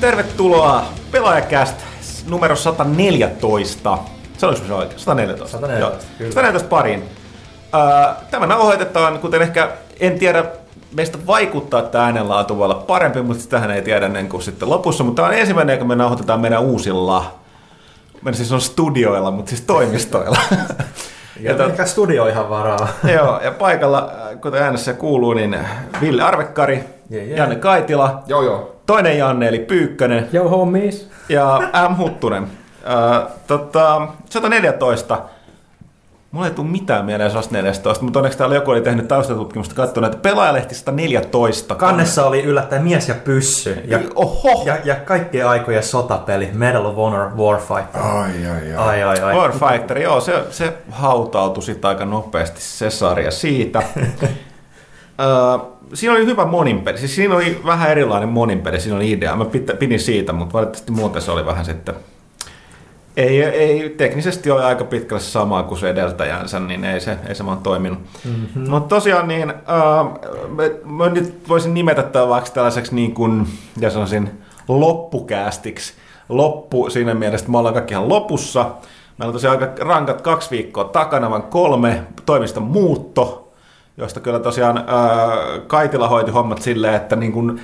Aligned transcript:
Tervetuloa 0.00 0.84
Pelaajakäst 1.12 1.76
numero 2.28 2.56
114. 2.56 3.98
Sanoinko 4.38 4.66
se 4.66 4.72
oikein? 4.74 5.00
114. 5.00 5.52
114, 5.52 6.06
Joo. 6.06 6.18
kyllä. 6.18 6.32
114 6.32 6.68
pariin. 6.68 7.02
Äh, 7.74 8.16
Tämä 8.30 8.46
nauhoitetaan, 8.46 9.18
kuten 9.18 9.42
ehkä 9.42 9.68
en 10.00 10.18
tiedä, 10.18 10.44
meistä 10.94 11.18
vaikuttaa, 11.26 11.80
että 11.80 12.02
äänenlaatu 12.02 12.56
voi 12.58 12.64
olla 12.64 12.74
parempi, 12.74 13.22
mutta 13.22 13.42
sitähän 13.42 13.70
ei 13.70 13.82
tiedä 13.82 14.06
ennen 14.06 14.28
kuin 14.28 14.42
sitten 14.42 14.70
lopussa. 14.70 15.04
Mutta 15.04 15.22
tämä 15.22 15.28
on 15.34 15.40
ensimmäinen, 15.40 15.78
kun 15.78 15.88
me 15.88 15.96
nauhoitetaan 15.96 16.40
meidän 16.40 16.62
uusilla, 16.62 17.34
meidän 18.22 18.36
siis 18.36 18.52
on 18.52 18.60
studioilla, 18.60 19.30
mutta 19.30 19.48
siis 19.48 19.60
toimistoilla. 19.60 20.38
Ja 21.40 21.54
tot- 21.58 21.70
mikä 21.70 21.86
studio 21.86 22.26
ihan 22.26 22.50
varaa. 22.50 22.88
Joo, 23.14 23.40
ja 23.44 23.50
paikalla, 23.50 24.12
äh, 24.32 24.40
kuten 24.40 24.62
äänessä 24.62 24.92
kuuluu, 24.92 25.34
niin 25.34 25.58
Ville 26.00 26.22
Arvekkari, 26.22 26.84
Jee, 27.10 27.24
jee. 27.24 27.36
Janne 27.36 27.56
Kaitila, 27.56 28.22
Joo, 28.26 28.42
joo. 28.42 28.79
Toinen 28.90 29.18
Janne 29.18 29.48
eli 29.48 29.58
Pyykkönen 29.58 30.28
Yo 30.32 30.48
homies. 30.48 31.10
ja 31.28 31.60
M. 31.90 31.96
Huttunen. 31.96 32.42
Äh, 32.42 33.28
tota, 33.46 34.08
114. 34.30 35.18
Mulla 36.30 36.46
ei 36.46 36.52
tule 36.52 36.66
mitään 36.66 37.04
mieleen 37.04 37.30
114, 37.30 38.04
mutta 38.04 38.18
onneksi 38.18 38.38
täällä 38.38 38.54
joku 38.54 38.70
oli 38.70 38.80
tehnyt 38.80 39.08
taustatutkimusta 39.08 39.74
katsonut, 39.74 40.12
että 40.12 40.28
pelaajalehti 40.28 40.74
114. 40.74 41.74
Kannessa 41.74 42.26
oli 42.26 42.42
yllättäen 42.42 42.82
mies 42.82 43.08
ja 43.08 43.14
pyssy. 43.14 43.82
Ja, 43.84 43.98
Oho! 44.14 44.62
ja, 44.66 44.76
ja 44.84 44.94
kaikkien 44.94 45.48
aikojen 45.48 45.82
sotapeli 45.82 46.50
Medal 46.52 46.84
of 46.84 46.96
Honor 46.96 47.30
Warfighter. 47.36 48.02
Ai, 48.02 48.30
ai, 48.46 48.76
ai. 48.76 48.88
Ai 48.88 49.02
ai 49.02 49.20
ai. 49.20 49.34
Warfighter, 49.34 49.98
joo, 49.98 50.20
se, 50.20 50.44
se 50.50 50.72
hautautui 50.90 51.62
sitten 51.62 51.88
aika 51.88 52.04
nopeasti 52.04 52.60
se 52.60 52.90
sarja 52.90 53.30
siitä. 53.30 53.82
Ö, 55.20 55.58
siinä 55.94 56.14
oli 56.14 56.26
hyvä 56.26 56.44
moninpeli, 56.44 56.98
siis 56.98 57.14
siinä 57.14 57.34
oli 57.34 57.60
vähän 57.66 57.90
erilainen 57.90 58.28
moninpeli, 58.28 58.80
siinä 58.80 58.96
oli 58.96 59.10
idea. 59.10 59.36
Mä 59.36 59.46
pidin 59.78 60.00
siitä, 60.00 60.32
mutta 60.32 60.52
valitettavasti 60.52 60.92
muuten 60.92 61.22
se 61.22 61.30
oli 61.30 61.46
vähän 61.46 61.64
sitten... 61.64 61.94
Ei, 63.16 63.42
ei 63.42 63.90
teknisesti 63.90 64.50
ole 64.50 64.64
aika 64.64 64.84
pitkälle 64.84 65.22
samaa 65.22 65.62
kuin 65.62 65.78
se 65.78 65.90
edeltäjänsä, 65.90 66.60
niin 66.60 66.84
ei 66.84 67.00
se, 67.00 67.16
ei 67.28 67.34
se 67.34 67.46
vaan 67.46 67.58
toiminut. 67.58 67.98
Mm-hmm. 68.24 68.70
Mutta 68.70 68.88
tosiaan 68.88 69.28
niin, 69.28 69.50
äh, 69.50 69.56
mä, 70.48 70.62
mä 70.84 71.08
nyt 71.08 71.48
voisin 71.48 71.74
nimetä 71.74 72.02
tämän 72.02 72.28
vaikka 72.28 72.50
tällaiseksi 72.50 72.94
niin 72.94 73.14
kuin, 73.14 73.46
ja 73.80 73.90
sanoisin, 73.90 74.30
loppukäästiksi. 74.68 75.92
Loppu 76.28 76.90
siinä 76.90 77.14
mielessä, 77.14 77.44
että 77.44 77.50
me 77.50 77.58
ollaan 77.58 77.74
kaikki 77.74 77.94
ihan 77.94 78.08
lopussa. 78.08 78.62
Meillä 79.18 79.30
on 79.30 79.32
tosiaan 79.32 79.58
aika 79.58 79.84
rankat 79.84 80.20
kaksi 80.20 80.50
viikkoa 80.50 80.84
takana, 80.84 81.30
vaan 81.30 81.42
kolme 81.42 82.02
toimista 82.26 82.60
muutto, 82.60 83.49
josta 84.00 84.20
kyllä 84.20 84.38
tosiaan 84.38 84.78
äh, 84.78 84.84
Kaitila 85.66 86.08
hoiti 86.08 86.30
hommat 86.30 86.62
silleen, 86.62 86.94
että 86.94 87.16
niin 87.16 87.32
kuin 87.32 87.60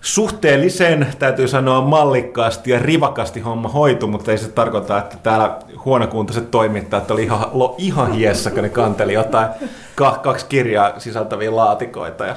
suhteellisen, 0.00 1.06
täytyy 1.18 1.48
sanoa 1.48 1.80
mallikkaasti 1.80 2.70
ja 2.70 2.78
rivakasti 2.78 3.40
homma 3.40 3.68
hoitu, 3.68 4.06
mutta 4.06 4.30
ei 4.30 4.38
se 4.38 4.48
tarkoita, 4.48 4.98
että 4.98 5.16
täällä 5.22 5.58
huonokuntaiset 5.84 6.50
toimittajat 6.50 7.10
oli 7.10 7.22
ihan, 7.22 7.46
lo, 7.52 7.74
ihan 7.78 8.12
hiessä, 8.12 8.50
kun 8.50 8.62
ne 8.62 8.68
kanteli 8.68 9.12
jotain 9.12 9.48
ka- 9.94 10.20
kaksi 10.22 10.46
kirjaa 10.48 11.00
sisältäviä 11.00 11.56
laatikoita. 11.56 12.26
Ja 12.26 12.36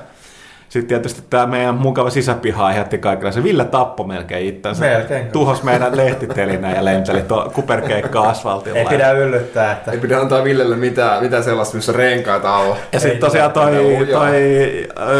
sitten 0.79 0.87
tietysti 0.87 1.23
tämä 1.29 1.45
meidän 1.45 1.75
mukava 1.75 2.09
sisäpiha 2.09 2.65
aiheutti 2.65 2.97
kaikille. 2.97 3.31
Se 3.31 3.43
Ville 3.43 3.65
tappo 3.65 4.03
melkein 4.03 4.47
itsensä. 4.47 4.85
Melkein. 4.85 5.27
Tuhos 5.27 5.63
meidän 5.63 5.97
lehtitelinä 6.05 6.71
ja 6.71 6.85
lenteli 6.85 7.21
tuo 7.21 7.51
kuperkeikka 7.53 8.21
asfaltilla. 8.21 8.79
Ei 8.79 8.85
pidä 8.85 9.11
yllyttää, 9.11 9.71
että 9.71 9.91
Ei 9.91 9.97
pidä 9.97 10.19
antaa 10.19 10.43
Villelle 10.43 10.75
mitään, 10.75 11.23
mitään 11.23 11.43
sellaista, 11.43 11.75
missä 11.75 11.91
renkaita 11.91 12.53
on. 12.53 12.75
Ja 12.91 12.99
sitten 12.99 13.19
tosiaan 13.19 13.51
toi, 13.51 14.07
toi 14.11 14.31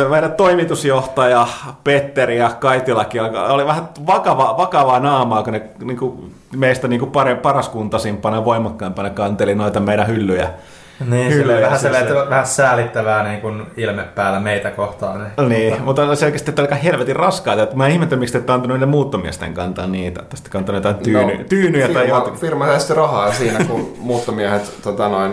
meidän 0.10 0.34
toimitusjohtaja 0.34 1.48
Petteri 1.84 2.38
ja 2.38 2.50
Kaitilakin 2.60 3.22
oli 3.22 3.66
vähän 3.66 3.90
vakava, 4.08 4.58
vakavaa 4.58 5.00
naamaa, 5.00 5.44
kun 5.44 5.54
ne 5.54 5.62
niinku, 5.84 6.30
meistä 6.56 6.88
niinku 6.88 7.06
pare, 7.06 7.36
paraskuntaisimpana 7.36 8.38
ja 8.38 8.46
voimakkaimpana 8.46 9.10
kanteli 9.10 9.56
noita 9.56 9.80
meidän 9.80 10.08
hyllyjä. 10.08 10.50
Niin, 11.00 11.32
Hyllyjä 11.34 11.58
sille 11.58 11.62
vähän, 11.62 11.80
siis 11.80 11.94
se- 11.94 12.00
että 12.00 12.30
vähän 12.30 12.46
säälittävää 12.48 13.24
niin 13.24 13.42
kuin 13.42 13.64
ilme 13.78 14.04
päällä 14.16 14.40
meitä 14.40 14.72
kohtaan. 14.72 15.24
Niin. 15.38 15.50
Niin, 15.50 15.82
mutta 15.82 16.16
selkeästi 16.16 16.52
että 16.52 16.62
aika 16.62 16.76
helvetin 16.76 17.16
raskaita. 17.16 17.64
Että 17.64 17.76
mä 17.76 17.88
ihmettelen, 17.88 18.20
miksi 18.20 18.34
te 18.34 18.38
ette 18.40 18.54
antanut 18.54 18.76
niille 18.76 18.92
muuttomiesten 18.92 19.54
kantaa 19.54 19.88
niitä. 19.88 20.22
Että 20.22 20.36
sitten 20.36 20.52
kantanut 20.52 20.84
jotain 20.84 21.04
tyyny, 21.04 21.44
tyynyjä 21.44 21.88
tai 21.88 22.04
firma, 22.04 22.18
jotakin. 22.18 22.40
Firma 22.40 22.66
säästi 22.66 22.94
rahaa 22.94 23.34
siinä, 23.34 23.64
kun 23.64 23.94
muuttomiehet 24.00 24.74
tota 24.84 25.10
noin, 25.10 25.32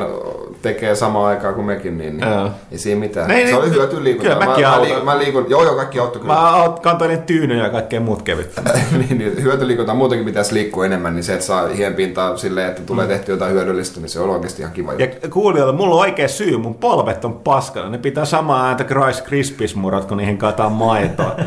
tekee 0.62 0.94
samaa 0.94 1.26
aikaa 1.28 1.52
kuin 1.52 1.66
mekin, 1.66 1.98
niin, 1.98 2.16
niin 2.16 2.30
Joo. 2.30 2.50
ei 2.72 2.78
siinä 2.78 3.00
mitään. 3.00 3.30
Ei, 3.30 3.40
se 3.46 3.52
niin, 3.52 3.56
oli 3.62 3.70
hyötyliikuntaa. 3.70 4.34
kyllä 4.34 4.46
mäkin 4.50 4.64
mä, 4.68 4.82
liikun, 4.82 5.04
mä 5.04 5.18
liikun, 5.18 5.46
joo 5.48 5.64
joo, 5.64 5.74
kaikki 5.74 5.98
auttoi 5.98 6.22
kyllä. 6.22 6.34
Mä 6.34 6.72
kantoin 6.82 7.22
tyynyjä 7.22 7.62
ja 7.64 7.70
kaikkea 7.70 8.00
muut 8.00 8.22
kevyttä. 8.22 8.62
niin, 8.98 9.18
niin, 9.18 9.42
hyötyliikuntaa 9.42 9.94
muutenkin 9.94 10.26
pitäisi 10.26 10.54
liikkua 10.54 10.86
enemmän, 10.86 11.14
niin 11.14 11.24
se, 11.24 11.32
että 11.32 11.46
saa 11.46 11.68
hien 11.68 11.94
pintaa 11.94 12.36
silleen, 12.36 12.68
että 12.68 12.82
tulee 12.82 13.06
tehty 13.06 13.32
jotain 13.32 13.52
hyödyllistä, 13.52 14.00
niin 14.00 14.08
se 14.08 14.20
on 14.20 14.30
oikeasti 14.30 14.62
ihan 14.62 14.72
kiva 14.74 14.92
Mm. 14.92 14.98
Ja 15.00 15.06
juttu. 15.06 15.28
kuulijoille, 15.30 15.74
mulla 15.76 15.94
on 15.94 16.00
oikea 16.00 16.28
syy, 16.28 16.56
mun 16.56 16.74
polvet 16.74 17.24
on 17.24 17.32
paskana. 17.34 17.88
Ne 17.88 17.98
pitää 17.98 18.24
samaa 18.24 18.66
ääntä 18.66 18.84
kuin 18.84 19.06
Rice 19.06 19.22
Krispies 19.22 19.76
murot, 19.76 20.04
kun 20.04 20.16
niihin 20.16 20.38
kataa 20.38 20.68
maitoa. 20.70 21.36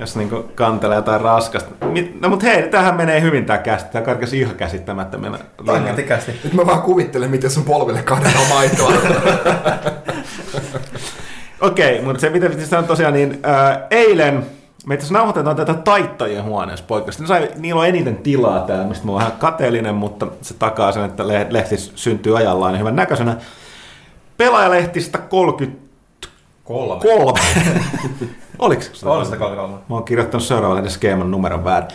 jos 0.00 0.16
niinku 0.16 0.50
kantelee 0.54 0.96
jotain 0.96 1.20
raskasta. 1.20 1.70
No 2.20 2.28
mut 2.28 2.42
hei, 2.42 2.68
tähän 2.68 2.96
menee 2.96 3.20
hyvin 3.20 3.46
tää 3.46 3.58
kästi. 3.58 3.92
Tää 3.92 4.02
karkasi 4.02 4.40
ihan 4.40 4.56
käsittämättä 4.56 5.18
mennä. 5.18 5.38
Tankatikästi. 5.66 6.40
Nyt 6.44 6.52
mä 6.52 6.66
vaan 6.66 6.82
kuvittelen, 6.82 7.30
miten 7.30 7.50
sun 7.50 7.64
polville 7.64 8.02
kaadetaan 8.02 8.48
maitoa. 8.48 8.92
Okei, 11.60 12.02
mutta 12.02 12.20
se 12.20 12.30
mitä 12.30 12.48
piti 12.48 12.66
sanoa 12.66 12.86
tosiaan, 12.86 13.14
niin 13.14 13.38
ää, 13.42 13.86
eilen 13.90 14.46
me 14.86 14.94
itse 14.94 15.12
nauhoitetaan 15.12 15.56
tätä 15.56 15.74
taittajien 15.74 16.44
huoneessa 16.44 16.84
poikasta. 16.88 17.26
Sai, 17.26 17.48
niillä 17.56 17.80
on 17.80 17.86
eniten 17.86 18.16
tilaa 18.16 18.60
täällä, 18.60 18.84
mistä 18.84 19.06
mä 19.06 19.12
oon 19.12 19.18
vähän 19.20 19.32
kateellinen, 19.38 19.94
mutta 19.94 20.26
se 20.42 20.54
takaa 20.54 20.92
sen, 20.92 21.04
että 21.04 21.28
le- 21.28 21.46
lehti 21.50 21.76
syntyy 21.76 22.36
ajallaan 22.36 22.72
ja 22.72 22.78
hyvän 22.78 22.96
näköisenä. 22.96 23.36
Pelaajalehtistä 24.36 25.18
33. 25.18 25.89
Kolme. 26.70 27.40
Oliko 28.58 28.82
se? 28.82 29.06
333. 29.06 29.74
Mä 29.88 29.94
oon 29.94 30.04
kirjoittanut 30.04 30.44
seuraavalle 30.44 30.90
skeeman 30.90 31.30
numeron 31.30 31.64
väärin. 31.64 31.88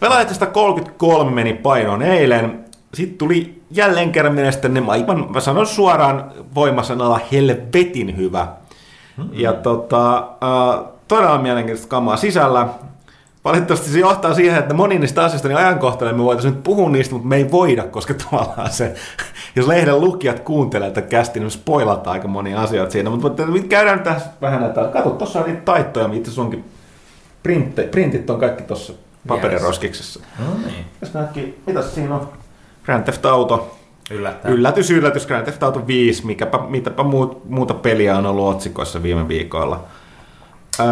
Pelaajista 0.00 0.46
33 0.46 1.30
meni 1.30 1.54
painoon 1.54 2.02
eilen. 2.02 2.64
Sitten 2.94 3.18
tuli 3.18 3.62
jälleen 3.70 4.12
kerran 4.12 4.34
mielestäni, 4.34 4.80
mä, 4.80 4.92
aivan, 4.92 5.26
mä 5.30 5.40
sanon 5.40 5.66
suoraan 5.66 6.32
voimasanalla 6.54 7.20
helvetin 7.32 8.16
hyvä. 8.16 8.48
Ja 9.32 9.52
tota, 9.52 10.16
äh, 10.18 10.84
todella 11.08 11.38
mielenkiintoista 11.38 11.90
kamaa 11.90 12.16
sisällä. 12.16 12.68
Valitettavasti 13.44 13.90
se 13.90 13.98
johtaa 13.98 14.34
siihen, 14.34 14.58
että 14.58 14.74
moni 14.74 14.98
niistä 14.98 15.24
asioista 15.24 15.48
niin 15.48 15.58
ajankohtainen 15.58 16.16
me 16.16 16.24
voitaisiin 16.24 16.54
nyt 16.54 16.62
puhua 16.62 16.90
niistä, 16.90 17.14
mutta 17.14 17.28
me 17.28 17.36
ei 17.36 17.50
voida, 17.50 17.82
koska 17.82 18.14
tavallaan 18.30 18.70
se, 18.70 18.94
jos 19.56 19.66
lehden 19.66 20.00
lukijat 20.00 20.40
kuuntelee 20.40 20.90
tätä 20.90 21.08
kästi, 21.08 21.40
niin 21.40 21.50
spoilataan 21.50 22.14
aika 22.14 22.28
monia 22.28 22.62
asioita 22.62 22.92
siinä. 22.92 23.10
Mutta 23.10 23.46
mutta 23.46 23.68
käydään 23.68 23.96
nyt 23.96 24.04
tässä 24.04 24.30
vähän 24.40 24.60
näitä. 24.60 24.84
Kato, 24.92 25.10
tuossa 25.10 25.38
on 25.38 25.46
niitä 25.46 25.62
taittoja, 25.62 26.08
mitä 26.08 26.18
itse 26.18 26.30
sunkin 26.30 26.64
printti, 27.42 27.82
printit 27.82 28.30
on 28.30 28.40
kaikki 28.40 28.62
tuossa 28.62 28.92
paperiroskiksessa. 29.28 30.20
No 30.38 30.44
niin. 30.66 30.86
Yes. 31.02 31.14
Näkki, 31.14 31.58
mitäs 31.66 31.94
siinä 31.94 32.14
on? 32.14 32.28
Grand 32.84 33.04
Theft 33.04 33.26
Auto. 33.26 33.76
Yllättäen. 34.10 34.54
Yllätys, 34.54 34.90
yllätys, 34.90 35.26
Grand 35.26 35.42
Theft 35.42 35.62
Auto 35.62 35.86
5, 35.86 36.26
mikäpä, 36.26 36.58
mitäpä 36.68 37.02
muut, 37.02 37.50
muuta 37.50 37.74
peliä 37.74 38.16
on 38.16 38.26
ollut 38.26 38.48
otsikoissa 38.48 39.02
viime 39.02 39.28
viikolla. 39.28 39.84
Öö, 40.80 40.86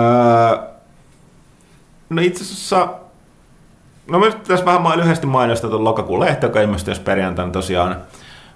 no 2.10 2.22
itse 2.22 2.44
asiassa, 2.44 2.88
no 4.10 4.18
me 4.18 4.30
tässä 4.30 4.64
vähän 4.64 4.82
ma- 4.82 4.96
lyhyesti 4.96 5.26
mainostaa 5.26 5.70
tuon 5.70 5.84
lokakuun 5.84 6.20
lehti, 6.20 6.46
joka 6.46 6.60
ilmestyi 6.60 6.90
jos 6.90 7.00
perjantaina 7.00 7.52
tosiaan. 7.52 7.96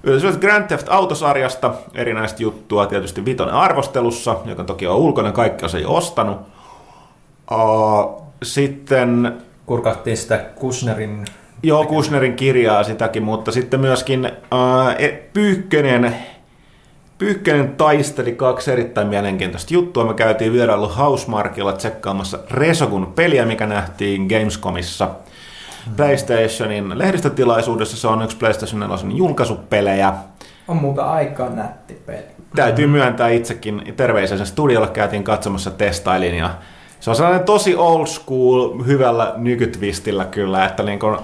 Yllätys 0.02 0.38
Grand 0.38 0.66
Theft 0.66 0.88
Autosarjasta, 0.90 1.74
erinäistä 1.94 2.42
juttua, 2.42 2.86
tietysti 2.86 3.24
vitonen 3.24 3.54
arvostelussa, 3.54 4.36
joka 4.44 4.64
toki 4.64 4.86
on 4.86 4.96
ulkona, 4.96 5.32
kaikki 5.32 5.68
se 5.68 5.78
jo 5.78 5.94
ostanut. 5.94 6.40
Uh, 7.52 8.22
sitten 8.42 9.32
Kurkattiin 9.66 10.16
sitä 10.16 10.38
Kusnerin 10.38 11.24
Joo, 11.62 11.84
Kusnerin 11.84 12.36
kirjaa 12.36 12.84
sitäkin, 12.84 13.22
mutta 13.22 13.52
sitten 13.52 13.80
myöskin 13.80 14.30
e- 14.98 15.08
Pyykkönen, 15.32 16.16
Pyykkönen 17.22 17.76
taisteli 17.76 18.32
kaksi 18.32 18.72
erittäin 18.72 19.06
mielenkiintoista 19.06 19.74
juttua. 19.74 20.04
Me 20.04 20.14
käytiin 20.14 20.52
vierailu 20.52 20.88
Housemarkilla 20.88 21.72
tsekkaamassa 21.72 22.38
Resokun 22.50 23.06
peliä, 23.06 23.46
mikä 23.46 23.66
nähtiin 23.66 24.26
Gamescomissa. 24.26 25.08
PlayStationin 25.96 26.98
lehdistötilaisuudessa 26.98 27.96
se 27.96 28.08
on 28.08 28.22
yksi 28.22 28.36
PlayStation 28.36 28.80
4 28.80 28.96
julkaisupelejä. 29.14 30.14
On 30.68 30.76
muuta 30.76 31.04
aika 31.04 31.48
nätti 31.48 31.94
peli. 32.06 32.22
Täytyy 32.56 32.86
myöntää 32.86 33.28
itsekin 33.28 33.94
terveisiä 33.96 34.36
sen 34.36 34.46
studiolla 34.46 34.88
käytiin 34.88 35.24
katsomassa 35.24 35.70
testailin 35.70 36.34
ja 36.34 36.50
se 37.00 37.10
on 37.10 37.16
sellainen 37.16 37.44
tosi 37.44 37.76
old 37.76 38.06
school, 38.06 38.84
hyvällä 38.86 39.32
nykytvistillä 39.36 40.24
kyllä, 40.24 40.64
että 40.64 40.82
niin 40.82 40.98
kun, 40.98 41.18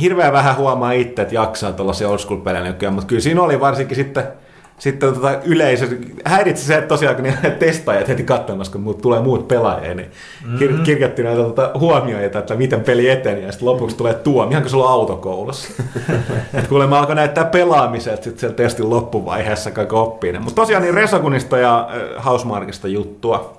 hirveän 0.00 0.32
vähän 0.32 0.56
huomaa 0.56 0.92
itse, 0.92 1.22
että 1.22 1.34
jaksaa 1.34 1.72
tuollaisia 1.72 2.08
old 2.08 2.18
school 2.18 2.40
pelejä 2.40 2.64
nykyään, 2.64 2.94
mutta 2.94 3.08
kyllä 3.08 3.22
siinä 3.22 3.42
oli 3.42 3.60
varsinkin 3.60 3.96
sitten 3.96 4.43
sitten 4.84 5.14
tota 5.14 5.38
yleisö, 5.44 5.86
häiritsi 6.24 6.64
se, 6.64 6.74
että 6.74 6.88
tosiaan 6.88 7.16
kun 7.16 7.24
ne 7.24 7.50
testaajat 7.50 8.08
heti 8.08 8.22
katsomassa, 8.22 8.72
kun 8.72 8.80
muut, 8.80 9.00
tulee 9.00 9.20
muut 9.20 9.48
pelaajia, 9.48 9.94
niin 9.94 10.10
kir- 10.58 10.82
kirjoitti 10.82 11.22
näitä 11.22 11.42
tota, 11.42 11.70
huomioita, 11.78 12.38
että 12.38 12.54
miten 12.54 12.80
peli 12.80 13.08
eteni, 13.08 13.42
ja 13.42 13.52
sitten 13.52 13.68
lopuksi 13.68 13.96
tulee 13.96 14.14
tuomio, 14.14 14.50
ihan 14.50 14.62
kuin 14.62 14.70
sulla 14.70 14.86
on 14.86 14.92
autokoulussa. 14.92 15.68
että 16.54 16.68
kuulemma 16.68 16.98
alkoi 16.98 17.14
näyttää 17.14 17.44
pelaamiselta 17.44 18.22
sitten 18.22 18.40
siellä 18.40 18.56
testin 18.56 18.90
loppuvaiheessa 18.90 19.70
kaikki 19.70 19.94
oppii. 19.94 20.32
Mutta 20.32 20.62
tosiaan 20.62 20.82
niin 20.82 20.94
Resogunista 20.94 21.58
ja 21.58 21.90
Housemarkista 22.24 22.88
juttua. 22.88 23.58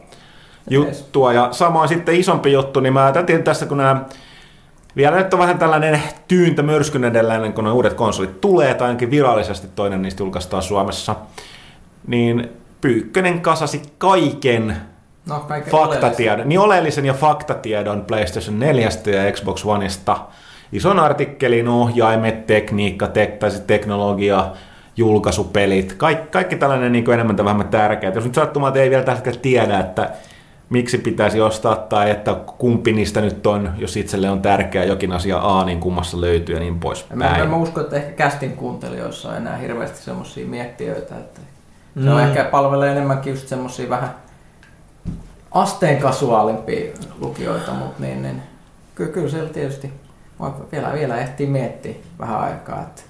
juttua. 0.70 1.34
Ja 1.34 1.48
samoin 1.52 1.90
sitten 1.90 2.16
isompi 2.16 2.52
juttu, 2.52 2.80
niin 2.80 2.94
mä 2.94 3.12
tätin 3.12 3.44
tässä, 3.44 3.66
kun 3.66 3.78
nämä 3.78 4.06
vielä 4.96 5.16
nyt 5.16 5.34
on 5.34 5.40
vähän 5.40 5.60
tällainen 5.60 6.02
tyyntä 6.28 6.64
myrskyn 6.64 7.04
edellä 7.04 7.36
ennen 7.36 7.54
kuin 7.54 7.66
ne 7.66 7.72
uudet 7.72 7.94
konsolit 7.94 8.42
tulee, 8.42 8.74
tai 8.74 8.88
ainakin 8.88 9.12
virallisesti 9.12 9.68
toinen 9.76 10.02
niistä 10.02 10.24
julkaistaan 10.24 10.64
Suomessa, 10.64 11.16
niin 12.08 12.50
Pyykkönen 12.82 13.42
kasasi 13.42 13.82
kaiken 13.98 14.76
No, 15.30 15.40
kaiken 15.40 15.72
faktatiedon, 15.72 16.50
niin 16.50 16.60
oleellisen 16.60 17.06
ja 17.06 17.14
faktatiedon 17.14 18.06
PlayStation 18.06 18.60
4 18.60 18.90
ja 19.06 19.32
Xbox 19.32 19.66
Oneista. 19.66 20.18
Ison 20.72 21.00
artikkelin 21.00 21.68
ohjaimet, 21.68 22.48
tekniikka, 22.48 23.08
tek, 23.08 23.38
tai 23.38 23.52
teknologia, 23.68 24.48
julkaisupelit, 24.98 25.94
kaikki, 25.94 26.28
kaikki 26.28 26.56
tällainen 26.56 26.92
niin 26.92 27.12
enemmän 27.12 27.36
tai 27.36 27.46
vähemmän 27.46 27.68
tärkeää. 27.68 28.14
Jos 28.14 28.24
nyt 28.24 28.36
sattumalta 28.36 28.80
ei 28.80 28.90
vielä 28.90 29.04
tällä 29.04 29.16
hetkellä 29.16 29.40
tiedä, 29.40 29.80
että 29.80 30.10
miksi 30.70 30.98
pitäisi 30.98 31.42
ostaa 31.42 31.76
tai 31.76 32.12
että 32.12 32.36
kumpi 32.58 32.94
niistä 32.94 33.22
nyt 33.22 33.48
on, 33.48 33.72
jos 33.78 33.98
itselle 33.98 34.30
on 34.30 34.42
tärkeä 34.42 34.84
jokin 34.84 35.12
asia 35.12 35.60
A, 35.60 35.66
niin 35.66 35.80
kummassa 35.80 36.22
löytyy 36.22 36.56
ja 36.56 36.60
niin 36.62 36.80
pois 36.80 37.06
Mä, 37.14 37.36
mä, 37.38 37.46
mä 37.46 37.56
uskon, 37.56 37.84
että 37.84 37.96
ehkä 37.96 38.12
kästin 38.12 38.52
kuuntelijoissa 38.52 39.30
on 39.30 39.38
enää 39.38 39.58
hirveästi 39.58 39.98
semmoisia 40.04 40.48
miettiöitä, 40.48 41.16
että 41.18 41.42
se 41.42 41.46
Mm. 42.02 42.08
on 42.08 42.22
ehkä 42.22 42.44
palvelee 42.44 42.92
enemmänkin 42.92 43.34
just 43.34 43.48
semmoisia 43.48 43.90
vähän 43.90 44.16
asteen 45.52 45.98
kasuaalimpia 46.02 46.92
lukijoita, 47.20 47.72
mutta 47.74 48.04
niin, 48.04 48.22
niin, 48.22 48.42
kyllä, 48.96 49.12
kyllä 49.12 49.30
siellä 49.30 49.50
tietysti 49.50 49.94
voi 50.40 50.52
vielä, 50.72 50.94
vielä 50.94 51.18
ehtii 51.18 51.48
miettiä 51.48 51.94
vähän 52.20 52.40
aikaa, 52.40 52.82
että 52.82 53.02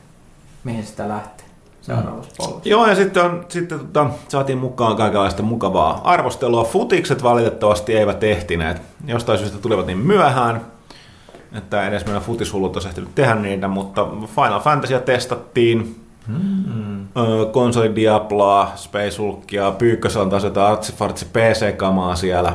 mihin 0.64 0.84
sitä 0.86 1.08
lähtee 1.10 1.45
seuraavassa 1.86 2.32
polvessa. 2.38 2.70
Joo, 2.70 2.88
ja 2.88 2.96
sitten, 2.96 3.24
on, 3.24 3.46
sitten 3.50 3.80
tota, 3.80 4.10
saatiin 4.28 4.58
mukaan 4.58 4.96
kaikenlaista 4.96 5.44
mukavaa 5.44 6.02
arvostelua. 6.04 6.64
Futikset 6.64 7.24
valitettavasti 7.24 7.96
eivät 7.98 8.24
ehtineet. 8.24 8.82
Jostain 9.08 9.40
syystä 9.40 9.58
tulivat 9.58 9.88
niin 9.88 9.98
myöhään, 9.98 10.62
että 11.58 11.88
edes 11.88 12.06
meidän 12.06 12.22
futishullut 12.22 12.76
olisi 12.76 12.88
ehtinyt 12.88 13.16
tehdä 13.16 13.36
niitä, 13.36 13.68
mutta 13.68 14.08
Final 14.36 14.60
Fantasya 14.60 15.00
testattiin, 15.00 16.02
Mm. 16.28 17.02
Ö, 17.02 17.46
konsoli 17.52 17.96
Diabloa, 17.96 18.72
Space 18.76 19.18
Hulkia, 19.18 19.72
Pyykkössä 19.72 20.22
on 20.22 20.30
taas 20.30 20.44
jotain 20.44 20.72
artsifartsi 20.72 21.26
PC-kamaa 21.26 22.16
siellä. 22.16 22.54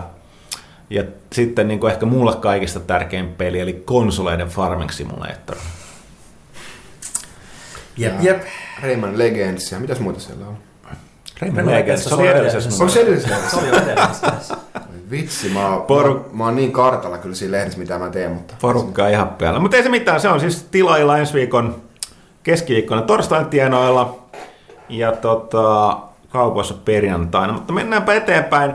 Ja 0.90 1.04
sitten 1.32 1.68
niin 1.68 1.80
kuin 1.80 1.92
ehkä 1.92 2.06
mulle 2.06 2.36
kaikista 2.36 2.80
tärkein 2.80 3.28
peli, 3.28 3.60
eli 3.60 3.82
konsoleiden 3.84 4.48
Farming 4.48 4.90
Simulator. 4.90 5.56
Jep, 8.00 8.12
Ja 8.23 8.23
jep. 8.32 8.43
Rayman 8.82 9.19
Legends 9.19 9.73
ja 9.73 9.79
mitäs 9.81 10.00
muuta 10.00 10.20
siellä 10.20 10.47
on? 10.47 10.56
Rayman 11.41 11.67
Legends, 11.67 12.05
se 12.05 12.14
oli 12.14 12.23
on 12.23 12.29
edellisessä 12.37 12.58
edellisessä. 12.58 12.85
Onko 12.85 12.94
se 12.94 13.00
edellisessä? 13.00 13.50
Se 13.50 13.56
oli 13.56 13.69
edellisessä. 13.93 14.56
Vitsi, 15.11 15.49
mä, 15.49 15.69
oon- 15.69 15.82
Poru- 15.82 16.14
mä, 16.19 16.25
mä 16.32 16.44
oon 16.44 16.56
niin 16.56 16.73
kartalla 16.73 17.19
kyllä 17.19 17.35
siinä 17.35 17.52
lehdessä, 17.52 17.79
mitä 17.79 17.99
mä 17.99 18.11
teen, 18.11 18.31
mutta... 18.31 18.55
Porukkaa 18.61 19.08
ihan 19.08 19.29
päällä. 19.29 19.61
Mutta 19.61 19.76
ei 19.76 19.82
se 19.82 19.88
mitään, 19.88 20.20
se 20.20 20.29
on 20.29 20.41
siis 20.41 20.62
tilailla 20.70 21.19
ensi 21.19 21.35
viikon 21.35 21.82
keskiviikkona 22.43 23.02
torstain 23.02 23.47
tienoilla 23.47 24.19
ja 24.88 25.12
tota, 25.12 25.99
kaupoissa 26.29 26.75
perjantaina. 26.85 27.52
Mutta 27.52 27.73
mennäänpä 27.73 28.14
eteenpäin. 28.14 28.73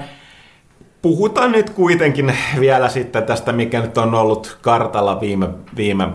Puhutaan 1.01 1.51
nyt 1.51 1.69
kuitenkin 1.69 2.33
vielä 2.59 2.89
sitten 2.89 3.23
tästä, 3.23 3.51
mikä 3.51 3.81
nyt 3.81 3.97
on 3.97 4.13
ollut 4.15 4.57
kartalla 4.61 5.19
viime, 5.21 5.49
viime, 5.75 6.07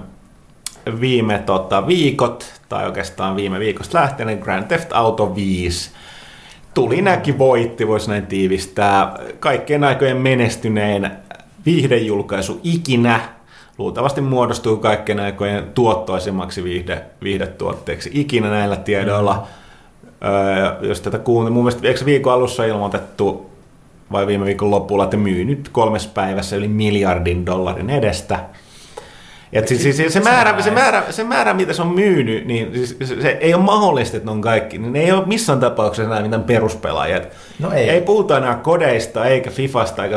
viime 1.01 1.39
tota, 1.39 1.87
viikot, 1.87 2.45
tai 2.69 2.87
oikeastaan 2.87 3.37
viime 3.37 3.59
viikosta 3.59 4.01
lähtien, 4.01 4.27
niin 4.27 4.39
Grand 4.39 4.67
Theft 4.67 4.93
Auto 4.93 5.35
5 5.35 5.91
tuli 6.75 7.03
näki 7.03 7.39
voitti, 7.39 7.89
voisi 7.89 8.11
näin 8.11 8.27
tiivistää, 8.27 9.19
kaikkien 9.41 9.85
aikojen 9.85 10.17
menestynein 10.17 11.11
viihdejulkaisu 11.67 12.61
ikinä. 12.65 13.21
Luultavasti 13.79 14.21
muodostuu 14.21 14.77
kaikkien 14.77 15.21
aikojen 15.21 15.65
tuottoisimmaksi 15.75 16.65
viihde, 16.65 17.05
viihdetuotteeksi 17.23 18.11
ikinä 18.15 18.51
näillä 18.51 18.77
tiedoilla. 18.77 19.47
Öö, 20.25 20.89
jos 20.89 21.01
tätä 21.01 21.19
kuuntelin, 21.19 21.53
mun 21.53 21.65
mielestä 21.65 21.89
eikö 21.89 22.05
viikon 22.05 22.33
alussa 22.33 22.65
ilmoitettu 22.65 23.51
vai 24.13 24.27
viime 24.27 24.45
viikon 24.45 24.71
lopulla, 24.71 25.05
että 25.05 25.17
myy 25.17 25.45
nyt 25.45 25.69
kolmes 25.73 26.07
päivässä 26.07 26.57
yli 26.57 26.69
miljardin 26.69 27.47
dollarin 27.47 27.91
edestä. 27.91 28.41
Ja 29.53 29.67
siis, 29.67 29.83
siis, 29.97 30.13
se, 30.13 30.21
määrä, 30.21 30.63
se, 30.63 30.71
määrä, 30.71 31.03
se 31.11 31.25
määrä, 31.25 31.55
mitä 31.55 31.73
se 31.73 31.83
on 31.83 31.89
myynyt, 31.95 32.47
niin 32.47 32.71
siis, 32.75 32.97
se, 33.05 33.23
se 33.23 33.29
ei 33.41 33.55
ole 33.55 33.63
mahdollista, 33.63 34.17
että 34.17 34.27
ne 34.27 34.31
on 34.31 34.41
kaikki. 34.41 34.79
Ne 34.79 35.01
ei 35.01 35.13
ole 35.13 35.27
missään 35.27 35.61
tapauksessa 35.61 36.03
enää 36.13 36.23
mitään 36.23 36.43
peruspelaajia. 36.45 37.17
Et 37.17 37.33
No 37.59 37.73
ei. 37.73 37.91
ei 37.91 38.01
puhuta 38.01 38.37
enää 38.39 38.55
kodeista, 38.55 39.25
eikä 39.25 39.51
Fifasta, 39.51 40.05
eikä. 40.05 40.17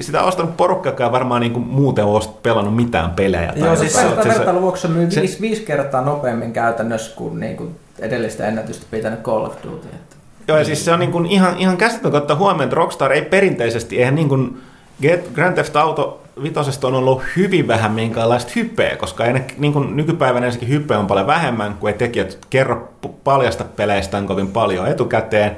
Sitä 0.00 0.22
on 0.22 0.28
ostanut 0.28 0.56
porukkakaan 0.56 1.12
varmaan 1.12 1.40
niin 1.40 1.52
kuin 1.52 1.66
muuten 1.66 2.04
ole 2.04 2.24
pelannut 2.42 2.76
mitään 2.76 3.10
pelejä. 3.10 3.52
Tai 3.52 3.58
Joo, 3.68 3.76
siis 3.76 3.92
se- 3.94 4.04
Verta, 4.04 4.22
se- 4.22 4.28
vertailun 4.28 4.62
vuoksi 4.62 4.82
se 4.82 4.88
myy 4.88 5.10
se- 5.10 5.20
viisi, 5.20 5.40
viisi 5.40 5.62
kertaa 5.62 6.00
nopeammin 6.00 6.52
käytännössä 6.52 7.16
kuin, 7.16 7.40
niin 7.40 7.56
kuin 7.56 7.76
edellistä 7.98 8.46
ennätystä 8.48 8.86
pitänyt 8.90 9.22
Call 9.22 9.44
of 9.44 9.54
Duty. 9.64 9.88
Että. 9.88 10.16
Joo, 10.48 10.58
ja 10.58 10.64
siis 10.64 10.84
se 10.84 10.92
on 10.92 10.98
niin 10.98 11.12
kuin 11.12 11.26
ihan, 11.26 11.58
ihan 11.58 11.76
käsittämätöntä 11.76 12.18
ottaa 12.22 12.36
huomioon, 12.36 12.64
että 12.64 12.76
Rockstar 12.76 13.12
ei 13.12 13.22
perinteisesti, 13.22 13.98
eihän 13.98 14.14
niin 14.14 14.28
kuin 14.28 14.58
Get- 15.02 15.34
Grand 15.34 15.54
Theft 15.54 15.76
Auto 15.76 16.20
vitosesta 16.42 16.86
on 16.86 16.94
ollut 16.94 17.22
hyvin 17.36 17.68
vähän 17.68 17.92
minkäänlaista 17.92 18.52
hypeä, 18.56 18.96
koska 18.96 19.24
ei 19.24 19.32
ne, 19.32 19.44
niin 19.58 19.72
kuin 19.72 19.96
nykypäivänä 19.96 20.46
ensinnäkin 20.46 20.74
hypeä 20.74 20.98
on 20.98 21.06
paljon 21.06 21.26
vähemmän, 21.26 21.74
kun 21.74 21.88
ei 21.88 21.94
tekijät 21.94 22.38
kerro 22.50 22.92
paljasta 23.24 23.64
peleistään 23.64 24.26
kovin 24.26 24.48
paljon 24.48 24.88
etukäteen, 24.88 25.56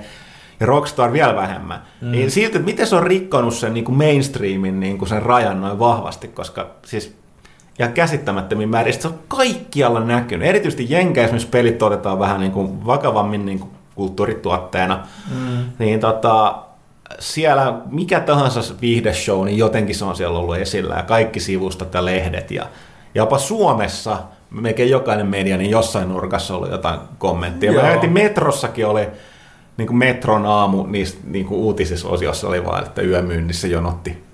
ja 0.60 0.66
Rockstar 0.66 1.12
vielä 1.12 1.36
vähemmän. 1.36 1.82
Mm. 2.00 2.10
Niin 2.10 2.30
silti, 2.30 2.56
että 2.56 2.66
miten 2.66 2.86
se 2.86 2.96
on 2.96 3.02
rikkonut 3.02 3.54
sen 3.54 3.74
niin 3.74 3.84
kuin 3.84 3.98
mainstreamin 3.98 4.80
niin 4.80 4.98
kuin 4.98 5.08
sen 5.08 5.22
rajan 5.22 5.60
noin 5.60 5.78
vahvasti, 5.78 6.28
koska 6.28 6.66
siis 6.84 7.16
ja 7.78 7.88
käsittämättömin 7.88 8.68
määrin. 8.68 8.94
Se 8.94 9.08
on 9.08 9.18
kaikkialla 9.28 10.00
näkynyt. 10.00 10.48
Erityisesti 10.48 10.86
Jenkeissä, 10.88 11.34
missä 11.34 11.48
pelit 11.50 11.82
otetaan 11.82 12.18
vähän 12.18 12.40
niin 12.40 12.52
kuin 12.52 12.86
vakavammin 12.86 13.46
niin 13.46 13.58
kuin 13.58 13.70
kulttuurituotteena. 13.94 15.06
Mm. 15.30 15.64
Niin 15.78 16.00
tota, 16.00 16.58
siellä 17.18 17.80
mikä 17.90 18.20
tahansa 18.20 18.74
viihdeshow, 18.80 19.44
niin 19.44 19.58
jotenkin 19.58 19.94
se 19.94 20.04
on 20.04 20.16
siellä 20.16 20.38
ollut 20.38 20.56
esillä. 20.56 20.94
Ja 20.94 21.02
kaikki 21.02 21.40
sivustot 21.40 21.94
ja 21.94 22.04
lehdet. 22.04 22.50
Ja 22.50 22.66
jopa 23.14 23.38
Suomessa 23.38 24.18
melkein 24.50 24.90
jokainen 24.90 25.26
media, 25.26 25.56
niin 25.56 25.70
jossain 25.70 26.08
nurkassa 26.08 26.56
oli 26.56 26.70
jotain 26.70 27.00
kommenttia. 27.18 27.72
Mä 27.72 27.78
Joo. 27.78 27.86
näytin 27.86 28.12
metrossakin 28.12 28.86
oli 28.86 29.08
niin 29.76 29.86
kuin 29.86 29.96
Metron 29.96 30.46
aamu 30.46 30.86
niissä 30.86 31.18
niin 31.24 31.46
kuin 31.46 31.60
uutisissa 31.60 32.08
osiossa 32.08 32.48
oli 32.48 32.64
vaan, 32.64 32.86
että 32.86 33.02
yömyynnissä 33.02 33.66
jonotti 33.68 34.25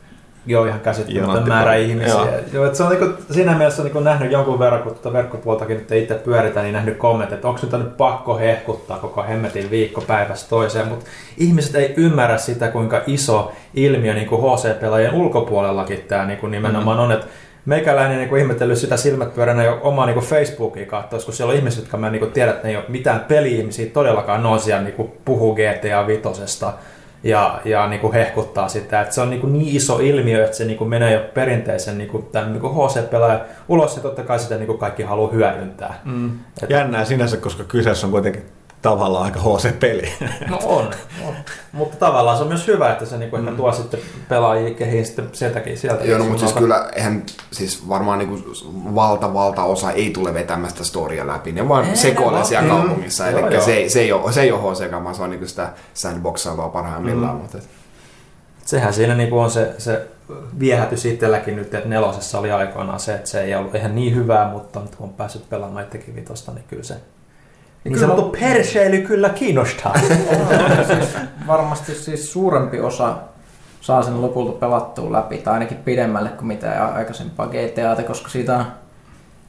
Joo, 0.47 0.65
ihan 0.65 0.81
käsittämätön 0.81 1.49
määrä 1.49 1.75
ihmisiä. 1.75 2.15
Joo. 2.15 2.29
Joo. 2.53 2.67
Että 2.67 2.77
se 2.77 2.83
on 2.83 2.91
niinku, 2.91 3.23
siinä 3.31 3.55
mielessä 3.55 3.83
on 3.83 3.87
niinku 3.87 4.01
nähnyt 4.01 4.33
jonkun 4.33 4.59
verran, 4.59 4.83
kun 4.83 4.93
tuota 4.93 5.13
verkkopuoltakin 5.13 5.77
nyt 5.77 5.93
itse 5.93 6.15
pyöritään, 6.15 6.65
niin 6.65 6.75
nähnyt 6.75 6.97
kommentit, 6.97 7.35
että 7.35 7.49
onko 7.49 7.61
nyt 7.63 7.73
nyt 7.73 7.97
pakko 7.97 8.39
hehkuttaa 8.39 8.99
koko 8.99 9.23
hemmetin 9.23 9.71
viikko 9.71 10.01
päivästä 10.01 10.51
toiseen, 10.51 10.89
mutta 10.89 11.07
ihmiset 11.37 11.75
ei 11.75 11.95
ymmärrä 11.97 12.39
sitä, 12.39 12.69
kuinka 12.69 13.01
iso 13.07 13.53
ilmiö 13.75 14.15
niin 14.15 14.29
kuin 14.29 14.43
HC-pelaajien 14.43 15.15
ulkopuolellakin 15.15 16.05
tämä 16.09 16.27
niin 16.27 16.39
kuin 16.39 16.51
nimenomaan 16.51 16.99
on, 16.99 17.13
että 17.13 17.27
Meikäläinen 17.67 18.19
niin 18.19 18.37
ihmetellyt 18.37 18.79
sitä 18.79 18.97
silmät 18.97 19.35
pyöränä 19.35 19.65
jo 19.65 19.79
omaa 19.83 20.07
niin 20.07 20.19
Facebookia 20.19 20.87
katsoessa, 20.87 21.27
kun 21.27 21.35
siellä 21.35 21.51
on 21.51 21.57
ihmiset, 21.57 21.81
jotka 21.81 21.97
mä 21.97 22.11
niin 22.11 22.33
tiedän, 22.33 22.55
että 22.55 22.67
ne 22.67 22.71
ei 22.71 22.77
ole 22.77 22.85
mitään 22.89 23.21
peli-ihmisiä 23.21 23.87
todellakaan, 23.87 24.43
ne 24.43 24.49
on 24.49 24.61
siellä 24.61 24.83
niin 24.83 25.13
puhuu 25.25 25.55
GTA 25.55 26.07
Vitosesta 26.07 26.73
ja, 27.25 27.61
ja 27.65 27.89
niin 27.89 28.01
kuin 28.01 28.13
hehkuttaa 28.13 28.69
sitä, 28.69 29.01
että 29.01 29.15
se 29.15 29.21
on 29.21 29.31
niin, 29.31 29.41
kuin 29.41 29.53
niin 29.53 29.77
iso 29.77 29.99
ilmiö, 29.99 30.45
että 30.45 30.57
se 30.57 30.65
niin 30.65 30.79
kuin 30.79 30.91
menee 30.91 31.13
jo 31.13 31.21
perinteisen 31.35 31.99
niin 31.99 32.11
kuin, 32.11 32.27
tämän, 32.33 32.53
niin 32.53 32.61
kuin 32.61 32.75
HC-pelaajan 32.75 33.41
ulos 33.69 33.97
ja 33.97 34.03
totta 34.03 34.23
kai 34.23 34.39
sitä 34.39 34.55
niin 34.55 34.67
kuin 34.67 34.79
kaikki 34.79 35.03
haluaa 35.03 35.33
hyödyntää. 35.33 36.01
Mm. 36.05 36.31
Jännää 36.69 37.05
sinänsä, 37.05 37.37
koska 37.37 37.65
kyseessä 37.65 38.07
on 38.07 38.11
kuitenkin 38.11 38.43
tavallaan 38.83 39.25
aika 39.25 39.41
HC-peli. 39.41 40.13
No 40.51 40.59
on, 40.65 40.91
on. 41.29 41.35
mutta 41.73 41.97
tavallaan 41.97 42.37
se 42.37 42.43
on 42.43 42.49
myös 42.49 42.67
hyvä, 42.67 42.93
että 42.93 43.07
se 43.07 43.19
niin 43.19 43.31
kuin, 43.31 43.51
mm. 43.51 43.57
tuo 43.57 43.73
sitten 43.73 44.01
pelaajia 44.29 44.75
kehiin 44.75 45.07
sitten 45.07 45.29
sieltäkin 45.33 45.79
sieltä. 45.79 46.05
Joo, 46.05 46.19
no, 46.19 46.25
mutta 46.25 46.41
siis 46.41 46.53
kyllä, 46.53 46.91
eihän 46.97 47.23
siis 47.53 47.89
varmaan 47.89 48.19
niinku 48.19 48.39
valta, 48.95 49.35
valtaosa 49.35 49.91
ei 49.91 50.11
tule 50.11 50.35
vetämästä 50.35 50.85
storia 50.85 51.27
läpi. 51.27 51.53
Ne 51.53 51.69
vaan 51.69 51.85
Ei, 51.85 51.97
sekoilee 51.97 52.39
ne 52.41 52.45
siellä 52.47 52.69
vaan- 52.69 52.83
kaupungissa. 52.87 53.29
Joo, 53.29 53.47
Eli 53.49 53.61
se, 53.63 53.75
ei- 53.75 53.91
se, 53.91 54.01
ei 54.01 54.13
ole, 54.13 54.33
se 54.33 54.43
ei 54.43 54.53
ole 54.53 54.61
HC-kamaa, 54.75 55.15
se 55.15 55.23
on 55.23 55.31
niinku 55.31 55.47
sitä 55.47 55.69
sandboxailua 55.95 56.69
parhaimmillaan. 56.69 57.35
Mm. 57.35 57.41
Mutta 57.43 57.59
et, 57.59 57.69
Sehän 58.65 58.93
siinä 58.95 59.15
niin 59.15 59.33
on 59.33 59.51
se, 59.51 59.75
se 59.79 60.07
viehätys 60.59 61.05
itselläkin 61.05 61.57
nyt, 61.57 61.75
että 61.75 61.89
nelosessa 61.89 62.39
oli 62.39 62.53
aikoinaan 62.53 63.01
se, 63.01 63.15
että 63.15 63.31
se 63.31 63.41
ei 63.43 63.55
ollut 63.55 63.75
ihan 63.75 63.95
niin 63.95 64.15
hyvää, 64.15 64.51
mutta 64.51 64.81
nyt 64.81 64.95
kun 64.97 65.07
on 65.09 65.15
päässyt 65.15 65.49
pelaamaan 65.51 65.85
itsekin 65.85 66.15
vitosta, 66.17 66.53
niin 66.53 66.65
kyllä 66.69 66.83
se 66.83 66.95
Niin 67.85 67.99
sanottu 67.99 68.37
perseily 68.41 68.99
kyllä 68.99 69.29
kiinnostaa. 69.29 69.95
siis 70.93 71.17
varmasti 71.47 71.95
siis 71.95 72.33
suurempi 72.33 72.81
osa 72.81 73.17
saa 73.81 74.03
sen 74.03 74.23
lopulta 74.23 74.53
pelattua 74.53 75.13
läpi, 75.13 75.39
tai 75.39 75.55
ainakin 75.55 75.77
pidemmälle 75.77 76.29
kuin 76.29 76.47
mitä 76.47 76.87
aikaisempaa 76.95 77.47
GTAta, 77.47 78.03
koska 78.03 78.29
siitä 78.29 78.57
on 78.57 78.65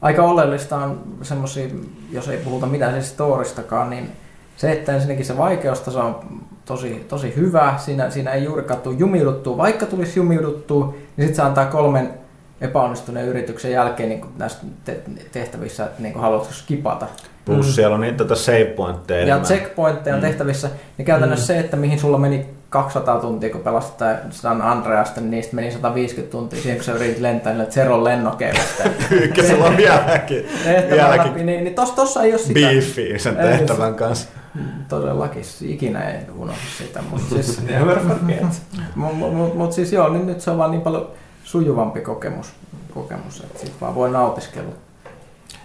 aika 0.02 0.22
oleellista 0.22 0.76
on 0.76 1.02
semmosia, 1.22 1.68
jos 2.10 2.28
ei 2.28 2.38
puhuta 2.38 2.66
mitään 2.66 2.92
siis 2.92 3.08
storistakaan, 3.08 3.90
niin 3.90 4.10
se, 4.56 4.72
että 4.72 4.94
ensinnäkin 4.94 5.24
se 5.24 5.36
vaikeustaso 5.36 6.00
on 6.00 6.40
tosi, 6.64 7.04
tosi 7.08 7.36
hyvä, 7.36 7.74
siinä, 7.78 8.10
siinä 8.10 8.30
ei 8.30 8.44
juurikaan 8.44 8.80
tule 8.80 8.94
jumiuduttua, 8.98 9.56
vaikka 9.56 9.86
tulisi 9.86 10.18
jumiuduttua, 10.18 10.84
niin 10.86 11.26
sitten 11.26 11.34
se 11.34 11.42
antaa 11.42 11.66
kolmen 11.66 12.14
epäonnistuneen 12.60 13.28
yrityksen 13.28 13.72
jälkeen 13.72 14.08
niin 14.08 14.24
näissä 14.36 14.58
tehtävissä, 15.32 15.84
että 15.84 16.02
niin 16.02 16.20
haluatko 16.20 16.52
skipata. 16.52 17.06
Plus 17.44 17.66
mm. 17.66 17.72
siellä 17.72 17.94
on 17.94 18.00
niitä 18.00 18.18
tota 18.18 18.34
save 18.34 18.64
pointteja. 18.64 19.26
Ja 19.26 19.38
checkpointteja 19.38 20.16
on 20.16 20.22
mm. 20.22 20.26
tehtävissä, 20.26 20.70
niin 20.98 21.06
käytännössä 21.06 21.52
mm. 21.52 21.56
se, 21.56 21.60
että 21.60 21.76
mihin 21.76 21.98
sulla 21.98 22.18
meni 22.18 22.46
200 22.74 23.20
tuntia, 23.20 23.50
kun 23.50 23.60
pelasit 23.60 23.94
San 24.30 24.62
Andreasta, 24.62 25.20
niin 25.20 25.30
niistä 25.30 25.56
meni 25.56 25.72
150 25.72 26.32
tuntia 26.32 26.60
siihen, 26.60 26.76
kun 26.76 26.84
sä 26.84 26.92
yritit 26.92 27.20
lentää 27.20 27.52
niille 27.52 27.70
Zeron 27.70 28.04
lennokeille. 28.04 28.60
Kyllä 29.34 29.48
se 29.48 29.54
on 29.54 29.76
vieläkin. 29.86 30.46
vieläkin. 30.90 31.46
Niin, 31.46 31.64
niin 31.64 31.74
tossa, 31.74 31.94
tossa 31.94 32.22
ei 32.22 32.32
ole 32.32 32.38
sitä. 32.38 32.60
Beefy 32.60 33.18
sen 33.18 33.36
tehtävän 33.36 33.92
ei, 33.92 33.98
kanssa. 33.98 34.28
Todellakin, 34.88 35.42
ikinä 35.62 36.10
ei 36.10 36.18
unohdu 36.38 36.60
sitä. 36.78 37.00
Mutta 37.10 37.28
siis. 37.34 37.60
Mutta 38.94 39.26
mut, 39.32 39.54
mut 39.54 39.72
siis 39.72 39.92
joo, 39.92 40.08
niin 40.08 40.26
nyt 40.26 40.40
se 40.40 40.50
on 40.50 40.58
vaan 40.58 40.70
niin 40.70 40.82
paljon 40.82 41.10
sujuvampi 41.44 42.00
kokemus, 42.00 42.52
kokemus 42.94 43.40
että 43.40 43.58
siitä 43.58 43.74
vaan 43.80 43.94
voi 43.94 44.10
nautiskella. 44.10 44.72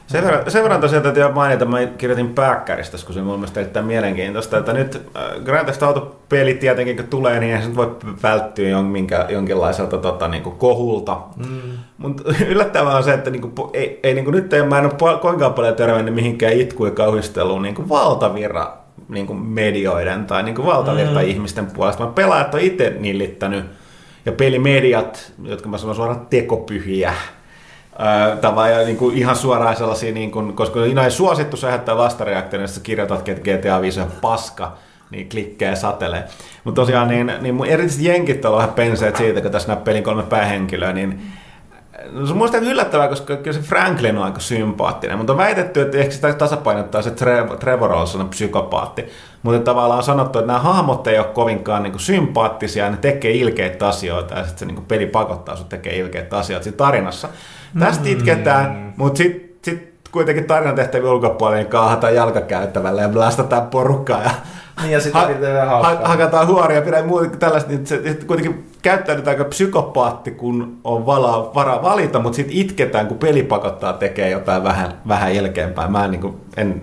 Sen 0.09 0.23
verran, 0.23 0.51
sen 0.51 0.63
verran 0.63 0.81
tosiaan 0.81 1.03
täytyy 1.03 1.31
mainita, 1.31 1.65
mä 1.65 1.85
kirjoitin 1.85 2.29
pääkkäristä, 2.29 2.97
kun 3.05 3.13
se 3.13 3.19
on 3.19 3.25
mun 3.25 3.39
mielestä 3.39 3.59
erittäin 3.59 3.85
mielenkiintoista, 3.85 4.57
että 4.57 4.73
nyt 4.73 4.95
äh, 4.95 5.43
Grand 5.43 5.65
Theft 5.65 5.83
Auto-peli 5.83 6.53
tietenkin 6.53 6.95
kun 6.95 7.07
tulee, 7.07 7.39
niin 7.39 7.55
ei 7.55 7.61
se 7.61 7.75
voi 7.75 7.95
välttyä 8.23 8.69
jonkinka, 8.69 9.25
jonkinlaiselta 9.29 9.97
tota, 9.97 10.27
niin 10.27 10.43
kuin 10.43 10.55
kohulta. 10.55 11.17
Mm. 11.37 11.71
Mutta 11.97 12.23
yllättävää 12.51 12.97
on 12.97 13.03
se, 13.03 13.13
että 13.13 13.29
niin 13.29 13.41
kuin, 13.41 13.69
ei, 13.73 13.99
ei 14.03 14.13
niin 14.13 14.25
kuin, 14.25 14.35
nyt 14.35 14.53
ei, 14.53 14.63
mä 14.63 14.79
en 14.79 14.85
ole 14.85 15.19
koinkaan 15.19 15.53
paljon 15.53 15.75
törmännyt 15.75 16.15
mihinkään 16.15 16.53
itku- 16.53 16.85
ja 16.85 16.91
kauhisteluun 16.91 17.61
niin 17.61 17.89
valtavirra 17.89 18.77
niin 19.09 19.27
kuin 19.27 19.39
medioiden 19.39 20.25
tai 20.25 20.43
niin 20.43 20.55
kuin 20.55 20.65
valtavirta 20.65 21.19
mm. 21.19 21.27
ihmisten 21.27 21.65
puolesta. 21.65 22.05
Mä 22.05 22.11
pelaajat 22.11 22.53
on 22.53 22.59
itse 22.59 22.95
nillittänyt 22.99 23.65
ja 24.25 24.31
pelimediat, 24.31 25.33
jotka 25.43 25.69
mä 25.69 25.77
sanon 25.77 25.95
suoraan 25.95 26.27
tekopyhiä, 26.29 27.13
tavallaan 28.41 28.85
niin 28.85 28.97
kuin 28.97 29.17
ihan 29.17 29.35
suoraan 29.35 29.75
sellaisia, 29.75 30.13
niin 30.13 30.31
kuin, 30.31 30.53
koska 30.53 30.79
ei 31.03 31.11
suosittu, 31.11 31.57
se 31.57 31.67
lähettää 31.67 31.97
vastareaktioon, 31.97 32.61
jos 32.61 32.79
kirjoitat, 32.79 33.29
että 33.29 33.51
GTA 33.51 33.81
5 33.81 34.01
on 34.01 34.11
paska, 34.21 34.77
niin 35.11 35.29
klikkejä 35.29 35.75
satelee. 35.75 36.23
Mutta 36.63 36.81
tosiaan, 36.81 37.07
niin, 37.07 37.33
niin 37.41 37.55
mun 37.55 37.65
erityisesti 37.65 38.05
jenkit 38.05 38.45
on 38.45 38.57
vähän 38.57 38.73
penseet 38.73 39.15
siitä, 39.15 39.41
kun 39.41 39.51
tässä 39.51 39.67
näin 39.67 39.81
pelin 39.81 40.03
kolme 40.03 40.23
päähenkilöä, 40.23 40.93
niin 40.93 41.21
No 42.11 42.25
se 42.25 42.31
on 42.31 42.37
muista 42.37 42.57
yllättävää, 42.57 43.07
koska 43.07 43.35
kyllä 43.35 43.57
se 43.57 43.67
Franklin 43.67 44.17
on 44.17 44.23
aika 44.23 44.39
sympaattinen, 44.39 45.17
mutta 45.17 45.33
on 45.33 45.37
väitetty, 45.37 45.81
että 45.81 45.97
ehkä 45.97 46.13
sitä 46.13 46.33
tasapainottaa 46.33 47.01
se 47.01 47.11
Trevor, 47.11 47.57
Trevor 47.57 47.93
on 47.93 48.29
psykopaatti. 48.29 49.05
Mutta 49.43 49.59
tavallaan 49.59 49.97
on 49.97 50.03
sanottu, 50.03 50.39
että 50.39 50.47
nämä 50.47 50.59
hahmot 50.59 51.07
ei 51.07 51.17
ole 51.19 51.27
kovinkaan 51.27 51.83
niin 51.83 51.91
kuin 51.91 52.01
sympaattisia, 52.01 52.89
ne 52.89 52.97
tekee 52.97 53.31
ilkeitä 53.31 53.87
asioita 53.87 54.35
ja 54.35 54.43
sitten 54.43 54.59
se 54.59 54.65
niin 54.65 54.75
kuin 54.75 54.85
peli 54.85 55.05
pakottaa 55.05 55.55
sinut 55.55 55.69
tekee 55.69 55.97
ilkeitä 55.97 56.37
asioita 56.37 56.63
siinä 56.63 56.77
tarinassa. 56.77 57.29
Tästä 57.79 58.03
mm. 58.03 58.11
itketään, 58.11 58.93
mutta 58.97 59.17
sitten 59.17 59.49
sit 59.63 59.89
kuitenkin 60.11 60.45
tarinan 60.45 60.75
tehtäviä 60.75 61.11
ulkopuolella 61.11 61.61
niin 61.61 61.71
kaahataan 61.71 62.15
jalkakäyttävällä 62.15 63.01
ja 63.01 63.09
blastataan 63.09 63.67
porukkaa 63.67 64.23
ja 64.23 64.31
niin 64.81 64.91
ja 64.91 65.01
sitten 65.01 65.21
ha- 65.67 65.83
ha- 65.83 65.99
hakataan 66.03 66.47
huoria, 66.47 66.81
pidä 66.81 67.03
muuta 67.03 67.37
tällaista, 67.37 67.69
niin 67.69 67.87
se, 67.87 68.17
kuitenkin 68.27 68.65
käyttäydytään 68.81 69.37
aika 69.37 69.49
psykopaatti, 69.49 70.31
kun 70.31 70.77
on 70.83 71.05
vala, 71.05 71.51
varaa 71.55 71.81
valita, 71.81 72.19
mutta 72.19 72.35
sitten 72.35 72.57
itketään, 72.57 73.07
kun 73.07 73.17
peli 73.17 73.43
pakottaa 73.43 73.93
tekee 73.93 74.29
jotain 74.29 74.63
vähän, 74.63 74.93
vähän 75.07 75.31
ilkeämpää. 75.31 75.87
Mä 75.87 76.05
en, 76.05 76.11
niin 76.11 76.21
kuin, 76.21 76.35
en 76.57 76.81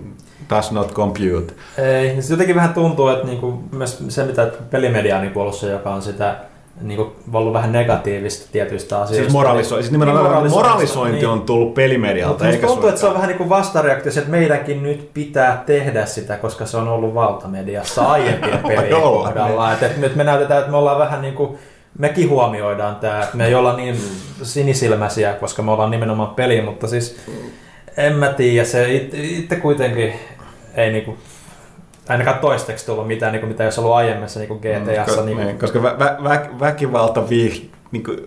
does 0.49 0.71
not 0.71 0.93
compute. 0.93 1.53
Ei, 1.77 2.07
niin 2.07 2.23
se 2.23 2.33
jotenkin 2.33 2.55
vähän 2.55 2.73
tuntuu, 2.73 3.07
että 3.07 3.25
niinku, 3.25 3.63
myös 3.71 4.03
se 4.07 4.23
mitä 4.23 4.51
pelimedia 4.71 5.15
on 5.15 5.21
niinku 5.21 5.41
ollut 5.41 5.55
se, 5.55 5.71
joka 5.71 5.89
on 5.89 6.01
sitä 6.01 6.35
niin 6.81 6.97
kuin, 6.97 7.09
ollut 7.33 7.53
vähän 7.53 7.71
negatiivista 7.71 8.49
tietyistä 8.51 9.01
asioista. 9.01 9.23
Siis, 9.23 9.33
moraliso- 9.33 9.75
siis 9.75 9.91
nimenomaan 9.91 10.23
niin 10.23 10.31
moralisointi, 10.33 10.55
moralisointi 10.55 11.17
niin. 11.17 11.27
on 11.27 11.41
tullut 11.41 11.73
pelimedialta. 11.73 12.29
Mutta 12.33 12.49
eikä 12.49 12.67
tuntuu, 12.67 12.89
että 12.89 13.01
se 13.01 13.07
on 13.07 13.13
vähän 13.13 13.27
niin 13.27 13.37
kuin 13.37 13.49
vastareaktio, 13.49 14.11
että 14.17 14.31
meidänkin 14.31 14.83
nyt 14.83 15.13
pitää 15.13 15.63
tehdä 15.65 16.05
sitä, 16.05 16.37
koska 16.37 16.65
se 16.65 16.77
on 16.77 16.87
ollut 16.87 17.13
valtamediassa 17.13 18.05
aiempien 18.05 18.59
pelien 18.67 19.01
kohdalla. 19.01 19.73
Että, 19.73 19.85
että 19.85 20.01
nyt 20.01 20.15
me 20.15 20.23
näytetään, 20.23 20.59
että 20.59 20.71
me 20.71 20.77
ollaan 20.77 20.99
vähän 20.99 21.21
niin 21.21 21.33
kuin, 21.33 21.57
mekin 21.99 22.29
huomioidaan 22.29 22.95
tämä, 22.95 23.23
että 23.23 23.37
me 23.37 23.45
ei 23.45 23.55
olla 23.55 23.75
niin 23.75 24.01
sinisilmäisiä, 24.43 25.33
koska 25.33 25.61
me 25.61 25.71
ollaan 25.71 25.91
nimenomaan 25.91 26.35
peli, 26.35 26.61
mutta 26.61 26.87
siis 26.87 27.17
en 27.97 28.15
mä 28.15 28.29
tiedä, 28.29 28.65
se 28.65 28.93
itse 29.13 29.55
kuitenkin 29.55 30.13
ei 30.75 30.91
niinku 30.91 31.17
ainakaan 32.09 32.39
toistaiseksi 32.39 32.85
tullut 32.85 33.07
mitään, 33.07 33.31
niin 33.31 33.39
kuin 33.39 33.51
mitä 33.51 33.63
jos 33.63 33.79
ollut 33.79 33.93
aiemmassa 33.93 34.39
niin 34.39 34.59
GTAssa. 34.59 35.21
Mm, 35.21 35.25
niin 35.25 35.37
kuin... 35.37 35.59
Koska 35.59 35.83
vä, 35.83 35.95
vä, 35.99 36.17
vä, 36.23 36.45
väkivalta 36.59 37.29
viih, 37.29 37.69
niin 37.91 38.03
kuin, 38.03 38.17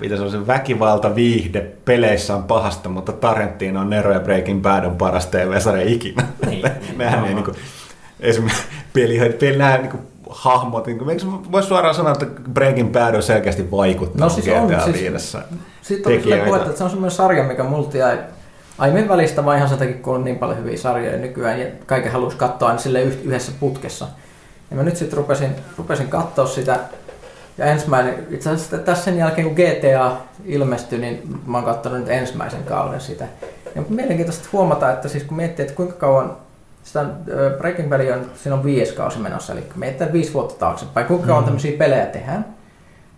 mitä 0.00 0.16
se 0.16 0.22
on 0.22 0.30
se 0.30 0.46
väkivalta 0.46 1.14
viihde 1.14 1.60
peleissä 1.84 2.36
on 2.36 2.44
pahasta, 2.44 2.88
mutta 2.88 3.12
Tarantino 3.12 3.80
on 3.80 3.90
Nero 3.90 4.12
ja 4.12 4.20
Breaking 4.20 4.62
Bad 4.62 4.84
on 4.84 4.96
paras 4.96 5.26
TV-sarja 5.26 5.88
ikinä. 5.88 6.26
Niin, 6.46 6.62
Nehän 6.96 7.20
no. 7.20 7.26
ei 7.26 7.34
niin 7.34 7.44
kuin, 7.44 7.56
esimerkiksi 8.20 8.62
peli, 8.92 9.36
peli 9.40 9.56
nämä 9.56 9.78
niin 9.78 9.90
kuin, 9.90 10.02
hahmot, 10.30 10.86
niin 10.86 10.98
kuin, 10.98 11.20
voisi 11.52 11.68
suoraan 11.68 11.94
sanoa, 11.94 12.12
että 12.12 12.26
Breaking 12.52 12.92
Bad 12.92 13.14
on 13.14 13.22
selkeästi 13.22 13.70
vaikuttanut 13.70 14.20
no, 14.20 14.28
siis 14.28 14.46
GTA 14.46 14.84
on, 14.84 14.94
siis, 14.94 15.36
Sitten 15.82 16.12
on 16.12 16.46
puhetta, 16.46 16.68
että 16.68 16.78
se 16.78 16.84
on 16.84 16.90
semmoinen 16.90 17.16
sarja, 17.16 17.44
mikä 17.44 17.62
multa 17.62 17.96
jäi 17.96 18.18
aiemmin 18.78 19.08
välistä, 19.08 19.44
vaan 19.44 19.56
ihan 19.56 19.68
sen 19.68 19.78
takia, 19.78 19.94
kun 19.94 20.14
on 20.14 20.24
niin 20.24 20.38
paljon 20.38 20.58
hyviä 20.58 20.76
sarjoja 20.76 21.18
nykyään 21.18 21.60
ja 21.60 21.66
kaiken 21.86 22.12
halusi 22.12 22.36
katsoa 22.36 22.68
aina 22.68 22.80
sille 22.80 23.02
yhdessä 23.02 23.52
putkessa. 23.60 24.06
Ja 24.70 24.76
mä 24.76 24.82
nyt 24.82 24.96
sitten 24.96 25.16
rupesin, 25.16 25.50
rupesin 25.78 26.08
katsoa 26.08 26.46
sitä 26.46 26.80
ja 27.58 27.64
ensimmäinen, 27.64 28.26
itse 28.30 28.50
asiassa 28.50 28.78
tässä 28.78 29.04
sen 29.04 29.18
jälkeen 29.18 29.46
kun 29.46 29.56
GTA 29.56 30.16
ilmestyi, 30.44 30.98
niin 30.98 31.40
mä 31.46 31.56
oon 31.56 31.64
katsonut 31.64 31.98
nyt 31.98 32.08
ensimmäisen 32.08 32.64
kauden 32.64 33.00
sitä. 33.00 33.24
Ja 33.74 33.82
mielenkiintoista 33.88 34.48
huomata, 34.52 34.92
että 34.92 35.08
siis 35.08 35.24
kun 35.24 35.36
miettii, 35.36 35.62
että 35.62 35.76
kuinka 35.76 35.94
kauan 35.94 36.36
sitä 36.84 37.04
Breaking 37.58 37.88
Bad 37.88 38.08
on, 38.08 38.30
siinä 38.34 38.56
on 38.56 38.64
viisi 38.64 38.94
kausi 38.94 39.18
menossa, 39.18 39.52
eli 39.52 39.62
mietitään 39.74 40.12
viisi 40.12 40.34
vuotta 40.34 40.54
taaksepäin, 40.58 41.06
kuinka 41.06 41.26
kauan 41.26 41.42
mm. 41.42 41.44
tämmöisiä 41.44 41.78
pelejä 41.78 42.06
tehdään. 42.06 42.53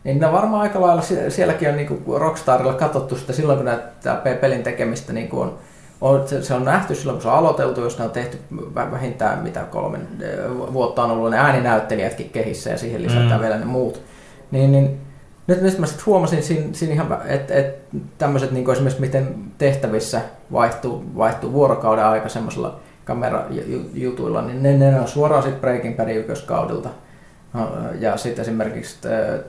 Niin 0.07 0.19
ne 0.19 0.33
varmaan 0.33 0.63
aika 0.63 0.81
lailla 0.81 1.03
sielläkin 1.29 1.69
on 1.69 1.77
niin 1.77 2.03
Rockstarilla 2.17 2.73
katsottu 2.73 3.17
sitä 3.17 3.33
silloin, 3.33 3.59
kun 3.59 3.67
näitä 3.67 4.37
pelin 4.41 4.63
tekemistä 4.63 5.13
niin 5.13 5.29
kuin 5.29 5.43
on, 5.43 5.59
on, 6.01 6.29
se, 6.29 6.43
se 6.43 6.55
on 6.55 6.65
nähty 6.65 6.95
silloin, 6.95 7.17
kun 7.17 7.23
se 7.23 7.29
on 7.29 7.35
aloiteltu, 7.35 7.81
jos 7.81 7.99
ne 7.99 8.05
on 8.05 8.11
tehty 8.11 8.39
vähintään 8.75 9.39
mitä 9.43 9.61
kolmen 9.61 10.09
vuotta 10.73 11.05
on 11.05 11.11
ollut 11.11 11.31
ne 11.31 11.39
ääninäyttelijätkin 11.39 12.31
kehissä 12.31 12.71
ja 12.71 12.79
siihen 12.79 13.03
lisätään 13.03 13.33
mm. 13.33 13.41
vielä 13.41 13.59
ne 13.59 13.65
muut. 13.65 14.03
Niin, 14.51 14.73
niin 14.73 15.01
nyt, 15.47 15.63
nyt 15.63 15.79
mä 15.79 15.87
sitten 15.87 16.07
huomasin 16.07 16.43
siinä, 16.43 16.69
siinä 16.73 16.95
ihan, 16.95 17.19
että 17.27 17.55
et 17.55 17.79
tämmöiset 18.19 18.51
niin 18.51 18.71
esimerkiksi 18.71 19.01
miten 19.01 19.35
tehtävissä 19.59 20.21
vaihtuu, 20.53 21.05
vaihtuu 21.17 21.53
vuorokauden 21.53 22.05
aika 22.05 22.29
semmoisilla 22.29 22.81
kamerajutuilla, 23.05 24.43
niin 24.43 24.63
ne, 24.63 24.77
ne 24.77 25.01
on 25.01 25.09
suoraan 25.09 25.43
sitten 25.43 25.61
Breaking 25.61 25.97
Badin 25.97 26.17
ykköskaudelta. 26.17 26.89
No, 27.57 27.71
ja 28.01 28.17
sitten 28.17 28.43
esimerkiksi 28.43 28.97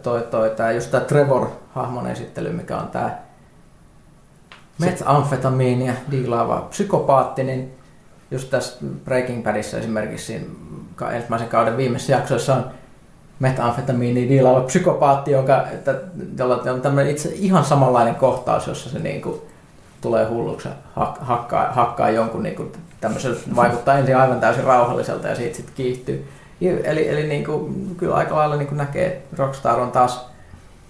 toi, 0.03 0.21
toi, 0.21 0.49
tää, 0.49 0.71
just 0.71 0.91
tämä 0.91 1.03
Trevor-hahmon 1.03 2.07
esittely, 2.07 2.51
mikä 2.51 2.77
on 2.77 2.87
tämä 2.87 3.17
metsamfetamiinia 4.79 5.93
diilaava 6.11 6.67
psykopaatti, 6.69 7.43
niin 7.43 7.73
just 8.31 8.49
tässä 8.49 8.85
Breaking 9.05 9.43
Badissa 9.43 9.77
esimerkiksi 9.77 10.47
ensimmäisen 11.13 11.49
kauden 11.49 11.77
viimeisessä 11.77 12.13
jaksoissa 12.13 12.55
on 12.55 12.65
metamfetamiini 13.39 14.29
diilaava 14.29 14.61
psykopaatti, 14.61 15.31
jonka, 15.31 15.67
että, 15.67 15.95
jolla 16.37 16.55
on 16.55 16.81
tämmöinen 16.81 17.11
itse 17.11 17.29
ihan 17.33 17.65
samanlainen 17.65 18.15
kohtaus, 18.15 18.67
jossa 18.67 18.89
se 18.89 18.99
niin 18.99 19.21
kuin, 19.21 19.41
tulee 20.01 20.25
hulluksi 20.25 20.69
hak, 20.95 21.17
hakkaa, 21.21 21.73
hakkaa 21.73 22.09
jonkun 22.09 22.43
niin 22.43 22.55
kuin, 22.55 22.71
vaikuttaa 23.55 23.97
ensin 23.97 24.17
aivan 24.17 24.39
täysin 24.39 24.63
rauhalliselta 24.63 25.27
ja 25.27 25.35
siitä 25.35 25.55
sitten 25.55 25.75
kiihtyy. 25.75 26.27
Eli, 26.61 27.09
eli 27.09 27.27
niin 27.27 27.45
kuin, 27.45 27.95
kyllä 27.97 28.15
aika 28.15 28.35
lailla 28.35 28.55
niin 28.55 28.67
kuin 28.67 28.77
näkee, 28.77 29.05
että 29.07 29.35
Rockstar 29.37 29.79
on 29.79 29.91
taas 29.91 30.29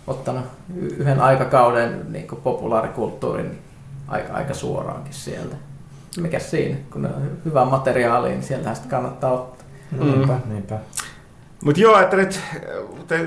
ottanut 0.07 0.45
yhden 0.75 1.21
aikakauden 1.21 2.05
niin 2.09 2.27
kuin 2.27 2.41
populaarikulttuurin 2.41 3.59
aika, 4.07 4.33
aika 4.33 4.53
suoraankin 4.53 5.13
sieltä. 5.13 5.55
Mikä 6.21 6.39
siinä, 6.39 6.77
kun 6.93 7.05
on 7.05 7.31
hyvää 7.45 7.65
materiaalia, 7.65 8.31
niin 8.31 8.43
sieltä 8.43 8.73
sitten 8.73 8.91
kannattaa 8.91 9.31
ottaa. 9.31 9.67
Mm. 9.91 10.05
Niinpä, 10.11 10.39
niinpä. 10.45 10.77
Mutta 11.63 11.81
joo, 11.81 11.99
että 11.99 12.15
nyt, 12.15 12.39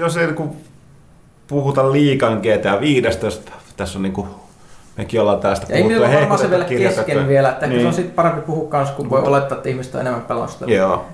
jos 0.00 0.16
ei 0.16 0.26
niin 0.26 0.56
puhuta 1.48 1.92
liikan 1.92 2.38
GTA 2.38 2.80
15, 2.80 3.52
tässä 3.76 3.98
on 3.98 4.02
niin 4.02 4.12
kuin 4.12 4.28
Mekin 4.96 5.20
ollaan 5.20 5.40
tästä 5.40 5.66
Ja 5.68 5.76
ei 5.76 5.82
puhuttu. 5.82 6.00
meillä 6.00 6.14
on 6.16 6.20
varmaan 6.20 6.40
se 6.40 6.50
vielä 6.50 6.64
kesken 6.64 7.28
vielä, 7.28 7.48
että 7.48 7.66
Niin. 7.66 7.80
se 7.80 7.86
on 7.86 7.94
sitten 7.94 8.14
parempi 8.14 8.40
puhua 8.40 8.68
kanssa, 8.68 8.94
kun 8.94 9.10
voi 9.10 9.22
olettaa, 9.22 9.56
että 9.56 9.68
ihmiset 9.68 9.94
on 9.94 10.00
enemmän 10.00 10.22
pelannut 10.22 10.50
sitä 10.50 10.66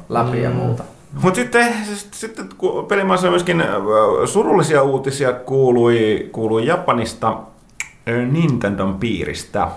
läpi 0.08 0.42
ja 0.42 0.50
muuta. 0.50 0.82
Mutta 1.22 1.36
sitten, 1.40 1.74
sit- 1.94 2.14
sitten 2.14 2.48
kun 2.58 2.86
pelimaassa 2.86 3.30
myöskin 3.30 3.60
äh, 3.60 3.68
surullisia 4.24 4.82
uutisia 4.82 5.32
kuului, 5.32 6.28
kuului 6.32 6.66
Japanista 6.66 7.28
äh, 8.08 8.28
Nintendon 8.32 8.98
piiristä. 8.98 9.68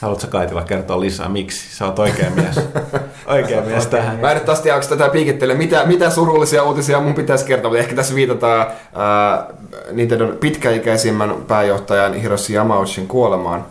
Haluatko 0.00 0.26
Kaitila 0.26 0.62
kertoa 0.62 1.00
lisää, 1.00 1.28
miksi? 1.28 1.76
Sä 1.76 1.86
oot 1.86 1.98
oikea 1.98 2.30
mies. 2.30 2.60
oikea 3.34 3.62
mies 3.62 3.86
tähän. 3.86 4.20
Mä 4.20 4.30
en 4.30 4.36
nyt 4.36 4.44
taas 4.44 4.60
tiedä, 4.60 4.76
onko 4.76 4.88
tätä 4.88 5.08
piikittele, 5.08 5.54
mitä, 5.54 5.86
mitä 5.86 6.10
surullisia 6.10 6.62
uutisia 6.62 7.00
mun 7.00 7.14
pitäisi 7.14 7.44
kertoa, 7.44 7.70
mutta 7.70 7.82
ehkä 7.82 7.94
tässä 7.94 8.14
viitataan 8.14 8.66
ää, 8.94 9.46
Nintendon 9.92 10.36
pitkäikäisimmän 10.40 11.34
pääjohtajan 11.48 12.14
Hiroshi 12.14 12.54
Yamauchin 12.54 13.08
kuolemaan. 13.08 13.64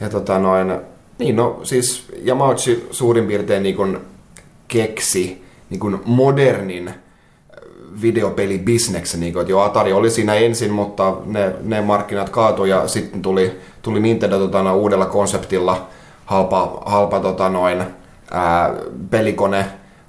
Ja 0.00 0.08
tota 0.08 0.38
noin, 0.38 0.80
niin 1.18 1.36
no 1.36 1.60
siis 1.62 2.08
Yamauchi 2.26 2.86
suurin 2.90 3.26
piirtein 3.26 3.62
niin 3.62 3.76
kuin 3.76 3.98
keksi 4.68 5.44
niin 5.70 5.80
kuin 5.80 6.00
modernin 6.04 6.90
videopelibisneksen, 8.02 9.20
niin 9.20 9.32
kuin, 9.32 9.40
että 9.40 9.52
joo, 9.52 9.62
Atari 9.62 9.92
oli 9.92 10.10
siinä 10.10 10.34
ensin, 10.34 10.72
mutta 10.72 11.16
ne, 11.24 11.54
ne 11.62 11.80
markkinat 11.80 12.28
kaatui 12.28 12.70
ja 12.70 12.88
sitten 12.88 13.22
tuli, 13.22 13.60
tuli 13.82 14.00
Nintendo 14.00 14.38
tota, 14.38 14.62
no, 14.62 14.76
uudella 14.76 15.06
konseptilla, 15.06 15.86
halpa, 16.24 16.82
halpa 16.86 17.20
tota, 17.20 17.48
noin, 17.48 17.84
ää, 18.30 18.74
pelikone, 19.10 19.66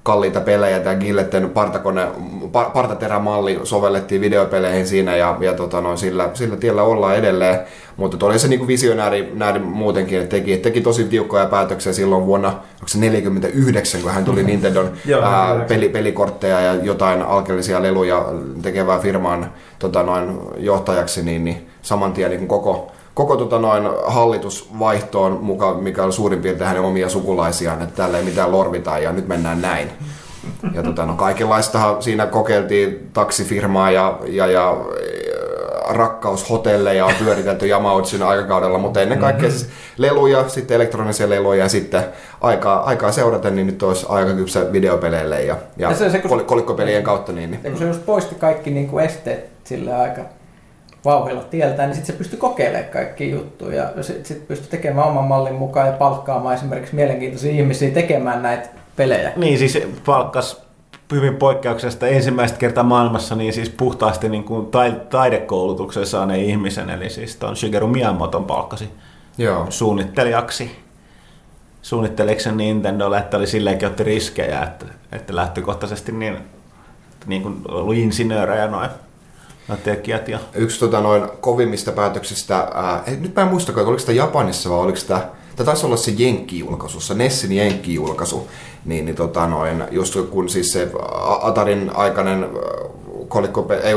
kalliita 0.07 0.41
pelejä, 0.41 0.79
tämä 0.79 0.95
Gilletten 0.95 1.49
partakone, 1.49 2.07
pa- 2.43 2.69
partaterämalli 2.73 3.59
sovellettiin 3.63 4.21
videopeleihin 4.21 4.87
siinä 4.87 5.15
ja, 5.15 5.37
ja 5.39 5.53
tota, 5.53 5.81
noin, 5.81 5.97
sillä, 5.97 6.29
sillä 6.33 6.55
tiellä 6.55 6.83
ollaan 6.83 7.15
edelleen, 7.15 7.59
mutta 7.97 8.25
oli 8.25 8.39
se 8.39 8.47
niin 8.47 8.67
visionääri 8.67 9.31
nääri 9.33 9.59
muutenkin, 9.59 10.19
että 10.19 10.29
teki, 10.29 10.57
teki 10.57 10.81
tosi 10.81 11.03
tiukkoja 11.03 11.45
päätöksiä 11.45 11.93
silloin 11.93 12.25
vuonna, 12.25 12.47
onko 12.47 12.87
se 12.87 12.99
49, 12.99 14.01
kun 14.01 14.11
hän 14.11 14.25
tuli 14.25 14.43
Nintendon 14.43 14.85
Joo, 15.05 15.21
ää, 15.21 15.29
49. 15.29 15.67
peli, 15.67 15.89
pelikortteja 15.89 16.61
ja 16.61 16.73
jotain 16.73 17.21
alkeellisia 17.21 17.81
leluja 17.81 18.25
tekevää 18.61 18.99
firman 18.99 19.51
tota 19.79 20.03
noin, 20.03 20.39
johtajaksi, 20.57 21.23
niin, 21.23 21.45
niin 21.45 21.67
saman 21.81 22.13
tien 22.13 22.31
niin 22.31 22.47
koko, 22.47 22.91
koko 23.17 23.37
tota 23.37 23.59
noin, 23.59 23.83
hallitusvaihtoon, 24.05 25.39
muka, 25.41 25.73
mikä 25.73 26.03
on 26.03 26.13
suurin 26.13 26.41
piirtein 26.41 26.67
hänen 26.67 26.83
omia 26.83 27.09
sukulaisiaan, 27.09 27.81
että 27.81 27.95
täällä 27.95 28.17
ei 28.17 28.23
mitään 28.23 28.51
lorvita 28.51 28.99
ja 28.99 29.11
nyt 29.11 29.27
mennään 29.27 29.61
näin. 29.61 29.89
Ja 30.73 30.83
tota, 30.83 31.05
no, 31.05 31.13
kaikenlaistahan 31.13 32.01
siinä 32.03 32.25
kokeiltiin 32.25 33.09
taksifirmaa 33.13 33.91
ja, 33.91 34.19
ja, 34.27 34.47
ja 34.47 34.77
rakkaushotelleja 35.89 37.05
on 37.05 37.13
pyöritelty 37.19 37.67
Yamautsin 37.69 38.23
aikakaudella, 38.23 38.77
mutta 38.77 39.01
ennen 39.01 39.19
kaikkea 39.19 39.49
siis 39.49 39.69
leluja, 39.97 40.49
sitten 40.49 40.75
elektronisia 40.75 41.29
leluja 41.29 41.63
ja 41.63 41.69
sitten 41.69 42.03
aikaa, 42.41 42.83
aikaa 42.83 43.11
seuraten, 43.11 43.55
niin 43.55 43.67
nyt 43.67 43.83
olisi 43.83 44.05
aika 44.09 44.33
kypsä 44.33 44.71
videopeleille 44.71 45.43
ja, 45.43 45.55
ja, 45.77 45.89
Ja 45.89 45.95
se- 45.95 46.09
se, 46.09 46.19
kun- 46.19 46.29
kol- 46.29 46.39
kolikkopelien 46.43 47.03
kautta. 47.03 47.31
Niin, 47.31 47.51
niin. 47.51 47.61
Ja 47.63 47.69
kun 47.69 47.79
se 47.79 47.85
just 47.85 48.05
poisti 48.05 48.35
kaikki 48.35 48.69
niin 48.69 48.87
kuin 48.87 49.05
esteet 49.05 49.45
sille 49.63 49.95
aika 49.95 50.21
vauhdilla 51.07 51.43
tieltään, 51.43 51.89
niin 51.89 51.95
sitten 51.95 52.13
se 52.13 52.17
pystyi 52.17 52.39
kokeilemaan 52.39 52.91
kaikki 52.91 53.31
juttuja. 53.31 53.91
Ja 53.95 54.03
sitten 54.03 54.25
sit 54.25 54.47
pystyi 54.47 54.69
tekemään 54.69 55.07
oman 55.07 55.23
mallin 55.23 55.55
mukaan 55.55 55.87
ja 55.87 55.93
palkkaamaan 55.93 56.55
esimerkiksi 56.55 56.95
mielenkiintoisia 56.95 57.51
ihmisiä 57.51 57.91
tekemään 57.91 58.41
näitä 58.41 58.69
pelejä. 58.95 59.31
Niin, 59.35 59.57
siis 59.57 59.79
palkkas 60.05 60.67
hyvin 61.11 61.35
poikkeuksesta 61.35 62.07
ensimmäistä 62.07 62.57
kertaa 62.57 62.83
maailmassa 62.83 63.35
niin 63.35 63.53
siis 63.53 63.69
puhtaasti 63.69 64.29
niin 64.29 64.43
kuin 64.43 64.65
tai- 64.65 65.01
taidekoulutuksen 65.09 66.05
saaneen 66.05 66.43
ihmisen, 66.43 66.89
eli 66.89 67.09
siis 67.09 67.35
ton 67.35 67.55
Shigeru 67.55 67.87
Miyamoton 67.87 68.45
palkkasi 68.45 68.89
Joo. 69.37 69.65
suunnittelijaksi. 69.69 70.71
Suunnittelijaksi 71.81 72.51
Nintendolle, 72.51 73.17
että 73.17 73.37
oli 73.37 73.47
silleenkin 73.47 73.87
otti 73.87 74.03
riskejä, 74.03 74.63
että, 74.63 74.85
että 75.11 75.35
lähtökohtaisesti 75.35 76.11
niin, 76.11 76.37
niin 77.25 77.41
kuin 77.41 77.61
ollut 77.67 77.95
insinöörejä 77.95 78.67
noin, 78.67 78.89
noin 79.67 79.81
tekijät. 79.81 80.27
Ja, 80.27 80.39
Yksi 80.55 80.79
tota, 80.79 81.01
noin 81.01 81.23
kovimmista 81.41 81.91
päätöksistä, 81.91 82.67
ää, 82.73 83.03
ei, 83.07 83.15
nyt 83.15 83.35
mä 83.35 83.41
en 83.41 83.47
muista, 83.47 83.71
oliko 83.75 83.99
sitä 83.99 84.11
Japanissa 84.11 84.69
vai 84.69 84.79
oliko 84.79 84.97
sitä, 84.97 85.29
tämä 85.55 85.65
taisi 85.65 85.85
olla 85.85 85.97
se 85.97 86.11
Jenkki-julkaisu, 86.11 86.99
se 86.99 87.13
Nessin 87.13 87.51
Jenkki-julkaisu, 87.51 88.47
niin, 88.85 89.05
niin 89.05 89.15
tota, 89.15 89.47
noin, 89.47 89.83
just 89.91 90.17
kun 90.29 90.49
siis 90.49 90.71
se 90.71 90.91
Atarin 91.41 91.91
aikainen 91.95 92.47
ei, 93.83 93.93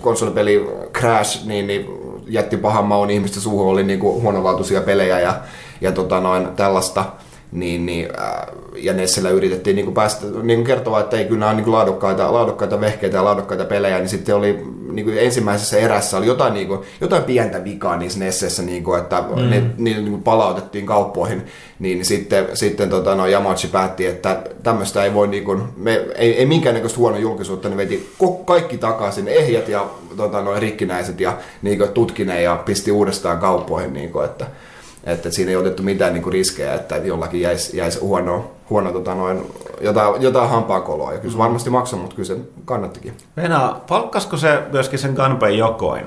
konsolipeli 0.00 0.70
Crash, 0.98 1.46
niin, 1.46 1.66
niin 1.66 1.86
jätti 2.26 2.56
pahan 2.56 2.84
maun 2.84 3.10
ihmisten 3.10 3.42
suuhun, 3.42 3.72
oli 3.72 3.82
niinku 3.82 4.20
huonolaatuisia 4.20 4.80
pelejä 4.80 5.20
ja, 5.20 5.40
ja 5.80 5.92
tota, 5.92 6.20
noin, 6.20 6.48
tällaista. 6.56 7.04
Niin, 7.52 7.86
niin, 7.86 8.08
ää, 8.16 8.46
ja 8.76 8.92
Nessillä 8.92 9.30
yritettiin 9.30 9.76
niin 9.76 9.94
päästä 9.94 10.26
niin 10.42 10.64
kertoa, 10.64 11.00
että 11.00 11.16
ei 11.16 11.24
kyllä 11.24 11.40
nämä 11.40 11.50
on 11.50 11.56
niin 11.56 11.72
laadukkaita, 11.72 12.32
laadukkaita 12.32 12.80
vehkeitä 12.80 13.16
ja 13.16 13.24
laadukkaita 13.24 13.64
pelejä, 13.64 13.98
niin 13.98 14.08
sitten 14.08 14.36
oli 14.36 14.64
niin 14.92 15.04
kuin 15.04 15.18
ensimmäisessä 15.18 15.78
erässä 15.78 16.16
oli 16.16 16.26
jotain, 16.26 16.54
niin 16.54 16.68
kuin, 16.68 16.80
jotain 17.00 17.24
pientä 17.24 17.64
vikaa 17.64 17.96
niissä 17.96 18.18
Nesseissä, 18.18 18.62
niin 18.62 18.84
kuin, 18.84 19.00
että 19.00 19.24
mm. 19.36 19.50
ne, 19.50 19.60
ne 19.60 19.90
niin 19.90 20.10
kuin 20.10 20.22
palautettiin 20.22 20.86
kauppoihin, 20.86 21.42
niin 21.78 22.04
sitten, 22.04 22.48
sitten 22.54 22.90
tota, 22.90 23.14
no, 23.14 23.26
Yamauchi 23.26 23.68
päätti, 23.68 24.06
että 24.06 24.42
tämmöistä 24.62 25.04
ei 25.04 25.14
voi, 25.14 25.28
niin 25.28 25.44
kuin, 25.44 25.62
me, 25.76 26.06
ei, 26.14 26.38
ei 26.38 26.46
minkäännäköistä 26.46 26.98
huono 26.98 27.16
julkisuutta, 27.16 27.68
ne 27.68 27.76
veti 27.76 28.10
kaikki 28.44 28.78
takaisin, 28.78 29.28
ehjät 29.28 29.68
ja 29.68 29.86
tota, 30.16 30.42
no, 30.42 30.60
rikkinäiset 30.60 31.20
ja 31.20 31.38
niin 31.62 31.78
kuin, 31.78 31.90
tutkineen 31.90 32.44
ja 32.44 32.56
pisti 32.56 32.92
uudestaan 32.92 33.38
kauppoihin, 33.38 33.92
niin 33.92 34.10
kuin, 34.10 34.24
että 34.24 34.46
että 35.04 35.30
siinä 35.30 35.50
ei 35.50 35.56
otettu 35.56 35.82
mitään 35.82 36.12
niinku 36.12 36.30
riskejä, 36.30 36.74
että 36.74 36.96
jollakin 36.96 37.40
jäisi, 37.40 37.76
jäisi 37.76 38.00
huono, 38.00 38.50
huono 38.70 38.92
tota 38.92 39.14
noin, 39.14 39.52
jotain, 39.80 40.22
jotain 40.22 40.50
hampaakoloa. 40.50 41.12
Ja 41.12 41.18
kyllä 41.18 41.32
se 41.32 41.38
varmasti 41.38 41.70
maksoi, 41.70 41.98
mutta 42.00 42.16
kyllä 42.16 42.26
se 42.26 42.36
kannattikin. 42.64 43.16
Venä, 43.36 43.74
palkkasko 43.88 44.36
se 44.36 44.62
myöskin 44.72 44.98
sen 44.98 45.14
Gunpei 45.14 45.58
Jokoin? 45.58 46.04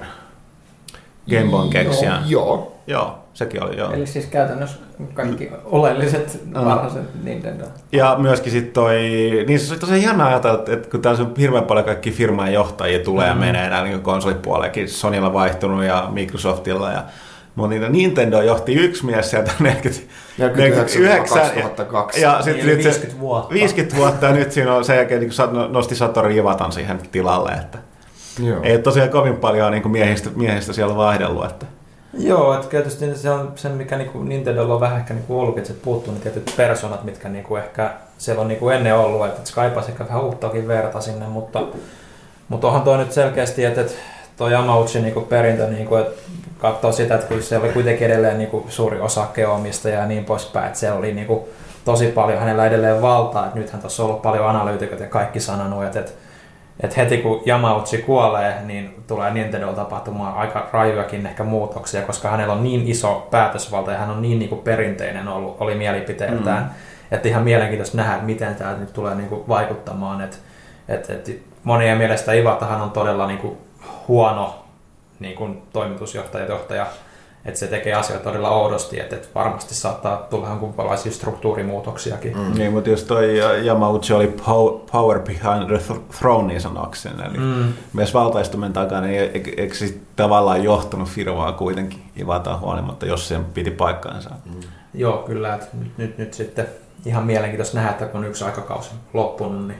Gameboyn 1.29 1.69
keksijän? 1.69 2.23
Joo. 2.27 2.71
Joo, 2.87 3.15
sekin 3.33 3.63
oli, 3.63 3.77
joo. 3.77 3.93
Eli 3.93 4.07
siis 4.07 4.25
käytännössä 4.25 4.77
kaikki 5.13 5.51
oleelliset 5.65 6.41
Mm. 6.45 6.65
varhaiset 6.65 7.23
Nintendo. 7.23 7.65
Ja 7.91 8.15
myöskin 8.19 8.51
sitten 8.51 8.73
toi, 8.73 8.95
niin 9.47 9.59
se 9.59 9.73
oli 9.73 9.79
tosi 9.79 10.01
hienoa 10.01 10.27
ajatella, 10.27 10.59
että, 10.59 10.73
että 10.73 10.89
kun 10.89 11.01
täällä 11.01 11.23
on 11.23 11.33
hirveän 11.37 11.63
paljon 11.63 11.85
kaikki 11.85 12.11
firman 12.11 12.53
johtajia 12.53 12.99
tulee 12.99 13.27
ja 13.27 13.35
menee 13.35 13.69
näin 13.69 13.83
niin 13.83 14.01
konsolipuolellekin, 14.01 14.89
Sonylla 14.89 15.33
vaihtunut 15.33 15.83
ja 15.83 16.07
Microsoftilla 16.11 16.91
ja 16.91 17.03
mutta 17.55 17.69
niin 17.69 17.91
Nintendo 17.91 18.41
johti 18.41 18.73
yksi 18.73 19.05
mies 19.05 19.29
sieltä 19.29 19.51
40, 19.59 20.05
49 20.37 21.41
2002. 21.49 22.21
Ja 22.21 22.33
Niin, 22.33 22.43
sitten 22.43 22.65
nyt 22.67 22.77
se- 22.81 22.89
50 22.89 23.19
vuotta. 23.19 23.53
50 23.53 23.95
vuotta 23.97 24.25
ja 24.25 24.31
nyt 24.33 24.51
siinä 24.51 24.73
on 24.73 24.85
sen 24.85 24.95
jälkeen 24.97 25.19
niin 25.21 25.31
kun 25.51 25.71
nosti 25.73 25.95
Satoru 25.95 26.29
Ivatan 26.29 26.71
siihen 26.71 26.99
tilalle, 27.11 27.51
että 27.51 27.77
Joo. 28.43 28.59
ei 28.63 28.71
ole 28.71 28.81
tosiaan 28.81 29.09
kovin 29.09 29.37
paljon 29.37 29.71
niin 29.71 29.91
miehistä, 29.91 30.29
miehistä 30.35 30.73
siellä 30.73 30.95
vaihdellut. 30.95 31.45
Että. 31.45 31.65
Joo, 32.17 32.53
että 32.53 32.67
tietysti 32.67 33.15
se 33.15 33.29
on 33.29 33.51
se, 33.55 33.69
mikä 33.69 33.97
niinku 33.97 34.23
Nintendolla 34.23 34.73
on 34.73 34.79
vähän 34.79 34.97
ehkä 34.99 35.13
niinku 35.13 35.39
ollutkin, 35.39 35.61
että 35.61 35.73
se 35.73 35.79
puuttuu 35.83 36.13
ne 36.13 36.19
tietyt 36.19 36.53
personat, 36.57 37.03
mitkä 37.03 37.29
niinku 37.29 37.55
ehkä 37.55 37.91
siellä 38.17 38.41
on 38.41 38.47
niinku 38.47 38.69
ennen 38.69 38.95
ollut, 38.95 39.25
että 39.25 39.41
se 39.43 39.53
kaipasi 39.55 39.91
ehkä 39.91 40.07
vähän 40.07 40.23
uuttakin 40.23 40.67
verta 40.67 41.01
sinne, 41.01 41.27
mutta, 41.27 41.61
mutta 42.49 42.67
onhan 42.67 42.81
toi 42.81 42.97
nyt 42.97 43.11
selkeästi, 43.11 43.65
että, 43.65 43.81
että 43.81 43.93
toi 44.37 44.51
Yamauchi 44.51 45.01
niinku 45.01 45.21
perintö, 45.21 45.67
niinku, 45.67 45.95
että 45.95 46.21
katsoo 46.57 46.91
sitä, 46.91 47.15
että 47.15 47.27
kyllä 47.27 47.41
se 47.41 47.57
oli 47.57 47.69
kuitenkin 47.69 48.07
edelleen 48.07 48.37
niinku 48.37 48.65
suuri 48.69 48.99
osakkeenomistaja 48.99 49.99
ja 49.99 50.05
niin 50.05 50.25
poispäin, 50.25 50.67
että 50.67 50.79
siellä 50.79 50.99
oli 50.99 51.13
niinku 51.13 51.49
tosi 51.85 52.07
paljon 52.07 52.39
hänellä 52.39 52.65
edelleen 52.65 53.01
valtaa, 53.01 53.45
että 53.45 53.59
nythän 53.59 53.81
tuossa 53.81 54.03
on 54.03 54.09
ollut 54.09 54.21
paljon 54.21 54.49
analyytikot 54.49 54.99
ja 54.99 55.07
kaikki 55.07 55.39
sanonut, 55.39 55.83
että, 55.83 55.99
että 55.99 56.11
et 56.79 56.97
heti 56.97 57.17
kun 57.17 57.41
Yamauchi 57.47 57.97
kuolee, 57.97 58.61
niin 58.63 59.03
tulee 59.07 59.31
Nintendo 59.31 59.73
tapahtumaan 59.73 60.35
aika 60.35 60.69
rajuakin 60.73 61.25
ehkä 61.25 61.43
muutoksia, 61.43 62.01
koska 62.01 62.29
hänellä 62.29 62.53
on 62.53 62.63
niin 62.63 62.87
iso 62.87 63.27
päätösvalta 63.31 63.91
ja 63.91 63.97
hän 63.97 64.09
on 64.09 64.21
niin, 64.21 64.39
niin 64.39 64.49
kuin 64.49 64.61
perinteinen 64.61 65.27
ollut, 65.27 65.57
oli 65.59 65.75
mielipiteeltään. 65.75 66.63
Mm. 66.63 66.69
Että 67.11 67.27
ihan 67.27 67.43
mielenkiintoista 67.43 67.97
nähdä, 67.97 68.13
että 68.13 68.25
miten 68.25 68.55
tämä 68.55 68.73
nyt 68.73 68.93
tulee 68.93 69.15
niin 69.15 69.29
kuin 69.29 69.43
vaikuttamaan. 69.47 70.21
Et, 70.21 70.39
et, 70.87 71.09
et 71.09 71.39
monien 71.63 71.97
mielestä 71.97 72.33
Ivatahan 72.33 72.81
on 72.81 72.91
todella 72.91 73.27
niin 73.27 73.39
kuin 73.39 73.57
huono 74.07 74.64
niin 75.19 75.35
kuin 75.35 75.61
toimitusjohtaja, 75.73 76.45
johtaja, 76.45 76.87
että 77.45 77.59
se 77.59 77.67
tekee 77.67 77.93
asioita 77.93 78.23
todella 78.23 78.49
oudosti, 78.49 78.99
että, 78.99 79.15
että 79.15 79.27
varmasti 79.35 79.75
saattaa 79.75 80.17
tulla 80.29 80.47
jonkunlaisia 80.47 81.11
struktuurimuutoksiakin. 81.11 82.37
Mm. 82.37 82.53
Niin, 82.57 82.73
mutta 82.73 82.89
just 82.89 83.07
toi 83.07 83.39
Yamauchi 83.65 84.13
oli 84.13 84.35
pow- 84.37 84.91
power 84.91 85.19
behind 85.19 85.67
the 85.67 85.77
th- 85.93 85.99
throne 86.17 86.47
niin 86.47 86.61
sanokseni, 86.61 87.23
eli 87.29 87.37
Mm. 87.37 87.73
myös 87.93 88.13
valtaistumen 88.13 88.73
takana, 88.73 89.07
niin 89.07 89.21
eikö, 89.21 89.51
eikö 89.57 89.75
se 89.75 89.93
tavallaan 90.15 90.63
johtunut 90.63 91.09
firmaa 91.09 91.51
kuitenkin 91.51 92.03
Ivataan 92.19 92.59
huolimatta, 92.59 93.05
jos 93.05 93.27
sen 93.27 93.45
piti 93.45 93.71
paikkaansa. 93.71 94.29
Mm. 94.45 94.51
Joo, 94.93 95.17
kyllä. 95.17 95.55
Että 95.55 95.67
nyt, 95.73 95.97
nyt, 95.97 96.17
nyt 96.17 96.33
sitten 96.33 96.67
ihan 97.05 97.25
mielenkiintoista 97.25 97.77
nähdä, 97.77 97.91
että 97.91 98.05
kun 98.05 98.25
yksi 98.25 98.43
aikakausi 98.45 98.89
loppunut, 99.13 99.67
niin 99.67 99.79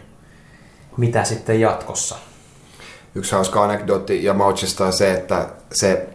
mitä 0.98 1.24
sitten 1.24 1.62
jatkossa? 1.62 2.16
Yksi 3.16 3.32
hauska 3.36 3.64
anekdootti 3.64 4.26
Yamauchista 4.26 4.86
on 4.86 4.94
se, 4.94 5.12
että 5.12 5.48
se 5.72 6.08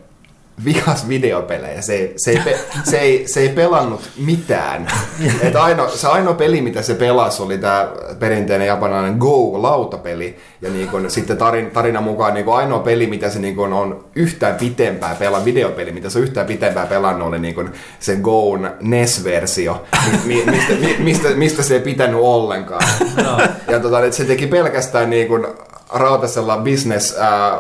vihas 0.65 1.09
videopelejä. 1.09 1.81
Se 1.83 1.93
ei, 1.93 2.15
se 2.17 2.31
ei, 2.31 2.41
pe, 2.45 2.59
se 2.85 2.99
ei, 2.99 3.29
se 3.29 3.41
ei 3.41 3.49
pelannut 3.49 4.11
mitään. 4.17 4.87
Et 5.43 5.57
aino, 5.57 5.89
se 5.89 6.09
ainoa 6.09 6.35
peli, 6.35 6.61
mitä 6.61 6.83
se 6.83 6.95
pelasi, 6.95 7.43
oli 7.43 7.59
tämä 7.59 7.89
perinteinen 8.19 8.67
japanilainen 8.67 9.17
Go-lautapeli. 9.19 10.37
Ja 10.63 10.71
niin 10.71 10.89
kun, 10.89 11.11
sitten 11.11 11.37
tarin, 11.37 11.71
tarina 11.71 12.01
mukaan 12.01 12.35
niin 12.35 12.45
kun 12.45 12.57
ainoa 12.57 12.79
peli, 12.79 13.07
mitä 13.07 13.31
se 13.31 13.39
niin 13.39 13.57
kun 13.57 13.73
on 13.73 14.05
yhtään 14.15 14.55
pitempää 14.55 15.15
pelannut, 15.15 15.45
videopeli, 15.45 15.93
mitä 15.93 16.11
se 16.11 16.19
on 16.19 16.25
yhtään 16.25 16.47
pitempää 16.47 16.87
pelannut, 16.87 17.29
oli 17.29 17.39
niin 17.39 17.55
kun 17.55 17.73
se 17.99 18.15
Go'n 18.15 18.71
NES-versio, 18.81 19.83
mi, 20.25 20.43
mistä, 20.47 20.73
mi, 20.81 20.97
mistä, 20.99 21.29
mistä 21.29 21.63
se 21.63 21.75
ei 21.75 21.81
pitänyt 21.81 22.21
ollenkaan. 22.21 22.83
No. 23.25 23.39
Ja 23.69 23.81
tota, 23.81 24.05
että 24.05 24.17
se 24.17 24.25
teki 24.25 24.47
pelkästään 24.47 25.11
niin 25.11 25.29
kun 25.29 25.47
rautasella 25.93 26.57
business 26.57 27.17
ää, 27.19 27.59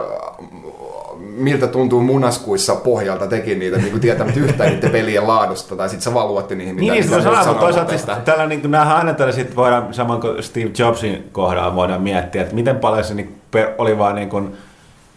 miltä 1.18 1.66
tuntuu 1.66 2.02
munaskuissa 2.02 2.74
pohjalta 2.74 3.26
teki 3.26 3.54
niitä 3.54 3.76
niin 3.76 3.90
kuin 3.90 4.00
tietämättä 4.00 4.40
yhtään 4.40 4.70
niiden 4.70 4.90
pelien 4.90 5.26
laadusta, 5.26 5.76
tai 5.76 5.88
sitten 5.88 6.04
se 6.04 6.14
vaan 6.14 6.28
luotti 6.28 6.54
niihin, 6.54 6.74
mitä 6.74 6.92
Niin, 6.92 6.92
niin 6.92 7.04
mitä 7.04 7.16
ne 7.16 7.22
sanoa, 7.22 7.44
mutta 7.46 7.60
toisaalta 7.60 7.90
siis 7.90 8.18
tällä 8.24 8.46
niin 8.46 8.60
kuin 8.60 8.70
nähdään 8.70 8.98
aina 8.98 9.14
tällä 9.14 9.32
sitten 9.32 9.56
voidaan, 9.56 9.94
saman 9.94 10.20
kuin 10.20 10.42
Steve 10.42 10.70
Jobsin 10.78 11.28
kohdalla 11.32 11.74
voidaan 11.74 12.02
miettiä, 12.02 12.42
että 12.42 12.54
miten 12.54 12.76
paljon 12.76 13.04
se 13.04 13.14
niin, 13.14 13.40
oli 13.78 13.98
vaan 13.98 14.14
niin 14.14 14.28
kuin 14.28 14.56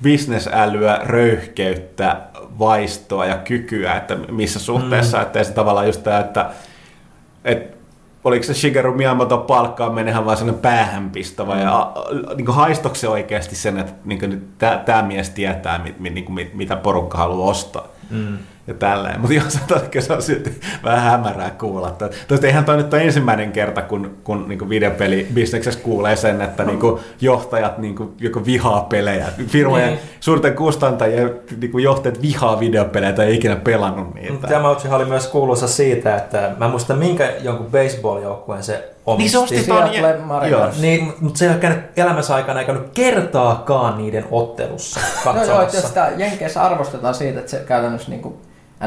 bisnesälyä, 0.03 0.99
röyhkeyttä, 1.03 2.17
vaistoa 2.59 3.25
ja 3.25 3.37
kykyä, 3.37 3.95
että 3.95 4.15
missä 4.15 4.59
suhteessa, 4.59 5.17
mm. 5.17 5.23
että 5.23 5.43
se 5.43 5.53
tavallaan 5.53 5.85
just 5.85 6.03
tämä, 6.03 6.19
että, 6.19 6.49
että 7.45 7.77
oliko 8.23 8.43
se 8.43 8.53
Shigeru 8.53 8.93
Miyamoto 8.93 9.37
palkkaaminen 9.37 10.07
ihan 10.11 10.25
vaan 10.25 10.37
sellainen 10.37 10.61
päähänpistävä, 10.61 11.55
ja 11.59 11.77
a- 11.77 11.81
a- 11.81 12.33
niin 12.35 12.45
kuin 12.45 12.55
haistoiko 12.55 12.95
se 12.95 13.07
oikeasti 13.07 13.55
sen, 13.55 13.77
että 13.77 13.93
niin 14.05 14.19
kuin 14.19 14.47
tämä 14.85 15.01
mies 15.01 15.29
tietää, 15.29 15.79
mit, 15.79 15.99
mit, 15.99 16.13
niin 16.13 16.25
kuin, 16.25 16.33
mit, 16.35 16.53
mitä 16.53 16.75
porukka 16.75 17.17
haluaa 17.17 17.49
ostaa. 17.49 17.87
Mm. 18.09 18.37
Ja 18.67 18.73
tälleen. 18.73 19.21
Mutta 19.21 19.35
jos 19.95 20.05
se 20.05 20.13
on 20.13 20.21
silti 20.21 20.59
vähän 20.83 21.01
hämärää 21.11 21.49
kuulla. 21.49 21.95
Toista 22.27 22.47
eihän 22.47 22.65
toi 22.65 22.77
nyt 22.77 22.93
ole 22.93 23.01
ensimmäinen 23.03 23.51
kerta, 23.51 23.81
kun, 23.81 24.17
kun 24.23 24.45
niin 24.47 24.69
videopelibisneksessä 24.69 25.79
kuulee 25.79 26.15
sen, 26.15 26.41
että 26.41 26.63
niin 26.63 26.79
johtajat 27.21 27.77
niin 27.77 27.95
joko 28.19 28.45
vihaa 28.45 28.81
pelejä. 28.81 29.25
Firmojen 29.47 29.87
Niin. 29.87 29.99
suurten 30.19 30.55
kustantajien 30.55 31.33
niin 31.61 31.83
johtajat 31.83 32.21
vihaa 32.21 32.59
videopelejä 32.59 33.13
tai 33.13 33.25
ei 33.25 33.35
ikinä 33.35 33.55
pelannut 33.55 34.13
niitä. 34.13 34.47
Yamauchihan 34.49 35.01
oli 35.01 35.05
myös 35.09 35.27
kuuluisa 35.27 35.67
siitä, 35.67 36.15
että 36.15 36.51
mä 36.57 36.65
en 36.65 36.71
muista 36.71 36.93
minkä 36.93 37.33
jonkun 37.41 37.67
baseball-joukkueen 37.71 38.63
se 38.63 38.89
omisti. 39.05 39.23
Niin 39.23 39.47
se 39.47 39.55
osti 39.55 39.67
ton... 39.67 39.77
Seattle 39.77 40.17
Mariners. 40.25 40.81
Niin, 40.81 41.13
mutta 41.21 41.37
se 41.37 41.45
ei 41.45 41.51
ole 41.51 41.59
käynyt 41.59 41.79
elämänsä 41.97 42.35
aikana 42.35 42.59
ei 42.59 42.65
käynyt 42.65 42.89
kertaakaan 42.93 43.97
niiden 43.97 44.25
ottelussa 44.31 44.99
No 45.33 45.43
joo, 45.43 45.61
että 45.61 45.81
sitä 45.81 46.11
Jenkeissä 46.17 46.61
arvostetaan 46.61 47.13
siitä, 47.15 47.39
että 47.39 47.51
se 47.51 47.63
käytännössä 47.67 48.09
niin 48.09 48.21
kuin 48.21 48.35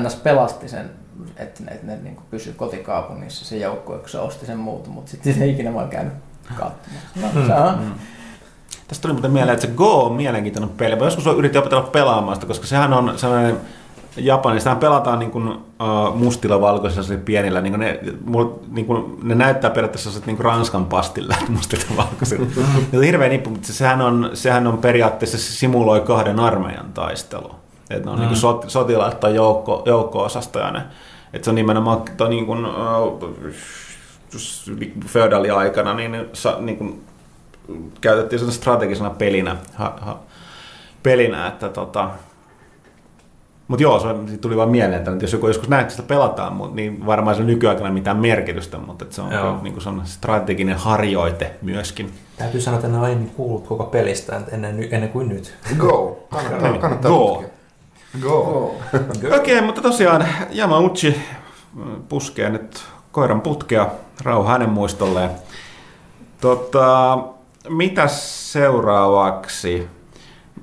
NS 0.01 0.17
pelasti 0.17 0.69
sen, 0.69 0.91
että 1.37 1.63
ne, 1.63 1.73
että 1.73 1.87
ne 1.87 1.97
niin 1.97 2.15
kuin 2.15 2.27
pysyi 2.31 2.53
kotikaupungissa 2.53 3.45
se 3.45 3.57
joukkue, 3.57 3.99
kun 3.99 4.09
se 4.09 4.19
osti 4.19 4.47
sen 4.47 4.59
muuta, 4.59 4.91
mutta 4.91 5.11
sitten 5.11 5.35
se 5.35 5.45
ei 5.45 5.51
ikinä 5.51 5.75
vaan 5.75 5.89
käynyt 5.89 6.13
katsomassa. 6.49 7.41
No, 7.41 7.47
se 7.47 7.55
on. 7.55 7.95
Tästä 8.89 9.03
tuli 9.03 9.13
muuten 9.13 9.31
mieleen, 9.31 9.55
että 9.55 9.67
se 9.67 9.73
Go 9.73 10.05
on 10.05 10.13
mielenkiintoinen 10.13 10.71
peli. 10.71 10.97
Mä 10.97 11.05
joskus 11.05 11.27
yritin 11.27 11.61
opetella 11.61 11.83
pelaamaan 11.83 12.37
sitä, 12.37 12.47
koska 12.47 12.67
sehän 12.67 12.93
on 12.93 13.19
sellainen 13.19 13.57
Japanissa 14.17 14.75
pelataan 14.75 15.19
niin 15.19 15.31
kuin, 15.31 15.49
uh, 15.49 16.15
mustilla 16.15 16.61
valkoisilla 16.61 17.21
pienillä, 17.25 17.61
niin 17.61 17.73
kuin 17.73 17.81
ne, 17.81 18.01
mul, 18.25 18.47
niin 18.69 18.87
kuin, 18.87 19.19
ne 19.23 19.35
näyttää 19.35 19.71
periaatteessa 19.71 20.11
sellaiset 20.11 20.27
niin 20.27 20.37
kuin 20.37 20.45
Ranskan 20.45 20.85
pastilla 20.85 21.35
mustilla 21.55 21.97
valkoisilla. 21.97 22.47
on 22.95 23.03
hirveän 23.03 23.31
nippu, 23.31 23.51
mutta 23.51 23.73
sehän 23.73 24.01
on, 24.03 24.31
sehän 24.35 24.67
on 24.67 24.79
periaatteessa, 24.79 25.39
se 25.39 25.53
simuloi 25.53 26.01
kahden 26.01 26.41
armeijan 26.41 26.93
taistelu. 26.95 27.55
Että 27.90 28.05
ne 28.05 28.11
on 28.11 28.20
mm. 28.20 28.27
niin 28.27 28.37
sot, 28.37 28.64
sotilaat 28.68 29.20
tai 29.20 29.35
joukko, 29.35 29.83
joukko-osastoja 29.87 30.70
ne. 30.70 30.83
Että 31.33 31.44
se 31.44 31.51
on 31.51 31.55
nimenomaan 31.55 32.03
toi 32.16 32.29
niin 32.29 32.46
kuin, 32.46 32.66
feodaaliaikana, 35.07 35.94
niin, 35.94 36.29
sa, 36.33 36.57
niin 36.61 36.77
kuin, 36.79 37.05
käytettiin 38.01 38.40
sen 38.40 38.53
strategisena 38.53 39.11
pelinä, 39.11 39.57
ha, 39.75 39.99
ha, 40.01 40.18
pelinä 41.03 41.46
että 41.46 41.68
tota, 41.68 42.11
mutta 43.68 43.83
joo, 43.83 44.01
se 44.01 44.37
tuli 44.40 44.57
vaan 44.57 44.68
mieleen, 44.68 44.99
että 44.99 45.25
jos 45.25 45.33
joku 45.33 45.46
joskus 45.46 45.68
näet, 45.68 45.83
että 45.83 45.94
sitä 45.94 46.09
pelataan, 46.09 46.53
mut, 46.53 46.75
niin 46.75 47.07
varmaan 47.07 47.37
se 47.37 47.42
on 47.42 47.46
nykyaikana 47.46 47.90
mitään 47.90 48.16
merkitystä, 48.16 48.79
mutta 48.79 49.05
että 49.05 49.14
se 49.14 49.22
on 49.22 49.33
Joo. 49.33 49.59
niin 49.62 49.72
kuin 49.72 49.83
se 49.83 49.88
on 49.88 50.03
strateginen 50.05 50.77
harjoite 50.77 51.55
myöskin. 51.62 52.12
Täytyy 52.37 52.61
sanoa, 52.61 52.79
että 52.79 52.88
en 52.88 52.94
ole 52.94 53.05
aiemmin 53.07 53.31
kuullut 53.31 53.66
koko 53.66 53.85
pelistä 53.85 54.40
ennen, 54.53 54.88
ennen 54.90 55.09
kuin 55.09 55.29
nyt. 55.29 55.55
Go. 55.79 56.27
Kannattaa, 56.31 56.70
Niin. 56.70 56.81
kannattaa 56.81 57.11
Go. 57.11 57.27
tutkia. 57.27 57.49
Go. 58.21 58.75
Joo. 59.23 59.37
Okei, 59.37 59.61
mutta 59.61 59.83
tosiaan 59.83 60.27
Yamauchi 60.57 61.21
mm, 61.75 62.03
puskee 62.09 62.51
nyt 62.51 62.85
koiran 63.12 63.40
putkea, 63.40 63.87
rauha 64.23 64.53
hänen 64.53 64.71
muistolleen. 64.71 65.31
Tota, 66.40 67.19
mitäs 67.69 68.53
seuraavaksi? 68.53 69.88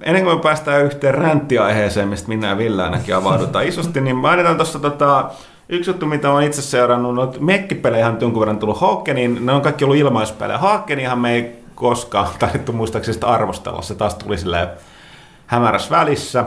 Ennen 0.02 0.24
kuin 0.24 0.38
me 0.38 0.42
päästään 0.42 0.86
yhteen 0.86 1.16
ränttiaiheeseen, 1.16 2.08
mistä 2.08 2.28
minä 2.28 2.48
ja 2.48 2.58
Ville 2.58 2.84
ainakin 2.84 3.16
avaudutaan 3.16 3.68
isosti, 3.68 4.02
niin 4.02 4.16
mainitaan 4.16 4.56
tuossa 4.56 4.80
tota, 4.80 5.30
yksi 5.70 5.90
juttu, 5.90 6.06
mitä 6.06 6.32
olen 6.32 6.48
itse 6.48 6.62
seurannut, 6.62 7.16
no, 7.16 7.34
mekkipelejä 7.40 8.08
on 8.08 8.18
jonkun 8.22 8.40
verran 8.40 8.60
tullut 8.60 8.82
Hawkeniin, 8.82 9.46
ne 9.46 9.52
on 9.52 9.62
kaikki 9.62 9.84
ollut 9.84 9.98
ilmaispelejä. 9.98 10.58
Hawkenihan 10.58 11.20
me 11.20 11.34
ei 11.34 11.64
koskaan 11.76 12.28
tarvittu 12.40 12.74
muistaakseni 12.74 13.14
sitä 13.14 13.28
arvostella, 13.28 13.82
se 13.82 13.96
taas 13.96 14.16
tuli 14.16 14.38
silleen 14.38 14.68
hämärässä 15.48 15.90
välissä. 15.90 16.46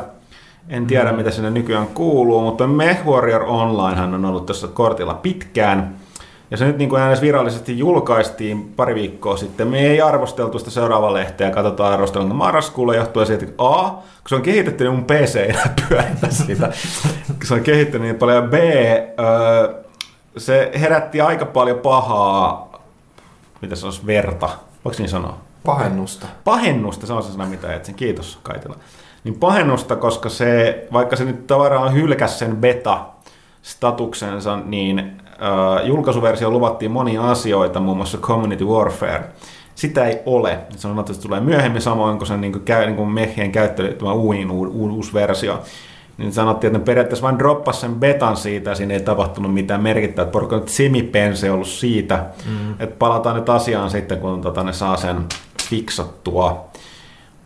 En 0.69 0.87
tiedä, 0.87 1.13
mitä 1.13 1.31
sinne 1.31 1.51
nykyään 1.51 1.87
kuuluu, 1.87 2.41
mutta 2.41 2.67
MechWarrior 2.67 3.43
Onlinehan 3.43 4.15
on 4.15 4.25
ollut 4.25 4.47
tässä 4.47 4.69
kortilla 4.69 5.15
pitkään. 5.15 5.97
Ja 6.51 6.57
se 6.57 6.65
nyt 6.65 6.79
niin 6.79 6.89
kuin 6.89 7.03
edes 7.03 7.21
virallisesti 7.21 7.79
julkaistiin 7.79 8.73
pari 8.77 8.95
viikkoa 8.95 9.37
sitten. 9.37 9.69
Me 9.69 9.79
ei 9.79 10.01
arvosteltu 10.01 10.59
sitä 10.59 10.71
seuraavaa 10.71 11.15
lehteä, 11.15 11.51
katsotaan 11.51 11.93
arvostelun 11.93 12.35
marraskuulla 12.35 12.95
johtuen 12.95 13.27
siitä, 13.27 13.45
että 13.45 13.63
A, 13.65 13.91
kun 13.91 14.29
se 14.29 14.35
on 14.35 14.43
kehitetty, 14.43 14.85
niin 14.85 14.95
mun 14.95 15.05
PC 15.05 15.37
ei 15.37 15.55
pyöritä 15.89 16.31
sitä. 16.31 16.73
kun 17.27 17.47
se 17.49 17.55
on 17.55 17.61
kehittynyt 17.61 18.03
niin 18.03 18.19
paljon. 18.19 18.51
B, 18.51 18.55
öö, 18.55 19.75
se 20.37 20.71
herätti 20.81 21.21
aika 21.21 21.47
paljon 21.47 21.79
pahaa, 21.79 22.81
mitä 23.63 23.77
se 23.77 23.87
olisi, 23.87 24.07
verta. 24.07 24.49
Voiko 24.85 24.99
niin 24.99 25.09
sanoa? 25.09 25.39
Pahennusta. 25.65 26.27
pahennusta, 26.45 27.07
se 27.07 27.13
on 27.13 27.23
se 27.23 27.33
sana, 27.33 27.47
mitä 27.47 27.75
etsin. 27.75 27.95
Kiitos 27.95 28.39
Kaitila. 28.43 28.77
Niin 29.27 29.39
pahennusta, 29.39 29.97
koska 29.97 30.29
se, 30.29 30.87
vaikka 30.93 31.17
se 31.17 31.25
nyt 31.25 31.47
tavallaan 31.47 31.95
hylkäsi 31.95 32.39
sen 32.39 32.57
beta-statuksensa, 32.57 34.57
niin 34.65 34.99
äh, 34.99 35.87
julkaisuversio 35.87 36.51
luvattiin 36.51 36.91
monia 36.91 37.31
asioita, 37.31 37.81
muun 37.81 37.97
muassa 37.97 38.19
Community 38.19 38.65
Warfare. 38.65 39.25
Sitä 39.75 40.05
ei 40.05 40.21
ole. 40.27 40.59
Se 40.77 40.89
on 40.89 40.99
että 40.99 41.13
se 41.13 41.21
tulee 41.21 41.41
myöhemmin 41.41 41.83
samoin 41.83 42.19
kuin 42.19 42.29
sen 42.29 42.41
niin 42.41 42.53
kuin, 42.53 42.65
käy, 42.65 42.87
niin 42.87 42.97
kuin 42.97 43.09
mehien 43.09 43.53
käyttö, 43.53 43.93
tämä 43.93 44.13
uusi, 44.13 44.47
uusi 44.73 45.15
versio. 45.15 45.63
Niin 46.19 46.33
sanottiin, 46.33 46.69
että 46.69 46.79
ne 46.79 46.85
periaatteessa 46.85 47.27
vain 47.27 47.39
droppasi 47.39 47.81
sen 47.81 47.95
betan 47.95 48.37
siitä 48.37 48.71
ja 48.71 48.77
siinä 48.77 48.95
ei 48.95 49.01
tapahtunut 49.01 49.55
mitään 49.55 49.83
merkittävää. 49.83 50.31
Porukka 50.31 50.57
nyt 50.57 50.69
semipense 50.69 51.51
ollut 51.51 51.69
siitä, 51.69 52.25
mm. 52.49 52.73
että 52.73 52.97
palataan 52.99 53.37
nyt 53.37 53.49
asiaan 53.49 53.91
sitten, 53.91 54.19
kun 54.19 54.41
tota, 54.41 54.63
ne 54.63 54.73
saa 54.73 54.97
sen 54.97 55.17
fiksattua 55.71 56.69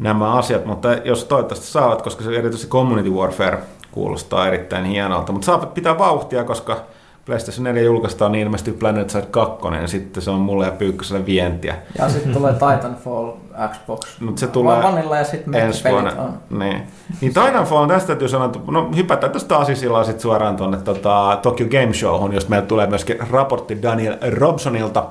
nämä 0.00 0.32
asiat, 0.32 0.66
mutta 0.66 0.92
jos 0.92 1.24
toivottavasti 1.24 1.66
saavat, 1.66 2.02
koska 2.02 2.24
se 2.24 2.30
erityisesti 2.30 2.70
Community 2.70 3.10
Warfare 3.10 3.58
kuulostaa 3.92 4.46
erittäin 4.46 4.84
hienolta, 4.84 5.32
mutta 5.32 5.46
saavat 5.46 5.74
pitää 5.74 5.98
vauhtia, 5.98 6.44
koska 6.44 6.76
PlayStation 7.26 7.64
4 7.64 7.82
julkaistaan 7.82 8.32
niin 8.32 8.42
ilmeisesti 8.42 8.72
Planet 8.72 9.10
Side 9.10 9.26
2, 9.30 9.66
ja 9.82 9.88
sitten 9.88 10.22
se 10.22 10.30
on 10.30 10.40
mulle 10.40 10.66
ja 10.66 10.72
Pyykköselle 10.72 11.26
vientiä. 11.26 11.74
Ja 11.98 12.08
sitten 12.08 12.32
tulee 12.32 12.52
Titanfall 12.52 13.32
Xbox. 13.72 14.20
Mut 14.20 14.38
se 14.38 14.46
tulee 14.46 14.82
Vanilla 14.82 15.16
ja 15.16 15.24
sitten 15.24 15.54
ensi 15.54 15.88
vuonna. 15.90 16.12
on. 16.18 16.58
Niin. 16.58 16.82
niin 17.20 17.34
Titanfall, 17.34 17.86
tästä 17.86 18.06
täytyy 18.06 18.28
sanoa, 18.28 18.46
että 18.46 18.58
no 18.70 18.90
hypätään 18.96 19.32
tästä 19.32 19.56
Asisilla 19.56 20.04
sitten 20.04 20.20
suoraan 20.20 20.56
tuonne 20.56 20.76
tota, 20.76 21.38
Tokyo 21.42 21.66
Game 21.66 21.92
Showhun, 21.94 22.32
josta 22.32 22.50
meillä 22.50 22.66
tulee 22.66 22.86
myöskin 22.86 23.16
raportti 23.30 23.82
Daniel 23.82 24.16
Robsonilta 24.30 25.06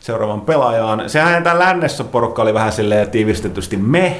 seuraavan 0.00 0.40
pelaajaan. 0.40 1.10
Sehän 1.10 1.42
tämän 1.42 1.58
lännessä 1.58 2.04
porukka 2.04 2.42
oli 2.42 2.54
vähän 2.54 2.72
silleen 2.72 3.10
tiivistetysti 3.10 3.76
me. 3.76 4.16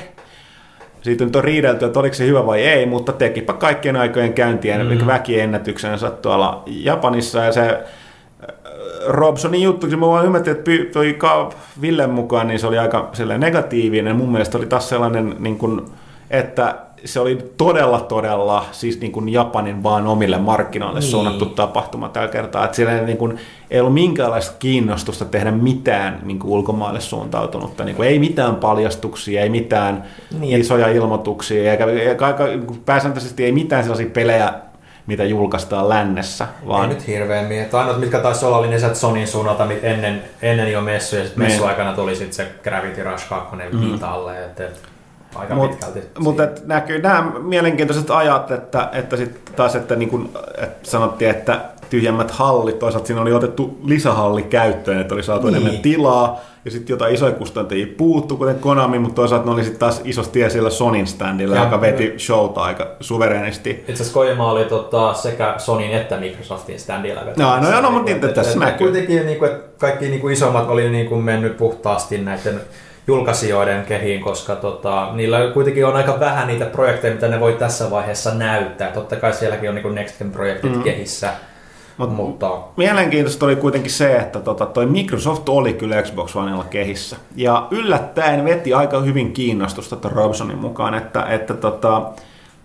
Siitä 1.03 1.25
nyt 1.25 1.37
on 1.37 1.45
riidelty, 1.45 1.85
että 1.85 2.01
oliko 2.01 2.15
se 2.15 2.27
hyvä 2.27 2.47
vai 2.47 2.63
ei, 2.63 2.87
mutta 2.87 3.13
tekipä 3.13 3.53
kaikkien 3.53 3.97
aikojen 3.97 4.33
käyntien 4.33 4.87
mm. 4.87 5.07
väkiennätyksensä 5.07 6.11
tuolla 6.11 6.63
Japanissa 6.67 7.45
ja 7.45 7.53
se 7.53 7.61
äh, 7.61 7.79
Robsonin 9.07 9.63
juttu, 9.63 9.87
kun 9.87 9.99
mä 9.99 10.07
vaan 10.07 10.25
ymmärtin, 10.25 10.53
että 10.53 10.71
toi 10.93 11.19
Villen 11.81 12.11
mukaan 12.11 12.49
niin 12.49 12.59
se 12.59 12.67
oli 12.67 12.79
aika 12.79 13.11
negatiivinen. 13.39 14.17
Mun 14.17 14.33
mielestä 14.33 14.59
oli 14.59 14.67
taas 14.67 14.89
sellainen, 14.89 15.37
niin 15.39 15.59
kuin, 15.59 15.85
että 16.31 16.75
se 17.13 17.21
oli 17.21 17.39
todella, 17.57 18.01
todella 18.01 18.65
siis 18.73 19.01
niin 19.01 19.13
kuin 19.13 19.29
Japanin 19.29 19.83
vaan 19.83 20.07
omille 20.07 20.39
markkinoille 20.39 21.01
Niin. 21.01 21.11
suunnattu 21.11 21.47
tapahtuma 21.47 22.09
tällä 22.09 22.29
kertaa. 22.29 22.65
Että 22.65 22.77
siellä 22.77 22.99
ei, 22.99 23.05
niin 23.05 23.17
kuin, 23.19 23.39
ei 23.71 23.81
ollut 23.81 23.95
minkäänlaista 23.95 24.57
kiinnostusta 24.59 25.25
tehdä 25.25 25.51
mitään 25.51 26.21
niin 26.23 26.39
kuin 26.39 26.51
ulkomaille 26.51 27.01
suuntautunutta. 27.01 27.85
Niin 27.85 27.97
kuin, 27.97 28.09
ei 28.09 28.19
mitään 28.19 28.57
paljastuksia, 28.57 29.41
ei 29.43 29.49
mitään 29.51 30.05
Niin, 30.31 30.41
niin, 30.41 30.61
isoja 30.61 30.89
ilmoituksia, 30.89 31.71
eikä, 31.71 31.85
eikä, 31.87 32.29
eikä 32.29 32.65
pääsääntöisesti 32.87 33.45
ei 33.45 33.53
mitään 33.53 33.83
sellaisia 33.83 34.11
pelejä, 34.13 34.53
mitä 35.07 35.25
julkaistaan 35.25 35.89
lännessä, 35.89 36.47
Ei 36.63 36.69
vaan 36.69 36.89
nyt 36.89 37.07
hirveämmin. 37.07 37.59
Että 37.61 37.79
ainoat, 37.79 38.01
mitkä 38.01 38.19
taisi 38.19 38.47
olla, 38.47 38.57
oli 38.59 38.69
ne 38.69 38.79
sieltä 38.79 38.95
Sonin 38.95 39.29
suunnalta 39.29 39.65
mit- 39.67 39.85
ennen, 39.85 40.23
ennen 40.43 40.73
jo 40.73 40.81
messuja. 40.81 41.23
Sitten 41.25 41.43
Niin. 41.43 41.53
messuaikana 41.53 41.93
tuli 41.93 42.17
sitten 42.17 42.33
se 42.35 42.47
Gravity 42.63 43.03
Rush 43.03 43.29
2 43.29 43.57
Mm. 43.73 43.93
Vitalle. 43.93 44.45
Että 44.45 44.65
et 44.65 44.83
aika 45.35 45.55
Mut- 45.55 45.69
pitkälti. 45.71 46.01
Mutta 46.19 46.45
et 46.45 46.67
näkyy 46.67 47.03
nämä 47.03 47.33
mielenkiintoiset 47.43 48.11
ajat, 48.11 48.51
että, 48.51 48.89
että 48.93 49.17
sitten 49.17 49.55
taas, 49.57 49.75
että, 49.77 49.97
niin 49.97 50.09
kun, 50.09 50.31
että 50.63 50.91
sanottiin, 50.91 51.31
että 51.31 51.61
tyhjemmät 51.91 52.31
hallit, 52.31 52.79
toisaalta 52.79 53.07
siinä 53.07 53.23
oli 53.23 53.33
otettu 53.33 53.79
lisähalli 53.85 54.43
käyttöön, 54.43 55.01
että 55.01 55.15
oli 55.15 55.23
saatu 55.23 55.47
Niin. 55.47 55.57
enemmän 55.57 55.83
tilaa, 55.83 56.41
ja 56.65 56.71
sitten 56.71 56.95
jotain 56.95 57.15
isoja 57.15 57.33
kustantajia 57.33 57.87
puuttu, 57.97 58.37
kuten 58.37 58.59
Konami, 58.59 58.99
mutta 58.99 59.15
toisaalta 59.15 59.47
ne 59.47 59.53
oli 59.53 59.63
sitten 59.65 59.81
taas 59.81 60.01
isosti 60.05 60.43
esillä 60.43 60.71
Sonin 60.71 61.07
standilla, 61.07 61.57
Ja- 61.57 61.65
joka 61.65 61.81
veti 61.81 62.15
showta 62.19 62.61
aika 62.63 62.87
suverenisti. 63.01 63.71
Itse 63.71 63.93
asiassa 63.93 64.13
Kojima 64.15 64.53
oli 64.53 64.65
tota, 64.65 65.15
sekä 65.15 65.55
Sonin 65.59 65.91
että 65.93 66.17
Microsoftin 66.17 66.79
standilla. 66.81 67.21
No, 67.37 67.61
no 67.61 67.71
joo, 67.71 67.81
no, 67.81 67.91
mutta 67.91 68.29
tässä 68.29 68.59
näkyy. 68.59 68.87
Kuitenkin 68.87 69.27
niin 69.27 69.39
kuin, 69.39 69.51
että 69.51 69.69
kaikki 69.79 70.09
niin 70.09 70.21
kuin 70.21 70.33
isommat 70.33 70.69
oli 70.69 70.91
niin 70.91 71.07
kuin 71.07 71.25
mennyt 71.25 71.57
puhtaasti 71.57 72.19
näiden 72.19 72.61
julkaisijoiden 73.09 73.85
kehiin, 73.85 74.21
koska 74.21 74.57
tota, 74.57 75.09
niillä 75.13 75.51
kuitenkin 75.55 75.87
on 75.87 75.97
aika 75.97 76.21
vähän 76.21 76.47
niitä 76.47 76.65
projekteja, 76.65 77.15
mitä 77.15 77.29
ne 77.29 77.41
voi 77.41 77.53
tässä 77.53 77.91
vaiheessa 77.91 78.35
näyttää. 78.35 78.91
Totta 78.91 79.17
kai 79.17 79.33
sielläkin 79.33 79.69
on 79.69 79.75
niin 79.75 79.95
Next 79.95 80.19
Gen-projektit 80.19 80.77
mm. 80.77 80.83
kehissä, 80.83 81.33
Mut- 81.99 82.11
mutta 82.11 82.51
Mielenkiintoista 82.77 83.47
oli 83.47 83.57
kuitenkin 83.57 83.91
se, 83.91 84.17
että 84.17 84.41
tota, 84.41 84.67
toi 84.67 84.87
Microsoft 84.87 85.49
oli 85.49 85.73
kyllä 85.73 86.03
Xbox 86.03 86.37
Oneilla 86.37 86.65
kehissä. 86.65 87.17
Ja 87.37 87.69
yllättäen 87.71 88.45
veti 88.45 88.75
aika 88.75 89.01
hyvin 89.01 89.33
kiinnostusta 89.33 90.09
Robsonin 90.09 90.59
mukaan, 90.59 90.95
että, 90.95 91.23
että 91.23 91.55
tota, 91.55 92.03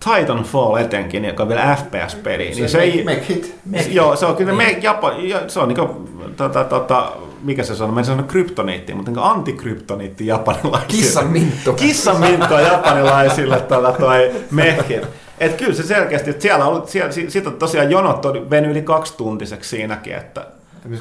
Titanfall 0.04 0.76
etenkin, 0.76 1.26
joka 1.26 1.44
on 1.44 1.50
vielä 1.50 1.76
FPS-peli, 1.76 2.50
niin 2.56 2.70
se 2.70 2.80
ei... 2.82 3.04
Make 3.04 3.24
hit. 3.30 3.56
Joo, 3.92 4.16
se 4.16 4.26
on 4.26 4.36
kyllä, 4.36 4.52
Niin. 4.52 4.76
me, 4.76 4.80
Japo, 4.82 5.12
ja 5.12 5.40
se 5.50 5.60
on 5.60 5.68
niinku, 5.68 6.10
tota, 6.38 6.64
tota, 6.64 7.12
mikä 7.44 7.64
se 7.64 7.84
on, 7.84 7.94
mä 7.94 8.00
en 8.00 8.06
sano 8.06 8.24
kryptoniitti, 8.24 8.94
mutta 8.94 9.12
niinku 9.12 9.24
antikryptoniitti 9.30 10.28
japanilaisille. 10.28 10.88
Kissan 10.88 11.28
minttu. 11.28 11.74
Kissan 11.74 12.20
minttu 12.20 12.54
japanilaisille 12.54 13.60
tota, 13.62 13.92
toi 14.00 14.32
mehkit. 14.52 15.02
Et 15.40 15.54
kyllä 15.56 15.74
se 15.74 15.84
selkeästi, 15.84 16.30
että 16.30 16.42
siellä 16.42 16.66
on, 16.66 16.84
siellä, 16.88 17.12
si- 17.12 17.30
siitä 17.30 17.50
on 17.50 17.56
tosiaan 17.56 17.92
jonot 17.92 18.26
on 18.26 18.50
veny 18.50 18.72
yli 18.72 18.82
kaksi 18.82 19.18
tuntiseksi 19.18 19.70
siinäkin, 19.70 20.14
että 20.16 20.46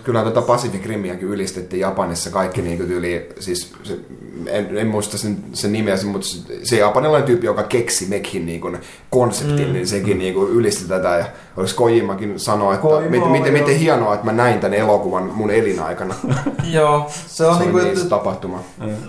Kyllä 0.05 0.23
tuota 0.23 0.43
Pacific 0.43 0.87
Rimiäkin 0.87 1.29
ylistettiin 1.29 1.81
Japanissa 1.81 2.31
kaikki 2.31 2.63
niin 2.63 2.79
tyyli, 2.79 3.29
siis 3.41 3.73
se, 3.83 3.99
en, 4.47 4.79
en, 4.79 4.87
muista 4.87 5.19
sen, 5.19 5.37
sen 5.53 5.73
nimeä, 5.73 5.97
mutta 6.05 6.27
se- 6.63 6.77
japanilainen 6.77 7.27
tyyppi, 7.27 7.47
joka 7.47 7.63
keksi 7.63 8.07
Mekhin 8.07 8.47
niin 8.47 8.61
kuin 8.61 8.79
konseptin, 9.11 9.67
mm. 9.67 9.73
niin 9.73 9.87
sekin 9.87 10.19
niin 10.19 10.35
kuin 10.35 10.51
ylisti 10.51 10.89
tätä 10.89 11.09
ja 11.09 11.25
olisi 11.57 11.75
Kojimakin 11.75 12.41
sanoa, 12.41 12.75
että 12.75 12.83
Kojima 12.83 13.11
miten, 13.11 13.31
miten, 13.31 13.53
miten 13.53 13.79
hienoa, 13.79 14.15
että 14.15 14.27
mä 14.27 14.33
näin 14.33 14.61
tämän 14.61 14.75
elokuvan 14.75 15.31
mun 15.35 15.51
elinaikana. 15.51 16.15
joo, 16.73 17.07
se 17.27 17.47
on, 17.47 17.55
se 17.55 17.61
niin 17.61 17.73
kuin, 17.73 17.85
niin 17.85 18.09
tapahtuma. 18.09 18.63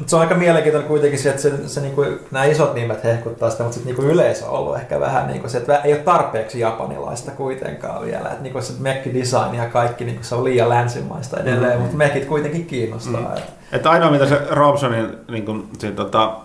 se 0.06 0.16
on 0.16 0.22
aika 0.22 0.36
mielenkiintoinen 0.36 0.88
kuitenkin 0.88 1.20
se, 1.20 1.30
että 1.30 1.42
se, 1.42 1.68
se 1.68 1.82
niin 1.82 1.96
kuin, 1.96 2.20
nämä 2.32 2.46
isot 2.46 2.74
nimet 2.74 3.04
hehkuttaa 3.04 3.50
sitä, 3.50 3.64
mutta 3.64 3.80
sitten 3.80 3.96
niin 3.96 4.10
yleisö 4.10 4.46
on 4.46 4.60
ollut 4.60 4.78
ehkä 4.78 5.00
vähän 5.00 5.28
niin 5.28 5.40
kuin 5.40 5.52
se, 5.52 5.58
että 5.58 5.78
ei 5.78 5.94
ole 5.94 6.02
tarpeeksi 6.02 6.60
japanilaista 6.60 7.32
kuitenkaan 7.32 8.06
vielä. 8.06 8.30
Että 8.30 8.44
niin 8.44 8.54
kuin 8.54 8.64
se 8.64 8.74
mekki-design 8.80 9.56
ja 9.56 9.66
kaikki, 9.66 10.06
niin 10.06 10.16
kuin 10.16 10.26
se 10.26 10.36
on 10.36 10.44
liian 10.44 10.63
länsimaista 10.70 11.40
edelleen, 11.40 11.76
mm. 11.76 11.82
mutta 11.82 11.98
mekit 11.98 12.26
kuitenkin 12.26 12.66
kiinnostaa. 12.66 13.22
Mm. 13.22 13.42
Että 13.72 13.90
ainoa 13.90 14.12
mitä 14.12 14.26
se 14.26 14.42
Robsonin, 14.50 15.08
niin 15.32 15.46
kun, 15.46 15.70
se, 15.80 15.92
tota, 15.92 16.36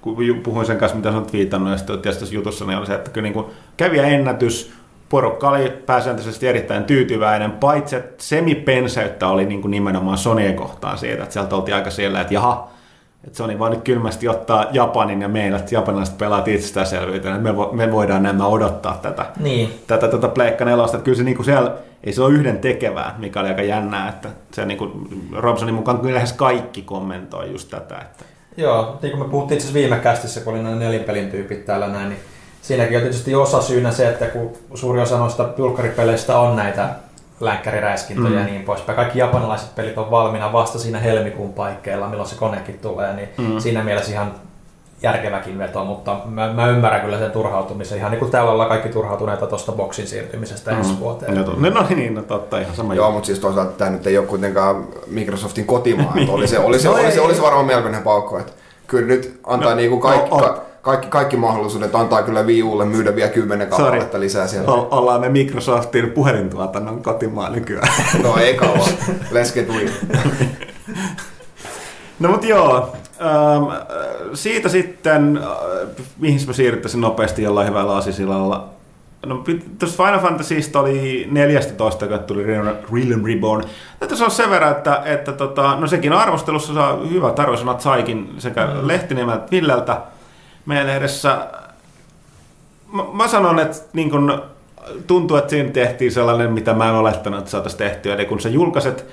kun 0.00 0.16
puhuin 0.42 0.66
sen 0.66 0.78
kanssa, 0.78 0.96
mitä 0.96 1.10
sä 1.10 1.18
oot 1.18 1.32
viitannut, 1.32 1.70
ja 1.70 1.76
sitten 1.76 1.98
tässä 1.98 2.34
jutussa, 2.34 2.64
niin 2.64 2.78
oli 2.78 2.86
se, 2.86 2.94
että 2.94 3.10
kyllä 3.10 3.28
niin 3.28 3.44
kävijä 3.76 4.06
ennätys, 4.06 4.72
porukka 5.08 5.48
oli 5.48 5.70
pääsääntöisesti 5.86 6.46
erittäin 6.46 6.84
tyytyväinen, 6.84 7.50
paitsi 7.50 7.96
että 7.96 8.24
semipenseyttä 8.24 9.28
oli 9.28 9.46
niin 9.46 9.60
kuin 9.60 9.70
nimenomaan 9.70 10.18
Sonyen 10.18 10.56
kohtaan 10.56 10.98
siitä, 10.98 11.22
että 11.22 11.32
sieltä 11.32 11.56
oltiin 11.56 11.74
aika 11.74 11.90
siellä, 11.90 12.20
että 12.20 12.34
jaha, 12.34 12.70
että 13.24 13.36
Sony 13.36 13.58
vaan 13.58 13.72
nyt 13.72 13.82
kylmästi 13.82 14.28
ottaa 14.28 14.66
Japanin 14.72 15.22
ja 15.22 15.28
meillä, 15.28 15.58
että 15.58 15.74
japanilaiset 15.74 16.18
pelaat 16.18 16.48
itsestäänselvyytenä, 16.48 17.34
että 17.34 17.48
me, 17.48 17.56
vo, 17.56 17.70
me 17.72 17.92
voidaan 17.92 18.22
nämä 18.22 18.46
odottaa 18.46 18.98
tätä 19.02 19.26
Niin, 19.40 19.74
tätä, 19.86 20.08
tätä 20.08 20.28
Pleikka 20.28 20.64
nelosta. 20.64 20.96
Että 20.96 21.04
kyllä 21.04 21.18
se 21.18 21.24
niinku 21.24 21.42
siellä, 21.42 21.72
ei 22.04 22.12
se 22.12 22.22
ole 22.22 22.34
yhden 22.34 22.58
tekevää, 22.58 23.14
mikä 23.18 23.40
oli 23.40 23.48
aika 23.48 23.62
jännää, 23.62 24.08
että 24.08 24.28
se 24.52 24.66
niinku, 24.66 25.08
Robsonin 25.36 25.74
mukaan 25.74 25.98
kyllä 25.98 26.14
lähes 26.14 26.32
kaikki 26.32 26.82
kommentoi 26.82 27.50
just 27.50 27.70
tätä. 27.70 27.98
Että. 27.98 28.24
Joo, 28.56 28.98
niin 29.02 29.12
kuin 29.12 29.26
me 29.26 29.30
puhuttiin 29.30 29.60
itse 29.60 29.74
viime 29.74 29.96
kästissä, 29.96 30.40
kun 30.40 30.54
oli 30.54 30.62
nämä 30.62 30.76
nelinpelin 30.76 31.30
tyypit 31.30 31.64
täällä 31.64 31.88
näin, 31.88 32.08
niin 32.08 32.20
siinäkin 32.62 32.96
on 32.96 33.02
tietysti 33.02 33.34
osa 33.34 33.62
syynä 33.62 33.92
se, 33.92 34.08
että 34.08 34.26
kun 34.26 34.52
suuri 34.74 35.00
osa 35.00 35.18
noista 35.18 35.48
julkkaripeleistä 35.58 36.38
on 36.38 36.56
näitä 36.56 36.88
länkkäriräiskintöjä 37.40 38.30
mm. 38.30 38.38
ja 38.38 38.44
niin 38.44 38.62
poispäin. 38.62 38.96
Kaikki 38.96 39.18
japanilaiset 39.18 39.74
pelit 39.74 39.98
on 39.98 40.10
valmiina 40.10 40.52
vasta 40.52 40.78
siinä 40.78 40.98
helmikuun 40.98 41.52
paikkeilla, 41.52 42.08
milloin 42.08 42.28
se 42.28 42.36
konekin 42.36 42.78
tulee, 42.78 43.16
niin 43.16 43.28
mm. 43.38 43.58
siinä 43.58 43.84
mielessä 43.84 44.12
ihan 44.12 44.34
järkeväkin 45.02 45.58
veto, 45.58 45.84
mutta 45.84 46.20
mä, 46.24 46.52
mä 46.52 46.68
ymmärrän 46.68 47.00
kyllä 47.00 47.18
sen 47.18 47.30
turhautumisen. 47.30 47.98
Ihan 47.98 48.10
niin 48.10 48.18
kuin 48.18 48.30
täällä 48.30 48.50
ollaan 48.50 48.68
kaikki 48.68 48.88
turhautuneita 48.88 49.46
tuosta 49.46 49.72
boksin 49.72 50.06
siirtymisestä 50.06 50.70
ensi 50.70 50.98
vuoteen. 51.00 51.34
No, 51.34 51.44
to- 51.44 51.56
no 51.70 51.86
niin, 51.88 52.14
no 52.14 52.22
totta, 52.22 52.58
ihan 52.60 52.76
sama 52.76 52.94
Joo, 52.94 53.10
mutta 53.10 53.26
siis 53.26 53.38
toisaalta 53.38 53.72
tämä 53.72 53.90
nyt 53.90 54.06
ei 54.06 54.18
ole 54.18 54.26
kuitenkaan 54.26 54.84
Microsoftin 55.06 55.66
kotimaa. 55.66 56.12
että 56.16 56.32
oli, 56.36 56.48
se, 56.48 56.58
oli, 56.58 56.78
se, 56.78 56.88
No 56.88 56.94
oli, 56.94 57.12
se, 57.12 57.20
oli 57.20 57.34
se 57.34 57.42
varmaan 57.42 57.66
melkoinen 57.66 58.02
paukko. 58.02 58.38
Että 58.38 58.52
kyllä 58.86 59.06
nyt 59.06 59.40
antaa 59.46 59.70
No, 59.70 59.76
niinku 59.76 59.98
kaikki, 60.00 60.30
no, 60.30 60.36
on. 60.36 60.42
ka, 60.42 60.62
kaikki, 60.82 61.06
kaikki 61.08 61.36
mahdollisuudet 61.36 61.94
antaa 61.94 62.22
kyllä 62.22 62.42
Wii 62.42 62.62
Ulle 62.62 62.84
myydä 62.84 63.16
vielä 63.16 63.30
kymmenen 63.30 63.68
kappaletta 63.68 64.20
lisää 64.20 64.46
sieltä. 64.46 64.70
O- 64.70 64.88
ollaan 64.90 65.20
me 65.20 65.28
Microsoftin 65.28 66.10
puhelintuotannon 66.10 67.02
kotimaa 67.02 67.50
nykyään. 67.50 67.88
No 68.22 68.36
ei 68.36 68.54
kauan. 68.54 68.80
Let's 69.34 69.54
get. 69.54 69.68
No 72.20 72.28
mutta 72.28 72.46
joo, 72.46 72.96
ähm, 73.22 73.70
äh, 73.70 73.76
siitä 74.34 74.68
sitten, 74.68 75.36
äh, 75.36 75.42
mihin 76.18 76.46
mä 76.46 76.52
siirryttäisin 76.52 77.00
nopeasti 77.00 77.42
jollain 77.42 77.68
hyvällä 77.68 77.96
asisilalla. 77.96 78.68
No, 79.26 79.44
tuossa 79.78 80.04
Final 80.04 80.20
Fantasysta 80.20 80.80
oli 80.80 81.28
14, 81.30 82.04
joka 82.04 82.18
tuli 82.18 82.44
Realm 82.44 83.24
Reborn. 83.24 83.64
Täytyy 83.98 84.16
sanoa 84.16 84.30
sen 84.30 84.50
verran, 84.50 84.70
että, 84.70 85.02
että 85.04 85.32
tota, 85.32 85.76
no 85.76 85.86
sekin 85.86 86.12
arvostelussa 86.12 86.74
saa 86.74 86.96
hyvät 86.96 87.38
arvosanat 87.38 87.80
saikin 87.80 88.34
sekä 88.38 88.66
mm. 88.66 88.88
Lehtiniemeltä 88.88 89.38
että 89.38 89.50
Villeltä 89.50 90.00
meidän 90.66 90.88
edessä. 90.88 91.46
Mä, 92.92 93.02
mä 93.12 93.28
sanon, 93.28 93.58
että 93.58 93.76
niin 93.92 94.10
kun, 94.10 94.42
tuntuu, 95.06 95.36
että 95.36 95.50
siinä 95.50 95.70
tehtiin 95.70 96.12
sellainen, 96.12 96.52
mitä 96.52 96.74
mä 96.74 96.88
en 96.88 96.94
olettanut, 96.94 97.38
että 97.38 97.50
saataisiin 97.50 97.78
tehtyä. 97.78 98.14
Eli 98.14 98.24
kun 98.24 98.40
sä 98.40 98.48
julkaiset 98.48 99.06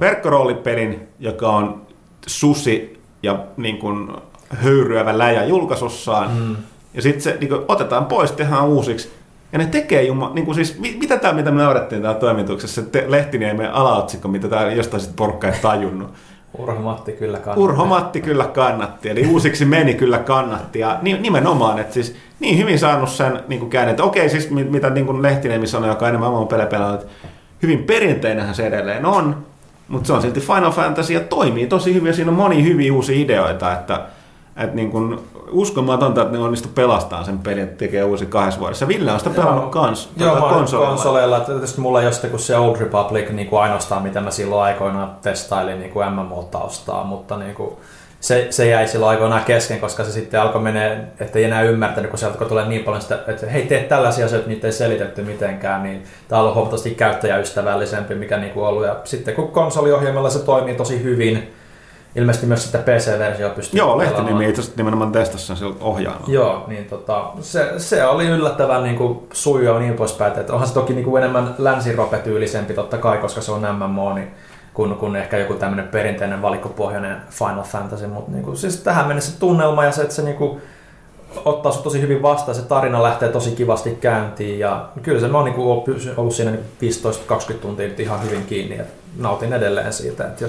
verkkoroolipelin, 0.00 1.08
joka 1.18 1.48
on 1.48 1.82
susi 2.26 2.95
ja 3.26 3.38
niin 3.56 3.78
kun, 3.78 4.22
höyryävä 4.50 5.18
läjä 5.18 5.44
julkaisussaan, 5.44 6.30
mm. 6.38 6.56
ja 6.94 7.02
sitten 7.02 7.22
se 7.22 7.36
niin 7.40 7.48
kun, 7.48 7.64
otetaan 7.68 8.06
pois, 8.06 8.32
tehdään 8.32 8.64
uusiksi, 8.66 9.10
ja 9.52 9.58
ne 9.58 9.66
tekee 9.66 10.02
jumma, 10.02 10.30
niin 10.34 10.44
kuin 10.44 10.54
siis, 10.54 10.78
mi- 10.78 10.96
mitä 11.00 11.16
tämä, 11.18 11.32
mitä 11.34 11.50
me 11.50 11.62
naurettiin 11.62 12.02
täällä 12.02 12.20
toimituksessa, 12.20 12.82
se 12.82 12.88
te, 12.90 13.04
Lehtiniemen 13.08 13.72
alaotsikko, 13.72 14.28
mitä 14.28 14.48
tää 14.48 14.72
jostain 14.72 15.00
sitten 15.00 15.16
porukka 15.16 15.48
ei 15.48 15.58
tajunnut. 15.62 16.08
Urho 16.58 16.80
Matti 16.80 17.12
kyllä 17.12 17.38
kannattaa. 17.38 17.64
Urho 17.64 17.84
Matti 17.84 18.20
kyllä 18.20 18.44
kannatti, 18.44 19.08
eli 19.08 19.26
uusiksi 19.26 19.64
meni 19.64 19.94
kyllä 19.94 20.18
kannatti. 20.18 20.78
Ja 20.78 20.98
ni- 21.02 21.18
nimenomaan, 21.18 21.78
että 21.78 21.94
siis 21.94 22.16
niin 22.40 22.58
hyvin 22.58 22.78
saanut 22.78 23.08
sen 23.10 23.40
niin 23.48 23.58
kuin 23.60 23.70
käännet. 23.70 24.00
Okei, 24.00 24.28
siis 24.28 24.50
mi- 24.50 24.64
mitä 24.64 24.90
niin 24.90 25.06
kuin 25.06 25.22
Lehtiniemi 25.22 25.66
sanoi, 25.66 25.88
joka 25.88 26.08
enemmän 26.08 26.30
on 26.30 26.48
pelejä 26.48 26.66
pelannut, 26.66 27.00
että 27.00 27.12
hyvin 27.62 27.84
perinteinenhän 27.84 28.54
se 28.54 28.66
edelleen 28.66 29.06
on, 29.06 29.36
mutta 29.88 30.06
se 30.06 30.12
on 30.12 30.22
silti 30.22 30.40
Final 30.40 30.70
Fantasy 30.70 31.12
ja 31.12 31.20
toimii 31.20 31.66
tosi 31.66 31.94
hyvin 31.94 32.06
ja 32.06 32.14
siinä 32.14 32.30
on 32.30 32.36
monia 32.36 32.62
hyviä 32.62 32.92
uusia 32.92 33.20
ideoita, 33.20 33.72
että, 33.72 34.00
että 34.56 34.76
niin 34.76 34.90
kuin 34.90 35.18
uskomatonta, 35.50 36.22
että 36.22 36.32
ne 36.32 36.44
onnistu 36.44 36.68
pelastamaan 36.74 37.24
sen 37.24 37.38
pelin, 37.38 37.64
että 37.64 37.78
tekee 37.78 38.04
uusi 38.04 38.26
kahdessa 38.26 38.60
vuodessa. 38.60 38.88
Ville 38.88 39.12
on 39.12 39.18
sitä 39.18 39.30
pelannut 39.30 39.70
kans 39.70 40.10
Joo, 40.16 40.34
oon 40.34 40.54
konsolilla. 40.54 40.88
konsoleilla. 40.88 41.36
että 41.36 41.52
Tietysti 41.52 41.80
mulla 41.80 42.02
ei 42.02 42.10
kuin 42.30 42.40
se 42.40 42.56
Old 42.56 42.76
Republic 42.76 43.30
niin 43.30 43.48
kuin 43.48 43.62
ainoastaan, 43.62 44.02
mitä 44.02 44.20
mä 44.20 44.30
silloin 44.30 44.62
aikoinaan 44.62 45.10
testailin 45.22 45.78
niin 45.78 45.90
kuin 45.92 46.06
MMO-taustaa, 46.12 47.04
mutta 47.04 47.36
niin 47.36 47.54
kuin 47.54 47.76
se, 48.26 48.46
se 48.50 48.66
jäi 48.66 48.88
silloin 48.88 49.10
aikoinaan 49.10 49.44
kesken, 49.44 49.80
koska 49.80 50.04
se 50.04 50.12
sitten 50.12 50.40
alkoi 50.40 50.60
menee, 50.60 51.00
että 51.20 51.38
ei 51.38 51.44
enää 51.44 51.62
ymmärtänyt, 51.62 52.10
kun 52.10 52.18
sieltä 52.18 52.38
kun 52.38 52.46
tulee 52.46 52.68
niin 52.68 52.84
paljon 52.84 53.02
sitä, 53.02 53.18
että 53.26 53.46
hei, 53.46 53.66
tee 53.66 53.82
tällaisia 53.82 54.26
asioita, 54.26 54.48
niitä 54.48 54.66
ei 54.66 54.72
selitetty 54.72 55.22
mitenkään, 55.22 55.82
niin 55.82 56.02
tämä 56.28 56.38
on 56.38 56.42
ollut 56.42 56.54
huomattavasti 56.54 56.90
käyttäjäystävällisempi, 56.90 58.14
mikä 58.14 58.36
niin 58.36 58.52
kuin 58.52 58.66
ollut. 58.66 58.86
Ja 58.86 58.96
sitten 59.04 59.34
kun 59.34 59.48
konsoliohjelmalla 59.48 60.30
se 60.30 60.38
toimii 60.38 60.74
tosi 60.74 61.02
hyvin, 61.02 61.54
ilmeisesti 62.16 62.46
myös 62.46 62.64
sitä 62.64 62.78
PC-versiota 62.78 63.54
pystyy 63.54 63.78
Joo, 63.78 63.98
lehtinimi 63.98 64.48
itse 64.48 64.60
asiassa 64.60 64.76
nimenomaan 64.76 65.12
testasi 65.12 65.56
sen 65.56 65.74
ohjaamalla. 65.80 66.26
Joo, 66.28 66.64
niin 66.66 66.84
tota, 66.84 67.24
se, 67.40 67.72
se 67.78 68.04
oli 68.04 68.26
yllättävän 68.26 68.82
niin 68.82 68.96
kuin, 68.96 69.18
sujuva 69.32 69.78
niin 69.78 69.94
poispäin. 69.94 70.40
Että 70.40 70.52
onhan 70.52 70.68
se 70.68 70.74
toki 70.74 70.92
niin 70.92 71.04
kuin 71.04 71.22
enemmän 71.22 71.54
länsirope-tyylisempi 71.58 72.74
totta 72.74 72.98
kai, 72.98 73.18
koska 73.18 73.40
se 73.40 73.52
on 73.52 73.66
MMO, 73.76 74.14
niin 74.14 74.30
kun, 74.76 74.96
kun 74.96 75.16
ehkä 75.16 75.38
joku 75.38 75.54
tämmöinen 75.54 75.88
perinteinen 75.88 76.42
valikkopohjainen 76.42 77.16
Final 77.30 77.62
Fantasy, 77.62 78.06
mutta 78.06 78.32
niin 78.32 78.44
kuin, 78.44 78.56
siis 78.56 78.76
tähän 78.76 79.06
mennessä 79.06 79.40
tunnelma 79.40 79.84
ja 79.84 79.92
se, 79.92 80.02
että 80.02 80.14
se 80.14 80.22
niin 80.22 80.36
kuin, 80.36 80.60
ottaa 81.44 81.72
sut 81.72 81.82
tosi 81.82 82.00
hyvin 82.00 82.22
vastaan, 82.22 82.54
se 82.54 82.62
tarina 82.62 83.02
lähtee 83.02 83.28
tosi 83.28 83.50
kivasti 83.50 83.98
käyntiin 84.00 84.58
ja 84.58 84.88
kyllä 85.02 85.20
se 85.20 85.28
mä 85.28 85.38
oon 85.38 85.44
niin 85.44 85.54
kuin, 85.54 85.84
ollut 86.16 86.34
siinä 86.34 86.50
niin 86.50 86.92
15-20 87.52 87.54
tuntia 87.54 87.88
nyt 87.88 88.00
ihan 88.00 88.22
hyvin 88.22 88.46
kiinni 88.46 88.76
ja 88.76 88.84
nautin 89.18 89.52
edelleen 89.52 89.92
siitä. 89.92 90.24
Että 90.24 90.46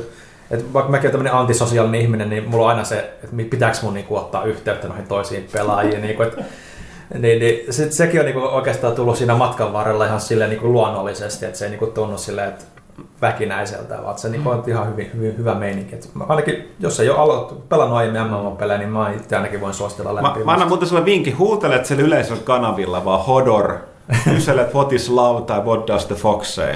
et 0.51 0.73
vaikka 0.73 0.91
mäkin 0.91 1.05
olen 1.05 1.11
tämmöinen 1.11 1.33
antisosiaalinen 1.33 2.01
ihminen, 2.01 2.29
niin 2.29 2.49
mulla 2.49 2.63
on 2.63 2.69
aina 2.69 2.83
se, 2.83 2.99
että 2.99 3.35
pitääkö 3.49 3.77
mun 3.81 3.93
niinku 3.93 4.15
ottaa 4.15 4.43
yhteyttä 4.43 4.87
noihin 4.87 5.07
toisiin 5.07 5.47
pelaajiin. 5.53 6.01
Niinku, 6.01 6.23
et, 6.23 6.35
niin, 7.21 7.39
niin, 7.39 7.73
sit, 7.73 7.93
sekin 7.93 8.19
on 8.19 8.25
niinku 8.25 8.41
oikeastaan 8.41 8.95
tullut 8.95 9.17
siinä 9.17 9.35
matkan 9.35 9.73
varrella 9.73 10.05
ihan 10.05 10.21
silleen 10.21 10.49
niinku 10.49 10.71
luonnollisesti, 10.71 11.45
että 11.45 11.57
se 11.57 11.65
ei 11.65 11.71
niinku 11.71 11.87
tunnu 11.87 12.17
silleen, 12.17 12.49
että 12.49 12.76
väkinäiseltä, 13.21 14.03
vaan 14.03 14.17
se 14.17 14.29
niinku 14.29 14.49
on 14.49 14.63
ihan 14.67 14.87
hyvin, 14.91 15.11
hyvin 15.15 15.37
hyvä 15.37 15.55
meininki. 15.55 15.95
Et 15.95 16.09
mä 16.13 16.23
ainakin, 16.29 16.75
jos 16.79 16.99
ei 16.99 17.09
ole 17.09 17.17
aloittu, 17.19 17.55
pelannut 17.69 17.97
aiemmin 17.97 18.21
MMO-pelejä, 18.21 18.77
niin 18.77 18.89
mä 18.89 19.11
itse 19.11 19.35
ainakin 19.35 19.61
voin 19.61 19.73
suositella 19.73 20.09
Mä, 20.09 20.15
lämpimästi. 20.15 20.45
mä 20.45 20.51
annan 20.53 20.67
muuten 20.67 20.87
sulle 20.87 21.05
vinkin, 21.05 21.37
huutelet 21.37 21.85
siellä 21.85 22.03
yleisöllä 22.03 22.41
kanavilla 22.43 23.05
vaan 23.05 23.25
Hodor, 23.25 23.77
kyselet 24.23 24.73
what 24.73 24.93
is 24.93 25.09
love 25.09 25.45
tai 25.45 25.59
what 25.61 25.87
does 25.87 26.05
the 26.05 26.15
fox 26.15 26.47
say. 26.47 26.75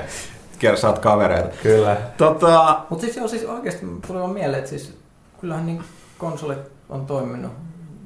Saat 0.75 0.99
kavereita. 0.99 1.49
Kyllä. 1.63 1.97
Tota, 2.17 2.79
Mutta 2.89 3.05
siis, 3.05 3.17
joo, 3.17 3.27
siis 3.27 3.45
oikeasti 3.45 3.85
vaan 4.13 4.31
mieleen, 4.31 4.59
että 4.59 4.69
siis 4.69 4.97
kyllähän 5.41 5.65
niin 5.65 5.83
konsolit 6.17 6.59
on 6.89 7.05
toiminut 7.05 7.51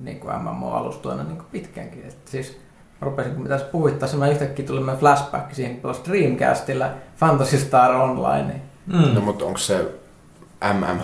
niin 0.02 0.20
kuin 0.20 0.34
MMO-alustoina 0.36 1.24
niin 1.24 1.38
kuin 1.38 1.48
pitkäänkin. 1.52 2.04
Et 2.08 2.18
siis 2.26 2.58
mä 2.58 2.65
rupesin, 3.06 3.34
kun 3.34 3.44
mitä 3.44 3.60
puhuit 3.72 4.00
tässä, 4.00 4.18
mä 4.18 4.30
yhtäkkiä 4.30 4.66
tuli 4.66 4.80
meidän 4.80 5.00
flashback 5.00 5.54
siihen, 5.54 5.74
kun 5.74 5.82
pelasin 5.82 6.06
Dreamcastilla 6.06 6.90
Fantasy 7.18 7.58
Star 7.58 7.92
Online. 7.92 8.62
Mm. 8.86 9.14
No, 9.14 9.22
mutta 9.22 9.46
onko 9.46 9.58
se 9.58 9.92
MM? 10.74 11.00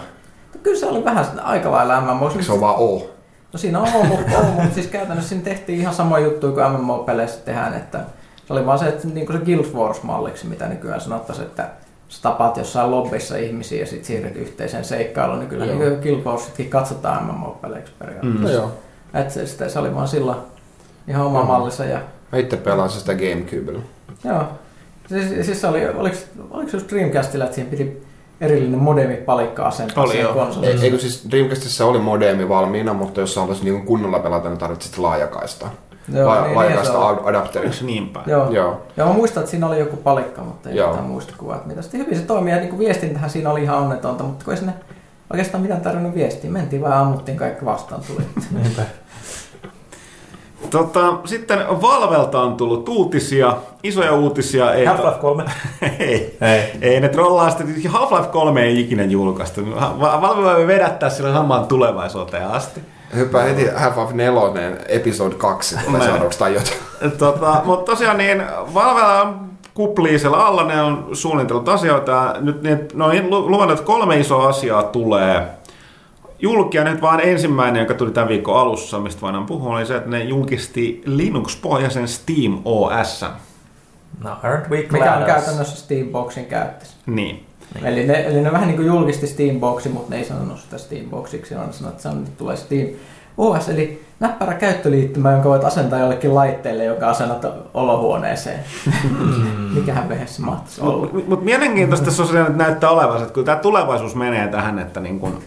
Kyllä 0.64 0.80
se 0.80 0.86
oli 0.86 1.06
vähän 1.06 1.26
aika 1.44 1.72
lailla 1.72 2.02
MMO. 2.02 2.30
Eikö 2.30 2.44
se 2.44 2.52
on 2.52 2.62
vaan 2.62 2.76
O? 2.78 3.12
No 3.54 3.60
siinä 3.60 3.80
on 3.80 3.88
ollut, 3.94 4.20
ollut 4.38 4.56
mutta 4.56 4.74
siis 4.76 4.88
käytännössä 4.88 5.30
siinä 5.30 5.44
tehtiin 5.44 5.80
ihan 5.80 5.94
sama 5.94 6.20
juttu 6.20 6.52
kuin 6.52 6.72
MMO-peleissä 6.72 7.46
tehdään, 7.46 7.74
että 7.74 8.00
se 8.48 8.54
oli 8.54 8.66
vaan 8.66 8.80
se, 8.80 8.88
että 8.88 9.08
niin 9.08 9.26
kuin 9.26 9.40
se 9.40 9.46
Guild 9.46 9.66
Wars-malliksi, 9.74 10.48
mitä 10.48 10.68
nykyään 10.68 11.02
sanottaisiin, 11.02 11.48
että 11.48 11.70
sä 12.10 12.22
tapaat 12.22 12.58
jossain 12.58 12.92
lobbissa 12.92 13.38
ihmisiä 13.38 13.80
ja 13.80 13.86
sitten 13.86 14.06
siirryt 14.06 14.36
yhteiseen 14.36 14.86
seikkailuun, 14.86 15.40
niin 15.40 15.50
kyllä 15.50 15.66
niin 15.66 16.00
Guild 16.02 16.24
Warsitkin 16.24 16.70
katsotaan 16.70 17.24
MMO-peleiksi 17.24 17.94
periaatteessa. 18.00 18.40
Mm. 18.40 18.44
No 18.44 18.50
joo. 18.50 18.72
Et 19.14 19.32
se, 19.32 19.48
se, 19.48 19.70
se 19.70 19.80
oli 19.80 19.96
vaan 19.96 20.08
silloin 20.08 20.38
ihan 21.08 21.26
oma 21.26 21.42
Mm. 21.42 21.48
mallinsa 21.48 21.86
ja 21.86 22.00
Mä 22.32 22.40
itse 22.40 22.58
pelasin 22.58 23.00
sitä 23.00 23.14
Gamecubella. 23.14 23.80
joo. 24.24 24.44
Siis, 25.10 25.46
siis 25.46 25.62
se 25.62 25.68
oli, 25.68 25.88
oliko, 25.90 26.16
oliko 26.52 26.72
se 26.72 26.78
just 26.78 26.90
Dreamcastilla, 26.92 27.44
että 27.46 27.56
siihen 27.56 27.72
piti 27.72 28.04
erillinen 28.42 28.80
modemi 28.80 29.16
palikka 29.16 29.64
asentaa 29.64 30.04
Oli 30.04 30.12
siihen 30.12 30.34
konsoliin? 30.34 30.72
Ei, 30.78 30.84
eikö 30.84 30.98
siis 30.98 31.28
Dreamcastissa 31.32 31.86
oli 31.86 32.00
modemi 32.00 32.50
valmiina, 32.50 32.94
mutta 32.94 33.20
jos 33.22 33.34
sä 33.34 33.40
haluaisit 33.40 33.66
niin 33.66 33.86
kunnolla 33.86 34.20
pelata, 34.20 34.50
niin 34.50 34.58
tarvitsit 34.58 34.98
laajakaista. 34.98 35.68
Joo, 36.14 36.30
La- 36.30 36.34
niin, 36.36 36.44
niin 36.44 36.54
se 36.54 36.56
laajakaista 36.56 37.08
ad- 37.08 37.20
adapteri. 37.30 37.66
onko 37.66 37.78
se 37.78 37.86
niin 37.86 38.10
päin? 38.10 38.30
Joo. 38.30 38.50
Joo. 38.52 38.82
Joo, 38.98 39.08
mä 39.08 39.14
muistan, 39.14 39.42
että 39.42 39.52
siinä 39.52 39.68
oli 39.68 39.80
joku 39.80 39.98
palikka, 39.98 40.42
mutta 40.42 40.70
ei 40.70 40.76
Joo. 40.76 40.88
mitään 40.90 41.08
muista 41.08 41.34
kuvaa, 41.38 41.56
että 41.56 41.68
mitä. 41.68 41.82
Sitten 41.82 42.00
hyvin 42.00 42.16
se 42.18 42.24
toimii 42.24 42.54
ja 42.54 42.58
niin 42.60 42.70
kuin 42.70 42.80
viestintähän 42.80 43.30
siinä 43.30 43.52
oli 43.52 43.64
ihan 43.64 43.78
onnetonta, 43.78 44.24
mutta 44.24 44.46
kun 44.46 44.54
ei 44.54 44.58
sinne 44.58 44.74
oikeastaan 45.30 45.62
mitään 45.62 45.82
tarvinnut 45.82 46.16
viestiä. 46.16 46.52
Mentiin 46.52 46.82
vaan 46.82 46.94
ammuttiin 46.94 47.38
kaikki 47.38 47.66
vastaan 47.66 48.02
tuli. 48.08 48.26
Tota, 50.70 51.14
sitten 51.26 51.60
Valvelta 51.82 52.42
on 52.42 52.56
tullut 52.56 52.90
uutisia, 52.90 53.54
isoja 53.84 54.12
uutisia. 54.14 54.74
Ei, 54.74 54.86
Half-Life 54.86 55.18
3. 55.22 55.44
ei, 56.00 56.38
Ei. 56.42 56.64
ei 56.82 57.00
ne 57.00 57.10
trollaa 57.10 57.50
sitä. 57.50 57.64
Half-Life 57.90 58.28
3 58.32 58.64
ei 58.64 58.80
ikinä 58.80 59.04
julkaistu. 59.04 59.62
Va- 59.76 60.22
Valve 60.22 60.44
voi 60.44 60.68
vedättää 60.68 61.10
sillä 61.10 61.34
samaan 61.34 61.66
tulevaisuuteen 61.68 62.48
asti. 62.48 62.82
Hyppää 63.16 63.44
heti 63.44 63.66
Half-Life 63.66 64.14
4, 64.14 64.72
episode 64.88 65.36
2 65.36 65.76
tulee 65.86 66.00
Mä- 66.00 66.06
seuraavaksi 66.06 66.40
tai 66.40 66.54
jotain. 66.54 67.12
tota, 67.18 67.62
mutta 67.66 67.92
tosiaan 67.92 68.18
niin 68.18 68.44
Valvella 68.74 69.22
on 69.22 69.40
kuplii 69.74 70.20
siellä 70.20 70.46
alla, 70.46 70.64
ne 70.64 70.82
on 70.82 71.08
suunnitellut 71.14 71.70
asioita. 71.70 72.36
Nyt 72.40 72.62
ne, 72.62 72.80
ne 72.94 73.04
on 73.04 73.30
lu- 73.30 73.52
luvannut, 73.52 73.80
että 73.80 73.88
kolme 73.88 74.20
isoa 74.20 74.48
asiaa 74.50 74.84
tulee 74.84 75.48
julkia. 76.42 76.84
Nyt 76.84 77.02
vaan 77.02 77.20
ensimmäinen, 77.20 77.80
joka 77.80 77.94
tuli 77.94 78.12
tämän 78.12 78.30
viikon 78.30 78.60
alussa, 78.60 79.00
mistä 79.00 79.22
voidaan 79.22 79.46
puhua, 79.46 79.76
oli 79.76 79.86
se, 79.86 79.96
että 79.96 80.10
ne 80.10 80.24
julkisti 80.24 81.02
Linux-pohjaisen 81.06 82.08
Steam 82.08 82.62
OS. 82.66 83.26
No, 84.24 84.30
aren't 84.44 84.70
we 84.70 84.84
glad 84.84 84.92
Mikä 84.92 85.14
on 85.14 85.22
us? 85.22 85.26
käytännössä 85.26 85.76
Steamboxin 85.78 86.46
käyttäisi. 86.46 86.94
Niin. 87.06 87.46
Eli 87.84 88.08
ne, 88.08 88.26
eli 88.28 88.42
ne 88.42 88.52
vähän 88.52 88.68
niin 88.68 88.76
kuin 88.78 88.88
julkisti 88.88 89.28
Steamboxin, 89.28 89.92
mutta 89.92 90.10
ne 90.10 90.18
ei 90.18 90.26
sanonut 90.26 90.60
sitä 90.60 90.78
Steamboxiksi, 90.78 91.56
vaan 91.56 91.74
sanoi, 91.74 91.92
että 91.92 92.04
se 92.04 92.10
on, 92.10 92.22
nyt 92.22 92.38
tulee 92.38 92.56
Steam 92.56 92.88
OS, 93.38 93.70
eli 93.70 94.04
näppärä 94.20 94.54
käyttöliittymä, 94.54 95.32
jonka 95.32 95.50
voit 95.50 95.64
asentaa 95.64 96.00
jollekin 96.00 96.36
laitteelle, 96.36 96.84
joka 96.84 97.10
asennat 97.10 97.46
olohuoneeseen. 97.74 98.60
Mikähän 99.76 100.10
vehe 100.10 100.28
se 100.28 100.42
mahtaisi 100.42 100.82
olla. 100.82 101.10
Mutta 101.14 101.30
mut 101.30 101.44
mielenkiintoista 101.44 102.06
tässä 102.06 102.24
on 102.24 102.30
se, 102.30 102.42
että 102.42 102.54
näyttää 102.54 102.90
olevan, 102.90 103.22
että 103.22 103.34
kun 103.34 103.46
tämä 103.46 103.58
tulevaisuus 103.58 104.16
menee 104.16 104.48
tähän, 104.48 104.80
että 104.80 105.00
niin 105.00 105.20
kun 105.20 105.44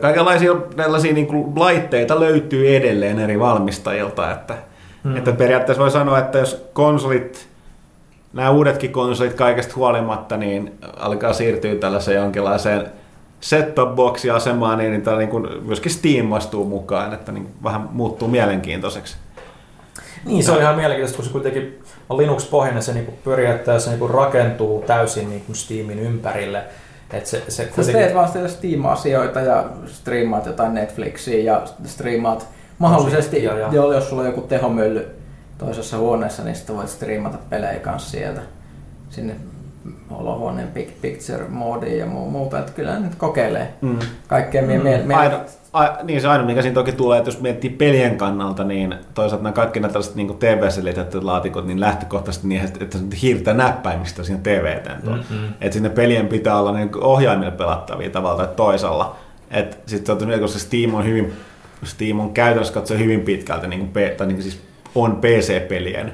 kaikenlaisia 0.00 0.54
tällaisia 0.76 1.12
niin 1.12 1.26
kun 1.26 1.52
laitteita 1.56 2.20
löytyy 2.20 2.76
edelleen 2.76 3.18
eri 3.18 3.40
valmistajilta, 3.40 4.32
että, 4.32 4.54
Mm. 5.04 5.16
että 5.16 5.32
periaatteessa 5.32 5.82
voi 5.82 5.90
sanoa, 5.90 6.18
että 6.18 6.38
jos 6.38 6.66
konsolit, 6.72 7.48
nämä 8.32 8.50
uudetkin 8.50 8.92
konsolit 8.92 9.34
kaikesta 9.34 9.74
huolimatta, 9.76 10.36
niin 10.36 10.72
alkaa 10.96 11.32
siirtyä 11.32 11.74
tällaiseen 11.74 12.16
jonkinlaiseen 12.16 12.86
set-top-box-asemaan, 13.40 14.78
niin, 14.78 14.92
niin, 14.92 15.18
niin 15.18 15.28
kun 15.28 15.62
myöskin 15.66 15.92
Steam 15.92 16.32
astuu 16.32 16.64
mukaan, 16.64 17.14
että 17.14 17.32
niin 17.32 17.48
vähän 17.64 17.88
muuttuu 17.92 18.28
mielenkiintoiseksi. 18.28 19.16
Niin, 20.24 20.44
se 20.44 20.52
on 20.52 20.60
ihan 20.60 20.76
mielenkiintoista, 20.76 21.16
kun 21.16 21.24
se 21.24 21.32
kuitenkin 21.32 21.78
on 22.10 22.16
Linux-pohjainen, 22.18 22.82
se 22.82 22.92
niinku 22.92 23.12
periaatteessa 23.24 23.90
niinku 23.90 24.08
rakentuu 24.08 24.84
täysin 24.86 25.30
niinku 25.30 25.54
Steamin 25.54 25.98
ympärille. 25.98 26.62
Et 27.12 27.26
se, 27.26 27.42
se 27.48 27.68
Sä 27.82 27.92
teet 27.92 28.14
vaan 28.14 28.28
sitä 28.28 28.48
Steam-asioita 28.48 29.40
ja 29.40 29.64
striimaat 29.86 30.46
jotain 30.46 30.74
Netflixiä 30.74 31.38
ja 31.52 31.62
striimaat 31.84 32.46
mahdollisesti, 32.78 33.36
Musiikkia 33.36 33.58
ja- 33.58 33.72
jo, 33.72 33.92
jos 33.92 34.08
sulla 34.08 34.22
on 34.22 34.28
joku 34.28 34.40
tehomylly 34.40 35.08
toisessa 35.58 35.98
huoneessa, 35.98 36.44
niin 36.44 36.56
sitten 36.56 36.76
voit 36.76 36.88
striimata 36.88 37.38
pelejä 37.50 37.80
kanssa 37.80 38.10
sieltä 38.10 38.40
sinne 39.10 39.34
olohuoneen 40.10 40.68
big 40.68 40.88
picture 41.02 41.44
moodiin 41.48 41.98
ja 41.98 42.06
muu- 42.06 42.30
muuta. 42.30 42.58
Että 42.58 42.72
kyllä 42.72 42.98
nyt 42.98 43.14
kokeilee 43.14 43.74
Mm. 43.80 43.98
kaikkea. 44.26 44.62
Mm. 44.62 44.68
Mie, 44.68 45.02
mie, 45.02 45.16
Aino, 45.16 45.40
a, 45.72 45.88
niin 46.02 46.20
se 46.20 46.28
ainoa, 46.28 46.46
mikä 46.46 46.62
siinä 46.62 46.74
toki 46.74 46.92
tulee, 46.92 47.18
että 47.18 47.28
jos 47.30 47.40
miettii 47.40 47.70
pelien 47.70 48.16
kannalta, 48.16 48.64
niin 48.64 48.94
toisaalta 49.14 49.42
nämä 49.42 49.52
kaikki 49.52 49.80
nämä 49.80 49.92
tällaiset 49.92 50.14
niin 50.14 50.38
TV-selitettyt 50.38 51.24
laatikot, 51.24 51.66
niin 51.66 51.80
lähtökohtaisesti 51.80 52.48
niin, 52.48 52.64
että, 52.64 52.84
että 52.84 52.98
hiirtää 53.22 53.54
näppäimistä 53.54 54.22
siinä 54.24 54.40
tv 54.42 54.76
mm-hmm. 55.06 55.48
Että 55.60 55.74
sinne 55.74 55.88
pelien 55.90 56.26
pitää 56.26 56.58
olla 56.58 56.72
niin 56.72 56.90
ohjaimilla 57.00 57.52
pelattavia 57.52 58.10
tavalla 58.10 58.36
tai 58.46 58.54
toisella. 58.56 59.16
Että 59.50 59.76
sitten 59.86 60.18
se 60.18 60.24
on 60.24 60.40
koska 60.40 60.58
Steam 60.58 60.94
on 60.94 61.04
hyvin, 61.04 61.32
Steam 61.84 62.20
on 62.20 62.32
käytännössä 62.34 62.74
katsoen 62.74 63.00
hyvin 63.00 63.20
pitkälti 63.20 63.68
niin 63.68 63.80
kuin, 63.80 63.92
tai 64.16 64.26
niin 64.26 64.36
kuin 64.36 64.42
siis 64.42 64.62
on 64.94 65.16
PC-pelien 65.16 66.12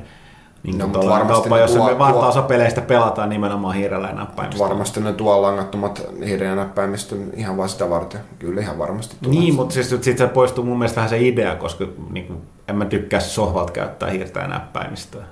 niin 0.62 0.78
No, 0.78 0.86
mutta 0.86 1.08
varmasti 1.08 1.48
jossa 1.60 1.78
tuo- 1.78 1.86
me 1.88 1.98
valtaosa 1.98 2.40
tuo- 2.40 2.48
peleistä 2.48 2.80
pelataan 2.80 3.28
nimenomaan 3.28 3.74
hiirellä 3.74 4.08
ja 4.08 4.14
näppäimistä. 4.14 4.64
Varmasti 4.64 5.00
ne 5.00 5.12
tuo 5.12 5.42
langattomat 5.42 6.02
hiiren 6.26 6.48
ja 6.48 6.54
näppäimistö 6.54 7.16
ihan 7.34 7.56
vaan 7.56 7.68
sitä 7.68 7.90
varten. 7.90 8.20
Kyllä 8.38 8.60
ihan 8.60 8.78
varmasti 8.78 9.16
tulee. 9.22 9.38
Niin, 9.38 9.54
mutta 9.54 9.74
siis 9.74 9.96
sit 10.00 10.18
se 10.18 10.26
poistuu 10.26 10.64
mun 10.64 10.78
mielestä 10.78 10.96
vähän 10.96 11.08
se 11.10 11.18
idea, 11.20 11.56
koska 11.56 11.84
niin 12.10 12.26
kuin, 12.26 12.38
en 12.68 12.76
mä 12.76 12.84
tykkää 12.84 13.20
sohvalta 13.20 13.72
käyttää 13.72 14.10
hiirtä 14.10 14.40
ja 14.40 14.46
näppäimistöä. 14.48 15.22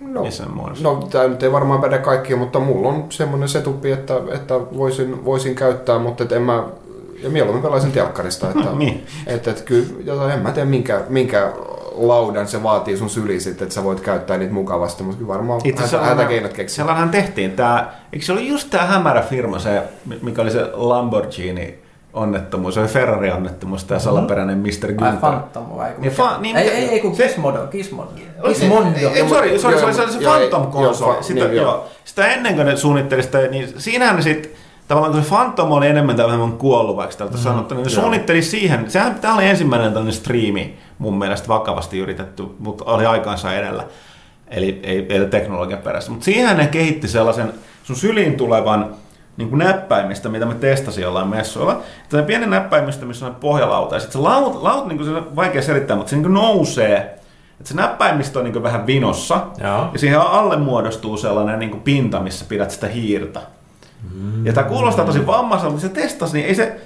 No, 0.00 0.22
no 0.82 1.06
tämä 1.10 1.28
nyt 1.28 1.42
ei 1.42 1.52
varmaan 1.52 1.80
päde 1.80 1.98
kaikkia, 1.98 2.36
mutta 2.36 2.58
mulla 2.60 2.88
on 2.88 3.04
semmoinen 3.10 3.48
setupi, 3.48 3.92
että, 3.92 4.14
että 4.32 4.54
voisin, 4.54 5.24
voisin 5.24 5.54
käyttää, 5.54 5.98
mutta 5.98 6.24
et 6.24 6.32
en 6.32 6.42
mä, 6.42 6.64
ja 7.22 7.30
mieluummin 7.30 7.62
pelaisin 7.62 7.92
telkkarista. 7.92 8.48
Että, 8.50 8.70
Niin. 8.78 9.06
että, 9.26 9.50
että 9.50 9.62
kyllä, 9.64 10.34
en 10.34 10.40
mä 10.40 10.50
tiedä 10.52 10.68
minkä, 10.68 11.00
minkä 11.08 11.52
laudan 12.08 12.48
se 12.48 12.62
vaatii 12.62 12.96
sun 12.96 13.10
syli 13.10 13.40
sitten, 13.40 13.62
että 13.64 13.74
sä 13.74 13.84
voit 13.84 14.00
käyttää 14.00 14.38
niitä 14.38 14.52
mukavasti, 14.54 15.02
mutta 15.02 15.26
varmaan 15.26 15.60
Itse 15.64 15.82
hätä, 15.82 15.84
asiassa 15.96 16.14
hätäkeinot 16.14 16.52
keksiä. 16.52 16.76
sellainenhan 16.76 17.10
tehtiin 17.10 17.52
tämä, 17.52 17.92
eikö 18.12 18.24
se 18.24 18.32
oli 18.32 18.48
just 18.48 18.70
tämä 18.70 18.84
hämärä 18.84 19.22
firma, 19.22 19.58
se, 19.58 19.82
mikä 20.22 20.42
oli 20.42 20.50
se 20.50 20.66
Lamborghini 20.72 21.78
onnettomuus, 22.12 22.74
se 22.74 22.80
oli 22.80 22.88
Ferrari-onnettomuus, 22.88 23.84
tämä 23.84 23.98
salaperäinen 23.98 24.58
Mr. 24.58 24.66
Ai 24.86 24.92
Günther. 24.92 25.16
Phantom 25.20 25.64
vai 25.76 25.90
Niin, 25.98 26.12
fa- 26.12 26.40
niin, 26.40 26.56
ei, 26.56 26.68
ei, 26.68 26.88
ei, 26.88 27.00
kun 27.00 27.16
se- 27.16 27.22
Gizmodo, 27.26 27.66
Gizmodo. 27.66 28.10
Gizmondo. 28.48 28.98
Ei, 28.98 29.06
ei, 29.06 29.28
sorry, 29.28 29.58
sorry, 29.58 29.76
Joo, 29.80 29.92
se 29.92 30.02
oli 30.02 30.12
se 30.12 30.18
Phantom-konsoli. 30.18 31.22
Sitä, 31.22 31.44
niin, 31.44 31.56
joo. 31.56 31.84
Sitä 32.04 32.26
ennen 32.26 32.54
kuin 32.54 32.66
ne 32.66 32.76
suunnitteli 32.76 33.22
sitä, 33.22 33.38
niin 33.38 33.74
siinähän 33.80 34.16
ne 34.16 34.22
sitten 34.22 34.50
tavallaan 34.90 35.12
kun 35.12 35.22
se 35.22 35.28
Phantom 35.28 35.72
oli 35.72 35.86
enemmän 35.86 36.16
tai 36.16 36.26
vähemmän 36.26 36.52
kuollut, 36.52 36.96
vaikka 36.96 37.16
tältä 37.16 37.36
mm, 37.36 37.42
sanottu, 37.42 37.74
niin 37.74 37.90
suunnitteli 37.90 38.42
siihen, 38.42 38.90
sehän 38.90 39.14
tämä 39.14 39.34
oli 39.34 39.46
ensimmäinen 39.46 39.92
tällainen 39.92 40.12
striimi 40.12 40.78
mun 40.98 41.18
mielestä 41.18 41.48
vakavasti 41.48 41.98
yritetty, 41.98 42.46
mutta 42.58 42.84
oli 42.84 43.06
aikaansa 43.06 43.54
edellä. 43.54 43.84
Eli 44.48 44.80
ei, 44.82 45.06
ei 45.08 45.26
teknologian 45.26 45.82
perässä. 45.82 46.10
Mutta 46.10 46.24
siihen 46.24 46.56
ne 46.56 46.66
kehitti 46.66 47.08
sellaisen 47.08 47.52
sun 47.82 47.96
syliin 47.96 48.34
tulevan 48.34 48.94
niin 49.36 49.48
kuin 49.48 49.58
näppäimistä, 49.58 50.28
mitä 50.28 50.46
me 50.46 50.54
testasin 50.54 51.02
jollain 51.02 51.28
messuilla. 51.28 51.80
Tämä 52.08 52.22
pieni 52.22 52.46
näppäimistä, 52.46 53.06
missä 53.06 53.26
on 53.26 53.34
pohjalauta. 53.34 53.94
Ja 53.94 54.00
sitten 54.00 54.22
se 54.22 54.28
laut, 54.28 54.62
laut 54.62 54.86
niin 54.86 54.98
kuin 54.98 55.08
se 55.08 55.16
on 55.16 55.36
vaikea 55.36 55.62
selittää, 55.62 55.96
mutta 55.96 56.10
se 56.10 56.16
niin 56.16 56.24
kuin 56.24 56.34
nousee. 56.34 56.96
Että 57.60 57.68
se 57.68 57.74
näppäimistö 57.74 58.38
on 58.38 58.44
niin 58.44 58.62
vähän 58.62 58.86
vinossa. 58.86 59.40
Joo. 59.62 59.88
Ja 59.92 59.98
siihen 59.98 60.20
alle 60.20 60.56
muodostuu 60.56 61.16
sellainen 61.16 61.58
niin 61.58 61.80
pinta, 61.80 62.20
missä 62.20 62.44
pidät 62.48 62.70
sitä 62.70 62.86
hiirtä. 62.86 63.40
Mm. 64.14 64.46
Ja 64.46 64.52
tämä 64.52 64.68
kuulostaa 64.68 65.04
tosi 65.04 65.26
vammaiselta, 65.26 65.72
mutta 65.72 65.88
se 65.88 65.94
testasi, 65.94 66.32
niin 66.32 66.46
ei 66.46 66.54
se, 66.54 66.80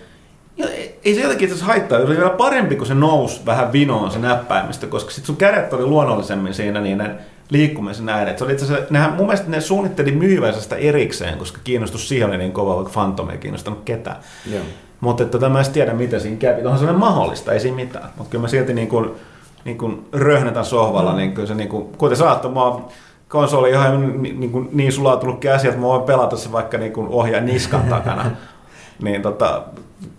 ei 1.05 1.15
se 1.15 1.21
jotenkin 1.21 1.49
itse 1.49 1.65
haittaa. 1.65 1.99
Se 1.99 2.05
oli 2.05 2.17
vielä 2.17 2.31
parempi, 2.31 2.77
kun 2.77 2.87
se 2.87 2.95
nousi 2.95 3.41
vähän 3.47 3.73
vinoon 3.73 4.11
se 4.11 4.19
näppäimistö, 4.19 4.87
koska 4.87 5.11
sitten 5.11 5.27
sun 5.27 5.37
kädet 5.37 5.73
oli 5.73 5.87
luonnollisemmin 5.87 6.55
siinä 6.55 6.81
niiden 6.81 7.19
liikkumisen 7.51 8.07
näin. 8.07 8.29
Et 8.29 8.39
se 8.39 8.45
oli 8.45 8.53
itse 8.53 8.65
asiassa, 8.65 8.87
nehän, 8.91 9.13
mun 9.13 9.27
mielestä 9.27 9.51
ne 9.51 9.61
suunnitteli 9.61 10.13
myyvänsä 10.13 10.61
sitä 10.61 10.77
erikseen, 10.77 11.39
koska 11.39 11.59
kiinnostus 11.65 12.09
siihen 12.09 12.29
oli 12.29 12.39
niin 12.39 12.53
kova, 12.53 12.77
vaikka 12.77 12.93
Phantom 12.93 13.31
ei 13.31 13.39
kiinnostanut 13.39 13.83
ketään. 13.85 14.17
Joo. 14.53 14.65
Mutta 15.01 15.23
että 15.23 15.39
tota, 15.39 15.49
mä 15.49 15.61
en 15.61 15.73
tiedä, 15.73 15.95
mitä 15.95 16.19
siinä 16.19 16.37
kävi. 16.37 16.63
Onhan 16.63 16.79
se 16.79 16.93
mahdollista, 16.93 17.53
ei 17.53 17.61
siinä 17.61 17.77
mitään. 17.77 18.09
Mutta 18.17 18.31
kyllä 18.31 18.43
mä 18.43 18.49
silti 18.49 18.75
niin 18.75 18.89
kuin, 18.89 19.11
niin 19.65 19.79
kuin 19.79 20.07
röhnätän 20.13 20.65
sohvalla, 20.65 21.11
mm. 21.11 21.17
niin 21.17 21.33
kyllä 21.33 21.49
se 21.49 21.55
niin 21.55 21.69
kuin, 21.69 21.85
kuten 21.85 22.17
saattoi, 22.17 22.51
mä 22.51 22.61
konsoli 23.35 23.71
ihan 23.71 24.23
niin, 24.23 24.41
niin, 24.41 24.53
kuin, 24.53 24.69
niin 24.73 24.93
sulautunut 24.93 25.41
käsi, 25.41 25.69
että 25.69 25.81
mä 25.81 25.87
voin 25.87 26.03
pelata 26.03 26.37
se 26.37 26.53
vaikka 26.53 26.79
niin 26.79 26.93
kuin 26.93 27.09
ohjaa 27.09 27.41
niskan 27.41 27.83
takana. 27.83 28.31
niin 29.05 29.23
tota, 29.23 29.63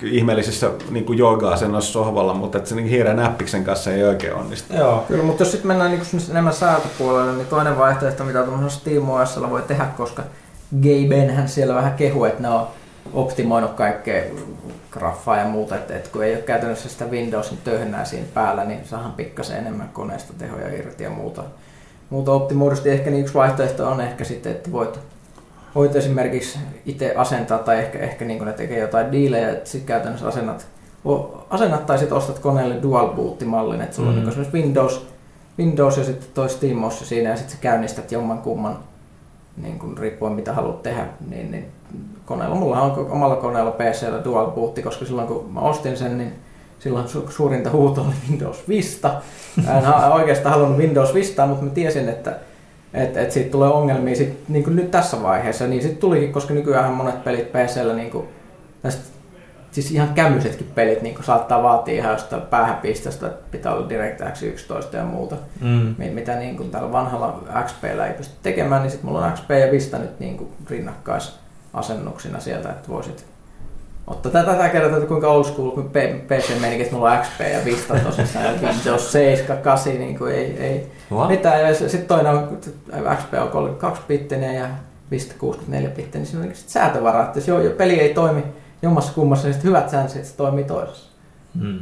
ihmeellisissä 0.04 0.72
niin 0.90 1.06
kuin 1.06 1.18
jooga-asennoissa 1.18 1.94
sohvalla, 1.94 2.34
mutta 2.34 2.58
että 2.58 2.70
se 2.70 2.76
niin 2.76 2.88
hiiren 2.88 3.16
näppiksen 3.16 3.64
kanssa 3.64 3.92
ei 3.92 4.04
oikein 4.04 4.34
onnistu. 4.34 4.74
Joo, 4.74 5.04
kyllä, 5.08 5.24
mutta 5.24 5.42
jos 5.42 5.52
sitten 5.52 5.68
mennään 5.68 5.92
niin 5.92 6.02
kuin 6.12 6.22
enemmän 6.32 6.54
säätöpuolelle, 6.54 7.34
niin 7.34 7.48
toinen 7.48 7.78
vaihtoehto, 7.78 8.24
mitä 8.24 8.40
tuollaisella 8.44 8.70
SteamOSlla 8.70 9.50
voi 9.50 9.62
tehdä, 9.62 9.86
koska 9.98 10.24
Gaben 10.82 11.50
siellä 11.50 11.76
vähän 11.76 11.94
kehu, 11.94 12.26
että 12.26 12.42
ne 12.42 12.50
on 12.50 12.68
optimoinut 13.14 13.72
kaikkea 13.72 14.24
graffaa 14.92 15.38
ja 15.38 15.46
muuta, 15.46 15.76
että, 15.76 15.96
että 15.96 16.10
kun 16.10 16.24
ei 16.24 16.36
ole 16.36 16.42
käytännössä 16.42 16.90
sitä 16.90 17.06
Windowsin 17.06 17.58
töhnää 17.64 18.06
siinä 18.06 18.28
päällä, 18.34 18.64
niin 18.64 18.80
saahan 18.86 19.12
pikkasen 19.12 19.58
enemmän 19.58 19.90
koneesta 19.94 20.34
tehoja 20.38 20.68
irti 20.68 21.04
ja 21.04 21.10
muuta. 21.10 21.44
Muuta 22.10 22.32
optimoidusti 22.32 22.90
ehkä 22.90 23.10
niin 23.10 23.22
yksi 23.22 23.34
vaihtoehto 23.34 23.88
on 23.88 24.02
ehkä 24.02 24.24
sitten, 24.24 24.52
että 24.52 24.72
voit 24.72 25.00
voit 25.76 25.96
esimerkiksi 25.96 26.60
itse 26.86 27.14
asentaa 27.16 27.58
tai 27.58 27.80
ehkä, 27.80 28.00
ehkä 28.00 28.26
niin 28.26 28.46
ne 28.46 28.54
tekee 28.54 28.80
jotain 28.80 29.12
diilejä, 29.12 29.50
että 29.50 29.70
sitten 29.70 29.88
käytännössä 29.88 30.28
asennat, 30.28 30.68
asennat 31.50 31.86
tai 31.86 31.98
sitten 31.98 32.18
ostat 32.18 32.40
koneelle 32.40 32.82
dual 32.82 33.08
boot-mallin, 33.08 33.82
että 33.82 33.96
sulla 33.96 34.12
mm. 34.12 34.18
on 34.18 34.20
niin 34.20 34.30
esimerkiksi 34.30 34.58
Windows, 34.58 35.08
Windows 35.60 35.98
ja 35.98 36.04
sitten 36.04 36.28
toi 36.34 36.50
SteamOS 36.50 37.10
siinä 37.10 37.30
ja 37.30 37.36
sitten 37.36 37.56
sä 37.56 37.62
käynnistät 37.62 38.12
jomman 38.12 38.38
kumman 38.38 38.80
niin 39.58 39.80
kuin 39.80 39.98
riippuen 39.98 40.34
mitä 40.34 40.54
haluat 40.54 40.84
tehdä, 40.84 41.08
niin, 41.30 41.52
niin 41.52 41.66
koneella, 42.26 42.56
mulla 42.56 42.82
on 42.82 43.12
omalla 43.12 43.36
koneella 43.36 43.72
PCllä 43.72 44.24
dual 44.24 44.52
boot, 44.52 44.80
koska 44.84 45.06
silloin 45.06 45.28
kun 45.28 45.50
mä 45.54 45.60
ostin 45.60 45.98
sen, 45.98 46.18
niin 46.18 46.34
silloin 46.80 47.06
su- 47.06 47.32
suurinta 47.32 47.70
huuto 47.70 48.02
oli 48.02 48.14
Windows 48.30 48.70
Vista. 48.70 49.22
En 49.58 50.12
oikeastaan 50.20 50.56
halunnut 50.56 50.78
Windows 50.78 51.14
Vistaa, 51.14 51.48
mutta 51.48 51.66
mä 51.66 51.72
tiesin, 51.72 52.10
että 52.10 52.40
että 52.96 53.22
et 53.22 53.32
siitä 53.32 53.52
tulee 53.52 53.70
ongelmia 53.70 54.16
sit, 54.16 54.50
niin 54.50 54.64
kuin 54.64 54.76
nyt 54.76 54.92
tässä 54.92 55.24
vaiheessa, 55.24 55.68
niin 55.68 55.82
sitten 55.82 56.00
tulikin, 56.00 56.34
koska 56.34 56.54
nykyään 56.54 56.94
monet 56.94 57.24
pelit 57.24 57.52
PCllä, 57.52 57.94
niin 57.94 58.12
kuin, 58.12 58.28
tästä, 58.82 59.04
siis 59.72 59.92
ihan 59.92 60.14
kämyisetkin 60.14 60.72
pelit 60.76 61.02
niin 61.02 61.16
kuin 61.16 61.26
saattaa 61.26 61.64
vaatia 61.64 61.96
ihan 61.96 62.12
jostain 62.12 62.42
päähänpistosta, 62.42 63.28
että 63.28 63.46
pitää 63.52 63.74
olla 63.74 63.90
DirectX 63.90 64.44
11 64.44 64.98
ja 64.98 65.04
muuta, 65.04 65.36
mm. 65.62 65.96
mitä 66.14 66.36
niin 66.36 66.58
kuin 66.58 66.72
tällä 66.72 66.92
vanhalla 66.92 67.44
XPllä 67.66 68.08
ei 68.08 68.14
pysty 68.14 68.36
tekemään, 68.44 68.82
niin 68.82 68.92
sitten 68.92 69.10
mulla 69.10 69.26
on 69.26 69.32
XP 69.32 69.52
ja 69.52 69.72
Vista 69.72 69.98
nyt 69.98 70.20
niin 70.20 70.38
kuin 70.38 70.50
rinnakkaisasennuksina 70.70 72.40
sieltä, 72.40 72.70
että 72.70 72.90
voisit 72.90 73.26
Mutta 74.06 74.30
tätä, 74.30 74.52
tätä 74.52 74.70
kertaa, 74.70 74.98
että 74.98 75.08
kuinka 75.08 75.28
old 75.28 75.44
school 75.44 75.72
kun 75.72 75.92
PC 76.28 76.62
meni, 76.62 76.82
että 76.82 76.96
mulla 76.96 77.12
on 77.12 77.18
XP 77.18 77.40
ja 77.40 77.66
Vista 77.66 78.00
tosissaan 78.04 78.46
ja 78.46 78.52
Windows 78.62 79.12
7, 79.12 79.58
8, 79.58 79.94
niin 79.94 80.18
kuin 80.18 80.34
ei, 80.34 80.58
ei 80.60 80.92
What? 81.12 81.28
mitään. 81.28 81.62
Ja 81.62 81.76
sitten 81.76 82.06
toinen 82.08 82.34
on 82.34 82.58
XP 83.18 83.34
on 83.34 83.50
32 83.50 84.02
bittinen 84.08 84.56
ja 84.56 84.68
Vista 85.12 85.34
64 85.38 85.90
bittinen, 85.90 86.22
niin 86.22 86.26
siinä 86.26 86.46
on 86.46 86.56
sitten 86.56 86.74
säätövara, 86.74 87.24
että 87.24 87.40
jos 87.40 87.48
jo, 87.48 87.62
jo, 87.62 87.72
peli 87.72 88.00
ei 88.00 88.14
toimi 88.14 88.44
jommassa 88.82 89.14
kummassa, 89.14 89.48
niin 89.48 89.54
sitten 89.54 89.70
hyvät 89.70 89.90
säännöt, 89.90 90.16
että 90.16 90.28
se 90.28 90.36
toimii 90.36 90.64
toisessa. 90.64 91.10
Hmm. 91.60 91.80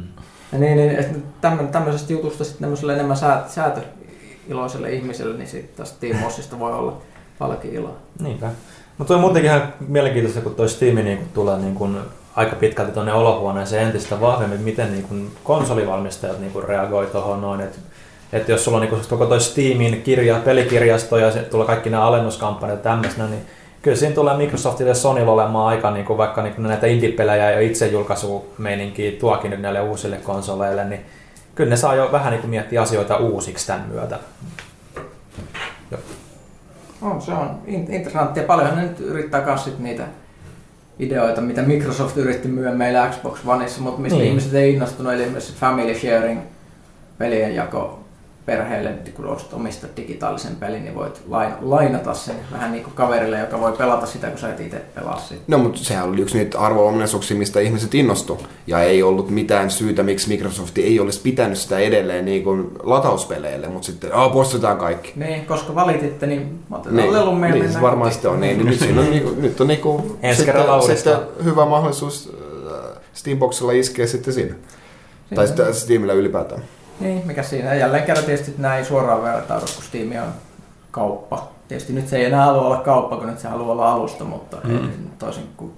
Ja 0.52 0.58
niin, 0.58 0.76
niin 0.76 1.68
tämmöisestä 1.72 2.12
jutusta 2.12 2.44
sitten 2.44 2.60
tämmöiselle 2.60 2.94
enemmän 2.94 3.16
säätö, 3.16 3.50
säätöiloiselle 3.50 4.90
ihmiselle, 4.90 5.36
niin 5.36 5.48
sitten 5.48 5.76
tästä 5.76 6.00
Team 6.00 6.16
voi 6.58 6.72
olla 6.72 6.96
paljonkin 7.38 7.74
iloa. 7.74 7.96
Niinpä. 8.20 8.50
Mutta 8.98 9.14
on 9.14 9.20
muutenkin 9.20 9.50
ihan 9.50 9.72
mielenkiintoista, 9.88 10.40
kun 10.40 10.54
tuo 10.54 10.68
Steam 10.68 10.94
niin 10.94 11.18
kun 11.18 11.28
tulee 11.34 11.58
niin 11.58 11.74
kun 11.74 12.00
aika 12.36 12.56
pitkälti 12.56 12.92
tuonne 12.92 13.12
olohuoneeseen 13.12 13.86
entistä 13.86 14.20
vahvemmin, 14.20 14.60
miten 14.60 14.92
niin 14.92 15.04
kun 15.04 15.30
konsolivalmistajat 15.44 16.38
niin 16.38 16.52
kun 16.52 16.64
reagoi 16.64 17.06
tuohon 17.06 17.40
noin. 17.40 17.60
Että 17.60 17.78
et 18.32 18.48
jos 18.48 18.64
sulla 18.64 18.78
on 18.78 18.86
niin 18.86 19.02
koko 19.08 19.26
toi 19.26 19.40
Steamin 19.40 20.02
kirja, 20.02 20.40
pelikirjasto 20.44 21.18
ja 21.18 21.32
tulee 21.50 21.66
kaikki 21.66 21.90
nämä 21.90 22.04
alennuskampanjat 22.04 22.78
ja 22.78 22.82
tämmöisenä, 22.82 23.26
niin 23.26 23.46
kyllä 23.82 23.96
siinä 23.96 24.14
tulee 24.14 24.36
Microsoftille 24.36 24.90
ja 24.90 24.94
Sonylle 24.94 25.30
olemaan 25.30 25.66
aika 25.66 25.90
niin 25.90 26.04
kuin 26.04 26.18
vaikka 26.18 26.42
niin 26.42 26.54
kuin 26.54 26.68
näitä 26.68 26.86
indie-pelejä 26.86 27.50
ja 27.50 27.60
itse 27.60 27.86
julkaisumeininkiä 27.86 29.12
tuokin 29.20 29.50
nyt 29.50 29.60
näille 29.60 29.80
uusille 29.80 30.16
konsoleille, 30.16 30.84
niin 30.84 31.00
kyllä 31.54 31.70
ne 31.70 31.76
saa 31.76 31.94
jo 31.94 32.12
vähän 32.12 32.32
niin 32.32 32.50
miettiä 32.50 32.82
asioita 32.82 33.16
uusiksi 33.16 33.66
tämän 33.66 33.86
myötä. 33.92 34.18
On, 37.04 37.22
se 37.22 37.32
on 37.32 37.58
interessanttia. 37.66 38.42
Paljonhan 38.42 38.76
ne 38.76 38.82
nyt 38.82 39.00
yrittää 39.00 39.44
myös 39.44 39.78
niitä 39.78 40.04
ideoita, 40.98 41.40
mitä 41.40 41.62
Microsoft 41.62 42.16
yritti 42.16 42.48
myydä 42.48 42.72
meillä 42.72 43.08
Xbox 43.10 43.38
Oneissa, 43.46 43.80
mutta 43.80 44.00
mistä 44.00 44.18
niin. 44.18 44.28
ihmiset 44.28 44.54
ei 44.54 44.74
innostunut, 44.74 45.12
eli 45.12 45.26
myös 45.26 45.54
family 45.54 45.94
sharing, 45.94 46.40
pelien 47.18 47.54
jako 47.54 48.03
perheelle, 48.46 48.94
kun 49.14 49.26
ostat 49.26 49.52
omista 49.52 49.86
digitaalisen 49.96 50.56
pelin, 50.56 50.84
niin 50.84 50.94
voit 50.94 51.22
lainata 51.60 52.14
sen 52.14 52.36
vähän 52.52 52.72
niin 52.72 52.84
kuin 52.84 52.94
kaverille, 52.94 53.38
joka 53.38 53.60
voi 53.60 53.72
pelata 53.72 54.06
sitä, 54.06 54.26
kun 54.26 54.38
sä 54.38 54.48
et 54.48 54.60
itse 54.60 54.76
pelaa 54.94 55.20
sitä. 55.20 55.40
No, 55.46 55.58
mutta 55.58 55.84
sehän 55.84 56.08
oli 56.08 56.20
yksi 56.20 56.38
niitä 56.38 56.58
arvo 56.58 56.92
mistä 57.34 57.60
ihmiset 57.60 57.94
innostu. 57.94 58.40
Ja 58.66 58.82
ei 58.82 59.02
ollut 59.02 59.30
mitään 59.30 59.70
syytä, 59.70 60.02
miksi 60.02 60.28
Microsoft 60.28 60.78
ei 60.78 61.00
olisi 61.00 61.20
pitänyt 61.20 61.58
sitä 61.58 61.78
edelleen 61.78 62.24
niin 62.24 62.44
kuin 62.44 62.70
latauspeleille, 62.82 63.68
mutta 63.68 63.86
sitten 63.86 64.14
oh, 64.14 64.32
postataan 64.32 64.78
kaikki. 64.78 65.12
Niin, 65.16 65.46
koska 65.46 65.74
valititte, 65.74 66.26
niin 66.26 66.58
otetaan 66.70 66.96
niin, 66.96 67.12
lelun 67.12 67.38
meille. 67.38 67.64
Niin, 67.64 67.80
varmaan 67.80 68.12
sitten 68.12 68.30
on. 68.30 68.40
Niin, 68.40 68.66
nyt, 68.66 68.78
siinä 68.78 69.00
on, 69.00 69.10
niin 69.10 69.22
kuin, 69.22 69.42
nyt 69.42 69.60
on 69.60 69.68
niin 69.74 69.80
kuin, 69.80 70.02
sitten, 70.32 70.96
sitten 70.96 71.18
hyvä 71.44 71.66
mahdollisuus 71.66 72.32
äh, 72.72 73.02
Steamboxilla 73.12 73.72
iskeä 73.72 74.06
sitten 74.06 74.34
siinä. 74.34 74.54
Siinä. 74.54 75.36
Tai 75.36 75.46
sitten 75.46 75.74
Steamilla 75.74 76.12
ylipäätään. 76.12 76.62
Niin, 77.00 77.26
mikä 77.26 77.42
siinä. 77.42 77.74
Jälleen 77.74 78.04
kerran 78.04 78.24
tietysti 78.24 78.54
näin 78.58 78.78
ei 78.78 78.84
suoraan 78.84 79.22
vertaudu, 79.22 79.64
kun 79.74 79.84
Steam 79.84 80.26
on 80.26 80.32
kauppa. 80.90 81.48
Tietysti 81.68 81.92
nyt 81.92 82.08
se 82.08 82.16
ei 82.16 82.24
enää 82.24 82.44
halua 82.44 82.62
olla 82.62 82.76
kauppa, 82.76 83.16
kun 83.16 83.26
nyt 83.26 83.38
se 83.38 83.48
haluaa 83.48 83.72
olla 83.72 83.92
alusta, 83.92 84.24
mutta 84.24 84.56
mm. 84.64 84.76
ei 84.76 84.90
toisin 85.18 85.48
kuin 85.56 85.72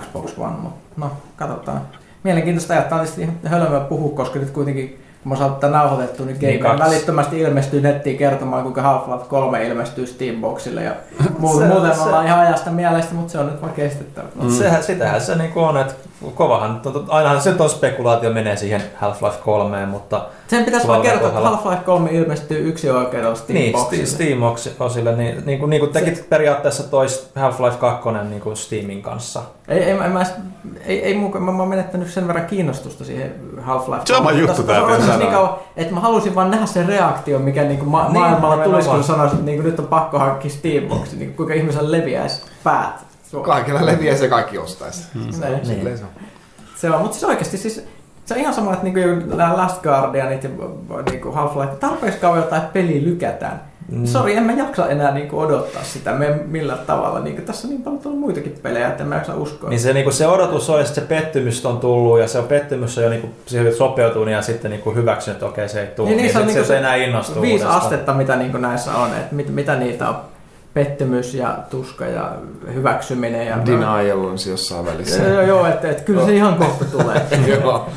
Xbox 0.00 0.38
One. 0.38 0.56
Mutta 0.56 0.90
no, 0.96 1.10
katsotaan. 1.36 1.80
Mielenkiintoista 2.22 2.74
ajattaa 2.74 2.98
tietysti 2.98 3.22
ihan 3.22 3.36
hölmöä 3.44 3.80
puhua, 3.80 4.16
koska 4.16 4.38
nyt 4.38 4.50
kuitenkin 4.50 5.02
kun 5.26 5.32
mä 5.32 5.38
saan 5.38 5.54
tätä 5.54 5.68
nauhoitettu, 5.68 6.24
niin 6.24 6.36
Game 6.36 6.52
niin 6.52 6.78
välittömästi 6.78 7.40
ilmestyy 7.40 7.80
nettiin 7.80 8.18
kertomaan, 8.18 8.62
kuinka 8.62 8.82
Half-Life 8.82 9.26
3 9.28 9.66
ilmestyy 9.66 10.06
Steamboxille. 10.06 10.82
Ja 10.82 10.92
muuten 11.38 11.70
se, 11.70 11.94
se, 11.94 12.02
ollaan 12.02 12.26
ihan 12.26 12.40
ajasta 12.40 12.70
mielestä, 12.70 13.14
mutta 13.14 13.32
se 13.32 13.38
on 13.38 13.46
nyt 13.46 13.62
vaan 13.62 13.72
kestettävä. 13.72 14.26
Mm. 14.42 14.50
Sehän, 14.50 14.82
sitähän 14.82 15.20
se 15.20 15.34
niin 15.34 15.52
on, 15.56 15.76
että 15.76 15.94
kovahan, 16.34 16.82
ainahan 17.08 17.42
se 17.42 17.52
tuon 17.52 17.70
spekulaatio 17.70 18.30
menee 18.30 18.56
siihen 18.56 18.82
Half-Life 19.02 19.42
3, 19.44 19.86
mutta... 19.86 20.26
Sen 20.48 20.64
pitäisi 20.64 20.88
vaan 20.88 21.02
kertoa, 21.02 21.28
että 21.28 21.40
Half-Life 21.40 21.84
3 21.84 22.10
ilmestyy 22.10 22.68
yksi 22.68 22.90
oikeudella 22.90 23.34
Steamboxille. 23.34 23.96
Niin, 23.96 24.06
Steamboxille, 24.06 25.16
niin, 25.16 25.42
niin, 25.46 25.58
kuin, 25.58 25.70
niin 25.70 25.80
kuin 25.80 25.92
tekit 25.92 26.16
se... 26.16 26.22
periaatteessa 26.22 26.82
tois 26.82 27.30
Half-Life 27.34 27.76
2 27.76 28.08
niin 28.28 28.40
kuin 28.40 28.56
Steamin 28.56 29.02
kanssa. 29.02 29.42
Ei, 29.68 29.82
ei, 29.82 29.94
mä, 29.94 30.08
mä, 30.08 30.26
ei, 30.84 31.02
ei 31.02 31.14
mä, 31.14 31.40
mä 31.40 31.62
oon 31.62 31.68
menettänyt 31.68 32.10
sen 32.10 32.26
verran 32.26 32.46
kiinnostusta 32.46 33.04
siihen 33.04 33.34
Half-Life. 33.56 34.02
Sama 34.04 34.32
juttu 34.32 34.62
täällä 34.62 35.16
niin 35.16 35.30
kauan, 35.30 35.54
että 35.76 35.94
mä 35.94 36.00
halusin 36.00 36.34
vaan 36.34 36.50
nähdä 36.50 36.66
sen 36.66 36.86
reaktion, 36.86 37.42
mikä 37.42 37.62
niinku 37.62 37.84
ma- 37.84 38.02
niin, 38.02 38.12
maailmalla 38.12 38.64
tulisi, 38.64 38.88
kun 38.88 39.04
sanoisi, 39.04 39.34
että 39.34 39.46
niinku 39.46 39.62
nyt 39.62 39.78
on 39.78 39.86
pakko 39.86 40.18
hankkia 40.18 40.50
Steamboxi, 40.50 41.16
niin 41.16 41.34
kuinka 41.34 41.54
ihmisellä 41.54 41.92
leviäisi 41.92 42.42
päät. 42.64 43.06
Kaikilla 43.42 43.86
leviää 43.86 44.16
se 44.16 44.28
kaikki 44.28 44.58
ostaisi. 44.58 45.02
Hmm. 45.14 45.32
Se, 45.32 45.48
niin. 45.48 45.98
se, 45.98 46.04
se 46.76 46.90
on, 46.90 47.00
mutta 47.00 47.12
siis 47.12 47.24
oikeasti 47.24 47.58
siis 47.58 47.84
se 48.26 48.34
on 48.34 48.40
ihan 48.40 48.54
sama, 48.54 48.72
että 48.72 48.84
niinku 48.84 49.36
nämä 49.36 49.56
Last 49.56 49.82
Guardianit 49.82 50.44
ja 50.44 50.50
niinku 51.10 51.28
Half-Life, 51.28 51.76
tarpeeksi 51.80 52.20
kauan 52.20 52.38
jotain 52.38 52.62
peliä 52.62 53.04
lykätään, 53.04 53.60
Sori, 54.04 54.36
en 54.36 54.42
mä 54.42 54.52
jaksa 54.52 54.88
enää 54.88 55.14
niinku 55.14 55.38
odottaa 55.38 55.82
sitä 55.82 56.12
me 56.12 56.40
millään 56.46 56.78
tavalla. 56.86 57.20
Niinku, 57.20 57.42
tässä 57.42 57.66
on 57.66 57.70
niin 57.70 57.82
paljon 57.82 58.02
tullut 58.02 58.20
muitakin 58.20 58.58
pelejä, 58.62 58.88
että 58.88 59.02
en 59.02 59.08
mä 59.08 59.14
jaksa 59.14 59.34
uskoa. 59.34 59.70
Niin 59.70 59.80
se, 59.80 59.92
niinku, 59.92 60.12
se 60.12 60.26
odotus 60.26 60.70
on 60.70 60.78
ja 60.78 60.84
sitten 60.84 61.04
se 61.04 61.08
pettymys 61.08 61.66
on 61.66 61.80
tullut 61.80 62.20
ja 62.20 62.28
se 62.28 62.38
on 62.38 62.44
pettymys 62.44 62.98
on 62.98 63.04
jo 63.04 63.10
niinku, 63.10 63.28
siihen 63.46 63.74
sopeutunut 63.74 64.30
ja 64.30 64.42
sitten 64.42 64.70
niinku 64.70 64.94
hyväksynyt, 64.94 65.36
että 65.36 65.46
okei 65.46 65.68
se 65.68 65.80
ei 65.80 65.86
tule. 65.86 66.08
Niin, 66.08 66.16
Niin, 66.16 66.22
niin, 66.24 66.32
se 66.32 66.38
on 66.38 66.46
niin, 66.46 66.54
niinku 66.54 66.66
se, 66.66 66.72
se 66.72 66.78
enää 66.78 66.94
innostuu 66.94 67.42
Viisi 67.42 67.64
astetta, 67.64 68.14
mitä 68.14 68.36
niinku 68.36 68.58
näissä 68.58 68.94
on, 68.94 69.10
että 69.10 69.34
mit, 69.34 69.54
mitä 69.54 69.76
niitä 69.76 70.08
on. 70.08 70.16
Pettymys 70.76 71.34
ja 71.34 71.58
tuska 71.70 72.06
ja 72.06 72.32
hyväksyminen. 72.74 73.46
Ja 73.46 73.66
Denial 73.66 74.24
on 74.24 74.38
se 74.38 74.50
jossain 74.50 74.86
välissä. 74.86 75.22
Joo, 75.22 75.42
joo, 75.42 75.66
että, 75.66 75.90
että 75.90 76.02
kyllä 76.02 76.24
se 76.26 76.34
ihan 76.34 76.54
kohta 76.54 76.84
tulee. 76.84 77.26
Joo. 77.60 77.88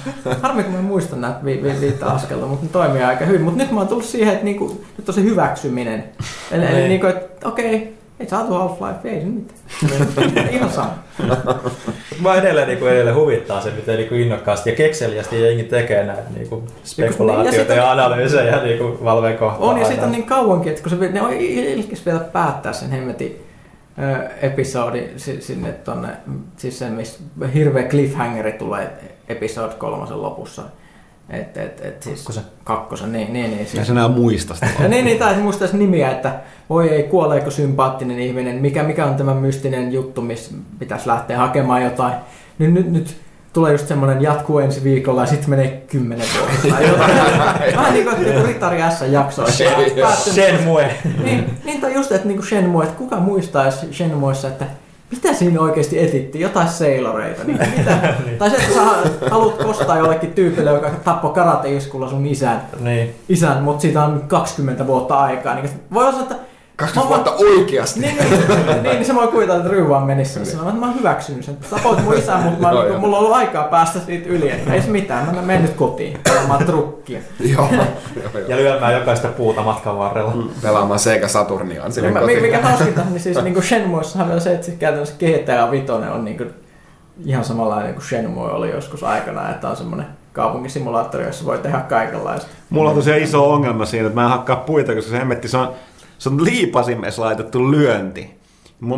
Harmi, 0.42 0.64
kun 0.64 0.74
mä 0.74 0.80
en 0.80 0.86
muista 0.86 1.16
näitä 1.16 1.40
vi, 1.46 1.64
vi, 1.64 1.82
viittä 1.82 2.06
askelta, 2.06 2.46
mutta 2.46 2.66
ne 2.66 2.72
toimii 2.72 3.04
aika 3.04 3.26
hyvin. 3.26 3.42
Mutta 3.42 3.58
nyt 3.64 3.72
mä 3.72 3.80
oon 3.80 3.88
tullut 3.88 4.06
siihen, 4.06 4.34
että 4.34 4.46
niinku, 4.46 4.82
nyt 4.98 5.10
on 5.10 5.16
se 5.16 5.24
hyväksyminen. 5.24 6.04
Eli, 6.52 6.66
eli 6.66 6.74
Niin. 6.76 6.90
niinku, 6.90 7.08
että 7.08 7.48
okei, 7.48 7.98
ei 8.20 8.28
saatu 8.28 8.54
Half-Life, 8.54 9.08
ei 9.08 9.20
se 9.22 9.26
mitään. 9.26 10.50
Ihan 10.56 10.70
sama. 10.70 10.94
Mä 12.22 12.36
edelleen, 12.36 12.68
niin 12.68 12.80
kuin 12.80 12.92
edelleen 12.92 13.16
huvittaa 13.16 13.62
se, 13.62 13.72
miten 13.72 13.96
niin 13.98 14.10
kuin 14.10 14.22
innokkaasti 14.22 14.70
ja 14.70 14.76
kekseliästi 14.76 15.42
jengi 15.42 15.64
tekee 15.64 16.04
näitä 16.04 16.22
niin 16.36 16.50
kuin 16.50 16.64
spekulaatioita 16.84 17.58
sitten- 17.58 17.78
ja 17.78 17.92
analyysejä 17.92 18.64
niin 18.64 18.78
kuin 18.78 19.04
Valven 19.04 19.38
kohtaan. 19.38 19.70
On 19.70 19.78
ja 19.80 19.86
siitä 19.88 20.04
on 20.06 20.12
niin 20.12 20.24
kauankin, 20.24 20.70
että 20.70 20.82
kun 20.90 21.00
se, 21.00 21.10
ne 21.12 21.22
on 21.22 21.34
ilkis 21.34 22.06
vielä 22.06 22.20
päättää 22.20 22.74
sen 22.74 22.90
hemmetin 22.92 23.46
ö, 24.00 24.28
episodi 24.42 25.04
si- 25.18 25.42
sinne 25.42 25.72
tonne, 25.72 26.08
siis 26.58 26.80
se, 26.80 26.90
missä 26.90 27.20
hirveä 27.54 27.84
cliffhangeri 27.84 28.52
tulee 28.52 28.90
episode 29.30 29.74
kolmosen 29.78 30.22
lopussa. 30.22 30.62
Et, 31.30 31.58
et, 31.58 31.82
et, 31.86 32.04
siis 32.04 32.18
Kakkosen. 32.20 32.44
Kakkosen, 32.64 33.12
niin, 33.12 33.34
niin, 33.34 33.50
niin. 33.52 33.60
Ja 33.60 33.66
Siis, 33.66 33.88
se 33.88 33.92
enää 33.92 34.08
muista 34.08 34.54
sitä. 34.54 34.68
ja 34.80 34.88
niin, 34.90 35.06
niin, 35.06 35.18
tai 35.20 35.36
muista 35.38 35.66
nimiä, 35.74 36.12
että 36.12 36.34
voi 36.70 36.90
ei, 36.90 37.04
kuoleeko 37.04 37.52
sympaattinen 37.52 38.20
ihminen, 38.20 38.56
mikä, 38.56 38.84
mikä 38.84 39.06
on 39.06 39.16
tämä 39.16 39.34
mystinen 39.34 39.92
juttu, 39.92 40.22
missä 40.22 40.52
pitäisi 40.80 41.08
lähteä 41.08 41.38
hakemaan 41.38 41.84
jotain. 41.84 42.14
Nyt, 42.60 42.74
nyt, 42.74 42.92
nyt 42.92 43.18
tulee 43.54 43.72
just 43.72 43.88
semmoinen 43.88 44.22
jatkuu 44.22 44.60
ensi 44.60 44.84
viikolla 44.84 45.22
ja 45.22 45.28
sitten 45.28 45.50
menee 45.50 45.84
kymmenen 45.88 46.28
vuotta. 46.40 46.68
tai 46.78 46.88
jotain. 46.88 47.12
Vähän 47.76 47.94
niin 47.94 48.06
kuin 48.06 48.46
Ritari 48.48 48.80
S. 48.98 49.02
Päättynyt- 50.02 50.34
Shenmue. 50.34 50.92
niin, 51.24 51.50
niin 51.66 51.82
tai 51.82 51.94
just, 51.94 52.12
että 52.12 52.28
niinku 52.28 52.44
Shenmue, 52.44 52.84
että 52.84 52.98
kuka 52.98 53.16
muistaisi 53.16 53.94
Shenmuessa, 53.94 54.48
että 54.48 54.66
mitä 55.12 55.34
siinä 55.34 55.62
oikeasti 55.62 56.00
etittiin? 56.00 56.42
Jotain 56.42 56.68
seiloreita. 56.68 57.44
Niin, 57.44 57.60
mitä? 57.78 58.14
tai 58.40 58.50
se, 58.50 58.56
että 58.56 58.74
sä 58.74 58.82
haluat 59.32 59.58
kostaa 59.64 59.98
jollekin 59.98 60.34
tyypille, 60.34 60.70
joka 60.72 60.90
tappoi 61.04 61.34
karate-iskulla 61.34 62.10
sun 62.10 62.26
isän, 62.26 62.62
Niin. 62.80 63.16
isän 63.30 63.64
mutta 63.64 63.82
siitä 63.82 64.04
on 64.04 64.24
20 64.28 64.88
vuotta 64.88 65.16
aikaa. 65.20 65.56
Niin, 65.56 65.70
voi 65.94 66.08
olla, 66.08 66.20
että 66.22 66.36
20 66.80 67.10
vuotta 67.16 67.32
oikeasti. 67.32 68.00
niin, 68.00 68.16
niin, 68.18 68.30
niin, 68.68 68.84
niin, 68.84 69.06
se 69.06 69.16
voi 69.16 69.28
kuvitella, 69.28 69.58
että 69.60 69.70
Ryy 69.70 69.90
vaan 69.90 70.04
menisi 70.04 70.32
sinne 70.34 70.46
sanomaan, 70.46 70.70
että 70.76 70.80
mä 70.86 70.92
oon 70.92 71.00
hyväksynyt 71.00 71.46
sen. 71.46 71.58
Tapoit 71.70 72.04
mun 72.04 72.14
isän, 72.18 72.44
mutta 72.44 72.62
mä, 72.62 72.72
Joo, 72.72 72.82
niin, 72.82 72.92
joo. 72.92 73.00
mulla 73.02 73.18
on 73.18 73.24
ollut 73.24 73.38
aikaa 73.38 73.64
päästä 73.64 74.00
siitä 74.00 74.30
yli. 74.30 74.52
Että 74.52 74.74
ei 74.74 74.82
se 74.82 74.90
mitään, 74.90 75.36
mä 75.36 75.42
menen 75.42 75.62
nyt 75.62 75.74
kotiin. 75.74 76.20
Mä 76.48 76.58
trukkia. 76.66 77.20
Joo. 77.56 77.70
joo. 77.72 77.86
Ja 78.48 78.56
lyömään 78.58 78.94
jokaista 78.94 79.28
puuta 79.28 79.62
matkan 79.62 79.98
varrella. 79.98 80.34
Pelaamaan 80.62 81.00
Sega 81.00 81.28
Saturniaan 81.28 81.92
sinne 81.92 82.08
Niin, 82.08 82.14
mä- 82.14 82.20
kotiin. 82.20 82.42
mikä 82.42 82.62
hauskinta, 82.62 83.02
niin 83.10 83.20
siis 83.20 83.44
niinku 83.44 83.62
Shenmuessahan 83.62 84.32
on 84.32 84.42
se, 84.42 84.54
että 84.54 84.72
käytännössä 84.80 85.16
GTA 85.16 85.72
5 85.72 85.92
on 85.92 86.26
niinku 86.26 86.44
ihan 87.26 87.44
samanlainen 87.46 87.94
kuin 87.94 88.04
Shenmue 88.06 88.52
oli 88.52 88.72
joskus 88.72 89.04
aikana, 89.04 89.50
että 89.50 89.70
on 89.70 89.76
semmoinen 89.76 90.08
kaupunkisimulaattori, 90.34 91.26
jossa 91.26 91.46
voi 91.46 91.58
tehdä 91.58 91.80
kaikenlaista. 91.80 92.48
Mulla 92.70 92.90
on 92.90 92.96
tosiaan 92.96 93.22
iso 93.22 93.52
ongelma 93.52 93.86
siinä, 93.86 94.08
että 94.08 94.20
mä 94.20 94.24
en 94.24 94.30
hakkaa 94.32 94.56
puita, 94.56 94.96
koska 94.96 95.12
se 95.12 95.18
hemmetti, 95.18 95.48
se 95.48 95.58
on, 95.58 95.74
se 96.20 96.30
on 96.30 96.44
liipasimessa 96.46 97.22
laitettu 97.22 97.72
lyönti. 97.72 98.40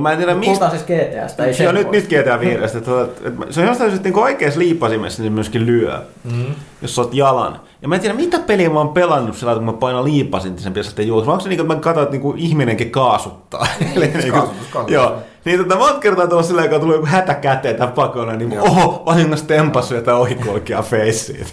Mä 0.01 0.11
en 0.11 0.17
tiedä 0.17 0.35
mistä. 0.35 0.49
Puhutaan 0.49 0.71
siis 0.71 0.83
GTAsta, 0.83 1.45
ei 1.45 1.55
Joo, 1.63 1.71
nyt, 1.71 1.91
nyt 1.91 2.05
GTA 2.07 2.39
5. 2.39 2.63
Että, 2.77 2.81
tuota, 2.81 3.11
että 3.27 3.45
se 3.49 3.61
on 3.61 3.67
jostain 3.67 3.89
syystä 3.91 4.09
niin 4.09 4.19
oikeassa 4.19 4.59
liipasimessa, 4.59 5.21
niin 5.21 5.31
se 5.31 5.33
myöskin 5.35 5.65
lyö, 5.65 6.01
Mm. 6.23 6.45
jos 6.81 6.95
sä 6.95 7.01
oot 7.01 7.13
jalan. 7.13 7.59
Ja 7.81 7.87
mä 7.87 7.95
en 7.95 8.01
tiedä, 8.01 8.15
mitä 8.15 8.39
peliä 8.39 8.69
mä 8.69 8.79
oon 8.79 8.89
pelannut 8.89 9.37
sillä, 9.37 9.53
kun 9.55 9.63
mä 9.63 9.73
painan 9.73 10.03
liipasin, 10.03 10.51
niin 10.51 10.63
sen 10.63 10.73
pitäisi 10.73 10.89
sitten 10.89 11.07
juoda. 11.07 11.25
Vai 11.25 11.31
onko 11.33 11.43
se 11.43 11.49
niin, 11.49 11.61
että 11.61 11.73
mä 11.75 11.79
katson, 11.79 12.03
että 12.03 12.17
niin 12.17 12.37
ihminenkin 12.37 12.91
kaasuttaa? 12.91 13.67
Eli 13.95 14.07
niin 14.07 14.21
kuin, 14.21 14.31
kaasutus, 14.31 14.67
kaasutus. 14.71 14.93
joo. 14.93 15.15
Niin 15.45 15.59
tota, 15.59 15.75
monta 15.75 15.99
kertaa 15.99 16.27
tuolla 16.27 16.43
sillä, 16.43 16.67
kun 16.67 16.79
tulee 16.79 16.95
joku 16.95 17.07
hätä 17.07 17.33
käteen 17.33 17.75
tai 17.75 17.87
pakona, 17.87 18.33
niin 18.35 18.59
oho, 18.61 19.03
vahingossa 19.05 19.47
tempassu 19.47 19.95
jotain 19.95 20.17
ohikulkijaa 20.17 20.81
feissiin. 20.81 21.45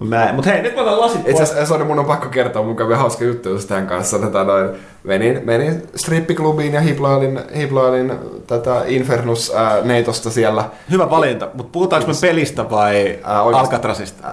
Näin. 0.00 0.34
Mutta 0.34 0.50
hei, 0.50 0.62
nyt 0.62 0.74
mä 0.74 0.82
otan 0.82 1.00
lasit 1.00 1.20
Itse 1.20 1.32
pois. 1.32 1.50
asiassa 1.50 1.66
sorry, 1.66 1.84
mun 1.84 1.98
on 1.98 2.04
pakko 2.04 2.28
kertoa, 2.28 2.62
mun 2.62 2.76
kävi 2.76 2.94
hauska 2.94 3.24
juttu 3.24 3.48
just 3.48 3.68
tämän 3.68 3.86
kanssa. 3.86 4.18
Tätä 4.18 4.44
noin, 4.44 4.70
menin, 5.04 5.40
menin 5.44 5.82
strippiklubiin 5.96 6.72
ja 6.72 6.80
hiplailin, 6.80 7.40
hiplailin 7.56 8.12
tätä 8.46 8.82
Infernus 8.86 9.52
ää, 9.54 9.80
neitosta 9.82 10.30
siellä. 10.30 10.64
Hyvä 10.90 11.10
valinta, 11.10 11.48
mutta 11.54 11.72
puhutaanko 11.72 12.08
me 12.08 12.14
pelistä 12.20 12.70
vai 12.70 13.18
Ää. 13.24 13.42
Alcatrazista? 13.42 14.28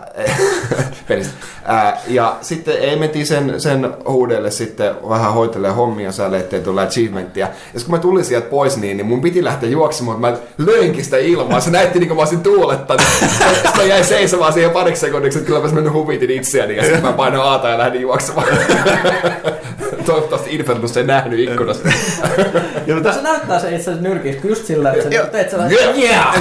pelistä. 1.07 1.33
Ää, 1.65 2.01
ja 2.07 2.35
sitten 2.41 2.77
ei 2.77 2.95
mentiin 2.95 3.25
sen, 3.25 3.61
sen 3.61 3.93
huudelle 4.07 4.51
sitten 4.51 4.95
vähän 5.09 5.33
hoitelee 5.33 5.71
hommia 5.71 6.11
säälle, 6.11 6.39
ettei 6.39 6.61
tule 6.61 6.81
achievementtia. 6.81 7.47
Ja 7.73 7.79
kun 7.81 7.91
mä 7.91 7.97
tulin 7.97 8.25
sieltä 8.25 8.49
pois, 8.49 8.77
niin, 8.77 8.97
niin 8.97 9.07
mun 9.07 9.21
piti 9.21 9.43
lähteä 9.43 9.69
juoksemaan, 9.69 10.19
mutta 10.19 10.37
mä 10.37 10.65
löinkin 10.71 11.03
sitä 11.03 11.17
ilmaa. 11.17 11.59
Se 11.59 11.71
näytti 11.71 11.99
niin 11.99 12.07
kuin 12.07 12.15
mä 12.15 12.21
olisin 12.21 12.43
tuulettanut. 12.43 13.05
Sitten 13.19 13.71
mä 13.77 13.83
jäin 13.83 14.05
seisomaan 14.05 14.53
siihen 14.53 14.71
pariksi 14.71 15.01
sekunniksi, 15.01 15.39
että 15.39 15.47
kyllä 15.47 15.67
mä 15.67 15.73
mennyt 15.73 15.93
huvitin 15.93 16.31
itseäni. 16.31 16.77
Ja 16.77 16.83
sitten 16.83 17.01
mä 17.01 17.13
painoin 17.13 17.49
aata 17.49 17.69
ja 17.69 17.77
lähdin 17.77 18.01
juoksemaan. 18.01 18.47
Toivottavasti 20.09 20.55
Infernus 20.55 20.97
ei 20.97 21.03
nähnyt 21.03 21.39
ikkunasta. 21.39 21.89
Ja 22.87 22.95
mutta 22.95 23.13
Se 23.13 23.21
näyttää 23.21 23.59
se 23.59 23.75
itse 23.75 23.91
asiassa 23.91 24.09
nyrkistä 24.09 24.47
just 24.47 24.65
sillä, 24.65 24.93
että 24.93 25.11
sä 25.11 25.25
teet 25.25 25.49
sellaisen, 25.49 25.95
Yeah! 25.97 26.35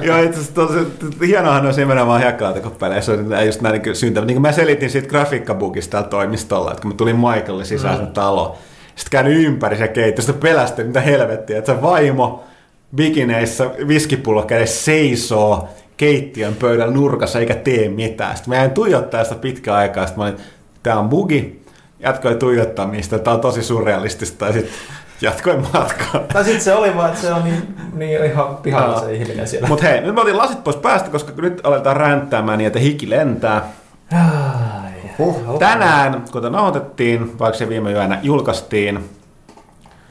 Joo, 0.00 0.18
itse 0.18 0.40
asiassa 0.40 0.54
tosi, 0.54 0.78
hienohan 1.26 1.66
olisi 1.66 1.80
nimenomaan 1.80 2.20
hiekkalaatikopeleissä, 2.20 3.12
on 3.12 3.46
just 3.46 3.60
näin 3.60 3.82
niin 3.82 3.96
syntä. 3.96 4.20
Niin 4.20 4.34
kuin 4.34 4.42
mä 4.42 4.52
selitin 4.52 4.90
siitä 4.90 5.08
grafiikkabugista 5.08 5.90
täällä 5.90 6.08
toimistolla, 6.08 6.70
että 6.70 6.82
kun 6.82 6.90
mä 6.90 6.96
tulin 6.96 7.16
Michaelin 7.16 7.66
sisään 7.66 8.00
mm. 8.00 8.06
talo, 8.06 8.58
sitten 8.96 9.10
käyn 9.10 9.26
ympäri 9.26 9.76
se 9.76 9.88
keitto, 9.88 10.22
sitten 10.22 10.40
pelästyin, 10.40 10.86
mitä 10.86 11.00
helvettiä, 11.00 11.58
että 11.58 11.74
se 11.74 11.82
vaimo 11.82 12.44
bikineissä 12.96 13.70
viskipullo 13.88 14.42
kädessä 14.42 14.84
seisoo 14.84 15.68
keittiön 15.96 16.54
pöydän 16.54 16.94
nurkassa 16.94 17.38
eikä 17.38 17.54
tee 17.54 17.88
mitään. 17.88 18.36
Sitten 18.36 18.52
mä 18.52 18.56
jäin 18.56 18.70
tuijottaa 18.70 19.24
sitä 19.24 19.36
pitkään 19.36 19.78
aikaa, 19.78 20.06
sitten 20.06 20.24
mä 20.24 20.28
olin, 20.28 20.40
tää 20.82 20.98
on 20.98 21.08
bugi, 21.08 21.59
jatkoin 22.00 22.38
tuijottamista, 22.38 23.18
tää 23.18 23.34
on 23.34 23.40
tosi 23.40 23.62
surrealistista, 23.62 24.46
ja 24.46 24.52
sitten 24.52 24.72
jatkoin 25.20 25.60
matkaa. 25.74 26.20
Tai 26.32 26.44
sitten 26.44 26.62
se 26.62 26.74
oli 26.74 26.96
vaan, 26.96 27.08
että 27.08 27.20
se 27.20 27.32
on 27.32 27.44
niin, 27.44 27.76
niin 27.92 28.24
ihan 28.24 28.56
pihalla 28.56 29.00
se 29.00 29.12
ihminen 29.12 29.48
siellä. 29.48 29.68
Mutta 29.68 29.86
hei, 29.86 30.00
nyt 30.00 30.14
mä 30.14 30.20
otin 30.20 30.38
lasit 30.38 30.64
pois 30.64 30.76
päästä, 30.76 31.10
koska 31.10 31.32
nyt 31.36 31.60
aletaan 31.64 31.96
ränttäämään 31.96 32.58
niin, 32.58 32.66
että 32.66 32.78
hiki 32.78 33.10
lentää. 33.10 33.62
Ai. 34.12 34.90
Huh. 35.18 35.58
Tänään, 35.58 36.24
kuten 36.32 36.52
nauhoitettiin, 36.52 37.38
vaikka 37.38 37.58
se 37.58 37.68
viime 37.68 37.92
yönä 37.92 38.18
julkaistiin, 38.22 39.10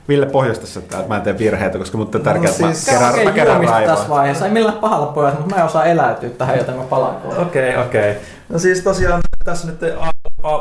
Ville 0.09 0.25
pohjasta 0.25 0.67
sitä, 0.67 0.97
että 0.97 1.09
mä 1.09 1.15
en 1.15 1.21
tee 1.21 1.37
virheitä, 1.37 1.77
koska 1.77 1.97
mutta 1.97 2.17
on 2.17 2.23
tärkeää, 2.23 2.51
että 2.51 2.73
siis- 2.73 2.87
mä 2.87 2.93
kerään, 2.93 3.13
Okei, 3.13 3.25
mä 3.25 3.31
kerään 3.31 3.63
raivoa. 3.63 3.95
tässä 3.95 4.09
vaiheessa. 4.09 4.45
Ei 4.45 4.51
millään 4.51 4.77
pahalla 4.77 5.05
pojat, 5.05 5.39
mutta 5.39 5.55
mä 5.55 5.61
en 5.61 5.65
osaa 5.65 5.85
eläytyä 5.85 6.29
tähän, 6.29 6.57
joten 6.57 6.75
mä 6.75 6.83
palaan 6.83 7.15
pois. 7.15 7.37
Okei, 7.37 7.69
okay, 7.69 7.85
okei. 7.85 8.11
Okay. 8.11 8.23
No 8.49 8.59
siis 8.59 8.81
tosiaan 8.81 9.21
tässä 9.45 9.67
nyt 9.67 9.79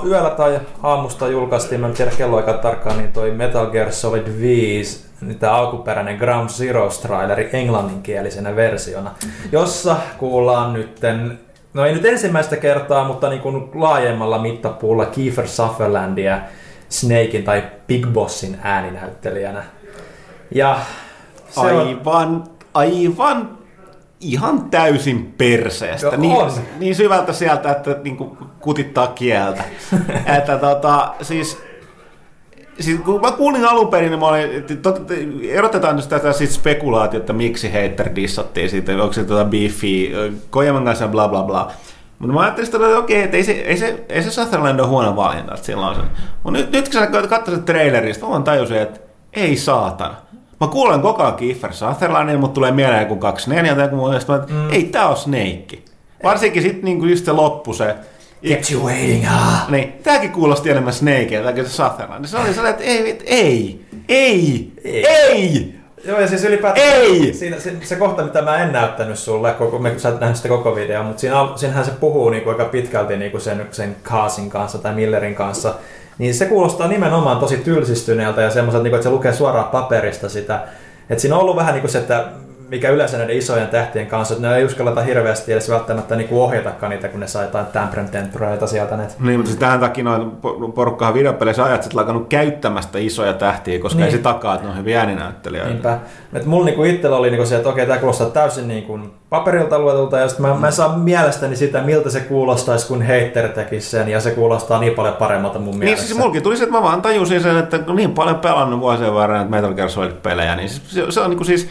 yöllä 0.07 0.31
tai 0.31 0.61
aamusta 0.83 1.29
julkaistiin, 1.29 1.81
mä 1.81 1.87
en 1.87 1.95
tiedä 1.95 2.11
kelloaikaa 2.19 2.55
tarkkaan, 2.55 2.99
niin 2.99 3.13
toi 3.13 3.31
Metal 3.31 3.67
Gear 3.67 3.93
Solid 3.93 4.27
5, 4.41 5.07
niin 5.21 5.39
tämä 5.39 5.53
alkuperäinen 5.53 6.17
Ground 6.17 6.49
Zeroes 6.49 6.99
traileri 6.99 7.51
englanninkielisenä 7.53 8.57
versiona, 8.57 9.11
jossa 9.53 9.97
kuullaan 10.19 10.73
nytten 10.73 11.39
No 11.75 11.87
ei 11.87 11.95
nyt 11.95 12.05
ensimmäistä 12.05 12.57
kertaa, 12.57 13.05
mutta 13.05 13.29
niin 13.29 13.41
kuin 13.41 13.71
laajemmalla 13.75 14.39
mittapuulla 14.39 15.07
Kiefer 15.07 15.49
Sutherlandia 15.49 16.41
Snakein 16.89 17.45
tai 17.45 17.63
Big 17.87 18.07
Bossin 18.07 18.59
ääninäyttelijänä. 18.63 19.65
Ja 20.55 20.79
se 21.51 21.61
on, 21.61 21.67
Aivan, 21.67 22.45
aivan 22.75 23.58
ihan 24.21 24.71
täysin 24.71 25.35
perseestä. 25.39 26.07
Joo, 26.07 26.17
niin, 26.17 26.37
on. 26.37 26.53
niin 26.79 26.95
syvältä 26.95 27.33
sieltä, 27.33 27.71
että 27.71 27.97
niinku 28.05 28.37
kutittaa 28.61 29.07
kieltä. 29.07 29.65
että 30.39 30.59
tota, 30.59 31.15
siis, 31.23 31.59
siis 32.81 33.01
kun 33.01 33.21
mä 33.21 33.33
kuulin 33.33 33.65
alun 33.65 33.89
perin, 33.89 34.11
niin 34.11 34.21
mä 34.21 34.27
olin, 34.27 34.55
että 34.55 34.77
tot, 34.77 35.03
erotetaan 35.49 35.97
nyt 35.97 36.09
tätä 36.09 36.33
siitä 36.33 36.55
spekulaatiota, 36.55 37.33
miksi 37.33 37.73
hater 37.73 38.15
dissattiin 38.15 38.71
siitä, 38.71 38.93
onko 38.93 39.13
se 39.13 39.25
tota 39.25 39.45
beefy, 39.45 40.11
Kojaman 40.51 40.85
kanssa 40.85 41.09
bla 41.09 41.29
bla 41.29 41.43
bla. 41.43 41.73
Mutta 42.19 42.35
mä 42.35 42.41
ajattelin, 42.41 42.71
että 42.75 42.99
okei, 42.99 43.23
että 43.23 43.37
ei 43.37 43.45
se, 43.45 43.53
ei 43.53 43.77
se, 43.77 44.05
ei 44.09 44.23
se 44.23 44.31
Sutherland 44.31 44.81
ole 44.81 44.89
huono 44.89 45.17
valinta, 45.17 45.55
että 45.55 45.67
sillä 45.67 45.87
on 45.87 45.95
se. 45.95 46.01
Mutta 46.43 46.61
nyt, 46.61 46.73
nyt 46.73 46.89
kun 46.89 46.93
sä 46.93 47.29
katsoit 47.29 47.65
trailerista, 47.65 48.25
mä 48.25 48.31
vaan 48.31 48.45
tajusin, 48.45 48.77
että 48.77 49.01
ei 49.33 49.57
saatana. 49.57 50.15
Mä 50.61 50.67
kuulen 50.67 51.01
koko 51.01 51.23
ajan 51.23 51.37
Kiefer 51.37 51.73
Sutherlandin, 51.73 52.41
mutta 52.41 52.55
tulee 52.55 52.73
mieleen 52.73 53.03
joku 53.03 53.17
24 53.17 53.75
tai 53.75 53.85
joku 53.85 53.97
muu, 53.97 54.13
ja 54.13 54.21
mä, 54.29 54.47
mm. 54.51 54.71
ei 54.71 54.85
tää 54.85 55.09
ole 55.09 55.17
Snake. 55.17 55.79
Varsinkin 56.23 56.63
sitten 56.63 56.85
niinku 56.85 57.05
just 57.05 57.25
se 57.25 57.33
loppu, 57.33 57.75
se 57.75 57.97
Kept 58.49 58.71
you 58.71 58.87
waiting, 58.87 59.27
ah. 59.27 59.71
Niin, 59.71 59.93
tämäkin 60.03 60.33
kuulosti 60.33 60.71
enemmän 60.71 60.93
Snakeilta 60.93 61.53
kuin 61.53 61.67
se 61.67 61.71
Sutherland. 61.71 62.27
Se 62.27 62.39
oli 62.39 62.55
sellainen, 62.55 62.73
että 62.73 62.85
ei, 62.85 63.19
ei, 63.27 63.81
ei, 64.09 64.73
ei, 64.85 65.07
ei. 65.07 65.79
Joo, 66.05 66.21
ja 66.21 66.29
siis 66.29 66.45
ylipäätään 66.45 66.87
Ei! 66.87 67.33
Siinä, 67.33 67.61
se, 67.61 67.73
se, 67.83 67.97
kohta, 67.97 68.25
mitä 68.25 68.43
mä 68.43 68.57
en 68.57 68.73
näyttänyt 68.73 69.19
sulle, 69.19 69.53
koko, 69.53 69.79
me, 69.79 69.99
sä 69.99 70.09
et 70.09 70.21
nähnyt 70.21 70.37
sitä 70.37 70.49
koko 70.49 70.75
videoa, 70.75 71.03
mutta 71.03 71.21
siinä, 71.21 71.37
siinähän 71.57 71.85
se 71.85 71.91
puhuu 71.91 72.31
niinku 72.31 72.51
aika 72.51 72.65
pitkälti 72.65 73.17
niinku 73.17 73.41
sen, 73.41 73.67
sen 73.71 73.97
Kaasin 74.03 74.51
kanssa 74.51 74.79
tai 74.79 74.95
Millerin 74.95 75.35
kanssa, 75.35 75.75
niin 76.19 76.35
se 76.35 76.47
kuulostaa 76.47 76.89
nimenomaan 76.89 77.39
tosi 77.39 77.57
tylsistyneeltä 77.57 78.43
ja 78.43 78.51
semmoiselta, 78.51 78.83
niinku, 78.83 78.97
että 78.97 79.05
se 79.05 79.11
lukee 79.11 79.33
suoraan 79.33 79.69
paperista 79.69 80.29
sitä. 80.29 80.65
Et 81.11 81.19
siinä 81.19 81.37
on 81.37 81.43
ollut 81.43 81.57
vähän 81.57 81.75
niinku 81.75 81.89
se, 81.89 81.99
että 81.99 82.25
mikä 82.69 82.91
yleensä 82.91 83.19
näiden 83.19 83.37
isojen 83.37 83.69
tähtien 83.69 84.07
kanssa, 84.07 84.35
että 84.35 84.49
ne 84.49 84.57
ei 84.57 84.65
uskalleta 84.65 85.01
hirveästi 85.03 85.53
edes 85.53 85.71
välttämättä 85.71 86.17
niinku 86.17 86.43
ohjatakaan 86.43 86.91
niitä, 86.91 87.09
kun 87.09 87.21
ne 87.21 87.27
saa 87.27 87.43
jotain 87.43 87.67
Tempureita 88.11 88.67
sieltä. 88.67 88.97
Ne. 88.97 89.07
Niin, 89.21 89.37
mutta 89.39 89.49
siis 89.49 89.59
tähän 89.61 89.81
takia 89.81 90.05
noin 90.05 90.23
po- 90.23 90.73
porukkahan 90.73 91.15
videopeleissä 91.15 91.65
ajat, 91.65 91.85
että 91.85 91.97
lakannut 91.97 92.29
käyttämästä 92.29 92.99
isoja 92.99 93.33
tähtiä, 93.33 93.79
koska 93.79 93.97
Niin. 93.99 94.07
ei 94.07 94.13
se 94.13 94.19
takaa, 94.19 94.55
että 94.55 94.67
ne 94.67 94.71
on 94.73 94.79
hyviä 94.79 95.01
ääninäyttelijöitä. 95.01 95.71
Niinpä. 95.71 95.99
Et 96.33 96.47
mulla 96.47 96.65
niinku 96.65 96.85
itsellä 96.85 97.17
oli 97.17 97.31
niinku 97.31 97.47
se, 97.47 97.57
että 97.57 97.69
okei, 97.69 97.87
tämä 97.87 97.99
kuulostaa 97.99 98.31
täysin 98.31 98.69
niinku 98.69 98.99
paperilta 99.31 99.79
luetulta, 99.79 100.19
ja 100.19 100.29
sitten 100.29 100.47
mä, 100.47 100.55
mä 100.55 100.67
en 100.67 100.73
saa 100.73 100.97
mielestäni 100.99 101.57
sitä, 101.57 101.81
miltä 101.83 102.11
se 102.11 102.21
kuulostaisi, 102.21 102.89
kun 102.89 103.03
Hater 103.03 103.49
tekisi 103.49 103.91
sen, 103.91 104.09
ja 104.09 104.21
se 104.21 104.31
kuulostaa 104.31 104.81
niin 104.81 104.93
paljon 104.95 105.15
paremmalta 105.15 105.59
mun 105.59 105.71
Niin 105.71 105.79
mielestä. 105.79 106.07
siis 106.07 106.19
mulkin 106.19 106.43
tuli 106.43 106.57
se, 106.57 106.63
että 106.65 106.77
mä 106.77 106.83
vaan 106.83 107.03
tajusin 107.03 107.41
sen, 107.41 107.57
että 107.59 107.79
niin 107.95 108.13
paljon 108.13 108.37
pelannut 108.39 108.81
vuosien 108.81 109.15
varrella 109.15 109.39
näitä 109.45 109.51
Metal 109.57 109.75
Gear 109.75 109.91
Solid-pelejä, 109.91 110.57
niin 110.57 110.69
se, 110.69 110.81
se, 110.87 111.05
se 111.13 111.21
on 111.21 111.31
niinku 111.31 111.45
siis 111.45 111.69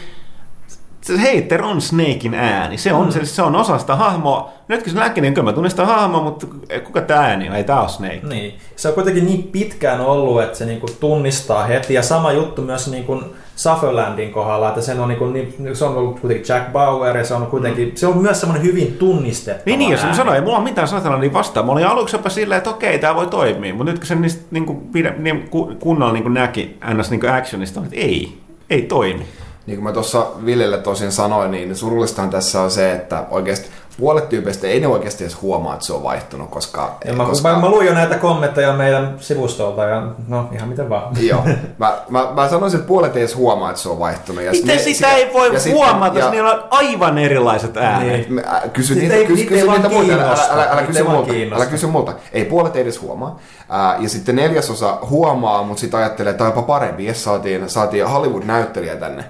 se 1.00 1.16
hater 1.16 1.62
on 1.62 1.80
Snakein 1.80 2.34
ääni. 2.34 2.78
Se 2.78 2.92
on, 2.92 3.06
mm. 3.06 3.12
se, 3.12 3.24
se 3.24 3.42
on 3.42 3.56
osa 3.56 3.78
sitä 3.78 3.96
hahmoa. 3.96 4.50
Nyt 4.68 4.82
kun 4.82 4.92
se 4.92 4.98
näki, 4.98 5.20
niin 5.20 5.34
kyllä 5.34 5.44
mä 5.44 5.52
tunnistan 5.52 5.86
hahmoa, 5.86 6.22
mutta 6.22 6.46
kuka 6.84 7.00
tämä 7.00 7.20
ääni 7.20 7.48
on? 7.48 7.54
Ei 7.54 7.64
tää 7.64 7.80
ole 7.80 7.88
Snake. 7.88 8.20
Niin. 8.22 8.58
Se 8.76 8.88
on 8.88 8.94
kuitenkin 8.94 9.26
niin 9.26 9.42
pitkään 9.42 10.00
ollut, 10.00 10.42
että 10.42 10.58
se 10.58 10.64
niinku 10.64 10.86
tunnistaa 11.00 11.64
heti, 11.64 11.94
ja 11.94 12.02
sama 12.02 12.32
juttu 12.32 12.62
myös 12.62 12.90
niinku 12.90 13.22
Sutherlandin 13.56 14.32
kohdalla, 14.32 14.68
että 14.68 14.80
sen 14.80 15.00
on, 15.00 15.08
niinku, 15.08 15.26
niin, 15.26 15.54
se 15.72 15.84
on 15.84 15.96
ollut 15.96 16.20
kuitenkin 16.20 16.54
Jack 16.54 16.72
Bauer, 16.72 17.16
ja 17.16 17.24
se 17.24 17.34
on 17.34 17.46
kuitenkin, 17.46 17.92
se 17.94 18.06
on 18.06 18.18
myös 18.18 18.40
semmoinen 18.40 18.66
hyvin 18.66 18.96
tunnistettava 18.98 19.62
Niin, 19.66 19.78
niin 19.78 19.90
jos 19.90 20.04
mä 20.04 20.14
sanoin, 20.14 20.36
ei 20.36 20.42
mulla 20.42 20.56
ole 20.56 20.64
mitään 20.64 20.88
Sutherlandin 20.88 21.32
vastaan. 21.32 21.66
Mä 21.66 21.72
olin 21.72 21.86
aluksi 21.86 22.16
jopa 22.16 22.28
silleen, 22.28 22.58
että 22.58 22.70
okei, 22.70 22.98
tämä 22.98 23.14
voi 23.14 23.26
toimia. 23.26 23.74
Mutta 23.74 23.92
nyt 23.92 23.98
kun 23.98 24.06
se 24.06 24.14
niistä 24.14 24.42
niin 24.50 24.66
kuin, 24.66 24.80
pide, 24.80 25.14
niin, 25.18 25.48
ku- 25.48 25.72
kunnolla 25.78 26.12
niin 26.12 26.22
kuin 26.22 26.34
näki 26.34 26.78
ns. 26.94 27.10
Niin 27.10 27.20
kuin 27.20 27.32
actionista, 27.32 27.80
että 27.80 27.96
ei, 27.96 28.38
ei 28.70 28.82
toimi. 28.82 29.26
Niin 29.68 29.76
kuin 29.76 29.84
mä 29.84 29.92
tuossa 29.92 30.26
Villelle 30.44 30.78
tosin 30.78 31.12
sanoin, 31.12 31.50
niin 31.50 31.76
surullistahan 31.76 32.30
tässä 32.30 32.60
on 32.62 32.70
se, 32.70 32.92
että 32.92 33.24
oikeasti 33.30 33.68
puolet 34.00 34.28
tyypeistä 34.28 34.66
ei 34.66 34.80
ne 34.80 34.86
oikeasti 34.86 35.24
edes 35.24 35.42
huomaa, 35.42 35.74
että 35.74 35.86
se 35.86 35.92
on 35.92 36.02
vaihtunut, 36.02 36.50
koska... 36.50 36.96
Ja 37.04 37.12
mä, 37.12 37.24
koska... 37.24 37.48
mä, 37.52 37.58
mä, 37.60 37.68
luin 37.68 37.86
jo 37.86 37.94
näitä 37.94 38.18
kommentteja 38.18 38.72
meidän 38.72 39.14
sivustolta, 39.20 39.84
ja 39.84 40.02
no 40.28 40.48
ihan 40.52 40.68
miten 40.68 40.88
vaan. 40.90 41.16
Joo. 41.20 41.44
Mä, 41.78 41.98
mä, 42.08 42.26
mä 42.34 42.48
sanoisin, 42.48 42.78
että 42.80 42.88
puolet 42.88 43.16
ei 43.16 43.22
edes 43.22 43.36
huomaa, 43.36 43.70
että 43.70 43.82
se 43.82 43.88
on 43.88 43.98
vaihtunut. 43.98 44.44
Ja 44.44 44.50
Miten 44.50 44.66
ne- 44.76 44.82
sitä 44.82 45.12
ei 45.12 45.30
voi 45.32 45.52
ja 45.54 45.60
sitten- 45.60 45.72
huomata, 45.72 46.18
ja- 46.18 46.24
jos 46.24 46.32
niillä 46.32 46.50
on 46.52 46.64
aivan 46.70 47.18
erilaiset 47.18 47.76
äänet? 47.76 48.08
Niin. 48.12 48.32
Mä- 48.34 48.40
äh, 48.54 48.62
Kysy 48.72 48.94
niitä, 48.94 49.14
ei- 49.14 49.26
kysy, 49.26 49.36
niitä 49.44 49.54
kysy 49.54 49.66
niitä 49.70 49.88
muilta, 49.88 50.14
älä, 50.14 50.36
älä, 50.50 50.66
älä, 50.70 50.82
kysy 50.82 51.02
multa, 51.04 51.32
älä 51.54 51.66
kysy 51.66 51.86
multa. 51.86 52.12
Ei 52.32 52.44
puolet 52.44 52.76
ei 52.76 52.82
edes 52.82 53.00
huomaa. 53.02 53.38
Ää, 53.68 53.96
ja 54.00 54.08
sitten 54.08 54.36
neljäsosa 54.36 54.98
huomaa, 55.10 55.62
mutta 55.62 55.80
sitten 55.80 56.00
ajattelee, 56.00 56.30
että 56.30 56.38
tämä 56.38 56.50
on 56.50 56.56
jopa 56.56 56.66
parempi, 56.66 57.06
jos 57.06 57.24
saatiin, 57.24 57.70
saatiin 57.70 58.08
Hollywood-näyttelijä 58.08 58.96
tänne. 58.96 59.24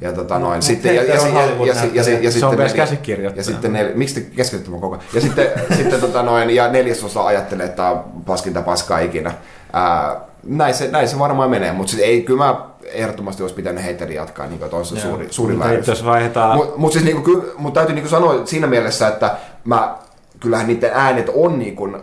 Ja 0.00 0.12
tota 0.12 0.38
noin, 0.38 0.62
sitten, 0.62 0.94
ja, 0.94 1.02
ja, 1.02 1.14
ja, 1.14 1.22
ja, 1.66 1.74
ja, 1.92 2.18
ja, 2.20 2.30
Se 2.30 2.30
sitten 2.30 2.48
on 2.48 2.56
myös 2.56 2.74
käsikirjoittaja. 2.74 3.40
Ja 3.40 3.44
sitten 3.44 3.72
nel, 3.72 3.92
miksi 3.94 4.14
te 4.14 4.20
keskitytte 4.36 4.70
mun 4.70 4.80
koko 4.80 4.94
ajan? 4.94 5.06
Ja 5.14 5.20
sitten, 5.20 5.48
sitten 5.76 6.00
tota 6.00 6.22
noin, 6.22 6.50
ja 6.50 6.68
neljäsosa 6.68 7.26
ajattelee, 7.26 7.66
että 7.66 7.76
tämä 7.76 7.90
on 7.90 8.04
paskinta 8.26 8.62
paskaa 8.62 8.98
ikinä. 8.98 9.34
Ää, 9.72 10.20
näin, 10.46 10.74
se, 10.74 10.88
näin 10.90 11.08
se 11.08 11.18
varmaan 11.18 11.50
menee, 11.50 11.72
mutta 11.72 11.90
siis 11.90 12.02
ei, 12.02 12.22
kyllä 12.22 12.44
mä 12.44 12.74
ehdottomasti 12.84 13.42
olisi 13.42 13.54
pitänyt 13.54 13.84
heiteri 13.84 14.14
jatkaa, 14.14 14.46
niin 14.46 14.58
kuin 14.58 14.84
se 14.84 15.00
suuri, 15.00 15.26
suuri 15.30 15.54
Mutta 15.54 15.68
väärys. 15.68 15.88
Jos 15.88 16.04
vaihdetaan... 16.04 16.56
Mutta 16.56 16.78
mut 16.78 16.92
siis 16.92 17.04
niinku, 17.04 17.22
kyllä, 17.22 17.44
mut 17.56 17.74
täytyy 17.74 17.94
niinku 17.94 18.10
sanoa 18.10 18.46
siinä 18.46 18.66
mielessä, 18.66 19.08
että 19.08 19.36
mä, 19.64 19.96
kyllähän 20.40 20.66
niiden 20.66 20.90
äänet 20.94 21.30
on 21.34 21.58
niinku, 21.58 21.94
äh, 21.94 22.00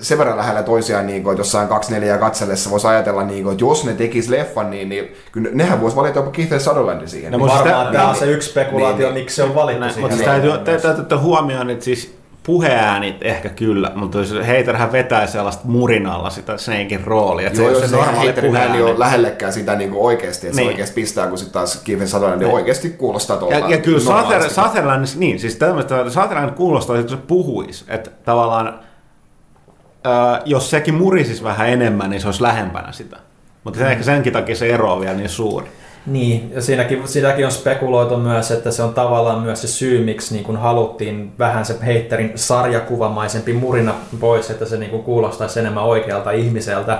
sen 0.00 0.18
verran 0.18 0.36
lähellä 0.36 0.62
toisiaan, 0.62 1.06
niinku, 1.06 1.30
että 1.30 1.40
jossain 1.40 1.68
24 1.68 2.18
katsellessa 2.18 2.70
voisi 2.70 2.86
ajatella, 2.86 3.24
niinku, 3.24 3.50
että 3.50 3.64
jos 3.64 3.84
ne 3.84 3.92
tekis 3.94 4.28
leffan, 4.28 4.70
niin, 4.70 4.88
niin 4.88 5.12
kyllä 5.32 5.50
nehän 5.52 5.80
voisi 5.80 5.96
valita 5.96 6.18
jopa 6.18 6.30
Keith 6.30 6.58
Sutherlandin 6.58 7.08
siihen. 7.08 7.32
No, 7.32 7.38
niin, 7.38 7.48
Varmaan 7.48 7.92
tämä 7.92 8.04
on 8.04 8.12
niin, 8.12 8.18
se 8.20 8.30
yksi 8.30 8.50
spekulaatio, 8.50 9.06
niin, 9.06 9.14
miksi 9.14 9.36
se 9.36 9.42
on 9.42 9.54
valittu 9.54 9.80
Näin, 9.80 9.92
siihen. 9.94 10.10
mutta 10.10 10.24
siis 10.24 10.42
Niin. 10.42 10.52
täytyy, 10.64 10.80
täytyy 10.82 11.00
ottaa 11.02 11.18
huomioon, 11.18 11.70
että 11.70 11.84
siis 11.84 12.16
puheäänit 12.42 13.16
ehkä 13.20 13.48
kyllä, 13.48 13.92
mutta 13.94 14.18
jos 14.18 14.30
Haterhän 14.32 14.92
vetää 14.92 15.26
sellaista 15.26 15.62
murinalla 15.66 16.30
sitä 16.30 16.56
Snakein 16.58 17.04
roolia. 17.04 17.48
Joo, 17.48 17.54
se, 17.56 17.72
jos 17.72 17.80
se 17.80 17.88
se 17.88 17.96
normaali 17.96 18.32
puheääni. 18.32 18.82
on 18.82 18.98
lähellekään 18.98 19.52
sitä 19.52 19.76
niinku 19.76 20.06
oikeasti, 20.06 20.46
että 20.46 20.56
Niin. 20.56 20.66
se 20.68 20.72
oikeasti 20.72 20.94
pistää, 20.94 21.26
kun 21.26 21.38
sitten 21.38 21.52
taas 21.52 21.80
Keith 21.84 22.04
Sutherland 22.06 22.42
niin 22.42 22.52
oikeasti 22.54 22.90
kuulostaa 22.90 23.36
tuolta. 23.36 23.56
Ja, 23.58 23.68
ja 23.68 23.78
kyllä. 23.78 24.00
Sutherland, 24.48 25.06
niin, 25.16 25.38
siis 25.40 25.56
tämmöistä, 25.56 26.10
Sutherland 26.10 26.50
kuulostaa, 26.50 26.98
että 26.98 27.10
se 27.12 27.18
puhuisi, 27.26 27.84
että 27.88 28.10
tavallaan, 28.24 28.80
jos 30.44 30.70
sekin 30.70 30.94
murisis 30.94 31.44
vähän 31.44 31.68
enemmän, 31.68 32.10
niin 32.10 32.20
se 32.20 32.28
olisi 32.28 32.42
lähempänä 32.42 32.92
sitä. 32.92 33.16
Mutta 33.64 33.80
mm. 33.80 33.86
ehkä 33.86 34.04
senkin 34.04 34.32
takia 34.32 34.56
se 34.56 34.70
ero 34.70 34.92
on 34.92 35.00
vielä 35.00 35.14
niin 35.14 35.28
suuri. 35.28 35.66
Niin, 36.06 36.50
ja 36.54 36.62
siinäkin, 36.62 37.08
siinäkin 37.08 37.46
on 37.46 37.52
spekuloitu 37.52 38.16
myös, 38.16 38.50
että 38.50 38.70
se 38.70 38.82
on 38.82 38.94
tavallaan 38.94 39.42
myös 39.42 39.60
se 39.60 39.68
syy, 39.68 40.04
miksi 40.04 40.34
niin 40.34 40.44
kuin 40.44 40.56
haluttiin 40.56 41.32
vähän 41.38 41.64
se 41.64 41.76
heitterin 41.86 42.32
sarjakuvamaisempi 42.34 43.52
murina 43.52 43.94
pois, 44.20 44.50
että 44.50 44.64
se 44.64 44.76
niin 44.76 44.90
kuin 44.90 45.02
kuulostaisi 45.02 45.60
enemmän 45.60 45.84
oikealta 45.84 46.30
ihmiseltä. 46.30 46.98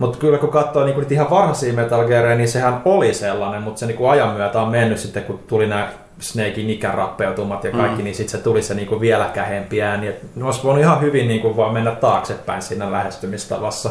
Mutta 0.00 0.18
kyllä 0.18 0.38
kun 0.38 0.48
katsoo 0.48 0.84
niin 0.84 0.98
niitä 0.98 1.14
ihan 1.14 1.30
varhaisia 1.30 1.72
Metal 1.72 2.06
Gearia, 2.06 2.36
niin 2.36 2.48
sehän 2.48 2.82
oli 2.84 3.14
sellainen, 3.14 3.62
mutta 3.62 3.78
se 3.78 3.86
niin 3.86 4.10
ajan 4.10 4.32
myötä 4.34 4.62
on 4.62 4.68
mennyt 4.68 4.98
sitten, 4.98 5.24
kun 5.24 5.40
tuli 5.46 5.66
nämä 5.66 5.88
Snakein 6.22 6.70
ikärappeutumat 6.70 7.64
ja 7.64 7.70
kaikki, 7.70 7.98
mm. 7.98 8.04
niin 8.04 8.14
sitten 8.14 8.38
se 8.38 8.44
tuli 8.44 8.62
se 8.62 8.74
niin 8.74 8.88
kuin 8.88 9.00
vielä 9.00 9.30
kähempi 9.34 9.82
ääni. 9.82 10.06
Et 10.08 10.36
ne 10.36 10.44
olisi 10.44 10.62
voinut 10.64 10.82
ihan 10.82 11.00
hyvin 11.00 11.28
niin 11.28 11.40
kuin 11.40 11.56
vaan 11.56 11.72
mennä 11.72 11.90
taaksepäin 11.90 12.62
siinä 12.62 12.92
lähestymistavassa. 12.92 13.90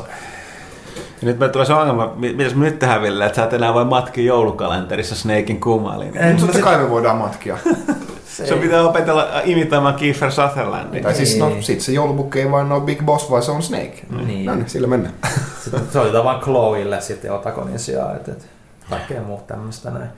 Ja 0.98 1.28
nyt 1.28 1.40
me 1.40 1.50
tulee 1.50 1.66
se 1.66 1.74
ongelma, 1.74 2.14
mi- 2.16 2.34
mitäs 2.34 2.56
me 2.56 2.66
nyt 2.66 2.80
tehdään 2.80 3.02
Ville, 3.02 3.26
että 3.26 3.36
sä 3.36 3.44
et 3.44 3.54
enää 3.54 3.74
voi 3.74 3.86
matkia 3.86 4.24
joulukalenterissa 4.26 5.16
Snakein 5.16 5.60
kumaliin. 5.60 6.18
En, 6.18 6.38
Totta 6.38 6.60
kai 6.60 6.78
me 6.78 6.90
voidaan 6.90 7.18
matkia. 7.18 7.58
Se 8.26 8.56
pitää 8.56 8.82
opetella 8.88 9.28
imitoimaan 9.44 9.94
Kiefer 9.96 10.32
Sutherlandia. 10.32 11.04
tai 11.04 11.14
siis 11.16 11.38
no, 11.38 11.50
Niin. 11.50 11.64
sit 11.64 11.82
se 11.82 11.92
joulupukki 11.92 12.40
ei 12.40 12.52
vaan 12.52 12.72
ole 12.72 12.82
Big 12.82 13.02
Boss, 13.06 13.32
vaan 13.32 13.44
se 13.44 13.52
on 13.52 13.64
Snake. 13.64 13.94
Niin. 14.26 14.46
No 14.46 14.56
niin, 14.56 14.70
sillä 14.70 14.88
mennään. 14.88 15.14
Sitten 15.64 15.82
soitetaan 15.94 16.24
vaan 16.26 16.40
Chloeille 16.40 17.02
sitten 17.02 17.32
Otakonin 17.32 17.80
sijaan, 17.80 18.16
että 18.16 18.32
et, 18.32 18.48
kaikkea 18.90 19.22
muuta 19.22 19.44
tämmöistä 19.44 19.90
näin. 19.92 20.10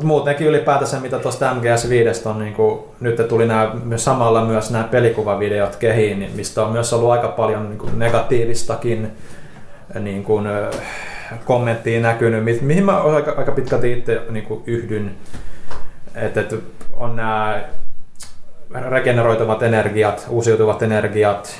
Mutta 0.00 0.08
muutenkin 0.08 0.46
ylipäätänsä, 0.46 1.00
mitä 1.00 1.18
tuosta 1.18 1.54
MGS5 1.54 2.28
on, 2.28 2.38
niin 2.38 2.54
kuin, 2.54 2.80
nyt 3.00 3.28
tuli 3.28 3.46
nämä, 3.46 3.72
myös 3.84 4.04
samalla 4.04 4.44
myös 4.44 4.70
nämä 4.70 4.84
pelikuvavideot 4.84 5.76
kehiin, 5.76 6.18
niin 6.18 6.32
mistä 6.36 6.62
on 6.62 6.72
myös 6.72 6.92
ollut 6.92 7.10
aika 7.10 7.28
paljon 7.28 7.68
niin 7.68 7.78
kuin 7.78 7.98
negatiivistakin 7.98 9.12
niin 10.00 10.24
kuin, 10.24 10.46
ö, 10.46 10.70
kommenttia 11.44 12.00
näkynyt, 12.00 12.44
mi- 12.44 12.58
mihin 12.62 12.84
mä 12.84 13.00
aika, 13.00 13.34
aika 13.36 13.52
pitkälti 13.52 13.92
itse 13.92 14.20
niin 14.30 14.46
kuin 14.46 14.62
yhdyn. 14.66 15.10
Että 16.14 16.40
et 16.40 16.54
on 16.92 17.16
nämä 17.16 17.60
regeneroituvat 18.90 19.62
energiat, 19.62 20.26
uusiutuvat 20.28 20.82
energiat, 20.82 21.56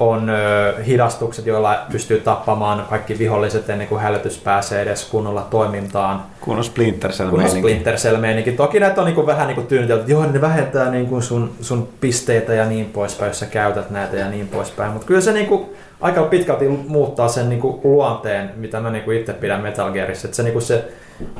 on 0.00 0.30
ö, 0.30 0.74
hidastukset, 0.86 1.46
joilla 1.46 1.78
pystyy 1.92 2.20
tappamaan 2.20 2.86
kaikki 2.90 3.18
viholliset 3.18 3.70
ennen 3.70 3.86
kuin 3.86 4.00
hälytys 4.00 4.38
pääsee 4.38 4.82
edes 4.82 5.04
kunnolla 5.04 5.46
toimintaan. 5.50 6.22
Kun 6.40 6.56
on 6.56 6.64
Splinter 6.64 7.12
Cell 7.12 7.30
Kun 7.30 7.42
on. 7.42 7.50
Splinter 7.50 7.94
Cell. 7.94 8.16
Toki 8.56 8.80
näitä 8.80 9.00
on 9.00 9.06
niin 9.06 9.26
vähän 9.26 9.48
niin 9.48 9.66
tyynitelty, 9.66 10.00
että 10.00 10.12
joo, 10.12 10.26
ne 10.26 10.40
vähentää 10.40 10.90
niin 10.90 11.06
kuin 11.06 11.22
sun, 11.22 11.52
sun 11.60 11.88
pisteitä 12.00 12.54
ja 12.54 12.66
niin 12.66 12.86
poispäin, 12.86 13.30
jos 13.30 13.38
sä 13.38 13.46
käytät 13.46 13.90
näitä 13.90 14.16
ja 14.16 14.28
niin 14.28 14.48
poispäin. 14.48 14.92
Mutta 14.92 15.06
kyllä 15.06 15.20
se 15.20 15.32
niin 15.32 15.46
kuin 15.46 15.66
aika 16.00 16.22
pitkälti 16.22 16.68
muuttaa 16.68 17.28
sen 17.28 17.48
niin 17.48 17.60
kuin 17.60 17.80
luonteen, 17.84 18.50
mitä 18.56 18.80
mä 18.80 18.90
niin 18.90 19.04
kuin 19.04 19.18
itse 19.18 19.32
pidän 19.32 19.62
Metal 19.62 19.92
Gearissa. 19.92 20.26
Että 20.26 20.36
se, 20.36 20.42
niin 20.42 20.52
kuin 20.52 20.62
se 20.62 20.84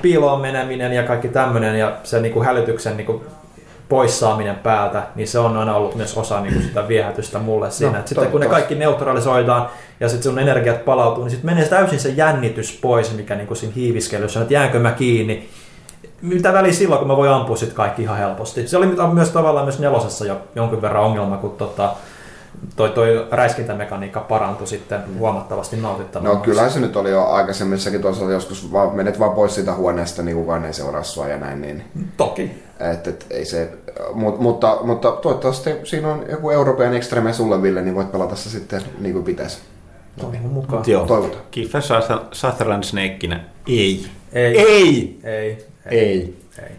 piiloon 0.02 0.40
meneminen 0.40 0.92
ja 0.92 1.02
kaikki 1.02 1.28
tämmöinen 1.28 1.78
ja 1.78 1.96
se 2.02 2.20
niin 2.20 2.32
kuin 2.32 2.46
hälytyksen 2.46 2.96
niin 2.96 3.06
kuin 3.06 3.20
poissaaminen 3.88 4.56
päältä, 4.56 5.02
niin 5.14 5.28
se 5.28 5.38
on 5.38 5.56
aina 5.56 5.76
ollut 5.76 5.94
myös 5.94 6.16
osa 6.16 6.40
niin 6.40 6.52
kuin 6.52 6.64
sitä 6.64 6.88
viehätystä 6.88 7.38
mulle 7.38 7.70
siinä. 7.70 7.92
No, 7.92 7.98
No, 7.98 8.06
sitten 8.06 8.30
kun 8.30 8.40
ne 8.40 8.46
kaikki 8.46 8.74
neutralisoidaan 8.74 9.68
ja 10.00 10.08
sitten 10.08 10.30
sun 10.32 10.38
energiat 10.38 10.84
palautuu, 10.84 11.24
niin 11.24 11.30
sitten 11.30 11.54
menee 11.54 11.68
täysin 11.68 12.00
se 12.00 12.08
jännitys 12.08 12.78
pois, 12.82 13.16
mikä 13.16 13.34
niin 13.34 13.46
kuin 13.46 13.56
siinä 13.56 13.74
hiiviskelyssä 13.76 14.38
on, 14.38 14.42
että 14.42 14.54
jäänkö 14.54 14.78
mä 14.78 14.92
kiinni. 14.92 15.48
Mitä 16.22 16.52
väliä 16.52 16.72
silloin, 16.72 16.98
kun 16.98 17.08
mä 17.08 17.16
voin 17.16 17.30
ampua 17.30 17.56
sit 17.56 17.72
kaikki 17.72 18.02
ihan 18.02 18.18
helposti. 18.18 18.68
Se 18.68 18.76
oli 18.76 18.86
myös 19.12 19.30
tavallaan 19.30 19.66
myös 19.66 19.78
nelosessa 19.78 20.24
jo 20.24 20.40
jonkin 20.54 20.82
verran 20.82 21.02
ongelma, 21.04 21.36
kun 21.36 21.50
tota, 21.50 21.92
toi, 22.76 22.90
toi 22.90 23.26
räiskintämekaniikka 23.30 24.20
parantui 24.20 24.66
sitten 24.66 25.00
huomattavasti 25.18 25.76
nautittavammaksi. 25.76 26.38
No 26.38 26.44
kyllähän 26.44 26.70
se 26.70 26.80
nyt 26.80 26.96
oli 26.96 27.10
jo 27.10 27.24
aikaisemmissakin 27.24 28.00
tuossa 28.02 28.24
joskus 28.24 28.72
vaan, 28.72 28.96
menet 28.96 29.18
vaan 29.18 29.32
pois 29.32 29.54
siitä 29.54 29.74
huoneesta, 29.74 30.22
niin 30.22 30.36
kukaan 30.36 30.64
ei 30.64 30.72
seuraa 30.72 31.02
sua 31.02 31.28
ja 31.28 31.36
näin. 31.36 31.60
Niin, 31.60 31.84
Toki. 32.16 32.50
et, 32.92 33.06
et, 33.06 33.26
ei 33.30 33.44
se, 33.44 33.72
mut, 34.14 34.40
mutta, 34.40 34.78
mutta 34.82 35.12
toivottavasti 35.12 35.70
siinä 35.84 36.08
on 36.12 36.24
joku 36.30 36.50
Euroopan 36.50 36.94
Extreme 36.94 37.32
sulle, 37.32 37.62
Ville, 37.62 37.82
niin 37.82 37.94
voit 37.94 38.12
pelata 38.12 38.36
se 38.36 38.50
sitten 38.50 38.82
niin 38.98 39.12
kuin 39.12 39.24
pitäisi. 39.24 39.58
Toivon 40.20 40.40
mukaan. 40.52 40.84
Joo, 40.86 41.06
Toivotaan. 41.06 41.42
Kiefer 41.50 41.82
Suther- 41.82 42.26
Sutherland 42.32 42.82
Snakeina 42.84 43.40
ei. 43.68 44.06
Ei. 44.32 44.58
Ei! 44.58 45.18
Ei. 45.24 45.66
Ei. 45.90 45.98
Ei. 45.98 46.36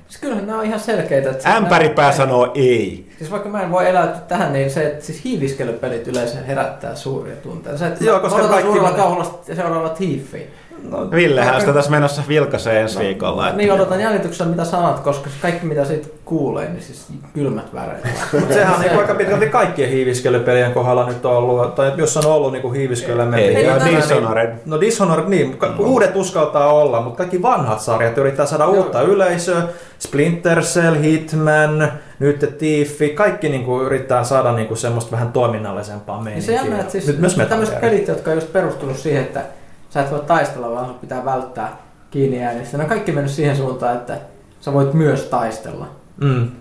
Siis 0.08 0.22
kyllähän 0.22 0.48
nämä 0.48 0.60
on 0.60 0.66
ihan 0.66 0.80
selkeitä. 0.80 1.30
Että 1.30 1.56
Ämpäripää 1.56 2.08
mä- 2.08 2.14
sanoo 2.16 2.52
ei. 2.56 3.10
Siis 3.18 3.32
vaikka 3.32 3.50
mä 3.50 3.62
en 3.64 3.72
voi 3.72 3.90
eläytyä 3.90 4.20
tähän, 4.28 4.54
niin 4.54 4.72
se, 4.72 4.88
että 4.88 5.06
siis 5.06 5.24
hiiviskelypelit 5.24 6.08
yleensä 6.08 6.38
herättää 6.48 6.96
suuria 6.96 7.36
tunteita. 7.36 7.78
Se, 7.80 7.88
että 7.88 8.04
Joo, 8.04 8.20
koska 8.20 8.38
koska 8.38 8.54
kaikki- 8.54 8.72
suurella 8.72 8.98
kauhulla 8.98 9.40
seuraavat 9.56 10.00
hiiffiin. 10.00 10.48
No, 10.84 11.12
Villehän 11.12 11.60
sitä 11.60 11.74
tässä 11.74 11.92
menossa 11.92 12.22
vilkaisee 12.28 12.82
ensi 12.82 13.00
viikolla. 13.00 13.46
että- 13.48 13.58
Niin 13.58 13.72
odotan 13.74 14.00
jännityksellä 14.00 14.52
mitä 14.52 14.66
sanat, 14.66 15.00
koska 15.00 15.30
kaikki 15.42 15.66
mitä 15.66 15.86
siitä 15.86 16.08
kuulee, 16.26 16.70
niin 16.70 16.82
siis 16.84 17.08
kylmät 17.34 17.74
väreet. 17.74 18.04
Mutta 18.40 18.54
sehän 18.54 18.74
on 18.76 18.82
niin 18.82 19.00
aika 19.00 19.16
pitkälti 19.16 19.50
kaikkien 19.50 19.90
hiiviskelypelien 19.90 20.72
kohdalla 20.74 21.08
nyt 21.08 21.26
on 21.26 21.34
ollut, 21.38 21.76
tai 21.76 21.92
jos 21.98 22.18
on 22.18 22.26
ollut 22.26 22.52
niin 22.52 22.74
hiiviskelyä 22.74 23.28
Ei, 23.38 23.56
Ei, 23.56 23.68
no 23.68 23.86
Dishonored. 23.98 24.54
No 24.66 24.82
Dishonored, 24.82 25.26
niin. 25.28 25.58
Ka- 25.58 25.74
Uudet 25.80 26.16
uskaltaa 26.16 26.74
olla, 26.74 27.02
mutta 27.02 27.18
kaikki 27.18 27.42
vanhat 27.42 27.80
sarjat 27.82 28.18
yrittää 28.18 28.46
saada 28.46 28.64
Joo. 28.64 28.74
uutta 28.74 29.02
yleisöä. 29.02 29.62
Splinter 30.00 30.62
Cell, 30.62 30.96
Hitman, 31.02 31.92
nyt 32.20 32.56
Tieffi, 32.58 33.10
kaikki 33.10 33.50
niinku 33.50 33.82
yrittää 33.82 34.24
saada 34.24 34.52
niinku 34.52 34.76
semmoista 34.76 35.12
vähän 35.12 35.32
toiminnallisempaa 35.32 36.16
Niin 36.16 36.24
meininkiä. 36.24 36.46
se 36.48 36.54
jännä, 36.66 36.80
että 36.80 36.92
siis 36.92 37.08
nyt 37.08 37.20
myös 37.20 37.36
tämmöiset 37.36 37.82
pelit, 37.82 38.08
jotka 38.08 38.32
on 38.32 38.38
just 38.38 38.54
perustunut 38.54 38.98
siihen, 38.98 39.22
että 39.24 39.42
sä 39.90 40.02
et 40.02 40.12
voi 40.12 40.20
taistella, 40.20 40.72
vaan 40.72 40.86
sun 40.86 41.00
pitää 41.00 41.26
välttää 41.26 41.78
kiinni. 42.12 42.40
Ne 42.40 42.84
on 42.84 42.86
kaikki 42.86 43.12
mennyt 43.12 43.32
siihen 43.32 43.58
suuntaan, 43.58 43.96
että 43.96 44.18
sä 44.62 44.74
voit 44.74 44.94
myös 44.94 45.24
taistella. 45.24 45.88
Mm. 46.22 46.52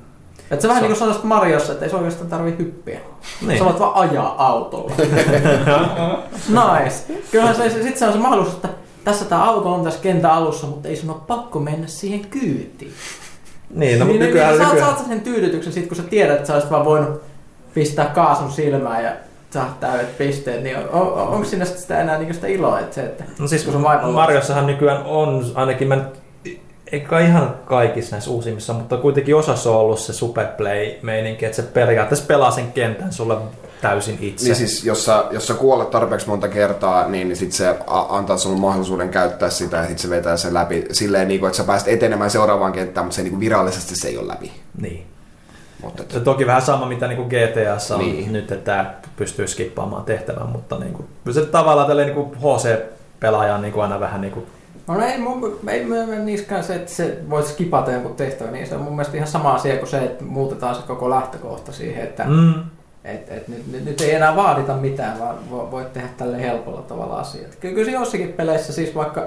Että 0.50 0.62
se 0.62 0.68
vähän 0.68 0.82
Se- 0.82 0.88
niin 0.88 0.92
kuin 0.92 0.98
sanoisit 0.98 1.24
Mariossa, 1.24 1.72
että 1.72 1.84
ei 1.84 1.90
se 1.90 1.96
oikeastaan 1.96 2.30
tarvi 2.30 2.54
hyppiä. 2.58 3.00
Niin. 3.46 3.58
Sä 3.58 3.64
voit 3.64 3.78
vaan 3.78 3.94
ajaa 3.94 4.46
autolla. 4.46 4.92
nice. 6.48 7.20
Kyllähän 7.30 7.56
se, 7.56 7.70
se, 7.70 7.82
sit 7.82 7.96
se 7.96 8.06
on 8.06 8.12
se 8.12 8.18
mahdollisuus, 8.18 8.56
että 8.56 8.68
tässä 9.04 9.24
tää 9.24 9.44
auto 9.44 9.74
on 9.74 9.84
tässä 9.84 10.00
kentän 10.00 10.30
alussa, 10.30 10.66
mutta 10.66 10.88
ei 10.88 10.96
sun 10.96 11.10
ole 11.10 11.18
pakko 11.26 11.60
mennä 11.60 11.86
siihen 11.86 12.20
kyytiin. 12.20 12.92
Niin, 13.70 13.98
no, 13.98 14.04
mutta 14.04 14.18
niin, 14.18 14.26
nykyään, 14.26 14.50
niin, 14.50 14.62
saat, 14.62 14.72
nykyään, 14.72 14.94
saat 14.94 15.04
sä 15.04 15.08
sen 15.08 15.20
tyydytyksen 15.20 15.72
sit, 15.72 15.86
kun 15.86 15.96
sä 15.96 16.02
tiedät, 16.02 16.36
että 16.36 16.46
sä 16.46 16.54
olisit 16.54 16.70
vaan 16.70 16.84
voinut 16.84 17.22
pistää 17.74 18.06
kaasun 18.06 18.52
silmään 18.52 19.04
ja 19.04 19.12
saat 19.56 19.80
täydet 19.80 20.18
pisteet, 20.18 20.62
niin 20.62 20.76
on, 20.76 20.88
on, 20.88 21.12
on, 21.12 21.28
onko 21.28 21.44
siinä 21.44 21.64
sit 21.64 21.78
sitä 21.78 22.00
enää 22.00 22.18
niin 22.18 22.34
sitä 22.34 22.46
iloa, 22.46 22.80
että 22.80 22.94
se, 22.94 23.00
että 23.00 23.24
no 23.38 23.48
siis 23.48 23.64
kun 23.64 23.72
sun 23.72 24.12
Mariossahan 24.12 24.66
nykyään 24.66 25.02
on, 25.04 25.44
ainakin 25.54 25.88
mä 25.88 25.96
nyt- 25.96 26.26
eikä 26.92 27.20
ihan 27.20 27.54
kaikissa 27.64 28.16
näissä 28.16 28.30
uusimmissa, 28.30 28.72
mutta 28.72 28.96
kuitenkin 28.96 29.36
osassa 29.36 29.70
on 29.70 29.76
ollut 29.76 29.98
se 29.98 30.12
superplay-meininki, 30.12 31.44
että 31.44 31.56
se 31.56 31.62
periaatteessa 31.62 32.26
pelaa 32.26 32.50
sen 32.50 32.72
kentän 32.72 33.12
sulle 33.12 33.36
täysin 33.80 34.18
itse. 34.20 34.44
Niin 34.44 34.56
siis, 34.56 34.84
jos 34.84 35.04
sä, 35.04 35.24
jos 35.30 35.46
sä 35.46 35.54
kuolet 35.54 35.90
tarpeeksi 35.90 36.28
monta 36.28 36.48
kertaa, 36.48 37.08
niin, 37.08 37.28
niin 37.28 37.36
sit 37.36 37.52
se 37.52 37.76
antaa 38.08 38.36
sulle 38.36 38.58
mahdollisuuden 38.58 39.08
käyttää 39.08 39.50
sitä 39.50 39.76
ja 39.76 39.88
sit 39.88 39.98
se 39.98 40.10
vetää 40.10 40.36
sen 40.36 40.54
läpi 40.54 40.84
silleen, 40.92 41.28
niin 41.28 41.40
kuin, 41.40 41.48
että 41.48 41.56
sä 41.56 41.64
pääset 41.64 41.88
etenemään 41.88 42.30
seuraavaan 42.30 42.72
kenttään, 42.72 43.06
mutta 43.06 43.16
se 43.16 43.22
niin 43.22 43.32
kuin 43.32 43.40
virallisesti 43.40 43.96
se 43.96 44.08
ei 44.08 44.18
ole 44.18 44.28
läpi. 44.28 44.52
Niin. 44.80 45.06
Mutta 45.82 46.02
et, 46.02 46.10
Se 46.10 46.20
toki 46.20 46.46
vähän 46.46 46.62
sama, 46.62 46.86
mitä 46.86 47.08
niin 47.08 47.26
GTAssa 47.28 47.94
on 47.94 48.00
Niin. 48.00 48.32
nyt, 48.32 48.52
että 48.52 48.86
pystyy 49.16 49.46
skippaamaan 49.46 50.04
tehtävän, 50.04 50.48
mutta 50.48 50.78
niin 50.78 50.92
kuin, 50.92 51.34
se 51.34 51.46
tavallaan 51.46 51.86
tälleen 51.88 52.08
niin 52.16 52.34
HC-pelaaja 52.36 53.54
on 53.54 53.62
niin 53.62 53.72
kuin 53.72 53.82
aina 53.82 54.00
vähän 54.00 54.20
niin 54.20 54.32
kuin, 54.32 54.46
No 54.86 55.00
ei, 55.00 55.18
mun, 55.18 55.58
ei 55.68 55.84
mene 55.84 56.18
niiskään 56.18 56.64
se, 56.64 56.74
että 56.74 56.90
se 56.90 57.18
voit 57.30 57.46
skipata 57.46 57.92
jonkun 57.92 58.14
tehtävän, 58.16 58.52
niin 58.52 58.66
se 58.66 58.74
on 58.74 58.80
mun 58.80 58.92
mielestä 58.92 59.16
ihan 59.16 59.28
sama 59.28 59.54
asia 59.54 59.76
kuin 59.76 59.88
se, 59.88 59.98
että 59.98 60.24
muutetaan 60.24 60.74
se 60.74 60.82
koko 60.86 61.10
lähtökohta 61.10 61.72
siihen, 61.72 62.04
että 62.04 62.24
mm, 62.24 62.54
et, 63.04 63.28
et 63.32 63.48
nyt, 63.48 63.72
nyt, 63.72 63.84
nyt, 63.84 64.00
ei 64.00 64.14
enää 64.14 64.36
vaadita 64.36 64.74
mitään, 64.74 65.18
vaan 65.18 65.36
vo- 65.50 65.70
voit 65.70 65.92
tehdä 65.92 66.08
tälle 66.16 66.40
helpolla 66.42 66.82
tavalla 66.82 67.16
asiat. 67.16 67.54
Kyllä, 67.60 67.74
kyllä 67.74 67.86
se 67.86 67.96
jossakin 67.96 68.32
peleissä 68.32 68.72
siis 68.72 68.94
vaikka, 68.94 69.26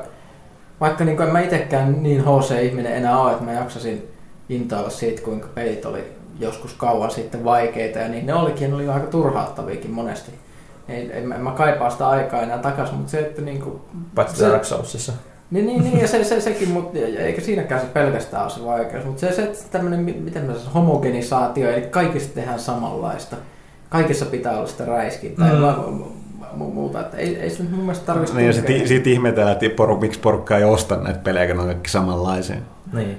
vaikka 0.81 1.05
niin 1.05 1.21
en 1.21 1.29
mä 1.29 1.39
itsekään 1.39 2.03
niin 2.03 2.21
HC-ihminen 2.25 2.93
enää 2.93 3.19
ole, 3.19 3.31
että 3.31 3.43
mä 3.43 3.53
jaksasin 3.53 4.07
intoilla 4.49 4.89
siitä, 4.89 5.21
kuinka 5.21 5.47
pelit 5.55 5.85
oli 5.85 6.03
joskus 6.39 6.73
kauan 6.73 7.11
sitten 7.11 7.43
vaikeita 7.43 7.99
ja 7.99 8.07
niin 8.07 8.25
ne 8.25 8.33
olikin, 8.33 8.69
ne 8.69 8.75
oli 8.75 8.87
aika 8.87 9.07
turhauttaviakin 9.07 9.91
monesti. 9.91 10.31
Ei, 10.89 11.09
en, 11.13 11.27
mä- 11.27 11.35
en 11.35 11.41
mä 11.41 11.51
kaipaa 11.51 11.89
sitä 11.89 12.07
aikaa 12.09 12.41
enää 12.41 12.57
takaisin, 12.57 12.95
mutta 12.95 13.11
se, 13.11 13.19
että 13.19 13.41
niin 13.41 13.61
kuin, 13.61 13.79
paitsi 14.15 14.35
Se- 14.37 14.49
Dark 14.49 14.63
Soulsissa. 14.65 15.13
niin, 15.51 15.65
niin, 15.65 15.83
niin, 15.83 15.99
ja 15.99 16.07
se, 16.07 16.23
se, 16.23 16.41
sekin, 16.41 16.69
mutta 16.69 16.99
eikä 16.99 17.41
siinäkään 17.41 17.81
se 17.81 17.87
pelkästään 17.87 18.43
ole 18.43 18.51
se 18.51 18.65
vaikeus, 18.65 19.05
mutta 19.05 19.19
se, 19.19 19.31
se 19.31 19.43
että 19.43 19.57
tämmöinen, 19.71 19.99
miten 19.99 20.41
mä 20.41 20.47
sanoisin, 20.47 20.71
homogenisaatio, 20.73 21.71
eli 21.71 21.81
kaikista 21.81 22.35
tehdään 22.35 22.59
samanlaista. 22.59 23.35
Kaikissa 23.89 24.25
pitää 24.25 24.57
olla 24.57 24.67
sitä 24.67 24.85
räiskintää 24.85 25.49
Mm. 25.49 25.55
mm. 25.57 25.63
ja 25.63 25.75
mu- 25.87 26.43
mu- 26.53 26.73
muuta, 26.73 26.99
että 27.01 27.17
ei, 27.17 27.35
ei 27.39 27.49
nyt 27.59 27.71
mun 27.71 27.79
mielestä 27.79 28.05
tarvitse 28.05 28.35
Niin, 28.35 28.47
ja 28.47 28.53
sit, 28.53 28.87
sit 28.87 29.07
ihmetellään, 29.07 29.57
että 29.61 29.75
poru, 29.75 29.97
miksi 29.99 30.19
porukka 30.19 30.57
ei 30.57 30.63
osta 30.63 30.95
näitä 30.97 31.19
pelejä, 31.19 31.47
kun 31.47 31.55
ne 31.55 31.61
on 31.61 31.67
kaikki 31.67 31.89
samanlaisia. 31.89 32.55
Niin. 32.93 33.17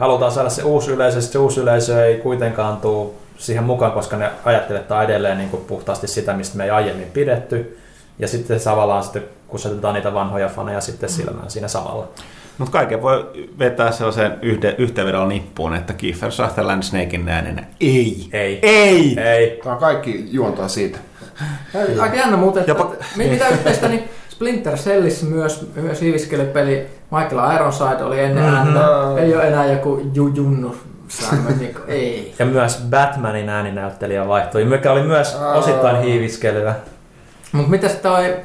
Halutaan 0.00 0.32
saada 0.32 0.50
se 0.50 0.62
uusi 0.62 0.90
yleisö, 0.90 1.20
se 1.20 1.38
uusi 1.38 1.60
yleisö 1.60 2.06
ei 2.06 2.18
kuitenkaan 2.18 2.76
tule 2.76 3.10
siihen 3.38 3.64
mukaan, 3.64 3.92
koska 3.92 4.16
ne 4.16 4.30
ajattelee 4.44 4.84
edelleen 5.04 5.38
niin 5.38 5.50
kuin 5.50 5.64
puhtaasti 5.64 6.08
sitä, 6.08 6.32
mistä 6.32 6.56
me 6.56 6.64
ei 6.64 6.70
aiemmin 6.70 7.10
pidetty. 7.10 7.78
Ja 8.18 8.28
sitten 8.28 8.60
tavallaan 8.60 9.02
sitten 9.02 9.22
kusetetaan 9.48 9.94
niitä 9.94 10.14
vanhoja 10.14 10.48
faneja 10.48 10.80
sitten 10.80 11.08
silmään 11.08 11.50
siinä 11.50 11.68
samalla. 11.68 12.08
Mutta 12.58 12.72
kaiken 12.72 13.02
voi 13.02 13.30
vetää 13.58 13.92
sellaiseen 13.92 14.38
yhde, 14.42 14.74
yhteenvedolla 14.78 15.28
nippuun, 15.28 15.74
että 15.74 15.92
Kiefer 15.92 16.32
Sutherland 16.32 16.82
Snakein 16.82 17.28
äänenä 17.28 17.64
ei. 17.80 18.28
Ei. 18.32 18.58
Ei! 18.62 19.20
Ei. 19.20 19.60
Tämä 19.64 19.76
kaikki 19.76 20.28
juontaa 20.30 20.68
siitä. 20.68 20.98
Ja 21.74 22.02
Aika 22.02 22.16
jännä 22.16 22.36
muuten, 22.36 22.60
että, 22.60 22.72
Jopa- 22.72 22.96
mitä 23.16 23.48
yhteistä, 23.48 23.88
niin 23.88 24.10
Splinter 24.40 24.76
Cellissä 24.76 25.26
myös, 25.26 25.70
myös 25.76 26.00
hiiviskelypeli 26.00 26.86
Michael 27.10 27.54
Ironside 27.56 28.04
oli 28.04 28.20
ennen 28.20 28.44
Mhm. 28.44 28.54
ääntä. 28.54 28.80
Ei 29.22 29.34
ole 29.34 29.48
enää 29.48 29.66
joku 29.72 30.02
ju, 30.14 30.28
junnu 30.34 30.76
Simon, 31.08 31.44
niin 31.58 31.74
ei. 31.88 32.34
Ja 32.38 32.46
myös 32.46 32.82
Batmanin 32.90 33.48
ääninäyttelijä 33.48 34.28
vaihtui, 34.28 34.64
mikä 34.64 34.92
oli 34.92 35.02
myös 35.02 35.34
Aa. 35.34 35.52
osittain 35.54 35.96
hiiviskelyä. 36.02 36.74
Mutta 37.52 37.70
mitäs 37.70 37.92
toi, 37.94 38.36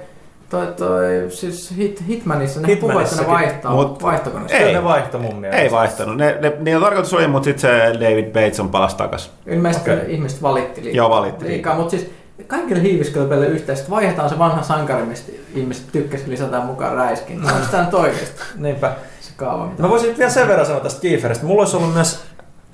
toi, 0.49 0.67
toi 0.67 1.25
siis 1.29 1.73
hit, 1.77 2.03
Hitmanissa, 2.07 2.61
ne 2.61 2.75
puhuu, 2.75 2.99
että 2.99 3.15
ne 3.21 3.27
vaihtaa, 3.27 3.71
mut- 3.71 4.03
vaihtoiko 4.03 4.39
ne? 4.39 4.45
Ei. 4.49 4.73
Ne 4.73 4.83
vaihtoi 4.83 5.21
mun 5.21 5.35
mielestä. 5.35 5.61
Ei 5.61 5.71
vaihtanut. 5.71 6.17
Ne, 6.17 6.37
ne, 6.41 6.53
niillä 6.59 6.85
tarkoitus 6.85 7.13
oli, 7.13 7.27
mutta 7.27 7.45
sitten 7.45 7.61
se 7.61 7.93
David 7.99 8.25
Bates 8.25 8.59
on 8.59 8.69
palas 8.69 8.95
takas. 8.95 9.31
Ilmeisesti 9.47 9.91
okay. 9.91 10.05
ihmiset 10.07 10.41
valitti 10.41 10.83
liikaa. 10.83 10.97
Joo, 10.97 11.09
valitti 11.09 11.45
liikaa. 11.45 11.75
Mutta 11.75 11.91
siis 11.91 12.11
kaikille 12.47 12.81
hiiviskelypelille 12.81 13.47
yhteisesti 13.47 13.89
vaihdetaan 13.91 14.29
se 14.29 14.39
vanha 14.39 14.63
sankari, 14.63 15.03
mistä 15.05 15.31
ihmiset 15.55 15.91
tykkäsivät, 15.91 16.29
lisätään 16.29 16.65
mukaan 16.65 16.95
räiskin. 16.95 17.39
Onko 17.39 17.65
tämä 17.71 17.83
nyt 17.83 17.93
oikeasti 17.93 18.41
Niinpä. 18.55 18.95
se 19.21 19.31
kaava? 19.36 19.65
Mitä 19.65 19.81
Mä 19.81 19.89
voisin 19.89 20.17
vielä 20.17 20.31
sen 20.31 20.47
verran 20.47 20.65
sanoa 20.65 20.81
tästä 20.81 21.01
Kieferistä. 21.01 21.45
Mulla 21.45 21.61
olisi 21.61 21.77
ollut 21.77 21.93
myös 21.93 22.23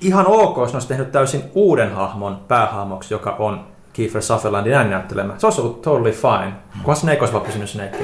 ihan 0.00 0.26
ok, 0.26 0.56
jos 0.56 0.72
ne 0.72 0.76
olisi 0.76 0.88
tehnyt 0.88 1.12
täysin 1.12 1.44
uuden 1.54 1.94
hahmon 1.94 2.36
päähahmoksi, 2.48 3.14
joka 3.14 3.36
on 3.38 3.64
Kiefer 3.92 4.22
Sutherlandin 4.22 4.74
ääninäyttelemä. 4.74 5.34
Se 5.38 5.46
olisi 5.46 5.60
ollut 5.60 5.82
totally 5.82 6.12
fine. 6.12 6.52
Kunhan 6.72 6.96
Snake 6.96 7.20
olisi 7.20 7.32
vaan 7.32 7.46
pysynyt 7.46 7.70
Snake. 7.70 7.98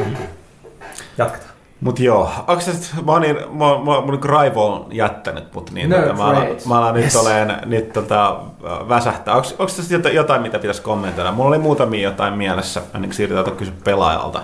Jatketaan. 1.19 1.48
Mut 1.81 2.01
joo, 2.01 2.31
onko 2.47 2.61
se, 2.61 2.73
mä 3.07 3.13
oon 3.13 3.23
niin, 3.23 3.37
mä, 3.37 3.65
mä, 3.67 4.01
mun 4.01 4.25
raivo 4.25 4.75
on 4.75 4.87
jättänyt 4.93 5.55
mut 5.55 5.71
niin, 5.71 5.91
No 5.91 5.97
tota, 5.97 6.13
mä, 6.13 6.25
alan, 6.25 6.47
mä 6.69 6.79
alan 6.79 6.95
nyt 6.95 7.05
Yes. 7.05 7.17
oleen, 7.17 7.57
nyt 7.65 7.93
tota, 7.93 8.41
väsähtää. 8.89 9.35
Onko, 9.35 9.49
onko 9.59 9.73
tässä 9.77 9.95
jotain, 9.95 10.15
jotain, 10.15 10.43
mitä 10.43 10.59
pitäisi 10.59 10.83
kommentoida? 10.83 11.33
Mulla 11.33 11.49
oli 11.49 11.59
muutamia 11.59 12.03
jotain 12.03 12.35
mielessä, 12.35 12.83
ennen 12.95 13.09
kuin 13.09 13.17
siirrytään 13.17 13.45
tuon 13.45 13.57
kysy 13.57 13.73
pelaajalta 13.85 14.43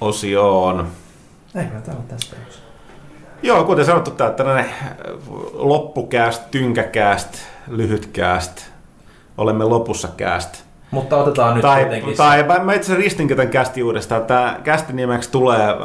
osioon. 0.00 0.88
Eikö 1.54 1.80
tämä 1.80 1.96
ole 1.96 2.04
tästä? 2.08 2.36
Joo, 3.42 3.64
kuten 3.64 3.84
sanottu, 3.84 4.10
tämä 4.10 4.30
tällainen 4.30 4.70
loppukääst, 5.52 6.42
tynkäkääst, 6.50 7.38
lyhytkääst. 7.68 8.60
Olemme 9.38 9.64
lopussa 9.64 10.08
kääst. 10.16 10.65
Mutta 10.90 11.16
otetaan 11.16 11.54
nyt 11.54 11.62
Tai, 11.62 11.80
kuitenkin. 11.82 12.16
tai 12.16 12.42
mä- 12.42 12.58
mä 12.58 12.74
itse 12.74 12.96
tämän 13.36 13.48
kästi 13.48 13.82
uudestaan. 13.82 14.24
Tämä 14.24 14.58
kästi 14.64 14.92
nimeksi 14.92 15.30
tulee 15.30 15.60
äh, 15.68 15.76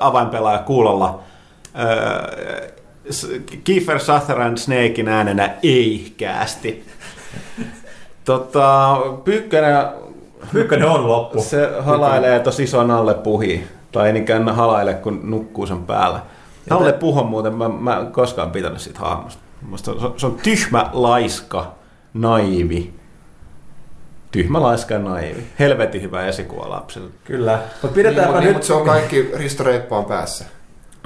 avainpelaaja 0.00 0.58
kuulolla. 0.58 1.18
Äh, 1.78 2.72
Kiefer 3.64 4.00
Sutherland 4.00 4.56
Snakein 4.58 5.08
äänenä 5.08 5.54
ei-kästi. 5.62 6.84
Tota, 8.24 8.96
Pyykkönen, 9.24 9.86
Pyykkönen 10.52 10.88
on 10.88 11.08
loppu. 11.08 11.42
se 11.42 11.70
halailee 11.80 12.40
tosi 12.40 12.62
ison 12.62 12.90
alle 12.90 13.14
puhi. 13.14 13.66
Tai 13.92 14.06
ei 14.06 14.12
niinkään 14.12 14.48
halaile, 14.54 14.94
kun 14.94 15.20
nukkuu 15.22 15.66
sen 15.66 15.82
päällä. 15.84 16.20
Nalle 16.70 16.92
puhon 16.92 17.26
muuten, 17.26 17.54
mä, 17.54 17.68
mä 17.68 17.96
en 17.96 18.06
koskaan 18.06 18.50
pitänyt 18.50 18.80
siitä 18.80 18.98
hahmosta. 18.98 19.42
Musta 19.62 19.92
se, 20.00 20.06
on, 20.06 20.14
se 20.16 20.26
on 20.26 20.36
tyhmä, 20.42 20.90
laiska, 20.92 21.72
naivi, 22.14 22.94
Tyhmä, 24.34 24.62
laiska 24.62 24.94
ja 24.94 25.00
naivi. 25.00 25.42
Helvetin 25.58 26.02
hyvä 26.02 26.26
esikuva 26.26 26.70
lapsille. 26.70 27.10
Kyllä. 27.24 27.52
Mutta 27.52 27.86
Niin, 27.86 27.94
pidetäänpä 27.94 28.32
mutta, 28.32 28.44
nyt... 28.44 28.52
mutta 28.52 28.66
se 28.66 28.72
on 28.72 28.84
kaikki 28.84 29.30
Risto 29.36 29.64
Reippaan 29.64 30.04
päässä. 30.04 30.44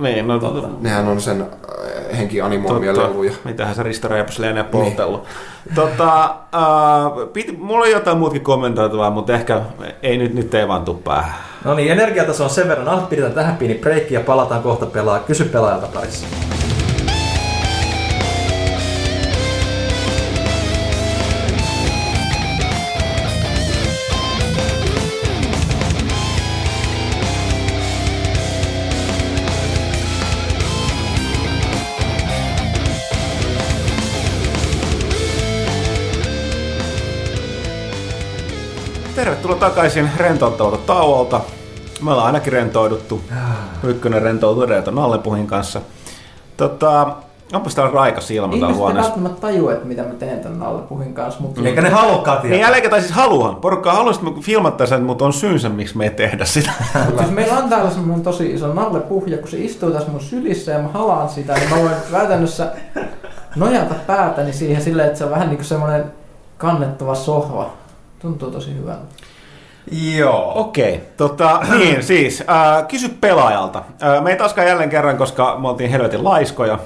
Niin, 0.01 0.29
no, 0.29 0.39
Totta. 0.39 0.69
Nehän 0.81 1.09
on 1.09 1.21
sen 1.21 1.41
äh, 1.41 2.19
henkianimoimia 2.19 2.97
leluja. 2.97 3.33
Mitähän 3.45 3.75
se 3.75 3.83
Risto 3.83 4.09
Reipas 4.09 4.39
lienee 4.39 4.65
poltellut. 4.65 5.25
Niin. 5.25 5.75
Tota, 5.75 6.25
äh, 6.25 7.33
piti, 7.33 7.53
mulla 7.53 7.85
on 7.85 7.91
jotain 7.91 8.19
muutkin 8.19 8.43
kommentoitavaa, 8.43 9.11
mutta 9.11 9.33
ehkä 9.33 9.61
ei 10.03 10.17
nyt, 10.19 10.35
nyt 10.35 10.55
ei 10.55 10.69
vaan 10.69 10.85
tuu 10.85 10.95
päähän. 10.95 11.35
No 11.65 11.75
niin, 11.75 11.93
energiataso 11.93 12.45
on 12.45 12.51
sen 12.51 12.69
verran 12.69 12.89
alta, 12.89 13.07
pidetään 13.07 13.35
tähän 13.35 13.57
pieni 13.57 13.75
breikki 13.75 14.15
ja 14.15 14.21
palataan 14.21 14.63
kohta 14.63 14.87
pelaa. 14.87 15.19
Kysy 15.19 15.45
pelaajalta 15.45 15.87
parissa. 15.95 16.27
Tervetuloa 39.19 39.57
takaisin 39.57 40.11
rentouttavalta 40.17 40.79
tauolta. 40.87 41.41
Me 42.03 42.11
ollaan 42.11 42.27
ainakin 42.27 42.53
rentouduttu. 42.53 43.21
Ykkönen 43.85 44.23
rentoutuu 44.23 44.63
edeltä 44.63 44.91
Nallepuhin 44.91 45.47
kanssa. 45.47 45.81
Tota, 46.57 47.07
onpas 47.53 47.75
täällä 47.75 47.93
raika 47.93 48.21
silmä 48.21 48.49
täällä 48.49 48.57
Ihmiset 48.57 48.75
ei 48.75 48.79
huoneessa. 48.79 49.03
välttämättä 49.11 49.41
tajua, 49.41 49.73
että 49.73 49.85
mitä 49.87 50.03
mä 50.03 50.15
teen 50.15 50.41
tänne 50.41 50.67
alle 50.67 50.83
puhin 50.83 51.15
kanssa, 51.15 51.41
mutta 51.41 51.61
Eikä 51.65 51.81
ne 51.81 51.89
halukkaan 51.91 52.39
Ei 52.39 52.43
tietää. 52.43 52.71
jälkeen, 52.71 52.91
tai 52.91 53.01
siis 53.01 53.13
haluan. 53.13 53.57
Porukka 53.57 53.93
haluaisi, 53.93 54.21
että 54.21 54.37
me 54.37 54.43
filmattaisiin, 54.43 55.03
mutta 55.03 55.25
on 55.25 55.33
syynsä, 55.33 55.69
miksi 55.69 55.97
me 55.97 56.05
ei 56.05 56.11
tehdä 56.11 56.45
sitä. 56.45 56.71
siis 57.19 57.31
meillä 57.31 57.59
on 57.59 57.69
täällä 57.69 57.91
semmoinen 57.91 58.25
tosi 58.25 58.55
iso 58.55 58.75
nallepuhja, 58.75 59.39
kun 59.39 59.49
se 59.49 59.59
istuu 59.59 59.91
tässä 59.91 60.11
mun 60.11 60.21
sylissä 60.21 60.73
ja 60.73 60.79
mä 60.79 60.89
halaan 60.89 61.29
sitä, 61.29 61.55
niin 61.55 61.71
mä 61.71 61.77
voin 61.77 61.91
käytännössä 62.13 62.73
nojata 63.57 63.95
päätäni 64.07 64.53
siihen 64.53 64.83
silleen, 64.83 65.07
että 65.09 65.19
se 65.19 65.25
on 65.25 65.31
vähän 65.31 65.49
niin 65.49 65.59
kuin 65.59 65.67
semmoinen 65.67 66.05
kannettava 66.59 67.15
sohva. 67.15 67.71
Tuntuu 68.19 68.51
tosi 68.51 68.75
hyvältä. 68.75 69.05
Joo. 70.17 70.53
Okei, 70.55 70.95
okay, 70.95 71.07
tota, 71.17 71.61
niin 71.79 72.03
siis, 72.03 72.41
äh, 72.41 72.89
kysy 72.89 73.09
pelaajalta. 73.09 73.83
Äh, 74.03 74.23
me 74.23 74.31
ei 74.31 74.37
taaskaan 74.37 74.67
jälleen 74.67 74.91
kerran, 74.91 75.19
koska 75.19 75.59
me 75.61 75.69
oltiin 75.69 75.91
helvetin 75.91 76.25
laiskoja, 76.25 76.79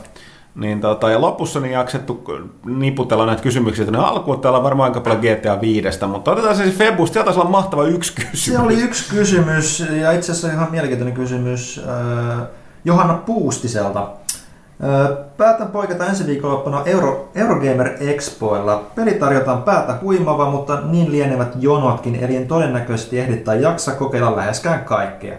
niin 0.55 0.81
tota, 0.81 1.11
ja 1.11 1.21
lopussa 1.21 1.61
niin 1.61 1.73
jaksettu 1.73 2.25
niputella 2.65 3.27
näitä 3.27 3.43
kysymyksiä 3.43 3.85
tänne 3.85 4.01
alkuun. 4.01 4.41
Täällä 4.41 4.57
on 4.57 4.65
varmaan 4.65 4.91
aika 4.91 5.01
paljon 5.01 5.21
GTA 5.21 5.61
5, 5.61 6.07
mutta 6.07 6.31
otetaan 6.33 6.57
se 6.57 6.63
siis 6.63 6.77
Febusta. 6.77 7.13
Sieltä 7.13 7.25
taisi 7.25 7.41
olla 7.41 7.51
mahtava 7.51 7.85
yksi 7.85 8.13
kysymys. 8.15 8.45
Se 8.45 8.59
oli 8.59 8.81
yksi 8.81 9.11
kysymys, 9.11 9.85
ja 10.01 10.13
itse 10.13 10.33
asiassa 10.33 10.53
ihan 10.53 10.71
mielenkiintoinen 10.71 11.15
kysymys 11.15 11.81
äh, 11.89 12.47
Johanna 12.85 13.15
Puustiselta. 13.15 14.09
Äh, 14.85 15.17
Päätän 15.37 15.69
poiketa 15.69 16.07
ensi 16.07 16.27
viikonloppuna 16.27 16.83
Euro, 16.85 17.29
Eurogamer 17.35 17.91
Expoilla. 18.01 18.83
Peli 18.95 19.15
tarjotaan 19.15 19.63
päätä 19.63 19.95
huimava, 20.03 20.51
mutta 20.51 20.79
niin 20.85 21.13
lienevät 21.13 21.49
jonotkin, 21.59 22.17
eli 22.17 22.37
en 22.37 22.49
todennäköisesti 22.49 23.19
ehdi 23.19 23.37
tai 23.37 23.63
jaksa 23.63 23.93
kokeilla 23.93 24.37
läheskään 24.37 24.85
kaikkea. 24.85 25.37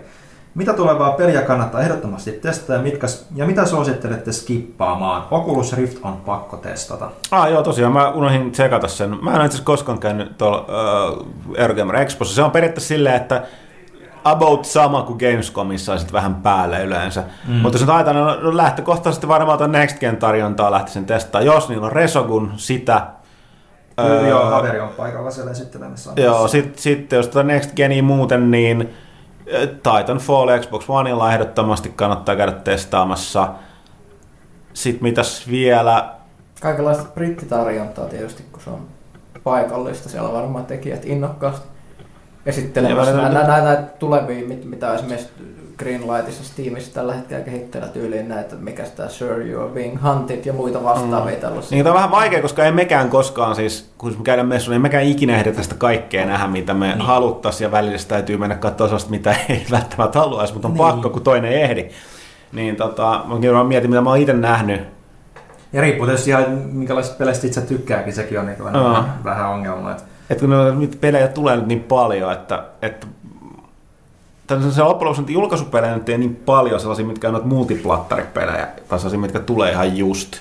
Mitä 0.55 0.73
tulevaa 0.73 1.11
peliä 1.11 1.41
kannattaa 1.41 1.81
ehdottomasti 1.81 2.31
testata 2.31 2.73
ja, 2.73 2.79
mitkä, 2.79 3.07
ja 3.35 3.45
mitä 3.45 3.65
suosittelette 3.65 4.31
skippaamaan? 4.31 5.23
Oculus 5.31 5.73
Rift 5.73 5.97
on 6.03 6.17
pakko 6.17 6.57
testata. 6.57 7.11
Ah, 7.31 7.51
joo, 7.51 7.63
tosiaan 7.63 7.93
mä 7.93 8.09
unohdin 8.09 8.51
tsekata 8.51 8.87
sen. 8.87 9.17
Mä 9.21 9.35
en 9.35 9.45
itse 9.45 9.63
koskaan 9.63 9.99
käynyt 9.99 10.37
tuolla 10.37 10.65
uh, 11.11 11.27
Eurogamer 11.57 11.95
Expossa. 11.95 12.35
Se 12.35 12.43
on 12.43 12.51
periaatteessa 12.51 12.87
silleen, 12.87 13.15
että 13.15 13.43
about 14.23 14.65
sama 14.65 15.01
kuin 15.01 15.19
Gamescomissa 15.19 15.91
ja 15.91 15.97
sitten 15.97 16.13
vähän 16.13 16.35
päälle 16.35 16.83
yleensä. 16.83 17.23
Mm. 17.47 17.53
Mutta 17.53 17.75
jos 17.75 17.81
nyt 17.81 17.95
ajatellaan, 17.95 18.37
no, 18.37 18.43
no 18.43 18.57
lähtökohtaisesti 18.57 19.27
varmaan 19.27 19.57
tuon 19.57 19.71
Next 19.71 19.99
Gen 19.99 20.17
tarjontaa 20.17 20.71
lähtisin 20.71 21.05
testaamaan. 21.05 21.45
Jos 21.45 21.69
niillä 21.69 21.85
on 21.85 21.91
Resogun, 21.91 22.51
sitä. 22.55 23.07
Öö, 23.99 24.27
joo, 24.27 24.45
Haveri 24.45 24.79
on 24.79 24.89
paikalla 24.89 25.31
siellä 25.31 25.51
esittelemässä. 25.51 26.11
Joo, 26.15 26.47
sitten 26.47 26.81
sit, 26.81 27.11
jos 27.11 27.27
tuota 27.27 27.47
Next 27.47 27.75
Genia 27.75 28.03
muuten, 28.03 28.51
niin 28.51 28.93
Titanfall 29.83 30.59
Xbox 30.59 30.85
Oneilla 30.87 31.33
ehdottomasti 31.33 31.89
kannattaa 31.95 32.35
käydä 32.35 32.51
testaamassa. 32.51 33.49
Sitten 34.73 35.03
mitäs 35.03 35.49
vielä? 35.51 36.09
Kaikenlaista 36.61 37.03
brittitarjontaa 37.13 38.05
tietysti, 38.05 38.45
kun 38.51 38.61
se 38.61 38.69
on 38.69 38.87
paikallista. 39.43 40.09
Siellä 40.09 40.29
on 40.29 40.35
varmaan 40.35 40.65
tekijät 40.65 41.05
innokkaasti 41.05 41.72
esittelemässä 42.45 43.11
Ja 43.11 43.17
näitä, 43.17 43.47
näitä, 43.47 43.63
näitä 43.63 43.81
tulevia, 43.81 44.47
mit- 44.47 44.65
mitä 44.65 44.93
esimerkiksi 44.93 45.29
Greenlightissa 45.77 46.43
Steamissa 46.43 46.93
tällä 46.93 47.13
hetkellä 47.13 47.43
kehitteillä 47.43 47.87
tyyliin 47.87 48.29
näitä, 48.29 48.55
mikä 48.55 48.85
sitä 48.85 49.09
Sure 49.09 49.45
You 49.45 49.63
Are 49.63 49.73
Being 49.73 50.03
Hunted 50.03 50.45
ja 50.45 50.53
muita 50.53 50.83
vastaavia 50.83 51.35
mm. 51.35 51.41
tällaisia. 51.41 51.75
Niin 51.75 51.83
tämä 51.83 51.93
on 51.93 51.97
vähän 51.97 52.11
vaikea, 52.11 52.41
koska 52.41 52.65
ei 52.65 52.71
mekään 52.71 53.09
koskaan 53.09 53.55
siis, 53.55 53.91
kun 53.97 54.15
me 54.17 54.23
käydään 54.23 54.47
messuilla, 54.47 54.75
ei 54.75 54.79
mekään 54.79 55.03
ikinä 55.03 55.35
ehditä 55.35 55.63
sitä 55.63 55.75
kaikkea 55.75 56.25
nähdä, 56.25 56.47
mitä 56.47 56.73
me 56.73 56.87
niin. 56.87 57.01
haluttaisiin 57.01 57.65
ja 57.65 57.71
välillä 57.71 57.97
sitä 57.97 58.15
täytyy 58.15 58.37
mennä 58.37 58.55
katsoa 58.55 58.87
sellaista, 58.87 59.11
mitä 59.11 59.35
ei 59.49 59.65
välttämättä 59.71 60.19
haluaisi, 60.19 60.53
mutta 60.53 60.67
on 60.67 60.73
niin. 60.73 60.77
pakko, 60.77 61.09
kun 61.09 61.21
toinen 61.21 61.51
ei 61.51 61.61
ehdi. 61.61 61.89
Niin 62.51 62.75
tota, 62.75 63.25
mä 63.53 63.63
mietin, 63.63 63.89
mitä 63.89 64.01
mä 64.01 64.09
oon 64.09 64.19
itse 64.19 64.33
nähnyt. 64.33 64.81
Ja 65.73 65.81
riippuu 65.81 66.05
tietysti 66.05 66.29
ihan 66.29 66.49
minkälaisista 66.51 67.17
peleistä 67.17 67.47
itse 67.47 67.61
tykkääkin, 67.61 68.13
sekin 68.13 68.39
on 68.39 68.45
niin 68.45 68.63
vähän, 68.63 69.19
vähän 69.23 69.49
ongelma. 69.49 69.91
Että 69.91 70.03
Että 70.33 70.45
kun 70.45 70.79
nyt 70.79 70.97
pelejä 71.01 71.27
tulee 71.27 71.55
nyt 71.55 71.67
niin 71.67 71.83
paljon, 71.83 72.31
että, 72.31 72.63
että 72.81 73.07
se 74.71 74.83
loppujen 74.83 75.11
lopuksi 75.11 75.33
julkaisupelejä 75.33 75.93
nyt 75.95 76.09
ei 76.09 76.17
niin 76.17 76.35
paljon 76.35 76.79
sellaisia, 76.79 77.05
mitkä 77.05 77.27
on 77.27 77.33
noita 77.33 77.47
multiplattaripelejä, 77.47 78.67
tai 78.87 78.99
sellaisia, 78.99 79.19
mitkä 79.19 79.39
tulee 79.39 79.71
ihan 79.71 79.97
just. 79.97 80.35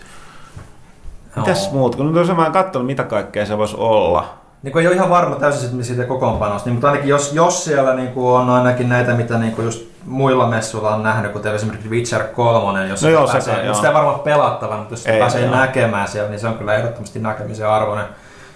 Mitäs 1.36 1.72
muut? 1.72 1.96
Kun 1.96 2.14
nyt 2.14 2.36
mä 2.36 2.46
en 2.46 2.52
katsonut, 2.52 2.86
mitä 2.86 3.04
kaikkea 3.04 3.46
se 3.46 3.58
voisi 3.58 3.76
olla. 3.78 4.34
niin 4.62 4.78
ei 4.78 4.86
ole 4.86 4.94
ihan 4.94 5.10
varma 5.10 5.36
täysin 5.36 5.84
siitä 5.84 6.04
kokoonpanosta, 6.04 6.68
niin, 6.68 6.74
mutta 6.74 6.88
ainakin 6.88 7.08
jos, 7.08 7.32
jos 7.32 7.64
siellä 7.64 7.94
niin 7.94 8.08
kuin 8.08 8.26
on 8.26 8.50
ainakin 8.50 8.88
näitä, 8.88 9.14
mitä 9.14 9.38
niin 9.38 9.52
kuin 9.52 9.64
just 9.64 9.92
muilla 10.06 10.46
messuilla 10.46 10.94
on 10.94 11.02
nähnyt, 11.02 11.32
kuten 11.32 11.54
esimerkiksi 11.54 11.90
Witcher 11.90 12.22
3, 12.22 12.80
jos 12.80 12.90
No 12.90 12.96
sitä 12.96 13.10
joo, 13.10 13.26
se 13.26 13.32
pääsee, 13.32 13.64
joo. 13.64 13.74
sitä 13.74 13.88
ei 13.88 13.94
varmaan 13.94 14.20
pelattava, 14.20 14.76
mutta 14.76 14.92
jos 14.92 15.06
Ei, 15.06 15.18
pääsee 15.18 15.44
joo. 15.44 15.56
näkemään 15.56 16.08
siellä, 16.08 16.30
niin 16.30 16.40
se 16.40 16.48
on 16.48 16.54
kyllä 16.54 16.74
ehdottomasti 16.74 17.18
näkemisen 17.18 17.68
arvoinen, 17.68 18.06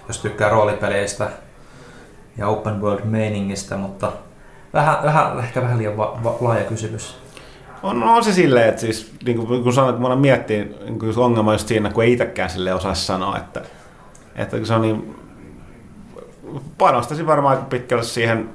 jos 0.07 0.19
tykkää 0.19 0.49
roolipeleistä 0.49 1.29
ja 2.37 2.47
open 2.47 2.81
world 2.81 3.03
meiningistä, 3.03 3.77
mutta 3.77 4.11
vähän, 4.73 4.97
vähän, 5.03 5.39
ehkä 5.39 5.61
vähän 5.61 5.77
liian 5.77 5.97
va- 5.97 6.19
va- 6.23 6.37
laaja 6.41 6.63
kysymys. 6.63 7.17
On, 7.83 8.03
on 8.03 8.23
se 8.23 8.33
silleen, 8.33 8.69
että 8.69 8.81
siis, 8.81 9.11
niin 9.25 9.37
kuin 9.37 9.63
kun 9.63 9.73
mä 9.75 10.07
aina 10.07 10.15
miettii 10.15 10.75
niin 10.85 10.99
kuin 10.99 11.19
ongelma 11.19 11.53
just 11.53 11.67
siinä, 11.67 11.89
kun 11.89 12.03
ei 12.03 12.13
itsekään 12.13 12.49
sille 12.49 12.73
osaa 12.73 12.93
sanoa, 12.93 13.37
että, 13.37 13.61
että 14.35 14.57
kun 14.57 14.65
se 14.65 14.73
on 14.73 14.81
niin, 14.81 15.15
panostaisin 16.77 17.27
varmaan 17.27 17.57
aika 17.57 17.69
pitkälle 17.69 18.03
siihen 18.03 18.49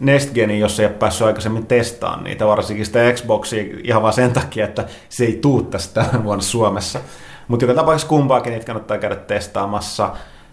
Next 0.00 0.34
Geniin, 0.34 0.60
jos 0.60 0.80
ei 0.80 0.86
ole 0.86 0.94
päässyt 0.94 1.26
aikaisemmin 1.26 1.66
testaamaan 1.66 2.24
niitä, 2.24 2.46
varsinkin 2.46 2.86
sitä 2.86 3.12
Xboxia 3.12 3.64
ihan 3.84 4.02
vaan 4.02 4.14
sen 4.14 4.32
takia, 4.32 4.64
että 4.64 4.84
se 5.08 5.24
ei 5.24 5.38
tuu 5.42 5.62
tästä 5.62 6.04
tämän 6.04 6.24
vuonna 6.24 6.42
Suomessa. 6.42 7.00
Mutta 7.48 7.64
joka 7.64 7.74
tapauksessa 7.74 8.08
kumpaakin 8.08 8.52
niitä 8.52 8.66
kannattaa 8.66 8.98
käydä 8.98 9.16
testaamassa. 9.16 10.10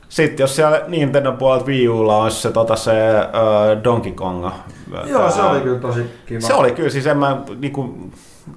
Sitten 0.09 0.43
jos 0.43 0.55
siellä 0.55 0.81
Nintendo 0.87 1.31
puolelta 1.31 1.65
Wii 1.65 1.89
Ulla 1.89 2.17
olisi 2.17 2.41
se, 2.41 2.51
tota, 2.51 2.75
se 2.75 2.91
uh, 2.91 3.83
Donkey 3.83 4.11
Kong. 4.11 4.45
Joo, 5.05 5.31
se 5.31 5.41
oli 5.41 5.61
kyllä 5.61 5.79
tosi 5.79 6.11
kiva. 6.25 6.41
Se 6.41 6.53
oli 6.53 6.71
kyllä, 6.71 6.89
siis 6.89 7.07
en 7.07 7.17
mä 7.17 7.37
niinku, 7.59 7.95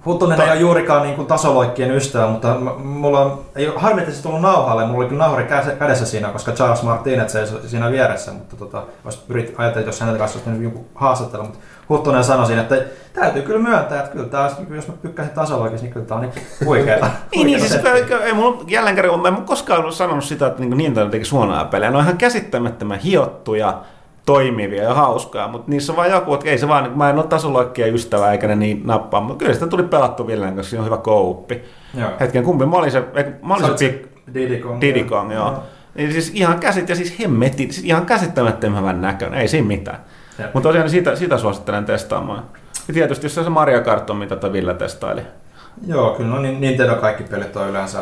Huttunen 0.07 0.37
Ta- 0.39 0.45
ei 0.45 0.51
ole 0.51 0.61
juurikaan 0.61 1.03
niin 1.03 1.15
kuin 1.17 1.27
tasoloikkien 1.27 1.91
ystävä, 1.91 2.27
mutta 2.27 2.55
mulla 2.79 3.21
on, 3.21 3.45
ei 3.57 3.69
ole 3.69 3.79
harmi, 3.79 4.01
että 4.01 4.15
se 4.15 4.23
tullut 4.23 4.41
nauhalle, 4.41 4.87
mulla 4.87 4.99
oli 4.99 5.09
kyllä 5.09 5.25
nauhari 5.25 5.45
käs- 5.45 5.77
kädessä 5.79 6.07
siinä, 6.07 6.29
koska 6.29 6.53
Charles 6.53 6.83
Martinet 6.83 7.29
seisoi 7.29 7.61
siinä 7.67 7.91
vieressä, 7.91 8.33
mutta 8.33 8.57
tota, 8.57 8.83
olisi 9.05 9.19
pyrit 9.29 9.47
ajatella, 9.47 9.81
että 9.81 9.89
jos 9.89 10.01
häneltä 10.01 10.19
kanssa 10.19 10.39
olisi 10.47 10.65
joku 10.65 10.87
haastattelu, 10.95 11.43
mutta 11.43 11.59
Huttunen 11.91 12.25
sanoi 12.25 12.47
siinä, 12.47 12.63
että 12.63 12.77
täytyy 13.13 13.43
kyllä 13.43 13.69
myöntää, 13.69 13.99
että 13.99 14.13
kyllä 14.13 14.29
tämä, 14.29 14.51
jos 14.75 14.89
mä 14.89 14.95
tykkäsin 15.03 15.33
tasoloikista, 15.33 15.85
niin 15.85 15.93
kyllä 15.93 16.07
tämä 16.07 16.21
on 16.21 16.27
niin 16.27 16.47
huikeeta. 16.65 17.11
Niin, 17.35 17.47
niin 17.47 17.61
siis 17.61 17.75
ei, 17.75 18.05
ei 18.23 18.33
mulla 18.33 18.65
jälleen 18.69 18.97
kerran, 18.97 19.21
mä 19.21 19.29
en 19.29 19.37
koskaan 19.37 19.81
ollut 19.81 19.95
sanonut 19.95 20.25
sitä, 20.25 20.47
että 20.47 20.61
niin 20.61 20.77
Nintendo 20.77 21.11
teki 21.11 21.31
huonoja 21.31 21.65
pelejä. 21.65 21.91
Ne 21.91 21.97
on 21.97 22.03
ihan 22.03 22.19
käsittämättömän 22.19 22.99
hiottuja, 22.99 23.81
toimivia 24.27 24.83
ja 24.83 24.95
hauskoja, 24.95 25.49
mutta 25.49 25.71
niissä 25.71 25.93
on 25.93 25.97
vaan 25.97 26.11
joku, 26.11 26.35
että 26.35 26.49
ei 26.49 26.59
se 26.59 26.69
vaan, 26.69 26.99
mä 26.99 27.11
en 27.11 27.17
ole 27.19 27.27
tasoloikkia 27.27 27.87
ystävä 27.87 28.33
eikä 28.33 28.49
ne 28.49 28.55
niin 28.55 28.83
nappaa, 28.85 29.21
mutta 29.21 29.39
kyllä 29.39 29.55
sitä 29.55 29.67
tuli 29.67 29.83
pelattu 29.83 30.27
Villen, 30.27 30.57
koska 30.57 30.71
siinä 30.71 30.81
on 30.81 30.87
hyvä 30.87 30.97
kouppi. 30.97 31.63
Joo. 31.95 32.11
Hetken, 32.21 32.45
kumpi 32.45 32.67
mä 32.67 32.77
olin 32.77 32.91
se, 32.91 33.05
mä 33.43 33.55
olin 33.55 33.65
se, 33.65 33.71
olit 33.71 33.79
se 33.79 33.89
Big 33.89 34.35
Diddy 34.35 34.57
Kong. 34.57 34.81
Diddy 34.81 35.05
Kong, 35.05 35.33
joo. 35.33 35.63
Niin 35.95 36.13
siis 36.13 36.31
ihan 36.35 36.59
käsit 36.59 36.89
ja 36.89 36.97
siis 36.97 37.19
hemmetti, 37.21 37.73
siis 37.73 37.87
ihan 37.87 38.07
käsittämättömän 38.07 38.79
hyvän 38.79 39.01
näköinen, 39.01 39.41
ei 39.41 39.49
siinä 39.49 39.67
mitään. 39.67 39.99
Jep. 40.41 40.55
Mutta 40.55 40.69
tosiaan 40.69 40.91
sitä, 40.91 41.17
sitä 41.17 41.39
suosittelen 41.39 41.85
testaamaan. 41.85 42.43
Ja 42.89 42.95
tietysti 42.95 43.27
jos 43.27 43.35
se 43.35 43.41
on 43.41 43.45
se 43.45 43.51
Mario 43.51 43.81
Kart 43.81 44.11
on, 44.11 44.17
mitä 44.17 44.37
toi 44.37 44.53
Ville 44.53 44.75
testaili. 44.75 45.23
Joo, 45.87 46.15
kyllä 46.15 46.31
no, 46.31 46.41
niin 46.41 46.61
Nintendo 46.61 46.97
kaikki 46.97 47.25
pelit 47.25 47.57
on 47.57 47.69
yleensä 47.69 47.99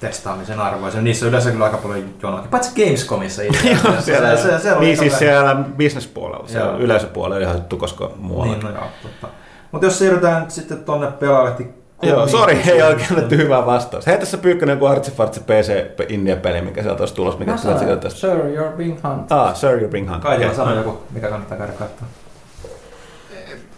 testaamisen 0.00 0.60
arvoisia. 0.60 1.02
Niissä 1.02 1.26
on 1.26 1.28
yleensä 1.28 1.50
kyllä 1.50 1.64
aika 1.64 1.76
paljon 1.76 2.04
jonoakin, 2.22 2.50
paitsi 2.50 2.84
Gamescomissa 2.84 3.42
itse 3.42 3.58
asiassa. 3.58 4.02
siellä, 4.06 4.36
se, 4.36 4.42
se, 4.42 4.58
se, 4.58 4.72
on 4.72 4.80
niin 4.80 4.90
aika 4.90 5.00
siis 5.00 5.18
siellä 5.18 5.54
bisnespuolella, 5.76 6.48
siellä 6.48 6.70
Joo. 6.70 6.78
yleisöpuolella 6.78 7.42
ihan 7.42 7.56
juttu, 7.56 7.76
koska 7.76 8.10
muualla. 8.16 8.52
Niin, 8.52 8.64
no 8.64 8.70
joo, 8.70 8.84
totta. 9.02 9.28
Mutta 9.72 9.86
jos 9.86 9.98
siirrytään 9.98 10.50
sitten 10.50 10.84
tonne 10.84 11.06
pelaalehti 11.06 11.85
Joo, 12.02 12.28
sori, 12.28 12.62
ei 12.70 12.82
oikein 12.82 13.08
annettu 13.10 13.34
hyvää 13.34 13.66
vastaus. 13.66 14.06
Hei 14.06 14.18
tässä 14.18 14.38
Pyykkönen 14.38 14.72
joku 14.74 14.86
artsifartsi 14.86 15.40
PC 15.40 15.72
India-peli, 16.08 16.60
mikä 16.60 16.82
sieltä 16.82 17.02
olisi 17.02 17.14
tulossa, 17.14 17.38
mikä 17.40 17.56
sanoin, 17.56 18.00
tästä. 18.00 18.20
Sir, 18.20 18.30
you're 18.36 18.76
being 18.76 18.98
hunted. 19.04 19.36
Ah, 19.36 19.54
Sir, 19.56 19.70
you 19.80 19.88
bring 19.88 20.10
hunt. 20.10 20.22
Kaitila 20.22 20.46
Okei. 20.46 20.56
sanoi 20.56 20.76
joku, 20.76 20.98
mikä 21.10 21.28
kannattaa 21.28 21.58
käydä 21.58 21.72
katsoa. 21.72 22.08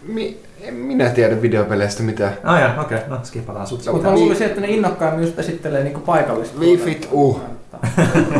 Mi- 0.03 0.39
en 0.61 0.73
minä 0.73 1.09
tiedä 1.09 1.41
videopeleistä 1.41 2.03
mitään. 2.03 2.33
Ah 2.43 2.59
jaa, 2.61 2.81
okei, 2.81 2.97
okay. 2.97 3.09
no 3.09 3.19
skipataan 3.23 3.67
sut. 3.67 3.85
No, 3.85 3.91
Mutta 3.93 4.07
mä 4.07 4.13
Vi- 4.13 4.19
luulisin, 4.19 4.47
että 4.47 4.61
ne 4.61 4.67
innokkaimmin 4.67 5.23
just 5.25 5.39
esittelee 5.39 5.83
niinku 5.83 5.99
paikallista. 5.99 6.59
We 6.59 6.77
fit 6.77 7.07
uh. 7.11 7.41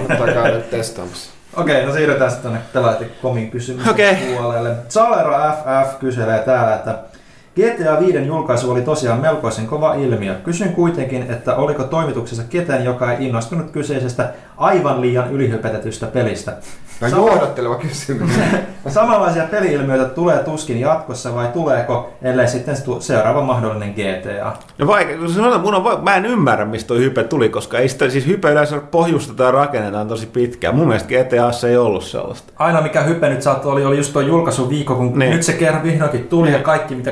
Kannattaa 0.07 0.27
käydä 0.27 0.59
testaamassa. 0.59 1.31
Okei, 1.57 1.85
no 1.85 1.93
siirrytään 1.93 2.31
sitten 2.31 2.51
tuonne 2.51 2.67
pelaajatin 2.73 3.11
komin 3.21 3.51
kysymyksen 3.51 3.91
Okei. 3.93 4.15
puolelle. 4.15 4.75
Salero 4.89 5.33
FF 5.33 5.99
kyselee 5.99 6.39
täällä, 6.39 6.75
että 6.75 6.97
GTA 7.55 7.99
5 7.99 8.25
julkaisu 8.25 8.71
oli 8.71 8.81
tosiaan 8.81 9.19
melkoisen 9.21 9.67
kova 9.67 9.93
ilmiö. 9.93 10.35
Kysyn 10.35 10.73
kuitenkin, 10.73 11.25
että 11.29 11.55
oliko 11.55 11.83
toimituksessa 11.83 12.43
ketään, 12.49 12.85
joka 12.85 13.11
ei 13.13 13.27
innostunut 13.27 13.71
kyseisestä 13.71 14.33
aivan 14.59 15.01
liian 15.01 15.31
ylihypetetystä 15.31 16.05
pelistä. 16.07 16.53
Mä 17.01 17.09
Sama- 17.09 17.27
johdatteleva 17.31 17.75
kysymys. 17.75 18.29
Samanlaisia 18.87 19.43
peli-ilmiöitä 19.43 20.05
tulee 20.05 20.37
tuskin 20.37 20.79
jatkossa 20.79 21.35
vai 21.35 21.47
tuleeko, 21.47 22.09
ellei 22.21 22.47
sitten 22.47 22.75
seuraava 22.99 23.41
mahdollinen 23.41 23.89
GTA? 23.93 24.51
No 24.77 24.87
vaikka, 24.87 25.17
kun 25.17 25.29
sanotaan, 25.33 25.61
mun 25.61 25.75
on, 25.75 25.83
va- 25.83 25.99
mä 26.01 26.15
en 26.15 26.25
ymmärrä, 26.25 26.65
mistä 26.65 26.87
toi 26.87 26.97
hype 26.99 27.23
tuli, 27.23 27.49
koska 27.49 27.77
ei 27.79 27.89
sitä, 27.89 28.09
siis 28.09 28.27
hype 28.27 28.51
yleensä 28.51 28.77
pohjustetaan 28.91 29.47
ja 29.47 29.51
rakennetaan 29.51 30.07
tosi 30.07 30.25
pitkään. 30.25 30.75
Mun 30.75 30.87
mielestä 30.87 31.09
GTAssa 31.09 31.67
ei 31.69 31.77
ollut 31.77 32.03
sellaista. 32.03 32.53
Aina 32.57 32.81
mikä 32.81 33.01
hype 33.01 33.29
nyt 33.29 33.41
saattoi 33.41 33.71
oli, 33.71 33.85
oli 33.85 33.97
just 33.97 34.13
tuo 34.13 34.21
julkaisuviikko, 34.21 34.95
kun 34.95 35.05
Niin. 35.07 35.19
niin. 35.19 35.31
nyt 35.31 35.43
se 35.43 35.53
kerran 35.53 35.83
vihdoinkin 35.83 36.27
tuli 36.27 36.51
ja 36.51 36.59
kaikki 36.59 36.95
mitä 36.95 37.11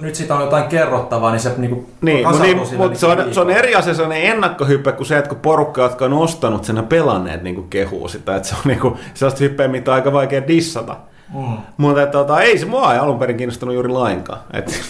nyt 0.00 0.14
siitä 0.14 0.34
on 0.34 0.40
jotain 0.40 0.64
kerrottavaa, 0.64 1.30
niin 1.30 1.40
se 1.40 1.52
niinku 1.56 1.86
Niin, 2.00 2.26
mutta 2.26 2.42
niin, 2.42 2.66
sille 2.66 2.88
mut 2.88 2.96
se, 2.96 3.06
on, 3.06 3.16
niinku 3.16 3.34
se 3.34 3.40
on 3.40 3.50
eri 3.50 3.74
asia 3.74 3.94
sellainen 3.94 4.30
ennakkohype 4.30 4.92
kuin 4.92 5.06
se, 5.06 5.18
että 5.18 5.28
kun 5.28 5.38
porukka, 5.38 5.82
jotka 5.82 6.04
on 6.04 6.12
ostanut 6.12 6.64
sen 6.64 6.76
ja 6.76 6.82
pelanneet, 6.82 7.42
niin 7.42 7.68
kehuu 7.70 8.08
sitä. 8.08 8.36
Että 8.36 8.48
se 8.48 8.54
on 8.54 8.60
niin 8.64 8.80
kuin, 8.80 8.94
sellaista 9.14 9.44
hyppeä, 9.44 9.68
mitä 9.68 9.90
on 9.90 9.94
aika 9.94 10.12
vaikea 10.12 10.46
dissata. 10.48 10.96
Mm. 11.34 11.56
Mutta 11.76 12.06
tota, 12.06 12.40
ei 12.40 12.58
se 12.58 12.66
mua 12.66 12.92
ei 12.92 12.98
alun 12.98 13.18
perin 13.18 13.36
kiinnostanut 13.36 13.74
juuri 13.74 13.88
lainkaan. 13.88 14.40
Et, 14.52 14.80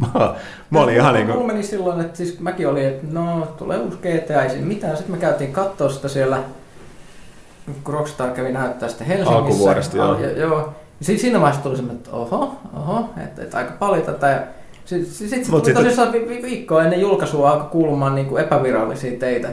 mä, 0.00 0.34
mä 0.70 0.80
olin 0.80 0.94
ihan 0.94 1.14
niin 1.14 1.26
Mulla 1.26 1.38
kuin, 1.38 1.46
meni 1.46 1.62
silloin, 1.62 2.00
että 2.00 2.16
siis 2.16 2.40
mäkin 2.40 2.68
olin, 2.68 2.86
että 2.86 3.06
no 3.10 3.48
tulee 3.58 3.78
uusi 3.78 3.96
GTA, 3.96 4.42
ei 4.42 4.50
siinä 4.50 4.66
mitään. 4.66 4.96
Sitten 4.96 5.14
me 5.16 5.20
käytiin 5.20 5.52
katsoa 5.52 5.88
sitä 5.88 6.08
siellä, 6.08 6.38
kun 7.84 7.94
Rockstar 7.94 8.30
kävi 8.30 8.52
näyttää 8.52 8.88
sitä 8.88 9.04
Helsingissä. 9.04 9.38
Alkuvuodesta, 9.38 9.96
joo. 9.96 10.18
Ja- 10.20 10.38
joo. 10.38 10.72
Si- 11.00 11.18
siinä 11.18 11.40
vaiheessa 11.40 11.62
tuli 11.62 11.76
semmoinen, 11.76 11.98
että 12.04 12.16
oho, 12.16 12.56
oho, 12.76 13.08
että, 13.24 13.42
että 13.42 13.56
aika 13.58 13.72
paljon 13.78 14.02
tätä. 14.06 14.28
Ja 14.30 14.38
Sitten 14.84 15.10
sit, 15.12 15.28
sit 15.30 15.44
sitten- 15.44 15.74
tosissaan 15.74 16.12
vi- 16.12 16.28
vi- 16.28 16.42
viikkoa 16.42 16.82
ennen 16.84 17.00
julkaisua 17.00 17.50
alkoi 17.50 17.68
kuulumaan 17.70 18.14
niin 18.14 18.26
kuin 18.26 18.42
epävirallisia 18.44 19.18
teitä, 19.18 19.48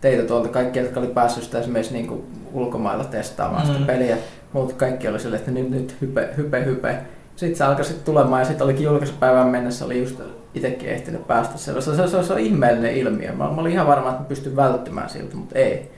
teitä 0.00 0.22
tuolta. 0.22 0.48
Kaikki, 0.48 0.78
jotka 0.78 1.00
oli 1.00 1.06
päässyt 1.08 1.44
sitä 1.44 1.60
esimerkiksi 1.60 1.92
niin 1.94 2.06
kuin 2.06 2.22
ulkomailla 2.52 3.04
testaamaan 3.04 3.66
sitä 3.66 3.78
Mm. 3.78 3.86
peliä. 3.86 4.16
Muut 4.52 4.72
kaikki 4.72 5.08
oli 5.08 5.20
silleen, 5.20 5.40
että 5.40 5.50
nyt, 5.50 5.70
nyt 5.70 5.96
hype, 6.00 6.28
hype, 6.36 6.64
hype. 6.64 6.98
Sitten 7.36 7.56
se 7.58 7.64
alkoi 7.64 7.84
sitten 7.84 8.04
tulemaan 8.04 8.40
ja 8.42 8.46
sitten 8.46 8.64
olikin 8.64 8.84
julkaisupäivän 8.84 9.46
mennessä 9.48 9.84
oli 9.84 10.00
just 10.00 10.20
itsekin 10.54 10.88
ehtinyt 10.88 11.26
päästä 11.26 11.58
sellaista. 11.58 11.90
Se, 11.96 12.02
se, 12.02 12.08
se, 12.08 12.22
se 12.26 12.32
on 12.32 12.38
ihmeellinen 12.38 12.94
ilmiö. 12.96 13.32
Mä, 13.32 13.44
mä 13.44 13.60
olin 13.60 13.72
ihan 13.72 13.86
varma, 13.86 14.08
että 14.08 14.22
mä 14.22 14.28
pystyn 14.28 14.56
välttymään 14.56 15.10
siltä, 15.10 15.36
mutta 15.36 15.58
ei. 15.58 15.90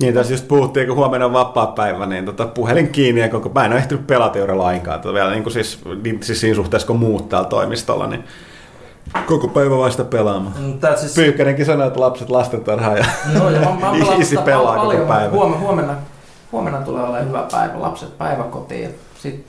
Niin 0.00 0.14
tässä 0.14 0.32
just 0.32 0.48
puhuttiin, 0.48 0.86
kun 0.86 0.96
huomenna 0.96 1.26
on 1.26 1.32
vapaa 1.32 1.66
päivä, 1.66 2.06
niin 2.06 2.24
tota, 2.24 2.46
puhelin 2.46 2.88
kiinni 2.88 3.20
ja 3.20 3.28
koko 3.28 3.48
mä 3.48 3.64
en 3.64 3.72
ole 3.72 3.80
ehtinyt 3.80 4.06
pelata 4.06 4.38
juuri 4.38 4.54
lainkaan. 4.54 5.00
Tota, 5.00 5.14
vielä 5.14 5.30
niin 5.30 5.42
kuin 5.42 5.52
siis, 5.52 5.80
niin, 6.02 6.22
siis 6.22 6.40
siinä 6.40 6.54
suhteessa, 6.54 6.86
kun 6.86 6.98
muut 6.98 7.28
täällä 7.28 7.48
toimistolla, 7.48 8.06
niin 8.06 8.24
koko 9.26 9.48
päivä 9.48 9.78
vasta 9.78 10.04
pelaamaan. 10.04 10.54
Mm, 10.60 10.78
siis, 10.96 11.14
Pyykkänenkin 11.14 11.66
sanoi, 11.66 11.86
että 11.86 12.00
lapset 12.00 12.30
lastentarhaa 12.30 12.96
ja 12.96 13.04
Joo, 13.34 13.50
ja 13.50 13.60
mä, 13.60 13.66
mä 13.66 13.70
oon 13.70 13.80
pelannut 13.98 14.20
Isi 14.20 14.28
sitä 14.28 14.42
pelaa 14.42 14.78
koko 14.78 15.04
päivän. 15.04 15.30
Huomenna, 15.30 15.58
huomenna, 15.58 15.94
huomenna 16.52 16.80
tulee 16.80 17.02
olemaan 17.02 17.28
hyvä 17.28 17.46
päivä. 17.52 17.80
Lapset 17.80 18.18
päiväkotiin 18.18 18.82
ja 18.82 18.88
sitten 19.18 19.44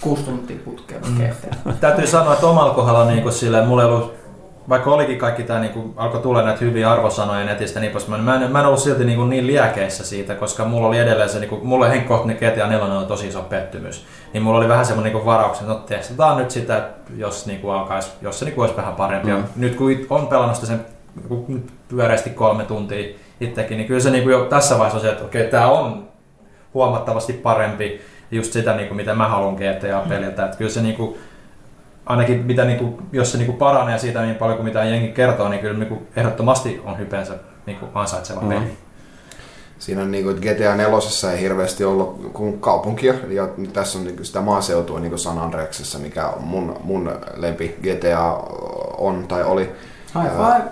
kuusi 0.00 0.22
tuntia 0.22 0.56
putkeen 0.64 1.00
Mm. 1.64 1.72
Täytyy 1.80 2.06
sanoa, 2.06 2.32
että 2.32 2.46
omalla 2.46 2.74
kohdalla 2.74 3.04
niin 3.04 3.22
kuin 3.22 3.32
silleen, 3.32 3.68
mulla 3.68 3.82
ei 3.82 3.88
ollut, 3.88 4.14
vaikka 4.68 4.90
olikin 4.90 5.18
kaikki 5.18 5.42
tämä, 5.42 5.60
niin 5.60 5.92
alkoi 5.96 6.20
tulla 6.20 6.42
näitä 6.42 6.64
hyviä 6.64 6.92
arvosanoja 6.92 7.44
netistä 7.44 7.80
niin 7.80 7.92
poispäin, 7.92 8.22
mä 8.22 8.44
en, 8.44 8.52
mä 8.52 8.60
en 8.60 8.66
ollut 8.66 8.80
silti 8.80 9.04
niin, 9.04 9.16
kuin 9.16 9.30
niin 9.30 9.46
liäkeissä 9.46 10.04
siitä, 10.04 10.34
koska 10.34 10.64
mulla 10.64 10.88
oli 10.88 10.98
edelleen 10.98 11.28
se, 11.28 11.40
niin 11.40 11.48
kuin, 11.48 11.66
mulle 11.66 11.90
henkkohtainen 11.90 12.36
GTA 12.36 12.66
4 12.66 12.84
on 12.84 13.06
tosi 13.06 13.28
iso 13.28 13.42
pettymys. 13.42 14.06
Niin 14.32 14.42
mulla 14.42 14.58
oli 14.58 14.68
vähän 14.68 14.86
semmoinen 14.86 15.12
niin 15.12 15.26
varauksen, 15.26 15.62
että 15.62 15.78
no 15.78 15.84
testataan 15.86 16.36
nyt 16.38 16.50
sitä, 16.50 16.88
jos, 17.16 17.46
niin 17.46 17.60
kuin 17.60 17.74
alkaisi, 17.74 18.10
jos 18.22 18.38
se 18.38 18.44
niin 18.44 18.54
kuin 18.54 18.62
olisi 18.62 18.76
vähän 18.76 18.94
parempi. 18.94 19.30
Mm. 19.30 19.36
Mm. 19.36 19.44
Nyt 19.56 19.76
kun 19.76 20.06
on 20.10 20.26
pelannut 20.26 20.54
sitä 20.54 20.66
sen 20.66 20.86
pyöreästi 21.88 22.30
kolme 22.30 22.64
tuntia 22.64 23.14
itsekin, 23.40 23.76
niin 23.76 23.88
kyllä 23.88 24.00
se 24.00 24.10
niin 24.10 24.22
kuin 24.22 24.32
jo 24.32 24.44
tässä 24.44 24.74
vaiheessa 24.74 24.96
on 24.96 25.02
se, 25.02 25.10
että 25.10 25.24
okei, 25.24 25.48
tämä 25.48 25.68
on 25.68 26.08
huomattavasti 26.74 27.32
parempi 27.32 28.00
just 28.30 28.52
sitä, 28.52 28.76
niin 28.76 28.88
kuin 28.88 28.96
mitä 28.96 29.14
mä 29.14 29.28
haluan 29.28 29.54
GTA-peliltä. 29.54 30.44
Että 30.44 30.56
kyllä 30.56 30.70
se 30.70 30.82
niin 30.82 30.96
kuin, 30.96 31.18
ainakin 32.08 32.46
mitä, 32.46 32.64
niin 32.64 32.78
kuin, 32.78 32.94
jos 33.12 33.32
se 33.32 33.38
niin 33.38 33.46
kuin 33.46 33.58
paranee 33.58 33.98
siitä 33.98 34.22
niin 34.22 34.36
paljon 34.36 34.56
kuin 34.56 34.64
mitä 34.64 34.84
jengi 34.84 35.08
kertoo, 35.08 35.48
niin 35.48 35.60
kyllä 35.60 35.78
niin 35.78 35.88
kuin, 35.88 36.06
ehdottomasti 36.16 36.82
on 36.84 36.98
hypeensä 36.98 37.34
niin 37.66 37.78
kuin 37.78 37.90
ansaitseva 37.94 38.40
Mm. 38.40 38.48
peli. 38.48 38.78
Siinä 39.78 40.02
on 40.02 40.10
niinku, 40.10 40.30
että 40.30 40.42
GTA 40.42 40.74
4 40.74 41.30
ei 41.32 41.40
hirveästi 41.40 41.84
ollut 41.84 42.30
kuin 42.32 42.60
kaupunkia, 42.60 43.14
ja 43.28 43.48
tässä 43.72 43.98
on 43.98 44.04
niinku 44.04 44.24
sitä 44.24 44.40
maaseutua 44.40 45.00
niinku 45.00 45.18
San 45.18 45.38
Andreasessa, 45.38 45.98
mikä 45.98 46.26
on 46.28 46.42
mun, 46.42 46.76
mun 46.84 47.12
lempi 47.36 47.76
GTA 47.82 48.32
on 48.98 49.24
tai 49.28 49.44
oli. 49.44 49.72
High 50.14 50.32
five! 50.36 50.62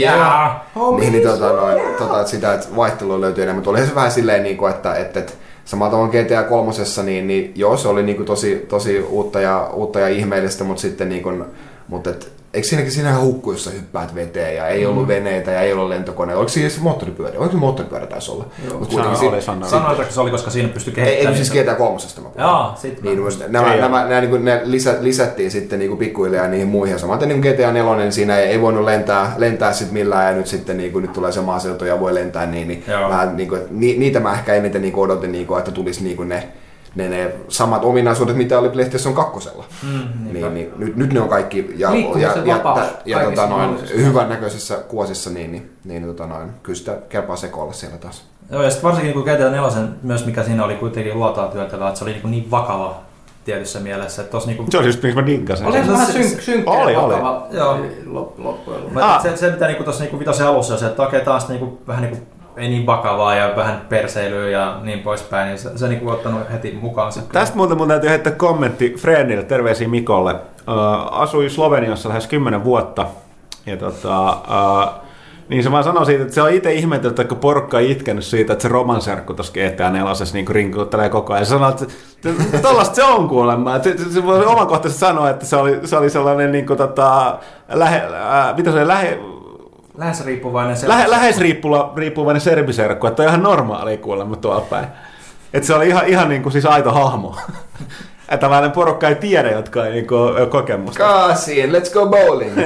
Yeah. 0.00 0.56
Niin, 1.00 1.12
niin 1.12 1.28
tota, 1.28 1.52
noin, 1.52 1.78
tota, 1.98 2.20
että 2.20 2.30
sitä, 2.30 2.54
että 2.54 2.66
vaihtelua 2.76 3.20
löytyy 3.20 3.42
enemmän. 3.44 3.56
Mutta 3.56 3.70
olihan 3.70 3.88
se 3.88 3.94
vähän 3.94 4.10
silleen, 4.12 4.42
niin 4.42 4.56
kuin, 4.56 4.72
että, 4.72 4.94
että, 4.94 5.20
että 5.20 5.32
samalla 5.66 5.90
tavalla 5.90 6.12
GTA 6.12 6.42
3, 6.42 6.72
niin, 7.04 7.26
niin 7.26 7.52
joo, 7.56 7.76
se 7.76 7.88
oli 7.88 8.02
niin 8.02 8.16
kuin 8.16 8.26
tosi, 8.26 8.66
tosi 8.68 9.00
uutta, 9.00 9.40
ja, 9.40 9.70
uutta 9.74 10.00
ja 10.00 10.08
ihmeellistä, 10.08 10.64
mutta 10.64 10.80
sitten 10.80 11.08
niin 11.08 11.22
kuin, 11.22 11.44
mutta 11.88 12.10
et, 12.10 12.32
eikö 12.56 12.68
siinäkin 12.68 12.92
siinähän 12.92 13.20
hukkuu, 13.22 13.52
jos 13.52 13.64
sä 13.64 13.70
hyppäät 13.70 14.14
veteen 14.14 14.56
ja 14.56 14.68
ei 14.68 14.86
ollut 14.86 15.02
Mm. 15.02 15.08
veneitä 15.08 15.50
ja 15.50 15.60
ei 15.60 15.72
ollut 15.72 15.88
lentokoneita. 15.88 16.38
Oliko 16.38 16.48
siinä 16.48 16.70
moottoripyörä? 16.80 17.38
Oliko 17.38 17.52
se 17.52 17.58
moottoripyörä 17.58 18.06
taisi 18.06 18.30
olla? 18.30 18.44
Joo. 18.68 18.78
Mut 18.78 18.94
oli. 18.94 19.42
Sanoitko 19.68 20.04
se 20.10 20.20
oli, 20.20 20.30
koska 20.30 20.50
siinä 20.50 20.68
pystyi 20.68 20.94
ei, 20.96 21.00
ei 21.02 21.06
kehittämään? 21.06 21.36
kun 21.36 21.44
siis 21.46 21.62
GTA 21.64 21.74
3 21.74 21.98
mä 22.16 22.28
puhun. 22.28 22.46
Joo, 22.48 22.72
sit 22.76 23.02
Niin, 23.02 23.18
mä- 23.18 23.24
musta 23.24 23.44
nämä, 23.48 23.74
Ei 23.74 23.80
nämä, 23.80 24.04
nämä, 24.04 24.20
niin 24.20 24.30
kuin, 24.30 24.44
ne 24.44 24.60
lisä, 24.64 24.96
lisättiin 25.00 25.50
sitten 25.50 25.78
niin 25.78 25.96
pikkuhiljaa 25.98 26.48
niihin 26.48 26.68
muihin. 26.68 26.92
Ja 26.92 26.98
Samaten 26.98 27.28
niin 27.28 27.42
kuin 27.42 27.54
GTA 27.54 27.72
4, 27.72 27.96
niin 27.96 28.12
siinä 28.12 28.36
ei, 28.38 28.48
ei 28.48 28.60
voinut 28.60 28.84
lentää, 28.84 29.34
lentää 29.36 29.72
sit 29.72 29.92
millään 29.92 30.26
ja 30.26 30.32
nyt 30.36 30.46
sitten 30.46 30.76
niin 30.76 30.92
kuin, 30.92 31.02
nyt 31.02 31.12
tulee 31.12 31.32
se 31.32 31.40
maaseutu 31.40 31.84
ja 31.84 32.00
voi 32.00 32.14
lentää 32.14 32.46
niin, 32.46 32.68
niin 32.68 32.84
vähän, 33.08 33.36
niin 33.36 33.48
kuin, 33.48 33.60
että 33.60 33.72
ni, 33.74 33.96
niitä 33.98 34.20
mä 34.20 34.32
ehkä 34.32 34.54
eniten 34.54 34.82
niin 34.82 34.94
odotin, 34.96 35.32
niin 35.32 35.46
kuin, 35.46 35.58
että 35.58 35.70
tulisi 35.70 36.04
niin 36.04 36.16
kuin 36.16 36.28
ne, 36.28 36.48
ne, 36.96 37.08
ne, 37.08 37.30
samat 37.48 37.84
ominaisuudet, 37.84 38.36
mitä 38.36 38.58
oli 38.58 38.68
PlayStation 38.68 39.14
2. 39.14 39.48
Mm, 39.82 40.32
Niin, 40.32 40.54
niin, 40.54 40.72
nyt, 40.76 40.96
nyt 40.96 41.12
ne 41.12 41.20
on 41.20 41.28
kaikki 41.28 41.74
ja, 41.76 41.90
ja, 42.18 42.36
ja, 42.44 42.56
vapaus 42.64 42.80
ja, 43.04 43.22
ja 43.22 43.24
tota, 43.30 43.46
noin, 43.46 43.60
mahdollisissa. 43.60 44.02
hyvän 44.02 44.28
näköisissä 44.28 44.74
kuosissa, 44.88 45.30
niin, 45.30 45.52
niin, 45.52 45.70
niin 45.84 46.06
tota, 46.06 46.26
noin, 46.26 46.50
kyllä 46.62 46.76
sitä 46.78 46.96
kelpaa 47.08 47.36
sekoilla 47.36 47.72
siellä 47.72 47.96
taas. 47.98 48.24
Joo, 48.50 48.62
ja 48.62 48.70
sitten 48.70 48.88
varsinkin 48.90 49.14
kun 49.14 49.22
GTA 49.22 49.50
4, 49.50 49.62
myös 50.02 50.26
mikä 50.26 50.42
siinä 50.42 50.64
oli 50.64 50.74
kuitenkin 50.74 51.14
luotaa 51.18 51.48
työtellä, 51.48 51.88
että 51.88 51.98
se 51.98 52.04
oli 52.04 52.12
niin, 52.12 52.30
niin 52.30 52.50
vakava 52.50 52.96
tietyssä 53.44 53.80
mielessä. 53.80 54.22
Että 54.22 54.32
tos, 54.32 54.46
niin 54.46 54.56
kuin, 54.56 54.70
Se 54.72 54.78
oli 54.78 54.86
just 54.86 55.02
miksi 55.02 55.20
mä 55.20 55.26
dinkasin. 55.26 55.66
Oli 55.66 55.82
se 55.84 55.92
vähän 55.92 56.06
synk, 56.12 56.40
synkkä 56.40 56.70
oli, 56.70 56.92
ja 56.92 57.00
oli. 57.00 57.14
vakava 57.14 57.46
Joo. 57.50 57.76
lop- 58.06 58.38
loppujen 58.38 58.80
lopuksi. 58.80 58.94
Mä, 58.94 59.14
Ah. 59.14 59.22
se, 59.22 59.36
se, 59.36 59.50
mitä 59.50 59.66
niinku 59.66 59.84
tuossa 59.84 60.02
niinku 60.02 60.18
vitosen 60.18 60.46
alussa 60.46 60.76
se, 60.78 60.86
että 60.86 61.02
okei 61.02 61.20
taas 61.20 61.48
niinku, 61.48 61.78
vähän 61.86 62.02
niinku, 62.02 62.26
ei 62.56 62.68
niin 62.68 62.86
vakavaa 62.86 63.34
ja 63.34 63.56
vähän 63.56 63.80
perseilyä 63.88 64.48
ja 64.48 64.78
niin 64.82 64.98
poispäin, 64.98 65.48
niin 65.48 65.58
se, 65.58 65.78
se 65.78 65.88
niinku 65.88 66.08
ottanut 66.08 66.42
heti 66.52 66.78
mukaan 66.80 67.12
se. 67.12 67.20
Tästä 67.32 67.56
muuten 67.56 67.76
mun 67.76 67.88
täytyy 67.88 68.10
heittää 68.10 68.32
kommentti 68.32 68.94
Fredille, 68.98 69.42
terveisiä 69.42 69.88
Mikolle. 69.88 70.34
Uh, 70.34 70.40
asui 71.10 71.50
Sloveniassa 71.50 72.08
lähes 72.08 72.26
10 72.26 72.64
vuotta. 72.64 73.06
Ja 73.66 73.76
tota, 73.76 74.30
uh, 74.30 75.06
niin 75.48 75.62
se 75.62 75.70
vaan 75.70 75.84
sanoi 75.84 76.06
siitä, 76.06 76.22
että 76.22 76.34
se 76.34 76.42
on 76.42 76.52
itse 76.52 76.72
ihmetellyt, 76.72 77.18
että 77.18 77.28
kun 77.28 77.38
porukka 77.38 77.76
on 77.76 77.82
itkenyt 77.82 78.24
siitä, 78.24 78.52
että 78.52 78.62
se 78.62 78.68
romanserkku 78.68 79.34
tuossa 79.34 79.52
GTA 79.52 79.90
4 79.90 80.12
niin 80.32 80.48
rinkuttelee 80.48 81.08
koko 81.08 81.32
ajan. 81.32 81.46
Se 81.46 81.50
sanoi, 81.50 81.70
että 81.70 82.58
tollaista 82.62 82.94
se 82.94 83.04
on 83.04 83.28
kuulemma. 83.28 83.82
Se, 83.82 83.98
se, 83.98 84.10
se 84.10 84.26
voi 84.26 84.46
omakohtaisesti 84.46 85.00
sanoa, 85.00 85.30
että 85.30 85.46
se 85.46 85.56
oli, 85.56 85.80
se 85.84 85.96
oli 85.96 86.10
sellainen 86.10 86.52
niin 86.52 86.66
kuin, 86.66 86.76
tota, 86.76 87.38
lähe, 87.72 87.96
äh, 87.96 88.56
mitä 88.56 88.72
se 88.72 88.78
oli, 88.78 88.86
lähe, 88.86 89.18
Lähes 89.96 90.24
riippuvainen 90.24 90.76
se. 90.76 90.88
lähe, 90.88 91.10
lähes 91.10 91.38
riippula, 91.38 91.92
riippuvainen 91.96 92.40
serbiserkku, 92.40 93.06
että 93.06 93.22
on 93.22 93.28
ihan 93.28 93.42
normaali 93.42 93.98
kuulemma 93.98 94.36
tuolla 94.36 94.60
päin. 94.60 94.86
Että 95.52 95.66
se 95.66 95.74
oli 95.74 95.88
ihan, 95.88 96.06
ihan 96.06 96.28
niin 96.28 96.42
kuin 96.42 96.52
siis 96.52 96.66
aito 96.66 96.92
hahmo. 96.92 97.36
Että 98.28 98.46
tavallaan 98.46 98.72
porukka 98.72 99.08
ei 99.08 99.14
tiedä, 99.14 99.50
jotka 99.50 99.86
ei 99.86 99.92
niin 99.92 100.06
kuin, 100.06 100.20
ole 100.20 100.46
kokemusta. 100.46 100.98
Kaasiin, 100.98 101.70
let's 101.72 101.92
go 101.92 102.06
bowling! 102.06 102.58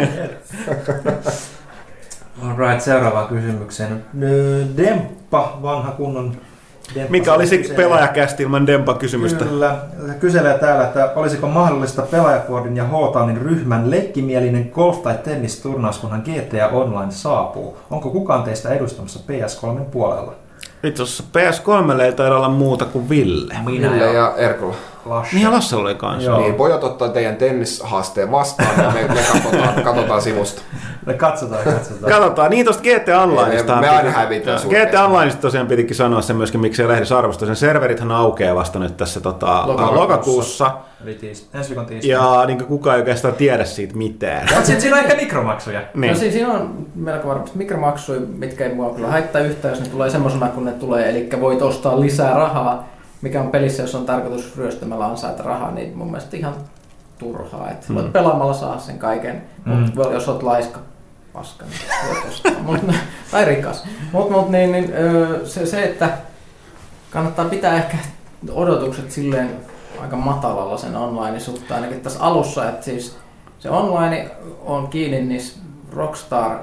All 2.42 2.56
Right, 2.56 2.80
seuraavaan 2.80 3.28
kysymykseen. 3.28 4.04
Demppa, 4.76 5.58
vanha 5.62 5.90
kunnon 5.90 6.36
Demppa. 6.94 7.10
Mikä 7.10 7.32
olisi 7.34 7.58
kyselee- 7.58 7.76
pelaajakästi 7.76 8.42
ilman 8.42 8.66
Dempa-kysymystä? 8.66 9.44
Kyllä. 9.44 9.76
Kyselee 10.20 10.58
täällä, 10.58 10.84
että 10.84 11.12
olisiko 11.16 11.48
mahdollista 11.48 12.02
pelaajapuodin 12.02 12.76
ja 12.76 12.84
H-Townin 12.84 13.36
ryhmän 13.42 13.90
leikkimielinen 13.90 14.72
golf- 14.74 15.02
tai 15.02 15.14
tennisturnaus, 15.24 15.98
kunhan 15.98 16.22
GTA 16.24 16.68
Online 16.68 17.10
saapuu. 17.12 17.76
Onko 17.90 18.10
kukaan 18.10 18.42
teistä 18.42 18.68
edustamassa 18.68 19.20
PS3 19.28 19.80
puolella? 19.90 20.32
Itse 20.84 21.02
asiassa 21.02 21.24
PS3 21.32 22.00
ei 22.02 22.12
taida 22.12 22.36
olla 22.36 22.48
muuta 22.48 22.84
kuin 22.84 23.08
Ville. 23.08 23.54
Ville 23.66 24.12
ja 24.12 24.34
Erkola. 24.36 24.74
Lasse. 25.04 25.34
Niin 25.36 25.44
ja 25.44 25.50
Lassella 25.52 25.82
oli 25.84 25.94
kanssa. 25.94 26.30
Joo. 26.30 26.40
Niin, 26.40 26.54
pojat 26.54 26.84
ottaa 26.84 27.08
teidän 27.08 27.36
tennishaasteen 27.36 28.30
vastaan 28.30 28.84
ja 28.84 28.90
me, 28.90 29.02
me 29.14 29.20
katsotaan, 29.32 29.82
katsotaan 29.84 30.22
sivusta. 30.22 30.62
Me 31.06 31.14
katsotaan, 31.14 31.64
katsotaan. 31.64 32.12
Katsotaan, 32.12 32.50
niin 32.50 32.64
tuosta 32.66 32.82
GT 32.82 33.08
Onlineista. 33.22 33.74
Me- 33.74 33.80
me 33.80 33.88
aina 33.88 34.10
hävitään 34.10 34.58
GT 34.68 34.94
Onlineista 35.04 35.40
tosiaan 35.42 35.66
pitikin 35.66 35.96
sanoa 35.96 36.22
se 36.22 36.32
myöskin, 36.32 36.60
miksei 36.60 36.88
lehdessä 36.88 37.18
arvosta. 37.18 37.46
Sen 37.46 37.56
serverithän 37.56 38.10
aukeaa 38.12 38.54
vasta 38.54 38.78
nyt 38.78 38.96
tässä 38.96 39.20
tota, 39.20 39.66
Lokakuussa. 39.66 39.94
lokakuussa. 40.00 40.70
Eli 41.04 41.14
tiis, 41.14 41.48
ensi 41.54 41.70
viikon 41.70 41.86
tiistai. 41.86 42.10
Ja 42.10 42.44
niin 42.46 42.64
kukaan 42.64 42.96
ei 42.96 43.00
oikeastaan 43.00 43.34
tiedä 43.34 43.64
siitä 43.64 43.96
mitään. 43.96 44.40
Mutta 44.50 44.64
sitten 44.64 44.80
siinä 44.80 44.96
on 44.96 45.02
ehkä 45.04 45.16
mikromaksuja. 45.16 45.80
Niin. 45.94 46.12
No 46.12 46.18
siis 46.18 46.32
siinä 46.32 46.52
on 46.52 46.86
melko 46.94 47.28
varmasti 47.28 47.58
mikromaksuja, 47.58 48.20
mitkä 48.20 48.64
ei 48.66 48.74
mua 48.74 48.94
kyllä 48.94 49.08
haittaa 49.08 49.40
yhtään, 49.40 49.72
jos 49.72 49.80
ne 49.82 49.88
tulee 49.88 50.10
semmoisena 50.10 50.48
kuin 50.48 50.64
ne 50.64 50.72
tulee. 50.72 51.10
Eli 51.10 51.28
voit 51.40 51.62
ostaa 51.62 52.00
lisää 52.00 52.34
rahaa, 52.34 52.88
mikä 53.22 53.40
on 53.40 53.50
pelissä, 53.50 53.82
jos 53.82 53.94
on 53.94 54.06
tarkoitus 54.06 54.56
ryöstämällä 54.56 55.06
ansaita 55.06 55.42
rahaa, 55.42 55.70
niin 55.70 55.98
mun 55.98 56.06
mielestä 56.10 56.36
ihan 56.36 56.54
turhaa. 57.18 57.70
Et 57.70 57.94
voit 57.94 58.06
Mm. 58.06 58.12
pelaamalla 58.12 58.54
saada 58.54 58.78
sen 58.80 58.98
kaiken, 58.98 59.42
Mm. 59.64 59.72
mutta 59.72 60.12
jos 60.12 60.28
oot 60.28 60.42
laiska, 60.42 60.80
paska, 61.32 61.64
niin 61.64 61.80
voit. 62.08 62.82
Mut, 62.84 62.94
tai 63.30 63.44
rikas. 63.44 63.84
Mutta 64.12 64.32
mut, 64.32 64.48
niin, 64.50 64.72
niin, 64.72 64.92
se, 65.44 65.66
se, 65.66 65.82
että 65.84 66.10
kannattaa 67.10 67.44
pitää 67.44 67.76
ehkä 67.76 67.96
odotukset 68.52 69.10
silleen 69.10 69.50
aika 70.02 70.16
matalalla 70.16 70.76
sen 70.76 70.96
online 70.96 71.40
suhteen, 71.40 71.74
ainakin 71.82 72.00
tässä 72.00 72.20
alussa, 72.20 72.68
että 72.68 72.84
siis 72.84 73.16
se 73.58 73.70
online 73.70 74.30
on 74.64 74.88
kiinni 74.88 75.20
niissä 75.20 75.60
Rockstar 75.92 76.58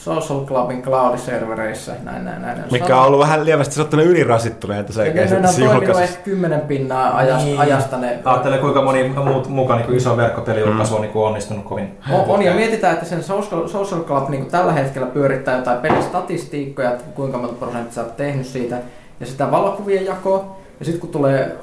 Social 0.00 0.44
Clubin 0.46 0.82
cloud-servereissä, 0.82 1.92
näin, 2.02 2.24
näin, 2.24 2.42
näin. 2.42 2.64
Mikä 2.70 3.00
on 3.00 3.06
ollut 3.06 3.20
vähän 3.20 3.44
lievästi 3.44 3.74
sanottuna 3.74 4.02
ylirasittuneita 4.02 4.92
se 4.92 5.08
Ja 5.08 5.14
ne, 5.14 5.24
ne 5.30 5.36
on 5.36 5.42
tässä 5.42 5.62
toiminut 5.64 5.98
ehkä 5.98 6.22
10 6.24 6.60
pinnaa 6.60 7.16
ajasta, 7.16 7.44
Niin. 7.44 7.60
ajasta 7.60 7.96
ne 7.96 8.18
Ajattele 8.24 8.58
kuinka 8.58 8.82
moni 8.82 9.08
muut 9.08 9.48
mukaan 9.48 9.80
niin 9.80 9.96
iso 9.96 10.16
verkkopelijulkaisu 10.16 10.94
on 10.94 11.00
niin 11.00 11.12
onnistunut 11.14 11.64
kovin. 11.64 11.98
On, 12.12 12.24
on, 12.28 12.42
ja 12.42 12.54
mietitään, 12.54 12.92
että 12.94 13.06
sen 13.06 13.22
Social, 13.22 13.68
social 13.68 14.00
Club 14.00 14.28
niin 14.28 14.46
tällä 14.46 14.72
hetkellä 14.72 15.06
pyörittää 15.06 15.56
jotain 15.56 15.78
pelistatistiikkoja, 15.78 16.90
että 16.90 17.04
kuinka 17.14 17.38
monta 17.38 17.54
prosenttia 17.54 17.94
sä 17.94 18.02
oot 18.02 18.16
tehnyt 18.16 18.46
siitä, 18.46 18.76
ja 19.20 19.26
sitä 19.26 19.50
valokuvien 19.50 20.06
jakoa, 20.06 20.56
ja 20.78 20.84
sitten 20.84 21.00
kun 21.00 21.10
tulee 21.10 21.56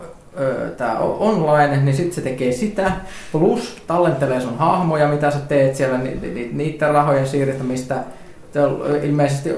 tämä 0.77 0.99
online, 0.99 1.77
niin 1.77 1.95
sitten 1.95 2.13
se 2.13 2.21
tekee 2.21 2.51
sitä, 2.51 2.91
plus 3.31 3.77
tallentelee 3.87 4.41
sun 4.41 4.57
hahmoja, 4.57 5.07
mitä 5.07 5.31
sä 5.31 5.39
teet 5.39 5.75
siellä, 5.75 5.97
ni, 5.97 6.19
ni, 6.33 6.49
niiden 6.53 6.93
rahojen 6.93 7.27
siirtämistä, 7.27 7.95
on, 7.95 8.03
ilmeisesti 9.03 9.53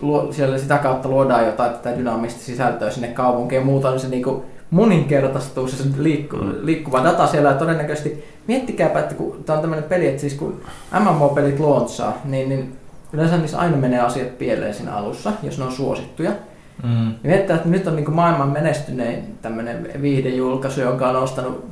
luo, 0.00 0.32
siellä 0.32 0.58
sitä 0.58 0.78
kautta 0.78 1.08
luodaan 1.08 1.46
jotain 1.46 1.70
tätä 1.70 1.96
dynaamista 1.98 2.40
sisältöä 2.40 2.90
sinne 2.90 3.08
kaupunkiin 3.08 3.58
ja 3.60 3.64
muuta, 3.66 3.90
niin 3.90 4.00
se 4.00 4.08
niinku 4.08 4.44
moninkertaistuu 4.70 5.68
se 5.68 5.84
liikku, 5.98 6.36
Mm. 6.36 6.52
liikkuva 6.62 7.04
data 7.04 7.26
siellä 7.26 7.48
ja 7.50 7.54
todennäköisesti 7.56 8.24
miettikääpä, 8.46 8.98
että 8.98 9.14
kun 9.14 9.44
tämä 9.46 9.54
on 9.56 9.60
tämmöinen 9.60 9.88
peli, 9.88 10.06
että 10.06 10.20
siis 10.20 10.34
kun 10.34 10.60
MMO-pelit 11.00 11.60
launchaa, 11.60 12.18
niin, 12.24 12.48
niin 12.48 12.72
yleensä 13.12 13.36
niissä 13.36 13.58
aina 13.58 13.76
menee 13.76 14.00
asiat 14.00 14.38
pieleen 14.38 14.74
siinä 14.74 14.94
alussa, 14.94 15.32
jos 15.42 15.58
ne 15.58 15.64
on 15.64 15.72
suosittuja. 15.72 16.30
Mm. 16.82 17.06
Ja 17.06 17.14
mietitään, 17.22 17.56
että 17.56 17.68
nyt 17.68 17.86
on 17.86 17.96
niin 17.96 18.14
maailman 18.14 18.48
menestynein 18.48 19.38
tämmöinen 19.42 19.88
viihdejulkaisu, 20.02 20.80
joka 20.80 21.08
on 21.08 21.16
ostanut 21.16 21.64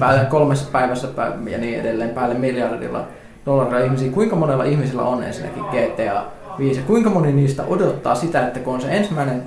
päälle 0.00 0.24
kolmessa 0.24 0.68
päivässä 0.72 1.08
pä- 1.16 1.50
ja 1.50 1.58
niin 1.58 1.80
edelleen 1.80 2.10
päälle 2.10 2.34
miljardilla 2.34 3.06
dollaria 3.46 3.84
ihmisiä. 3.84 4.12
Kuinka 4.12 4.36
monella 4.36 4.64
ihmisellä 4.64 5.02
on 5.02 5.22
ensinnäkin 5.22 5.62
GTA 5.64 6.22
5 6.58 6.80
ja 6.80 6.86
kuinka 6.86 7.10
moni 7.10 7.32
niistä 7.32 7.62
odottaa 7.68 8.14
sitä, 8.14 8.46
että 8.46 8.60
kun 8.60 8.74
on 8.74 8.80
se 8.80 8.88
ensimmäinen, 8.96 9.42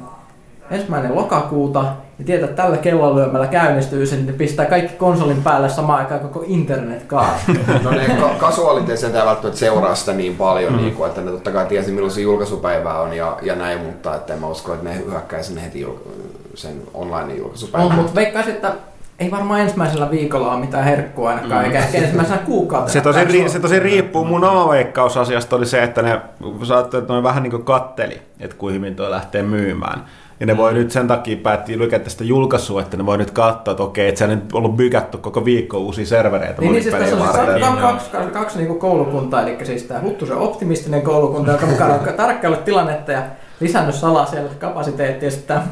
ensimmäinen 0.71 1.15
lokakuuta 1.15 1.85
ja 2.19 2.25
tietää, 2.25 2.49
että 2.49 2.61
tällä 2.63 2.77
kellonlyömällä 2.77 3.47
käynnistyy 3.47 4.05
se, 4.05 4.15
niin 4.15 4.25
ne 4.27 4.33
pistää 4.33 4.65
kaikki 4.65 4.93
konsolin 4.95 5.43
päälle 5.43 5.69
samaan 5.69 5.99
aikaan 5.99 6.19
koko 6.19 6.43
internet 6.47 7.03
kaasuu. 7.03 7.55
No 7.83 7.91
ne 7.91 8.17
ka- 8.19 8.35
kasuaalit 8.39 8.89
ei 8.89 8.97
sentään 8.97 9.27
välttämättä 9.27 9.59
seuraa 9.59 9.95
sitä 9.95 10.13
niin 10.13 10.35
paljon, 10.35 10.73
mm. 10.73 10.77
niin 10.77 10.95
kuin, 10.95 11.09
että 11.09 11.21
ne 11.21 11.31
totta 11.31 11.51
kai 11.51 11.65
tiesi 11.65 11.91
milloin 11.91 12.13
se 12.13 12.21
julkaisupäivä 12.21 12.99
on 12.99 13.13
ja, 13.13 13.37
ja 13.41 13.55
näin, 13.55 13.79
mutta 13.81 14.15
että 14.15 14.33
en 14.33 14.39
mä 14.39 14.47
usko, 14.47 14.73
että 14.73 14.89
ne 14.89 14.97
hyökkäisi 15.05 15.61
heti 15.61 15.81
julka- 15.81 16.09
sen 16.55 16.81
online 16.93 17.23
On, 17.33 17.37
julkaisupäivän. 17.37 17.95
mutta 17.95 18.15
veikkaisin, 18.15 18.53
että 18.53 18.73
ei 19.19 19.31
varmaan 19.31 19.59
ensimmäisellä 19.59 20.11
viikolla 20.11 20.51
ole 20.51 20.59
mitään 20.59 20.83
herkkua 20.83 21.29
ainakaan, 21.29 21.65
eikä 21.65 21.79
ehkä 21.79 21.97
ensimmäisenä 21.97 22.37
kuukautena. 22.37 22.93
Se 22.93 23.01
tosi, 23.01 23.19
ri- 23.19 23.49
se 23.49 23.59
tosi 23.59 23.79
riippuu. 23.79 24.25
Mun 24.25 24.43
oma 24.43 24.69
veikkausasiasta 24.69 25.55
oli 25.55 25.65
se, 25.65 25.83
että 25.83 26.01
ne 26.01 26.21
saatte, 26.63 26.97
että 26.97 27.13
ne 27.13 27.23
vähän 27.23 27.43
niin 27.43 27.51
kuin 27.51 27.63
katteli, 27.63 28.21
että 28.39 28.55
kuinka 28.55 28.73
hyvin 28.73 28.95
toi 28.95 29.11
lähtee 29.11 29.43
myymään. 29.43 30.05
Ja 30.39 30.45
ne 30.45 30.57
voi 30.57 30.73
nyt 30.73 30.91
sen 30.91 31.07
takia 31.07 31.37
päätti 31.37 31.79
lykätä 31.79 32.09
sitä 32.09 32.23
julkaisua, 32.23 32.81
että 32.81 32.97
ne 32.97 33.05
voi 33.05 33.17
nyt 33.17 33.31
katsoa, 33.31 33.71
että 33.71 33.83
okei, 33.83 34.07
että 34.07 34.19
se 34.19 34.23
on 34.25 34.29
nyt 34.29 34.53
ollut 34.53 34.77
bykätty 34.77 35.17
koko 35.17 35.45
viikko 35.45 35.77
uusia 35.77 36.05
servereitä 36.05 36.61
Niin, 36.61 36.71
niin 36.73 36.83
siis 36.83 36.95
tässä 36.95 37.15
on 37.15 37.21
siis 37.21 37.33
varten. 37.37 37.61
kaksi, 37.61 37.81
kaksi, 37.81 38.09
kaksi, 38.11 38.29
kaksi 38.31 38.57
niin 38.57 38.79
koulukuntaa, 38.79 39.41
eli 39.41 39.57
siis 39.65 39.83
tämä 39.83 40.01
Huttusen 40.01 40.37
optimistinen 40.37 41.01
koulukunta, 41.01 41.51
joka 41.51 41.65
mukaan 41.65 41.91
on 41.91 41.99
tarkkaillut 42.17 42.65
tilannetta 42.65 43.11
ja 43.11 43.21
lisännyt 43.59 43.95
salaa 43.95 44.25
siellä 44.25 44.49
kapasiteettia, 44.59 45.27
ja 45.27 45.31
sitten 45.31 45.47
tämä 45.57 45.67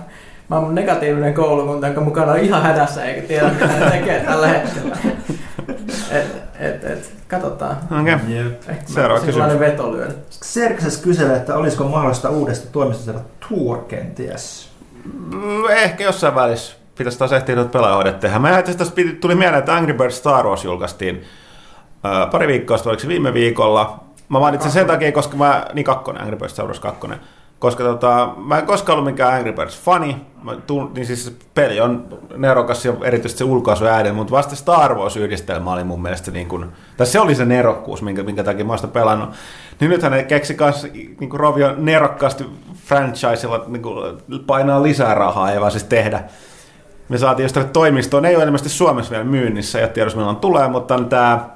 maailman 0.53 0.75
negatiivinen 0.75 1.33
koulukunta, 1.33 1.87
jonka 1.87 2.01
mukana 2.01 2.31
on 2.31 2.39
ihan 2.39 2.61
hädässä 2.63 3.05
eikä 3.05 3.27
tiedä, 3.27 3.49
mitä 3.49 3.65
ne 3.67 3.91
tekee 3.91 4.19
tällä 4.19 4.47
hetkellä. 4.47 4.97
Et, 6.11 6.25
et, 6.59 6.83
et, 6.83 7.13
katsotaan. 7.27 7.77
Ehkä 8.69 8.83
Seuraava 8.85 9.19
mä 9.21 9.25
kysymys. 9.25 9.59
veto 9.59 9.91
lyödä. 9.91 10.13
Serkses 10.29 10.97
kyselee, 10.97 11.37
että 11.37 11.55
olisiko 11.55 11.83
mahdollista 11.83 12.29
uudesta 12.29 12.67
toimistosta 12.71 13.11
saada 13.11 13.25
tour 13.49 13.77
kenties. 13.77 14.69
Mm, 15.31 15.69
Ehkä 15.69 16.03
jossain 16.03 16.35
välissä 16.35 16.75
pitäisi 16.97 17.19
taas 17.19 17.33
ehtiä 17.33 17.55
noita 17.55 17.69
pelaajahoidet 17.71 18.19
tehdä. 18.19 18.39
Mä 18.39 18.63
piti- 18.95 19.15
tuli 19.21 19.35
mieleen, 19.35 19.59
että 19.59 19.75
Angry 19.75 19.93
Birds 19.93 20.17
Star 20.17 20.45
Wars 20.45 20.63
julkaistiin 20.63 21.23
ää, 22.03 22.27
pari 22.27 22.47
viikkoa 22.47 22.77
sitten, 22.77 22.89
oliko 22.89 23.01
se 23.01 23.07
viime 23.07 23.33
viikolla. 23.33 23.99
Mä 24.29 24.39
mainitsin 24.39 24.71
sen 24.71 24.87
takia, 24.87 25.11
koska 25.11 25.37
mä, 25.37 25.65
niin 25.73 25.85
kakkonen, 25.85 26.21
Angry 26.21 26.37
Birds 26.37 26.53
Star 26.53 26.65
Wars 26.65 26.79
2. 26.79 27.07
Koska 27.63 27.83
tota, 27.83 28.33
mä 28.37 28.57
en 28.57 28.65
koskaan 28.65 28.99
ollut 28.99 29.11
mikään 29.11 29.33
Angry 29.33 29.53
Birds 29.53 29.79
fani, 29.79 30.17
mä 30.43 30.55
tuun, 30.67 30.91
niin 30.93 31.05
siis 31.05 31.37
peli 31.53 31.81
on 31.81 32.19
nerokas 32.37 32.85
ja 32.85 32.93
erityisesti 33.03 33.37
se 33.37 33.43
ulkoasu 33.43 33.85
äänen, 33.85 34.15
mutta 34.15 34.31
vasta 34.31 34.55
Star 34.55 34.95
Wars-yhdistelmä 34.95 35.73
oli 35.73 35.83
mun 35.83 36.01
mielestä 36.01 36.31
niin 36.31 36.47
kuin, 36.47 36.65
tai 36.97 37.07
se 37.07 37.19
oli 37.19 37.35
se 37.35 37.45
nerokkuus, 37.45 38.01
minkä, 38.01 38.23
minkä 38.23 38.43
takia 38.43 38.65
mä 38.65 38.77
sitä 38.77 38.87
pelannut. 38.87 39.29
Niin 39.79 39.91
nythän 39.91 40.11
ne 40.11 40.23
keksi 40.23 40.53
kans 40.53 40.83
niin 40.93 41.29
kuin 41.29 41.39
Rovio 41.39 41.73
nerokkaasti 41.77 42.45
franchisella 42.85 43.63
niin 43.67 43.81
kuin 43.81 44.17
painaa 44.47 44.83
lisää 44.83 45.13
rahaa 45.13 45.51
ja 45.51 45.59
vaan 45.59 45.71
siis 45.71 45.83
tehdä. 45.83 46.23
Me 47.09 47.17
saatiin 47.17 47.53
tänne 47.53 47.69
toimistoon, 47.73 48.25
ei 48.25 48.35
ole 48.35 48.43
ilmeisesti 48.43 48.69
Suomessa 48.77 49.11
vielä 49.11 49.23
myynnissä, 49.23 49.79
ei 49.79 49.83
ole 49.83 49.91
tiedossa 49.91 50.17
milloin 50.17 50.37
tulee, 50.37 50.67
mutta 50.67 50.95
on 50.95 51.09
tämä 51.09 51.49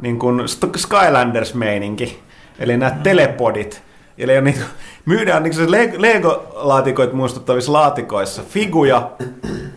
niin 0.00 0.18
kuin 0.18 0.40
Skylanders-meininki, 0.76 2.18
eli 2.58 2.76
nämä 2.76 2.90
telepodit. 2.90 3.82
Eli 4.18 4.38
on 4.38 4.44
niin, 4.44 4.56
myydään 5.06 5.42
niin 5.42 5.54
se 5.54 5.70
Le- 5.70 5.92
Lego-laatikoit 5.98 7.12
muistuttavissa 7.12 7.72
laatikoissa 7.72 8.42
figuja 8.48 9.10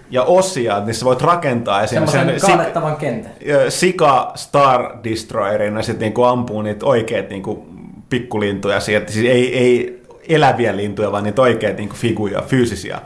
ja 0.09 0.23
osia, 0.23 0.79
niissä 0.79 1.05
voit 1.05 1.21
rakentaa 1.21 1.83
esimerkiksi 1.83 2.17
Semmoisen 2.17 2.39
sen 2.47 2.57
kaadettavan 2.57 2.95
kentän. 2.97 3.31
Sika- 3.69 4.31
Star 4.35 4.89
Destroyerin 5.03 5.75
ja 5.75 5.83
sitten 5.83 6.05
niinku 6.05 6.23
ampuu 6.23 6.61
niitä 6.61 6.85
oikeat 6.85 7.29
niinku 7.29 7.65
pikkulintuja 8.09 8.79
sieltä. 8.79 9.11
Siis 9.11 9.25
ei, 9.25 9.57
ei 9.57 10.03
eläviä 10.29 10.75
lintuja, 10.77 11.11
vaan 11.11 11.23
niitä 11.23 11.41
oikeita 11.41 11.77
niinku 11.77 11.95
figuja, 11.95 12.41
fyysisiä. 12.41 12.99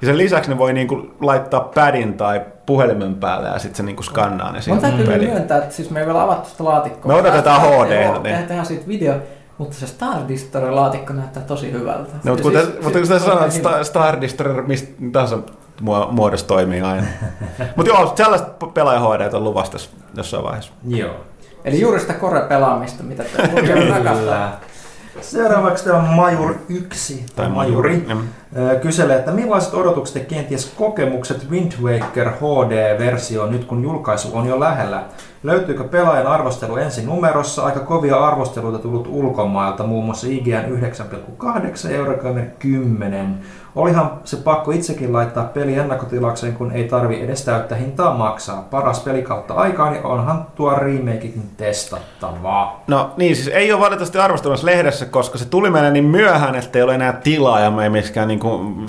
Ja 0.00 0.06
sen 0.06 0.18
lisäksi 0.18 0.50
ne 0.50 0.58
voi 0.58 0.72
niinku 0.72 1.06
laittaa 1.20 1.60
padin 1.60 2.14
tai 2.14 2.40
puhelimen 2.66 3.14
päälle 3.14 3.48
ja 3.48 3.58
sitten 3.58 3.76
se 3.76 3.82
niinku 3.82 4.02
skannaa 4.02 4.46
ne 4.48 4.52
Mun 4.52 4.62
siihen 4.62 4.80
täytyy 4.80 5.06
peliin. 5.06 5.30
myöntää, 5.30 5.58
että 5.58 5.74
siis 5.74 5.90
me 5.90 6.00
ei 6.00 6.06
vielä 6.06 6.22
avattu 6.22 6.50
sitä 6.50 6.64
laatikkoa. 6.64 7.12
Me 7.14 7.20
odotetaan 7.20 7.60
HD, 7.60 7.90
niin. 8.08 8.22
Tehdään, 8.22 8.46
tehdään 8.46 8.66
siitä 8.66 8.88
video, 8.88 9.14
mutta 9.58 9.76
se 9.76 9.86
Star 9.86 10.18
Destroyer-laatikko 10.28 11.12
näyttää 11.12 11.42
tosi 11.42 11.72
hyvältä. 11.72 12.10
No, 12.24 12.30
mutta 12.30 12.42
kuten, 12.42 12.64
siis- 12.64 12.82
mutta 12.82 12.98
kun 12.98 13.06
sä 13.08 13.18
sanoit. 13.18 13.52
Star, 13.52 13.84
Star 13.84 14.20
Destroyer 14.20 14.62
mistä 14.62 14.92
tahansa 15.12 15.38
muo- 15.82 16.08
muodossa 16.10 16.46
toimii 16.46 16.80
aina. 16.80 17.06
mutta 17.76 17.92
joo, 17.92 18.12
sellaista 18.16 18.66
pelaajahoideita 18.66 19.36
on 19.36 19.44
luvassa 19.44 19.72
tässä 19.72 19.90
jossain 20.16 20.44
vaiheessa. 20.44 20.72
Joo. 20.88 21.14
Eli 21.64 21.80
juuri 21.80 22.00
sitä 22.00 22.12
kore-pelaamista, 22.12 23.02
mitä 23.02 23.24
te 23.24 23.48
rakastaa. 23.90 24.60
Seuraavaksi 25.20 25.84
tämä 25.84 25.98
Majur 25.98 26.54
1 26.68 27.26
tai 27.36 27.48
Majuri 27.48 28.06
Mm. 28.14 28.28
kyselee, 28.82 29.16
että 29.18 29.30
millaiset 29.30 29.74
odotukset 29.74 30.14
ja 30.14 30.24
kenties 30.24 30.72
kokemukset 30.78 31.50
Wind 31.50 31.72
Waker 31.82 32.30
HD-versio 32.30 33.46
nyt 33.46 33.64
kun 33.64 33.82
julkaisu 33.82 34.30
on 34.36 34.46
jo 34.46 34.60
lähellä? 34.60 35.02
Löytyykö 35.44 35.84
pelaajan 35.84 36.26
arvostelu 36.26 36.76
ensi 36.76 37.06
numerossa? 37.06 37.64
Aika 37.64 37.80
kovia 37.80 38.16
arvosteluita 38.16 38.78
tullut 38.78 39.06
ulkomailta, 39.10 39.86
muun 39.86 40.04
muassa 40.04 40.26
IGN 40.26 40.64
9,8 41.42 41.90
ja 41.90 41.96
Eurogamer 41.96 42.44
10. 42.58 43.38
Olihan 43.76 44.10
se 44.24 44.36
pakko 44.36 44.70
itsekin 44.70 45.12
laittaa 45.12 45.44
peli 45.44 45.74
ennakkotilakseen, 45.74 46.52
kun 46.52 46.72
ei 46.72 46.84
tarvi 46.84 47.20
edes 47.20 47.44
täyttä 47.44 47.74
hintaa 47.74 48.14
maksaa. 48.14 48.66
Paras 48.70 49.00
peli 49.00 49.22
kautta 49.22 49.54
aikaan, 49.54 49.92
niin 49.92 50.04
onhan 50.04 50.46
tuo 50.54 50.74
remakekin 50.74 51.42
testattavaa. 51.56 52.82
No 52.86 53.10
niin, 53.16 53.36
siis 53.36 53.48
ei 53.48 53.72
ole 53.72 53.80
valitettavasti 53.80 54.18
arvostelussa 54.18 54.66
lehdessä, 54.66 55.06
koska 55.06 55.38
se 55.38 55.44
tuli 55.44 55.70
meille 55.70 55.90
niin 55.90 56.04
myöhään, 56.04 56.54
että 56.54 56.78
ei 56.78 56.82
ole 56.82 56.94
enää 56.94 57.12
tilaa 57.12 57.60
ja 57.60 57.70
me 57.70 57.84
ei 57.84 57.90
myöskään 57.90 58.28
niin 58.28 58.40
kuin 58.40 58.86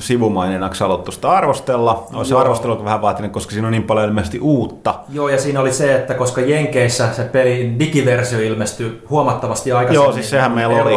haluttu 0.80 1.12
sitä 1.12 1.32
arvostella. 1.32 2.07
Olisi 2.14 2.34
Joo. 2.34 2.41
arvostelu 2.41 2.86
vähän 2.86 3.02
vaatinut, 3.02 3.32
koska 3.32 3.52
siinä 3.52 3.68
on 3.68 3.72
niin 3.72 3.84
paljon 3.84 4.07
ilmeisesti 4.07 4.40
uutta. 4.40 4.95
Joo, 5.10 5.30
ja 5.30 5.41
siinä 5.41 5.60
oli 5.60 5.74
se, 5.74 5.95
että 5.95 6.14
koska 6.14 6.41
Jenkeissä 6.41 7.14
se 7.14 7.24
peli 7.24 7.76
digiversio 7.80 8.40
ilmestyi 8.40 9.03
huomattavasti 9.10 9.72
aikaisemmin 9.72 10.06
Joo, 10.06 10.14
siis 10.14 10.30
sehän 10.30 10.52
meillä 10.52 10.84
oli. 10.84 10.94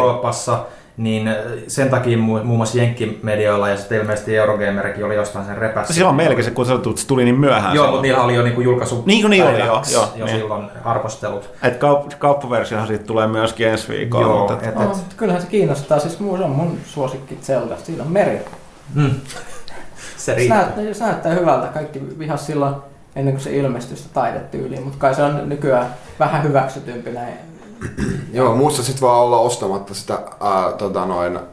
Niin 0.99 1.27
äh, 1.27 1.35
sen 1.67 1.89
takia 1.89 2.17
mu- 2.17 2.21
muun 2.43 2.57
muassa 2.57 2.77
Jenkkimedioilla 2.77 3.69
ja 3.69 3.77
sitten 3.77 3.97
ilmeisesti 4.01 4.37
Eurogamerkin 4.37 5.05
oli 5.05 5.15
jostain 5.15 5.45
sen 5.45 5.57
repässä. 5.57 5.93
Silloin 5.93 6.15
melkein 6.15 6.43
se, 6.43 6.51
kun 6.51 6.65
se 6.65 6.77
tuli- 6.77 6.97
se 6.97 7.07
tuli 7.07 7.23
niin 7.25 7.39
myöhään. 7.39 7.75
Joo, 7.75 7.85
mutta 7.87 8.01
niillä 8.01 8.23
oli 8.23 8.35
jo 8.35 8.41
niinku 8.43 8.61
julkaisu 8.61 9.03
Niin 9.05 9.21
kuin 9.21 9.29
niin 9.29 9.43
oli, 9.43 9.59
joo, 9.59 9.81
joo, 9.93 10.07
jo 10.15 10.25
niin. 10.25 10.37
silloin 10.37 10.65
arvostelut. 10.85 11.49
Et 11.63 11.73
kaup- 11.81 12.15
kauppaversiohan 12.19 12.87
siitä 12.87 13.03
tulee 13.03 13.27
myöskin 13.27 13.67
ensi 13.67 13.87
viikolla. 13.89 14.25
Joo, 14.27 14.37
mutta, 14.49 14.67
et, 14.67 14.75
No, 14.75 14.81
et, 14.81 14.87
mutta 14.87 15.03
kyllähän 15.17 15.41
se 15.41 15.47
kiinnostaa. 15.47 15.99
Siis 15.99 16.19
muu- 16.19 16.37
se 16.37 16.43
on 16.43 16.49
mun 16.49 16.77
suosikki 16.85 17.37
Zelda. 17.41 17.77
Siinä 17.83 18.03
on 18.03 18.11
meri. 18.11 18.39
mm. 18.95 19.11
Se 19.21 19.37
Se 20.25 20.35
riittää. 20.35 20.57
näyttää, 20.61 20.93
se 20.93 21.03
näyttää 21.05 21.33
hyvältä. 21.33 21.67
Kaikki 21.67 22.01
vihas 22.19 22.45
silloin 22.45 22.75
ennen 23.15 23.33
kuin 23.33 23.43
se 23.43 23.55
ilmestyi 23.55 23.97
sitä 23.97 24.09
taidetyyliin, 24.13 24.83
mutta 24.83 24.97
kai 24.99 25.15
se 25.15 25.23
on 25.23 25.49
nykyään 25.49 25.87
vähän 26.19 26.43
hyväksytympi 26.43 27.11
näin. 27.11 27.33
Joo, 28.33 28.55
muussa 28.55 28.83
sit 28.83 29.01
vaan 29.01 29.19
olla 29.19 29.37
ostamatta 29.37 29.93
sitä 29.93 30.13
ää, 30.13 30.71
tota 30.77 31.05
noin, 31.05 31.35
ää, 31.37 31.43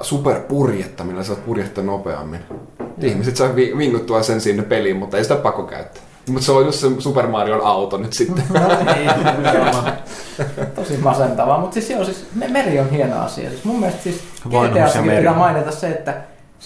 superpurjetta, 0.00 1.04
millä 1.04 1.22
saat 1.22 1.44
purjetta 1.44 1.82
nopeammin. 1.82 2.40
Ihmiset 3.02 3.36
saa 3.36 3.56
vi- 3.56 3.78
vinguttua 3.78 4.22
sen 4.22 4.40
sinne 4.40 4.62
peliin, 4.62 4.96
mutta 4.96 5.16
ei 5.16 5.22
sitä 5.22 5.36
pakko 5.36 5.62
käyttää. 5.62 6.02
Mutta 6.28 6.44
se 6.44 6.52
on 6.52 6.66
just 6.66 6.78
se 6.80 6.86
Super 6.98 7.26
Marion 7.26 7.60
auto 7.64 7.96
nyt 7.96 8.12
sitten. 8.12 8.44
niin, 8.94 9.10
nimenomaan. 9.36 9.92
Tosi 10.74 10.96
masentavaa, 10.96 11.58
mutta 11.58 11.74
siis 11.74 11.90
joo, 11.90 12.04
siis 12.04 12.26
me- 12.34 12.48
meri 12.48 12.80
on 12.80 12.90
hieno 12.90 13.20
asia. 13.20 13.50
Siis 13.50 13.64
mun 13.64 13.80
mielestä 13.80 14.02
siis 14.02 14.22
GTA 14.48 15.00
niin 15.02 15.16
pitää 15.16 15.34
mainita 15.34 15.72
se, 15.72 15.88
että 15.88 16.14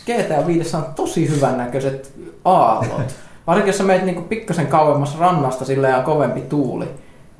GTA 0.05 0.47
5 0.47 0.77
on 0.77 0.85
tosi 0.97 1.29
hyvän 1.31 1.59
näköiset 1.59 2.13
aallot. 2.45 3.15
Varsinkin 3.47 3.69
jos 3.69 3.79
sä 3.79 3.85
meet 3.85 4.05
niinku 4.05 4.23
pikkasen 4.23 4.67
kauemmas 4.67 5.19
rannasta, 5.19 5.65
sillä 5.65 5.97
on 5.97 6.05
kovempi 6.05 6.41
tuuli, 6.41 6.89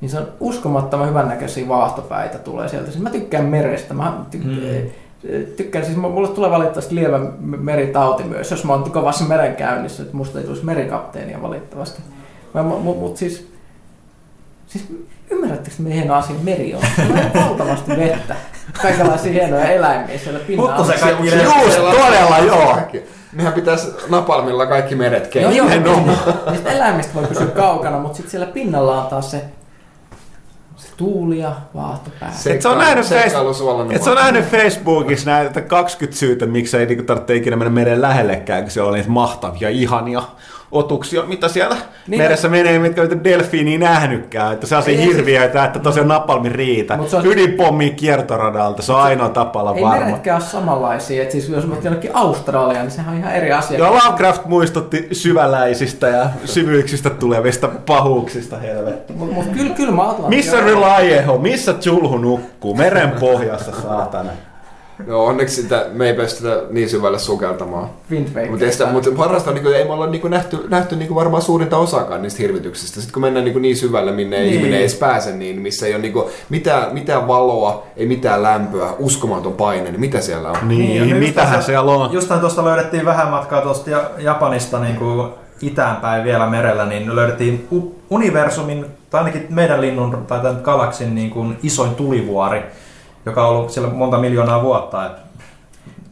niin 0.01 0.11
se 0.11 0.19
on 0.19 0.29
uskomattoman 0.41 1.09
hyvän 1.09 1.29
näköisiä 1.29 1.69
vaahtopäitä 1.69 2.39
tulee 2.39 2.69
sieltä. 2.69 2.91
Siis 2.91 3.03
mä 3.03 3.11
tykkään 3.11 3.45
merestä. 3.45 3.95
Mä 3.95 4.13
tykkään, 4.31 4.57
Mm. 5.23 5.47
tykkään 5.57 5.85
siis 5.85 5.97
mulle 5.97 6.29
tulee 6.29 6.51
valitettavasti 6.51 6.95
lievä 6.95 7.19
m- 7.19 7.31
meritauti 7.41 8.25
myös, 8.25 8.51
jos 8.51 8.65
mä 8.65 8.73
oon 8.73 8.91
kovassa 8.91 9.25
merenkäynnissä, 9.25 10.03
että 10.03 10.17
musta 10.17 10.39
ei 10.39 10.45
tulisi 10.45 10.65
merikapteenia 10.65 11.43
valitettavasti. 11.43 12.03
Mutta 12.45 12.63
mut, 12.63 12.99
mut 12.99 13.17
siis, 13.17 13.49
siis 14.67 14.85
ymmärrättekö 15.31 15.77
miten 15.79 15.99
hieno 15.99 16.15
asia 16.15 16.37
meri 16.43 16.75
on? 16.75 16.83
On 17.35 17.43
valtavasti 17.49 17.91
vettä. 17.97 18.37
Kaikenlaisia 18.83 19.33
hienoja 19.33 19.71
eläimiä 19.71 20.19
siellä 20.19 20.41
pinnalla. 20.41 20.77
Mutta 20.77 20.93
se 20.93 21.01
kaikki 21.01 21.31
siellä- 21.31 21.55
todella, 22.07 22.39
joo. 22.39 22.79
Nehän 23.33 23.53
pitäisi 23.53 23.89
napalmilla 24.09 24.67
kaikki 24.67 24.95
meret 24.95 25.35
Joo, 25.35 25.51
kehittää. 25.51 25.57
joo, 25.57 25.69
Nimenomaan. 25.69 26.19
niistä 26.51 26.71
eläimistä 26.71 27.15
voi 27.15 27.25
pysyä 27.27 27.47
kaukana, 27.47 27.99
mutta 27.99 28.17
sitten 28.17 28.31
siellä 28.31 28.47
pinnalla 28.47 29.03
on 29.03 29.07
taas 29.11 29.31
se, 29.31 29.45
se 30.77 30.89
tuuli 30.97 31.39
ja 31.39 31.53
vaahtopää. 31.75 32.33
Se- 32.33 32.53
Et 32.55 32.63
sä 32.63 32.71
on 32.71 32.79
nähnyt, 32.79 33.05
face- 33.05 33.95
et 33.97 34.03
sä 34.03 34.11
on 34.11 34.17
nähnyt 34.17 34.45
Facebookissa 34.45 35.31
näitä 35.31 35.61
20 35.61 36.19
syytä, 36.19 36.47
miksi 36.47 36.77
ei 36.77 36.87
niinku 36.87 37.05
tarvitse 37.05 37.35
ikinä 37.35 37.57
mennä 37.57 37.71
meren 37.71 38.03
lähellekään, 38.03 38.63
kun 38.63 38.71
siellä 38.71 38.89
on 38.89 38.95
niitä 38.95 39.11
mahtavia, 39.11 39.69
ihania 39.69 40.23
otuksia, 40.73 41.23
mitä 41.23 41.49
siellä 41.49 41.77
Niin. 42.07 42.11
niin. 42.19 42.23
meressä 42.23 42.49
menee, 42.49 42.79
mitkä 42.79 43.03
ei 43.03 43.09
delfiiniä 43.25 43.79
nähnytkään. 43.79 44.53
Että 44.53 44.67
se 44.67 44.77
on 44.77 44.83
se 44.83 44.91
Ei, 44.91 45.05
hirviöitä, 45.07 45.65
että 45.65 45.79
tosiaan 45.79 46.09
napalmi 46.09 46.49
riitä. 46.49 46.97
Mut 46.97 47.09
se 47.09 47.17
on- 47.17 47.27
Ydinpommi 47.27 47.91
kiertoradalta, 47.91 48.83
se 48.83 48.93
on 48.93 49.01
ainoa 49.01 49.29
tapa 49.29 49.61
olla 49.61 49.75
Ei 49.77 49.83
varma. 49.83 50.05
meretkään 50.05 50.37
ole 50.37 50.45
samanlaisia. 50.45 51.23
Et 51.23 51.31
siis 51.31 51.49
jos 51.49 51.67
mä 51.67 51.75
jonnekin 51.83 52.11
Australiaan, 52.15 52.85
niin 52.87 52.91
sehän 52.91 53.15
on 53.15 53.21
ihan 53.21 53.35
eri 53.35 53.53
asia. 53.53 53.79
Joo, 53.79 53.95
Lovecraft 53.95 54.45
muistutti 54.45 55.09
syväläisistä 55.13 56.09
ja 56.09 56.27
syvyyksistä 56.45 57.11
tulevista 57.11 57.69
pahuuksista, 57.87 58.57
helvetti. 58.59 59.13
Mutta 59.13 59.35
mut 59.35 59.47
kyllä, 59.47 59.75
kyllä 59.75 59.93
mä 59.93 60.03
Missä 60.29 60.61
Relieho, 60.61 61.39
missä 61.39 61.73
Chulhu 61.75 62.19
nukkuu? 62.19 62.75
Meren 62.75 63.11
pohjassa, 63.21 63.73
saatana. 63.83 64.31
Joo, 65.07 65.25
onneksi 65.27 65.63
sitä, 65.63 65.87
me 65.93 66.07
ei 66.07 66.15
pystytä 66.15 66.63
niin 66.71 66.89
syvälle 66.89 67.19
sukeltamaan. 67.19 67.89
Mutta 68.51 68.87
mutta 68.93 69.11
parasta 69.17 69.51
on, 69.51 69.57
niin 69.57 69.75
ei 69.75 69.85
me 69.85 69.93
olla 69.93 70.07
niin 70.07 70.31
nähty, 70.31 70.59
nähty 70.69 70.97
niin 70.97 71.15
varmaan 71.15 71.43
suurinta 71.43 71.77
osakaan 71.77 72.23
niistä 72.23 72.43
hirvityksistä. 72.43 72.95
Sitten 73.01 73.13
kun 73.13 73.23
mennään 73.23 73.45
niin, 73.45 73.63
niin 73.63 73.77
syvälle, 73.77 74.13
minne 74.13 74.37
niin. 74.37 74.47
Niin. 74.47 74.55
ihminen 74.55 74.75
ei 74.75 74.81
edes 74.81 74.95
pääse, 74.95 75.33
niin 75.33 75.61
missä 75.61 75.87
ei 75.87 75.95
ole 75.95 76.03
niin 76.03 76.15
mitään, 76.49 76.95
mitään 76.95 77.29
valoa, 77.29 77.87
ei 77.97 78.07
mitään 78.07 78.43
lämpöä, 78.43 78.89
uskomaton 78.99 79.53
paine, 79.53 79.91
niin 79.91 80.01
mitä 80.01 80.21
siellä 80.21 80.51
on? 80.51 80.69
Niin, 80.69 81.03
niin 81.03 81.17
mitähän 81.17 81.53
tässä- 81.55 81.67
siellä 81.67 81.93
on? 81.93 82.13
Justain 82.13 82.41
tuosta 82.41 82.65
löydettiin 82.65 83.05
vähän 83.05 83.29
matkaa 83.29 83.61
tuosta 83.61 83.91
Ja- 83.91 84.11
Japanista 84.19 84.81
niin 84.81 84.97
kuin 84.97 85.29
itäänpäin 85.63 86.25
vielä 86.25 86.47
merellä, 86.47 86.87
niin 86.87 87.17
löydettiin 87.17 87.69
universumin, 88.11 88.87
tai 89.11 89.21
ainakin 89.21 89.47
meidän 89.51 89.81
linnun 89.81 90.25
tai 90.27 90.41
tämän 90.41 90.61
galaksin 90.63 91.15
niin 91.15 91.31
kuin 91.31 91.59
isoin 91.63 91.95
tulivuori, 91.95 92.63
joka 93.27 93.47
on 93.47 93.57
ollut 93.57 93.71
siellä 93.71 93.91
monta 93.91 94.19
miljoonaa 94.19 94.63
vuotta, 94.63 95.07
et, 95.07 95.13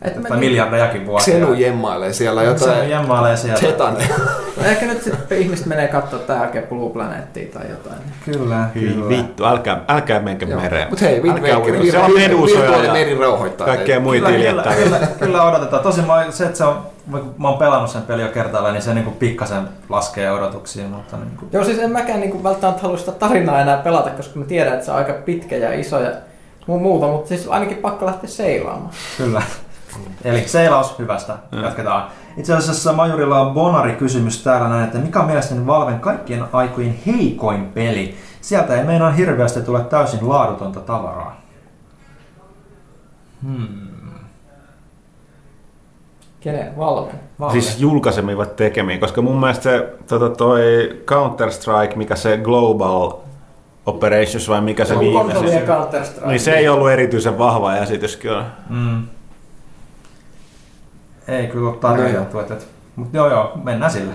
Et 0.03 0.23
tai 0.23 0.39
miljardejakin 0.39 1.07
vuosia. 1.07 1.35
Xenu 1.35 1.53
jemmailee 1.53 2.13
siellä 2.13 2.41
Se 2.41 2.47
jotain 2.47 2.91
jemmailee 2.91 3.37
sieltä. 3.37 3.61
tetan. 3.61 3.97
Ehkä 4.65 4.87
nyt 4.87 5.03
sitten 5.03 5.39
ihmiset 5.39 5.67
menee 5.67 5.89
katsoa 5.89 6.19
tämän 6.19 6.43
jälkeen 6.43 6.67
Blue 6.67 6.91
Planettia 6.91 7.49
tai 7.55 7.63
jotain. 7.71 7.99
Kyllä, 8.25 8.69
Hyi 8.75 8.89
kyllä. 8.89 9.09
vittu, 9.09 9.45
älkää, 9.45 9.81
älkää 9.89 10.21
menkö 10.21 10.47
mereen. 10.47 10.89
Mutta 10.89 11.05
hei, 11.05 11.23
Wind 11.23 11.39
Älkää 11.39 11.59
Waker. 11.59 11.83
Siellä 11.83 12.05
on 12.05 12.15
medusoja 12.15 12.85
ja 12.85 12.93
meri 12.93 13.19
rauhoittaa. 13.19 13.67
kaikkea 13.67 14.01
muita 14.01 14.27
Kyllä, 14.27 14.63
kyllä, 14.63 14.75
kyllä, 14.85 14.99
kyllä 15.19 15.43
odotetaan. 15.43 15.83
Tosin 15.83 16.07
mä, 16.07 16.27
se, 16.31 16.45
että 16.45 16.59
se 16.59 16.65
on, 16.65 16.79
mä 17.39 17.49
oon 17.49 17.59
pelannut 17.59 17.91
sen 17.91 18.03
pelin 18.03 18.25
jo 18.27 18.33
kertaalleen, 18.33 18.75
niin 18.75 18.83
se 18.83 18.95
niin 18.95 19.05
kuin 19.05 19.17
pikkasen 19.17 19.69
laskee 19.89 20.31
odotuksia, 20.31 20.85
mutta 20.89 21.17
niin 21.17 21.37
kuin, 21.39 21.49
Joo, 21.53 21.65
siis 21.65 21.79
en 21.79 21.93
mäkään 21.93 22.21
niinku 22.21 22.43
välttämättä 22.43 22.83
halua 22.83 22.97
sitä 22.97 23.13
tarinaa 23.13 23.61
enää 23.61 23.77
pelata, 23.77 24.11
koska 24.11 24.39
mä 24.39 24.45
tiedän, 24.45 24.73
että 24.73 24.85
se 24.85 24.91
on 24.91 24.97
aika 24.97 25.13
pitkä 25.13 25.57
ja 25.57 25.73
iso 25.81 26.01
ja 26.01 26.11
muuta, 26.67 27.07
mutta 27.07 27.29
siis 27.29 27.49
ainakin 27.49 27.77
pakko 27.77 28.07
lähteä 28.07 28.31
seilaamaan. 28.31 28.91
Kyllä. 29.17 29.43
Eli 30.25 30.49
seilaus 30.49 30.99
hyvästä. 30.99 31.37
Jatketaan. 31.63 32.11
Itse 32.37 32.55
asiassa 32.55 32.93
Majurilla 32.93 33.41
on 33.41 33.55
Bonari-kysymys 33.55 34.43
täällä 34.43 34.69
näin, 34.69 34.85
että 34.85 34.99
mikä 34.99 35.21
on 35.21 35.27
mielestäni 35.27 35.67
Valven 35.67 36.01
kaikkien 36.01 36.45
aikojen 36.53 36.99
heikoin 37.07 37.67
peli? 37.67 38.15
Sieltä 38.41 38.77
ei 38.77 38.85
meinaa 38.85 39.11
hirveästi 39.11 39.63
tule 39.63 39.81
täysin 39.81 40.29
laadutonta 40.29 40.81
tavaraa. 40.81 41.41
Hmm. 43.43 43.69
Kenen? 46.41 46.79
Valven. 46.79 47.21
Valve. 47.41 47.53
Siis 47.53 47.81
julkaisemivat 47.81 48.57
tekemiä, 48.57 48.99
koska 48.99 49.23
mun 49.23 49.41
mielestä 49.41 49.63
se 49.63 49.95
tota, 50.07 50.31
toi 50.31 50.63
Counter-Strike, 51.11 51.97
mikä 51.97 52.17
se 52.17 52.37
Global 52.37 53.13
Operations 53.87 54.49
vai 54.49 54.61
mikä 54.61 54.85
se 54.85 54.99
viimeisin, 54.99 55.45
niin 56.27 56.41
se 56.41 56.53
ei 56.53 56.69
ollut 56.69 56.91
erityisen 56.91 57.39
vahva 57.39 57.77
esitys 57.77 58.17
kyllä. 58.17 58.45
Mm. 58.69 59.03
Ei 61.29 61.47
kyllä 61.47 61.69
ole 61.71 61.77
tarjottu. 61.77 62.39
että- 62.39 62.57
Mutta 62.97 63.17
joo 63.17 63.29
joo, 63.31 63.53
mennään 63.65 63.93
sille. 63.93 64.13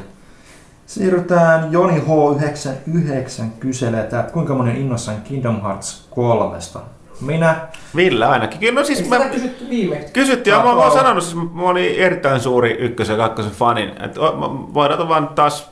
Siirrytään 0.85 1.71
Joni 1.71 1.99
H99 1.99 3.43
kyselee, 3.59 3.99
että 3.99 4.23
kuinka 4.33 4.53
monen 4.55 4.75
innossaan 4.77 5.21
Kingdom 5.21 5.61
Hearts 5.61 6.07
3. 6.09 6.57
Minä 7.21 7.55
Ville 7.95 8.25
ainakin. 8.25 8.59
Kyllä, 8.59 8.79
no 8.79 8.85
siis 8.85 8.99
Eikö 9.01 9.17
mä, 9.17 9.25
kysytty 9.29 9.69
viimeksi? 9.69 10.13
kysyttiin, 10.13 10.51
ja 10.51 10.57
mä, 10.59 10.63
mä 10.65 10.69
oon 10.71 10.83
oo. 10.83 10.93
sanonut, 10.93 11.23
siis 11.23 11.35
mä 11.53 11.61
olin 11.69 11.95
erittäin 11.95 12.39
suuri 12.39 12.71
ykkösen 12.71 13.13
ja 13.13 13.17
kakkosen 13.17 13.51
fanin. 13.51 13.89
Et, 13.89 14.15
voidaan 14.73 15.09
vaan 15.09 15.27
taas... 15.27 15.69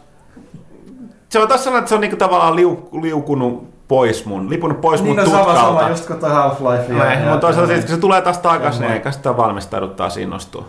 Se 1.30 1.40
on 1.40 1.48
taas 1.48 1.64
sellainen, 1.64 1.80
että 1.84 1.90
se 1.90 1.96
on 1.96 2.02
niinku 2.02 2.18
tavallaan 2.18 2.56
liu, 2.56 2.90
liukunut 3.02 3.77
pois 3.88 4.26
mun, 4.26 4.50
lipunut 4.50 4.82
pois 4.82 5.02
mun 5.04 5.16
niin 5.16 5.20
on 5.20 5.32
sama, 5.32 5.44
tutkalta. 5.46 5.80
sama 5.80 5.90
just 5.90 6.08
kuin 6.08 6.20
toi 6.20 6.30
Half-Life. 6.30 6.94
Näin, 6.94 7.20
mutta 7.20 7.38
toisaalta 7.38 7.68
sitten, 7.68 7.86
kun 7.88 7.96
se 7.96 8.02
tulee 8.02 8.22
taas 8.22 8.38
takaisin, 8.38 8.82
niin 8.82 8.94
eikä 8.94 9.12
sitä 9.12 9.38
valmistaudu 9.38 9.88
taas 9.88 10.18
innostua. 10.18 10.66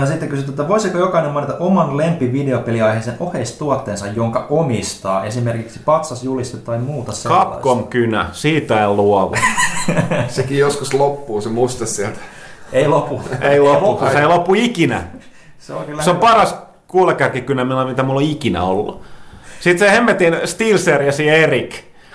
Öö, 0.00 0.06
Sitten 0.06 0.28
kysytään, 0.28 0.50
että 0.52 0.68
voisiko 0.68 0.98
jokainen 0.98 1.30
mainita 1.32 1.56
oman 1.60 1.96
lempivideopeliaiheisen 1.96 3.14
oheistuotteensa, 3.20 4.06
jonka 4.06 4.46
omistaa, 4.50 5.24
esimerkiksi 5.24 5.80
patsasjuliste 5.84 6.56
tai 6.56 6.78
muuta 6.78 7.12
sellaista? 7.12 7.54
Capcom-kynä, 7.54 8.26
siitä 8.32 8.84
en 8.84 8.96
luovu. 8.96 9.34
Sekin 10.28 10.58
joskus 10.58 10.94
loppuu, 10.94 11.40
se 11.40 11.48
musta 11.48 11.86
sieltä. 11.86 12.18
Ei 12.72 12.88
lopu. 12.88 13.20
Ei 13.40 13.60
loppu, 13.60 14.06
se 14.12 14.18
ei 14.18 14.26
loppu 14.26 14.54
ikinä. 14.54 15.02
Se 15.58 15.72
on 15.74 15.84
kyllä 15.84 16.02
Se 16.02 16.10
on 16.10 16.16
paras 16.16 16.56
kuulekärkikynä, 16.88 17.64
millä- 17.64 17.84
mitä 17.84 18.02
mulla 18.02 18.20
on 18.20 18.26
ikinä 18.26 18.62
ollut. 18.62 19.02
Sitten 19.60 19.88
se 19.88 19.94
hemmetin 19.94 20.36
SteelSeriesi 20.44 21.28
Erik 21.28 21.74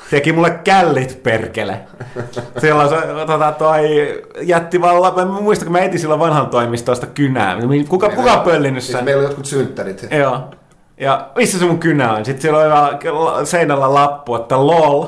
teki 0.09 0.33
mulle 0.33 0.59
källit 0.63 1.23
perkele. 1.23 1.79
Silloin 2.57 2.89
se 2.89 2.95
tota, 3.27 3.51
toi, 3.51 3.83
jätti 4.41 4.81
vaan, 4.81 5.01
la- 5.01 5.13
mä 5.15 5.25
muistan, 5.25 5.65
kun 5.65 5.71
mä 5.73 5.79
etin 5.79 5.99
silloin 5.99 6.19
vanhan 6.19 6.47
toimistosta 6.47 7.07
kynää. 7.07 7.57
Kuka, 7.89 8.09
kuka 8.09 8.33
on 8.33 8.39
pöllinyt 8.39 8.83
Siis 8.83 8.91
sen? 8.97 9.05
meillä 9.05 9.19
on 9.19 9.25
jotkut 9.25 9.45
synttärit. 9.45 10.07
Joo. 10.11 10.39
Ja 10.99 11.27
missä 11.35 11.59
se 11.59 11.65
mun 11.65 11.79
kynä 11.79 12.13
on? 12.13 12.25
Sitten 12.25 12.41
siellä 12.41 12.59
oli 12.59 13.45
seinällä 13.45 13.93
lappu, 13.93 14.35
että 14.35 14.67
lol, 14.67 15.03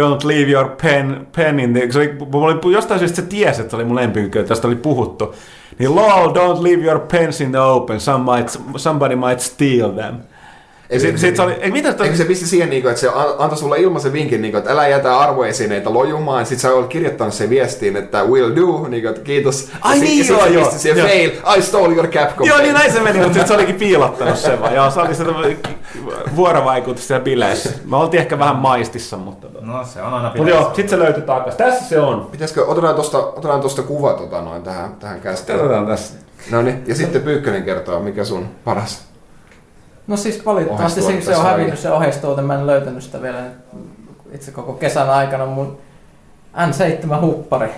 don't 0.00 0.24
leave 0.26 0.50
your 0.50 0.68
pen, 0.82 1.26
pen 1.36 1.60
in 1.60 1.72
the... 1.72 1.86
Se 1.90 1.98
oli, 1.98 2.16
oli, 2.32 2.72
jostain 2.72 2.98
syystä 3.00 3.16
se 3.16 3.22
tiesi, 3.22 3.60
että 3.60 3.70
se 3.70 3.76
oli 3.76 3.84
mun 3.84 3.96
lempiykkö, 3.96 4.44
tästä 4.44 4.66
oli 4.66 4.76
puhuttu. 4.76 5.34
Niin 5.78 5.94
lol, 5.94 6.28
don't 6.28 6.62
leave 6.62 6.82
your 6.84 6.98
pens 7.00 7.40
in 7.40 7.50
the 7.50 7.60
open, 7.60 8.00
some 8.00 8.32
might, 8.36 8.56
somebody 8.76 9.16
might 9.16 9.40
steal 9.40 9.90
them. 9.90 10.14
Ja 10.90 11.00
sit, 11.00 11.18
sit 11.18 11.36
se 11.36 11.42
oli, 11.42 11.52
ei, 11.52 11.70
mitä 11.70 11.94
Eikö 12.02 12.16
se 12.16 12.24
pisti 12.24 12.46
siihen, 12.46 12.70
niinku, 12.70 12.88
että 12.88 13.00
se 13.00 13.08
an- 13.08 13.34
antoi 13.38 13.58
sulle 13.58 13.78
ilmaisen 13.78 14.12
vinkin, 14.12 14.42
niinku, 14.42 14.58
että 14.58 14.70
älä 14.70 14.88
jätä 14.88 15.18
arvoesineitä 15.18 15.94
lojumaan. 15.94 16.46
Sitten 16.46 16.60
sä 16.60 16.74
olet 16.74 16.88
kirjoittanut 16.88 17.34
sen 17.34 17.50
viestiin, 17.50 17.96
että 17.96 18.24
will 18.24 18.56
do, 18.56 18.88
niinku, 18.88 19.08
että 19.08 19.20
kiitos. 19.20 19.70
Ai 19.80 19.96
ja 19.96 20.02
niin, 20.02 20.18
ja 20.18 20.24
sit 20.24 20.32
joo, 20.36 20.44
se 20.44 20.52
joo. 20.52 20.64
pisti 20.64 20.80
siihen 20.80 20.98
Joo. 20.98 21.08
fail, 21.08 21.58
I 21.58 21.62
stole 21.62 21.94
your 21.94 22.06
Capcom. 22.06 22.46
Joo, 22.46 22.58
niin 22.58 22.74
näin 22.74 22.92
se 22.92 23.00
meni, 23.00 23.18
mutta 23.18 23.34
sit 23.38 23.46
se 23.46 23.54
olikin 23.54 23.74
piilottanut 23.74 24.38
sen 24.38 24.60
vaan. 24.60 24.74
Joo, 24.74 24.90
se 24.90 25.00
oli 25.00 25.14
se 25.14 25.24
vuorovaikutus 26.36 27.08
siellä 27.08 27.24
bileissä. 27.24 27.70
Me 27.84 27.96
oltiin 27.96 28.20
ehkä 28.20 28.38
vähän 28.38 28.56
maistissa, 28.56 29.16
mutta... 29.16 29.46
No 29.60 29.84
se 29.84 30.02
on 30.02 30.14
aina 30.14 30.32
Mutta 30.36 30.50
joo, 30.50 30.72
sit 30.76 30.88
se 30.88 30.98
löytyi 30.98 31.22
takas. 31.22 31.54
Tässä 31.54 31.88
se 31.88 32.00
on. 32.00 32.28
Pitäisikö, 32.32 32.66
otetaan 32.66 32.94
tosta, 32.94 33.18
otetaan 33.18 33.60
tosta 33.60 33.82
kuva 33.82 34.12
tota, 34.12 34.40
noin, 34.40 34.62
tähän, 34.62 34.96
tähän 35.00 35.20
käsittelyyn. 35.20 35.62
Katsotaan 35.64 35.86
tässä. 35.86 36.14
No 36.50 36.62
niin, 36.62 36.82
ja 36.86 36.94
sitten 36.94 37.22
Pyykkönen 37.22 37.62
kertoo, 37.62 38.00
mikä 38.00 38.24
sun 38.24 38.48
paras. 38.64 39.13
No 40.06 40.16
siis 40.16 40.46
valitettavasti 40.46 41.02
se, 41.02 41.20
se 41.20 41.36
on 41.36 41.44
hävinnyt 41.44 41.78
se 41.78 41.90
oheistuote, 41.90 42.42
mä 42.42 42.54
en 42.54 42.66
löytänyt 42.66 43.02
sitä 43.02 43.22
vielä 43.22 43.38
itse 44.32 44.50
koko 44.50 44.72
kesän 44.72 45.10
aikana. 45.10 45.46
Mun 45.46 45.78
N7-huppari. 46.56 47.68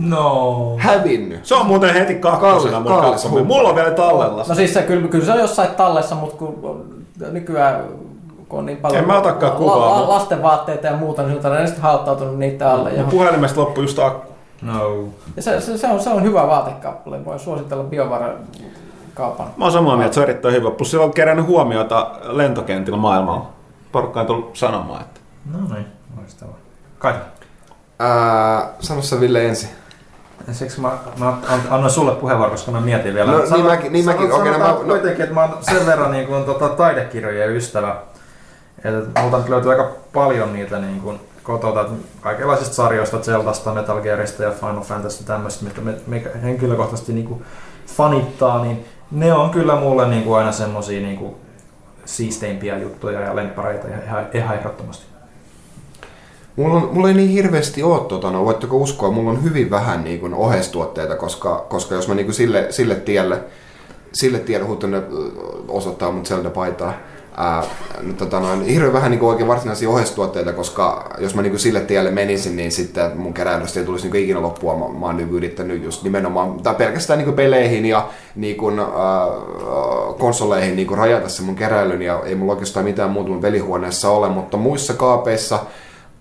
No. 0.00 0.76
Hävinnyt. 0.78 1.46
Se 1.46 1.54
on 1.54 1.66
muuten 1.66 1.94
heti 1.94 2.14
kakkosena 2.14 2.80
mun 2.80 2.92
Kallis. 2.92 3.28
Mulla 3.44 3.68
on 3.68 3.74
vielä 3.74 3.90
tallella. 3.90 4.44
No 4.48 4.54
siis 4.54 4.74
se, 4.74 4.82
kyllä, 4.82 5.08
kyllä 5.08 5.24
se 5.24 5.32
on 5.32 5.38
jossain 5.38 5.70
tallessa, 5.70 6.14
mutta 6.14 6.36
kun 6.36 6.84
nykyään 7.30 7.84
kun 8.48 8.58
on 8.58 8.66
niin 8.66 8.78
paljon 8.78 9.00
En 9.02 9.06
mä 9.06 9.18
otakaan 9.18 9.52
kuvaa, 9.52 9.94
mutta- 9.98 10.08
lasten 10.12 10.42
vaatteita 10.42 10.86
ja 10.86 10.96
muuta, 10.96 11.22
niin 11.22 11.30
se 11.30 11.36
on 11.36 11.42
todennäköisesti 11.42 11.80
hauttautunut 11.80 12.38
niitä 12.38 12.72
alle. 12.72 12.88
Mun 12.90 12.98
johon- 12.98 13.10
puhelimesta 13.10 13.60
loppui 13.60 13.84
just 13.84 13.98
akku. 13.98 14.32
No. 14.62 15.04
Ja 15.36 15.42
se, 15.42 15.60
se, 15.60 15.78
se, 15.78 15.86
on, 15.86 16.00
se 16.00 16.10
on 16.10 16.22
hyvä 16.22 16.46
vaatekappale, 16.46 17.24
voin 17.24 17.38
suositella 17.38 17.84
biovarakaupan. 19.16 19.46
Mä 19.56 19.64
oon 19.64 19.72
samaa 19.72 19.96
mieltä, 19.96 20.14
se 20.14 20.20
on 20.20 20.24
erittäin 20.28 20.54
hyvä. 20.54 20.70
Plus 20.70 20.90
sillä 20.90 21.04
on 21.04 21.14
kerännyt 21.14 21.46
huomiota 21.46 22.10
lentokentillä 22.22 22.98
maailmalla. 22.98 23.48
Porukka 23.92 24.20
on 24.20 24.26
tullut 24.26 24.56
sanomaan, 24.56 25.00
että 25.00 25.20
No 25.52 25.74
niin, 25.74 25.86
loistavaa. 26.16 26.56
Kai. 26.98 27.14
Ää, 27.98 28.68
sano 28.80 29.02
sä 29.02 29.20
Ville 29.20 29.46
ensin. 29.48 29.68
Siksi 30.52 30.80
mä, 30.80 30.92
mä 31.18 31.28
an- 31.28 31.62
annoin 31.70 31.92
sulle 31.92 32.12
puheenvuoro, 32.14 32.50
koska 32.50 32.70
mä 32.70 32.80
mietin 32.80 33.14
vielä. 33.14 33.32
No, 33.32 33.38
Sano- 33.46 33.56
niin 33.56 33.66
mäkin- 33.66 33.92
niin 33.92 34.04
mäkin. 34.04 34.28
no 34.28 34.36
sanotaan 34.36 34.60
mä- 34.60 34.68
no- 34.68 34.84
kuitenkin, 34.84 35.22
että 35.22 35.34
mä 35.34 35.40
oon 35.40 35.58
sen 35.60 35.86
verran 35.86 36.10
niin 36.10 36.26
kuin, 36.26 36.44
tota, 36.44 36.68
taidekirjojen 36.68 37.56
ystävä. 37.56 37.96
Että 38.84 39.20
multa 39.22 39.38
nyt 39.38 39.48
löytyy 39.48 39.70
aika 39.70 39.90
paljon 40.12 40.52
niitä 40.52 40.78
niin 40.78 41.00
kuin, 41.00 41.20
kotota, 41.42 41.80
että 41.80 41.92
kaikenlaisista 42.20 42.74
sarjoista, 42.74 43.18
Zeldasta, 43.18 43.74
Metal 43.74 44.00
Gearista 44.00 44.42
ja 44.42 44.50
Final 44.50 44.80
Fantasy 44.80 45.24
tämmöistä, 45.24 45.64
mitä 45.64 45.80
me, 45.80 45.94
me 46.06 46.22
henkilökohtaisesti 46.42 47.12
niin 47.12 47.26
kuin, 47.26 47.44
fanittaa, 47.86 48.62
niin 48.64 48.84
ne 49.12 49.32
on 49.32 49.50
kyllä 49.50 49.76
mulle 49.76 50.08
niin 50.08 50.22
kuin, 50.22 50.38
aina 50.38 50.52
semmosia 50.52 51.00
niin 51.00 51.16
kuin, 51.16 51.34
siisteimpiä 52.04 52.78
juttuja 52.78 53.20
ja 53.20 53.36
lemppareita 53.36 53.88
ihan, 53.88 54.26
ihan 54.34 54.56
ehdottomasti. 54.56 55.04
Mulla, 56.56 56.74
on, 56.74 56.88
mulla 56.92 57.08
ei 57.08 57.14
niin 57.14 57.30
hirveästi 57.30 57.82
ole, 57.82 58.00
tota, 58.08 58.30
no, 58.30 58.44
voitteko 58.44 58.76
uskoa, 58.76 59.10
mulla 59.10 59.30
on 59.30 59.42
hyvin 59.42 59.70
vähän 59.70 60.04
niin 60.04 60.20
kuin, 60.20 60.34
oheistuotteita, 60.34 61.16
koska, 61.16 61.66
koska 61.68 61.94
jos 61.94 62.08
mä 62.08 62.14
niin 62.14 62.26
kuin, 62.26 62.34
sille, 62.34 62.66
sille 62.70 62.94
tielle, 62.94 63.40
sille 64.12 64.38
tielle 64.38 64.66
huutunne 64.66 65.02
osoittaa 65.68 66.12
mut 66.12 66.28
Zelda-paitaa, 66.28 66.92
ää, 67.36 67.62
tota, 68.18 68.40
noin, 68.40 68.62
hirveän 68.62 68.92
vähän 68.92 69.10
niin 69.10 69.22
oikein 69.22 69.48
varsinaisia 69.48 69.90
oheistuotteita, 69.90 70.52
koska 70.52 71.10
jos 71.18 71.34
mä 71.34 71.42
niin 71.42 71.50
kuin, 71.50 71.60
sille 71.60 71.80
tielle 71.80 72.10
menisin, 72.10 72.56
niin 72.56 72.72
sitten 72.72 73.16
mun 73.16 73.34
keräilystä 73.34 73.80
ei 73.80 73.86
tulisi 73.86 74.04
niin 74.04 74.10
kuin, 74.10 74.22
ikinä 74.22 74.42
loppua. 74.42 74.74
Mä, 74.74 74.98
mä 74.98 75.06
oon 75.06 75.16
niin 75.16 75.30
yrittänyt 75.30 75.84
just 75.84 76.02
nimenomaan, 76.02 76.62
tai 76.62 76.74
pelkästään 76.74 77.18
niin 77.18 77.24
kuin, 77.24 77.36
peleihin 77.36 77.86
ja 77.86 78.08
niin 78.36 78.56
kuin, 78.56 78.78
ää, 78.78 78.86
konsoleihin 80.18 80.76
niin 80.76 80.88
kuin, 80.88 80.98
rajata 80.98 81.28
se 81.28 81.42
mun 81.42 81.56
keräilyn, 81.56 82.02
ja 82.02 82.20
ei 82.24 82.34
mulla 82.34 82.52
oikeastaan 82.52 82.84
mitään 82.84 83.10
muuta 83.10 83.30
mun 83.30 83.42
velihuoneessa 83.42 84.10
ole, 84.10 84.28
mutta 84.28 84.56
muissa 84.56 84.94
kaapeissa 84.94 85.58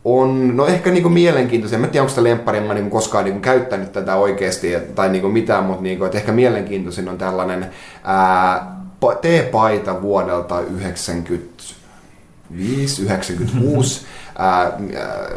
on, 0.06 0.58
no 0.58 0.66
ehkä 0.66 0.92
niinku 0.92 1.10
mielenkiintoisia. 1.10 1.80
En 1.80 1.90
tiedä, 1.90 2.02
onko 2.02 2.10
sitä 2.10 2.24
lempparia 2.24 2.62
mä 2.62 2.74
niinku 2.74 2.90
koskaan 2.90 3.26
niinku 3.26 3.40
käyttänyt 3.40 3.92
tätä 3.92 4.16
oikeasti 4.16 4.74
tai 4.96 5.10
niinku 5.10 5.30
mitään, 5.30 5.64
mutta 5.64 5.84
niinku, 5.84 6.06
ehkä 6.06 6.32
mielenkiintoisin 6.32 7.10
on 7.10 7.18
tällainen 7.18 7.70
ää, 8.04 8.81
T-paita 9.22 10.02
vuodelta 10.02 10.62
95, 10.62 13.04
96, 13.04 14.06
ää, 14.38 14.78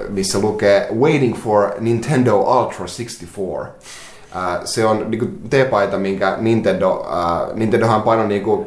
missä 0.08 0.38
lukee 0.38 0.88
Waiting 1.00 1.36
for 1.36 1.70
Nintendo 1.80 2.36
Ultra 2.36 2.86
64. 2.86 3.66
Ää, 4.32 4.60
se 4.64 4.86
on 4.86 5.10
niinku 5.10 5.26
T-paita, 5.50 5.98
minkä 5.98 6.36
Nintendo, 6.40 7.06
Nintendohan 7.54 8.02
painoi 8.02 8.28
niinku 8.28 8.66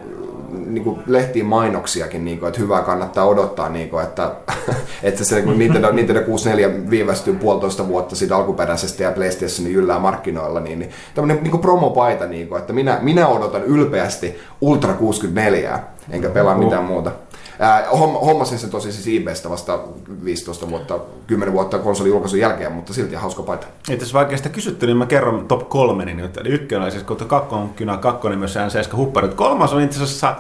niinku 0.66 1.00
lehtiin 1.08 1.46
mainoksiakin, 1.46 2.26
niinku, 2.26 2.46
että 2.46 2.60
hyvää 2.60 2.82
kannattaa 2.82 3.26
odottaa, 3.26 3.70
niinku, 3.70 3.98
että, 3.98 4.32
että 5.04 5.24
se 5.24 5.42
kun 5.42 5.60
Nintendo, 5.60 5.92
Nintendo 5.92 6.22
64 6.22 6.90
viivästyy 6.90 7.34
puolitoista 7.34 7.88
vuotta 7.88 8.16
siitä 8.16 8.36
alkuperäisestä 8.36 9.04
ja 9.04 9.12
PlayStationin 9.12 9.76
yllää 9.76 10.00
markkinoilla, 10.00 10.60
niin, 10.60 10.80
niin 10.80 10.92
tämmöinen 11.16 11.44
niinku 11.44 11.58
promopaita, 11.58 12.26
niinku, 12.26 12.56
että 12.56 12.74
minä, 12.74 13.00
minä 13.02 13.28
odotan 13.28 13.64
ylpeästi 13.64 14.36
Ultra 14.62 14.94
64, 14.94 15.80
enkä 16.10 16.30
pelaa 16.30 16.58
mitään 16.58 16.84
muuta. 16.84 17.12
Ää, 17.60 17.86
homm- 17.92 18.26
hommasin 18.26 18.60
sen 18.60 18.70
tosi 18.70 18.92
siis 18.92 19.22
eBaystä 19.22 19.50
vasta 19.50 19.80
15 20.26 20.70
vuotta, 20.70 21.00
10 21.28 21.54
vuotta 21.54 21.80
konsolin 21.80 22.10
julkaisun 22.10 22.40
jälkeen, 22.40 22.72
mutta 22.72 22.94
silti 22.94 23.16
hauska 23.16 23.44
paita. 23.44 23.68
Itse 23.80 23.94
asiassa 23.94 24.14
vaikka 24.14 24.38
sitä 24.38 24.50
kysytty, 24.50 24.86
niin 24.86 24.98
mä 24.98 25.06
kerron 25.06 25.48
top 25.48 25.70
kolme 25.70 26.06
niin 26.06 26.18
nyt. 26.18 26.38
Eli 26.38 26.50
ykkönen 26.50 26.84
oli 26.84 26.92
siis, 26.92 27.04
kun 27.04 27.18
kakkonen 27.18 27.70
kynä, 27.70 27.98
kakkonen 27.98 28.40
myös 28.40 28.56
N7 28.56 28.96
hupparit. 28.96 29.34
Kolmas 29.34 29.74
on 29.74 29.82
itse 29.82 30.04
asiassa, 30.04 30.36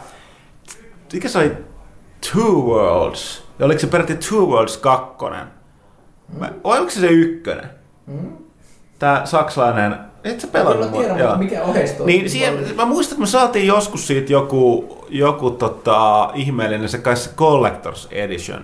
mikä 1.14 1.30
se 1.30 1.40
oli 1.40 1.52
Two 2.32 2.52
Worlds? 2.52 3.44
Ja 3.60 3.66
oliko 3.66 3.80
se 3.80 3.88
peräti 3.88 4.16
Two 4.16 4.46
Worlds 4.46 4.78
kakkonen? 4.78 5.48
Mä, 6.40 6.50
vai 6.64 6.78
oliko 6.80 6.92
se 6.92 7.00
se 7.00 7.08
ykkönen? 7.08 7.70
Tää 9.00 9.26
saksalainen, 9.26 9.96
et 10.24 10.40
sä 10.40 10.48
Mä 10.48 10.52
pelannut 10.52 10.90
kyllä 10.90 11.02
tiedän, 11.02 11.20
Joo. 11.20 11.28
mutta 11.28 11.44
mikä 11.44 11.64
oheistuote. 11.64 12.12
Niin 12.12 12.30
siihen, 12.30 12.76
mä 12.76 12.86
muistan, 12.86 13.14
että 13.14 13.22
me 13.22 13.28
saatiin 13.28 13.68
joskus 13.68 14.08
siitä 14.08 14.34
joku, 14.34 14.97
joku 15.10 15.52
tota, 15.52 16.30
ihmeellinen, 16.34 16.90
se 16.90 16.98
kai 16.98 17.18
se 17.18 17.30
Collector's 17.38 18.08
Edition. 18.12 18.62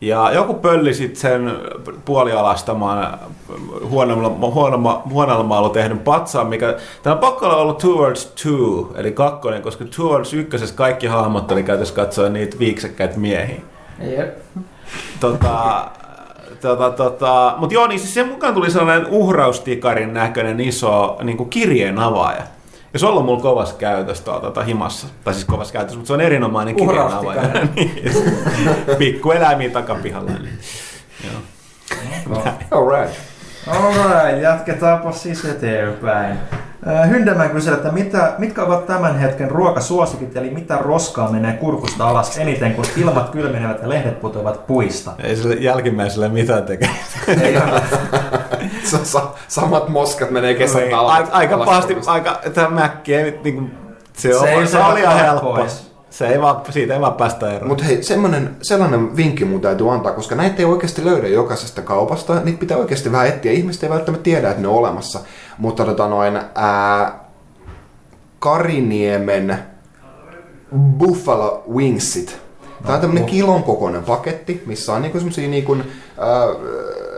Ja 0.00 0.32
joku 0.32 0.54
pölli 0.54 0.94
sit 0.94 1.16
sen 1.16 1.52
puolialastamaan 2.04 3.18
huonolla, 3.88 4.28
huonolla, 4.28 5.02
huonolla 5.10 5.44
maalla 5.44 5.68
tehdyn 5.68 5.98
patsaan, 5.98 6.46
mikä... 6.46 6.76
Tämä 7.02 7.14
on 7.14 7.20
pakko 7.20 7.46
olla 7.46 7.56
ollut 7.56 7.78
Towards 7.78 8.24
2, 8.24 9.00
eli 9.00 9.12
kakkonen, 9.12 9.62
koska 9.62 9.84
Towards 9.96 10.34
ykkösessä 10.34 10.74
kaikki 10.74 11.06
hahmot 11.06 11.52
oli 11.52 11.62
käytössä 11.62 11.94
katsoa 11.94 12.28
niitä 12.28 12.58
viiksekkäitä 12.58 13.18
miehiä. 13.18 13.60
Jep. 14.00 14.38
Tota, 15.20 15.88
tota, 16.60 16.90
tota, 16.90 17.54
mutta 17.58 17.74
joo, 17.74 17.86
niin 17.86 18.00
siis 18.00 18.14
sen 18.14 18.28
mukaan 18.28 18.54
tuli 18.54 18.70
sellainen 18.70 19.06
uhraustikarin 19.10 20.14
näköinen 20.14 20.60
iso 20.60 21.18
niin 21.22 21.50
kirjeen 21.50 21.98
avaaja. 21.98 22.42
Ja 22.92 22.98
se 22.98 23.06
on 23.06 23.12
ollut 23.12 23.24
mulla 23.24 23.42
kovassa 23.42 23.74
käytössä 23.74 24.24
tuolla 24.24 24.40
tota, 24.40 24.62
himassa. 24.62 25.06
Tai 25.24 25.34
siis 25.34 25.44
kovassa 25.44 25.72
käytössä, 25.72 25.96
mutta 25.96 26.06
se 26.06 26.12
on 26.12 26.20
erinomainen. 26.20 26.80
Uhraustikainen. 26.80 27.70
Niin. 27.76 28.98
Pikku 28.98 29.30
eläimiä 29.30 29.70
takapihalla. 29.70 30.30
Niin. 30.30 30.58
Joo. 31.24 32.42
Alright. 32.70 33.14
Alright, 33.66 34.42
jatketaanpa 34.42 35.12
siis 35.12 35.44
eteenpäin. 35.44 36.38
Äh, 36.88 37.08
Hyndemän 37.10 37.50
kysyy, 37.50 37.74
että 37.74 37.92
mitä, 37.92 38.32
mitkä 38.38 38.62
ovat 38.62 38.86
tämän 38.86 39.18
hetken 39.18 39.50
ruokasuosikit, 39.50 40.36
eli 40.36 40.50
mitä 40.50 40.76
roskaa 40.76 41.30
menee 41.32 41.52
kurkusta 41.52 42.08
alas 42.08 42.38
eniten, 42.38 42.74
kun 42.74 42.84
ilmat 42.96 43.30
kylmenevät 43.30 43.82
ja 43.82 43.88
lehdet 43.88 44.20
putoavat 44.20 44.66
puista? 44.66 45.12
Ei 45.22 45.36
sille 45.36 45.54
jälkimmäiselle 45.54 46.28
mitään 46.28 46.62
tekemistä. 46.62 47.18
Samat 49.48 49.88
moskat 49.88 50.30
menee 50.30 50.54
kesän 50.54 50.80
Niin, 50.80 50.90
talvet. 50.90 51.14
aika, 51.16 51.32
aika 51.32 51.58
pahasti, 51.58 51.96
aika, 52.06 52.40
tämä 52.54 52.68
mäkki 52.68 53.14
ei 53.14 53.22
nyt 53.22 53.44
niinku, 53.44 53.62
se, 54.12 54.28
Se 54.28 54.36
on, 54.36 54.48
ei 54.48 54.66
se, 54.66 54.72
se 54.72 54.78
oli 54.78 55.00
ihan 55.00 55.14
vaan 55.14 55.24
helppo. 55.26 55.54
pois. 55.54 55.86
Se 56.10 56.26
ei 56.28 56.40
vaan, 56.40 56.56
siitä 56.70 56.94
ei 56.94 57.00
vaan 57.00 57.14
päästä 57.14 57.52
eroon. 57.52 57.68
Mutta 57.68 57.84
hei, 57.84 58.02
semmonen, 58.02 58.56
sellainen 58.62 59.16
vinkki 59.16 59.44
mun 59.44 59.60
täytyy 59.60 59.92
antaa, 59.92 60.12
koska 60.12 60.34
näitä 60.34 60.56
ei 60.58 60.64
oikeasti 60.64 61.04
löydä 61.04 61.28
jokaisesta 61.28 61.82
kaupasta. 61.82 62.40
Niitä 62.44 62.58
pitää 62.60 62.76
oikeasti 62.76 63.12
vähän 63.12 63.26
etsiä. 63.26 63.52
Ihmiset 63.52 63.82
ei 63.82 63.90
välttämättä 63.90 64.24
tiedä, 64.24 64.50
että 64.50 64.62
ne 64.62 64.68
on 64.68 64.74
olemassa. 64.74 65.20
Mutta 65.58 65.84
tota 65.84 66.08
noin, 66.08 66.40
ää, 66.54 67.18
Kariniemen 68.38 69.58
Buffalo 70.98 71.64
Wingsit. 71.74 72.40
Tämä 72.86 72.94
on 72.94 73.00
tämmönen 73.00 73.24
kilon 73.24 73.62
kokoinen 73.62 74.04
paketti, 74.04 74.62
missä 74.66 74.92
on 74.92 75.02
niinku 75.02 75.18
semmosia 75.18 75.48
niinku, 75.48 75.76
ää, 76.18 76.46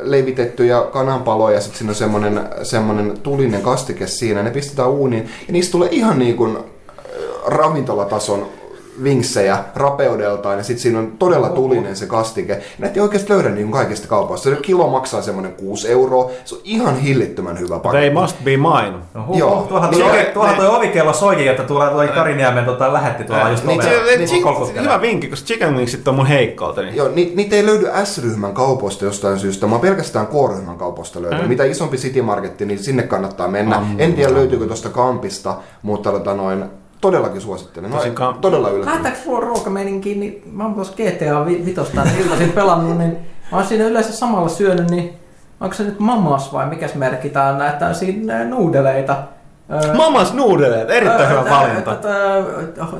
levitettyjä 0.00 0.80
kananpaloja 0.92 1.54
ja 1.54 1.60
sitten 1.60 1.78
siinä 1.78 1.90
on 1.90 1.94
semmonen, 1.94 2.48
semmonen 2.62 3.18
tulinen 3.22 3.62
kastike 3.62 4.06
siinä. 4.06 4.42
Ne 4.42 4.50
pistetään 4.50 4.90
uuniin 4.90 5.28
ja 5.46 5.52
niistä 5.52 5.72
tulee 5.72 5.88
ihan 5.92 6.18
niinku 6.18 6.46
ää, 6.46 6.62
ravintolatason 7.46 8.48
vinksejä 9.02 9.58
rapeudeltaan 9.76 10.58
ja 10.58 10.64
sitten 10.64 10.82
siinä 10.82 10.98
on 10.98 11.12
todella 11.18 11.48
tulinen 11.48 11.96
se 11.96 12.06
kastike. 12.06 12.52
Ja 12.52 12.58
näitä 12.78 12.94
ei 12.96 13.00
oikeasti 13.02 13.32
löydä 13.32 13.48
niin 13.48 13.70
kaikista 13.72 14.08
kaupoista. 14.08 14.50
Se 14.50 14.56
kilo 14.56 14.88
maksaa 14.88 15.22
semmoinen 15.22 15.52
6 15.52 15.88
euroa. 15.92 16.30
Se 16.44 16.54
on 16.54 16.60
ihan 16.64 16.96
hillittömän 16.96 17.58
hyvä 17.58 17.78
paketti. 17.78 18.06
They 18.10 18.22
must 18.22 18.36
be 18.44 18.50
mine. 18.56 18.92
No, 19.14 19.26
huh, 19.26 19.38
Joo. 19.38 19.66
tuohan, 19.68 19.90
Niin, 19.90 20.02
toi, 20.04 20.16
ne- 20.16 20.24
tuohan 20.24 20.50
ne- 20.50 20.56
toi 20.56 20.76
ovikello 20.76 21.12
soikin, 21.12 21.50
että 21.50 21.62
tulee 21.62 21.90
toi 21.90 22.08
Kariniemen 22.08 22.64
tota, 22.64 22.92
lähetti 22.92 23.24
tuolla 23.24 23.50
just 23.50 23.64
niin, 23.64 23.80
Niin, 24.18 24.82
hyvä 24.82 25.00
vinkki, 25.00 25.28
koska 25.28 25.46
chicken 25.46 25.76
wingsit 25.76 26.08
on 26.08 26.14
mun 26.14 26.26
heikkoutta. 26.26 26.82
Niin. 26.82 26.96
Joo, 26.96 27.08
ni, 27.08 27.32
niitä 27.34 27.56
ei 27.56 27.66
löydy 27.66 27.86
S-ryhmän 28.04 28.54
kaupoista 28.54 29.04
jostain 29.04 29.38
syystä. 29.38 29.66
Mä 29.66 29.72
oon 29.74 29.80
pelkästään 29.80 30.26
K-ryhmän 30.26 30.78
kaupoista 30.78 31.22
löytänyt. 31.22 31.44
Mm. 31.44 31.48
Mitä 31.48 31.64
isompi 31.64 31.96
City 31.96 32.22
Marketti, 32.22 32.66
niin 32.66 32.78
sinne 32.78 33.02
kannattaa 33.02 33.48
mennä. 33.48 33.78
Mm. 33.80 33.86
En 33.98 34.14
tiedä 34.14 34.34
löytyykö 34.34 34.66
tuosta 34.66 34.88
Kampista, 34.88 35.54
mutta 35.82 36.10
tota 36.12 36.34
noin, 36.34 36.64
todellakin 37.00 37.40
suosittelen. 37.40 37.90
No, 37.90 37.96
Tosin 37.96 38.14
Kamp- 38.14 38.38
todella 38.40 38.68
yllättynyt. 38.68 38.86
Lähdetäänkö 38.86 39.20
sulla 39.20 39.40
ruokameininkiin, 39.40 40.20
niin 40.20 40.42
mä 40.52 40.64
oon 40.64 40.74
tuossa 40.74 40.92
GTA 40.96 41.46
vi- 41.46 41.62
vitosta 41.66 42.04
niin 42.04 42.18
iltaisin 42.18 42.52
pelannut, 42.52 42.98
niin 42.98 43.12
mä 43.52 43.58
oon 43.58 43.66
siinä 43.66 43.84
yleensä 43.84 44.12
samalla 44.12 44.48
syönyt, 44.48 44.90
niin 44.90 45.14
onko 45.60 45.74
se 45.74 45.82
nyt 45.84 45.98
mamas 45.98 46.52
vai 46.52 46.66
mikäs 46.66 46.94
merkki 46.94 47.28
tää 47.30 47.48
on 47.52 47.58
näitä 47.58 47.78
tämmöisiä 47.78 48.44
nuudeleita? 48.48 49.16
Öö, 49.84 49.94
Mamas 49.94 50.34
noodleet, 50.34 50.90
erittäin 50.90 51.28
hyvä 51.30 51.44
valinta. 51.50 51.94
tää- 51.94 52.42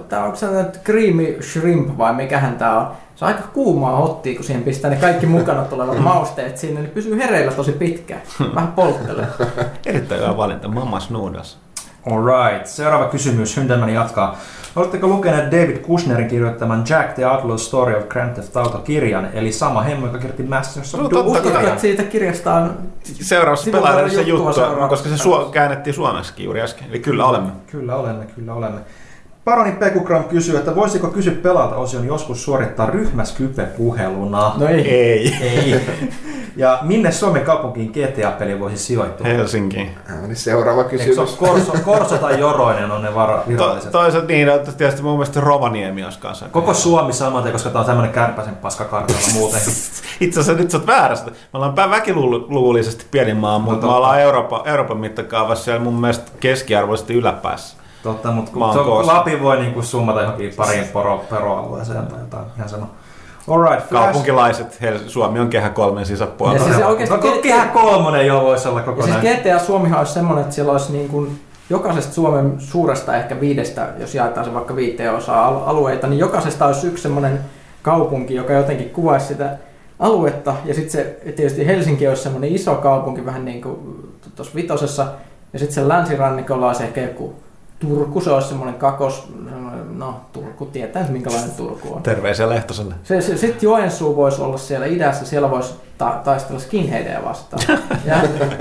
Tää 0.08 0.24
onko 0.24 0.36
se 0.36 0.46
nyt 0.46 0.80
creamy 0.84 1.42
shrimp 1.42 1.98
vai 1.98 2.12
mikähän 2.14 2.56
tää 2.56 2.78
on? 2.80 2.86
Se 3.16 3.24
on 3.24 3.28
aika 3.28 3.42
kuumaa 3.54 3.96
hottia, 3.96 4.34
kun 4.34 4.44
siihen 4.44 4.62
pistää 4.62 4.90
ne 4.90 4.96
kaikki 4.96 5.26
mukana 5.26 5.62
tulevat 5.64 5.98
mausteet 5.98 6.58
sinne, 6.58 6.80
niin 6.80 6.90
pysyy 6.90 7.18
hereillä 7.18 7.52
tosi 7.52 7.72
pitkään. 7.72 8.20
Vähän 8.54 8.72
polttelee. 8.72 9.26
Erittäin 9.86 10.20
hyvä 10.20 10.36
valinta, 10.36 10.68
mamas 10.68 11.10
noodles. 11.10 11.58
Alright, 12.06 12.66
seuraava 12.66 13.04
kysymys. 13.04 13.56
Hyndelman 13.56 13.94
jatkaa. 13.94 14.38
Oletteko 14.76 15.06
lukeneet 15.06 15.50
David 15.50 15.78
Kushnerin 15.78 16.28
kirjoittaman 16.28 16.84
Jack 16.88 17.14
the 17.14 17.26
Outlaw 17.26 17.56
Story 17.56 17.94
of 17.94 18.08
Grand 18.08 18.34
Theft 18.34 18.56
Auto-kirjan, 18.56 19.28
eli 19.32 19.52
sama 19.52 19.82
hemmo, 19.82 20.06
joka 20.06 20.18
kirjoitti 20.18 20.42
Masters 20.42 20.94
of 20.94 21.00
No, 21.00 21.10
Doom 21.10 21.32
totta 21.32 21.60
että 21.60 21.80
siitä 21.80 22.02
kirjasta 22.02 22.54
on 22.54 22.76
Seuraavassa 23.02 23.70
pelaajassa 23.70 24.20
juttua 24.20 24.36
juttua, 24.36 24.52
seuraavaksi. 24.52 24.88
koska 24.88 25.08
se 25.08 25.22
suo, 25.22 25.44
käännettiin 25.44 25.94
suomeksi 25.94 26.44
juuri 26.44 26.60
äsken. 26.60 26.88
Eli 26.90 26.98
kyllä 26.98 27.26
olemme. 27.26 27.52
Kyllä 27.70 27.96
olemme, 27.96 28.24
kyllä 28.24 28.54
olemme. 28.54 28.80
Paroni 29.44 29.72
Pekukram 29.72 30.24
kysyy, 30.24 30.56
että 30.56 30.74
voisiko 30.74 31.08
kysyä 31.08 31.34
pelaalta 31.42 31.76
osion 31.76 32.06
joskus 32.06 32.44
suorittaa 32.44 32.86
ryhmäskype-puheluna? 32.86 34.52
No 34.58 34.66
ei. 34.66 34.88
Ei. 34.88 35.34
Ei. 35.40 35.80
Ja 36.58 36.78
minne 36.82 37.12
Suomen 37.12 37.42
kaupunkiin 37.42 37.90
GTA-peli 37.90 38.60
voisi 38.60 38.76
sijoittua? 38.78 39.26
Helsinki. 39.26 39.90
Ää, 40.08 40.20
niin 40.20 40.36
seuraava 40.36 40.82
Eikö 40.82 40.98
se 40.98 41.04
kysymys. 41.04 41.18
ole 41.40 41.48
Korso, 41.50 41.72
Korso 41.84 42.16
tai 42.18 42.40
Joroinen 42.40 42.90
on 42.90 43.02
ne 43.02 43.14
vara, 43.14 43.36
To, 43.38 43.48
viralliset? 43.48 43.92
toisaalta 43.92 44.28
niin, 44.28 44.48
että 44.48 44.72
tietysti 44.72 45.02
mun 45.02 45.12
mielestä 45.12 45.40
Rovaniemi 45.40 46.04
olisi 46.04 46.18
kanssa. 46.18 46.46
Koko 46.48 46.74
Suomi 46.74 47.12
samaten, 47.12 47.52
koska 47.52 47.70
tämä 47.70 47.80
on 47.80 47.86
tämmöinen 47.86 48.12
kärpäsen 48.12 48.56
paskakartalla 48.56 49.20
muutenkin. 49.34 49.72
Itse 50.20 50.40
asiassa 50.40 50.62
nyt 50.62 50.70
sä 50.70 50.78
oot 50.78 50.86
väärässä. 50.86 51.24
Me 51.26 51.32
ollaan 51.52 51.72
pää 51.74 51.90
väkiluvullisesti 51.90 53.04
pieni 53.10 53.34
maa, 53.34 53.58
mutta 53.58 53.74
me 53.76 53.80
totta. 53.80 53.96
ollaan 53.96 54.20
Euroopan, 54.20 54.60
Euroopan 54.64 54.96
mittakaavassa 54.96 55.64
siellä 55.64 55.82
mun 55.84 55.94
mielestä 56.00 56.30
keskiarvoisesti 56.40 57.14
yläpäässä. 57.14 57.76
Totta, 58.02 58.30
mutta 58.30 58.52
kun 58.52 58.62
koossa. 58.84 59.12
Lapi 59.14 59.42
voi 59.42 59.56
niinku 59.56 59.82
summata 59.82 60.20
johonkin 60.20 60.54
pariin 60.56 60.84
poro, 60.92 61.24
peroalueeseen 61.30 62.06
tai 62.06 62.18
jotain 62.20 62.44
ihan 62.56 62.68
sama. 62.68 62.86
Alright, 63.48 63.88
Flash. 63.88 64.04
Kaupunkilaiset, 64.04 64.80
Hel- 64.80 64.98
Suomi 65.08 65.40
on 65.40 65.48
kehä 65.48 65.68
kolmen 65.68 66.06
sisäpuolella. 66.06 66.58
Ja 66.58 66.64
siis 66.64 66.76
se 66.76 66.84
oikeasti 66.86 67.16
no, 67.16 67.20
GTA 67.22 67.42
kehä 67.42 67.66
kolmonen 67.66 68.26
jo 68.26 68.40
voisi 68.42 68.68
olla 68.68 68.80
Ja 68.80 69.02
siis. 69.02 69.16
GTA 69.16 69.58
Suomihan 69.58 69.98
olisi 69.98 70.12
semmoinen, 70.12 70.42
että 70.42 70.54
siellä 70.54 70.72
olisi 70.72 70.92
niin 70.92 71.08
kuin 71.08 71.40
jokaisesta 71.70 72.14
Suomen 72.14 72.54
suuresta 72.58 73.16
ehkä 73.16 73.40
viidestä, 73.40 73.88
jos 73.98 74.14
jaetaan 74.14 74.46
se 74.46 74.54
vaikka 74.54 74.76
viiteen 74.76 75.14
osaa 75.14 75.46
al- 75.46 75.62
alueita, 75.66 76.06
niin 76.06 76.18
jokaisesta 76.18 76.66
olisi 76.66 76.86
yksi 76.86 77.02
semmoinen 77.02 77.40
kaupunki, 77.82 78.34
joka 78.34 78.52
jotenkin 78.52 78.90
kuvaisi 78.90 79.26
sitä 79.26 79.56
aluetta. 79.98 80.54
Ja 80.64 80.74
sitten 80.74 80.92
se 80.92 81.16
tietysti 81.36 81.66
Helsinki 81.66 82.08
olisi 82.08 82.22
semmoinen 82.22 82.54
iso 82.54 82.74
kaupunki, 82.74 83.26
vähän 83.26 83.44
niin 83.44 83.62
kuin 83.62 83.76
tuossa 84.36 84.54
vitosessa. 84.54 85.06
Ja 85.52 85.58
sitten 85.58 85.74
sen 85.74 85.88
länsirannikolla 85.88 86.66
olisi 86.68 86.82
ehkä 86.82 87.00
joku 87.00 87.34
Turku, 87.78 88.20
se 88.20 88.30
olisi 88.30 88.48
semmoinen 88.48 88.74
kakos, 88.74 89.28
no 89.98 90.20
Turku, 90.32 90.66
tietää 90.66 91.06
minkälainen 91.08 91.50
Turku 91.50 91.94
on. 91.94 92.02
Terveisiä 92.02 92.48
Lehtoselle. 92.48 92.94
Se, 93.02 93.20
se, 93.20 93.36
sitten 93.36 93.62
Joensuu 93.62 94.16
voisi 94.16 94.42
olla 94.42 94.58
siellä 94.58 94.86
idässä, 94.86 95.26
siellä 95.26 95.50
voisi 95.50 95.74
ta- 95.98 96.20
taistella 96.24 96.60
skinheadeja 96.60 97.24
vastaan. 97.24 97.62
Ja 98.04 98.16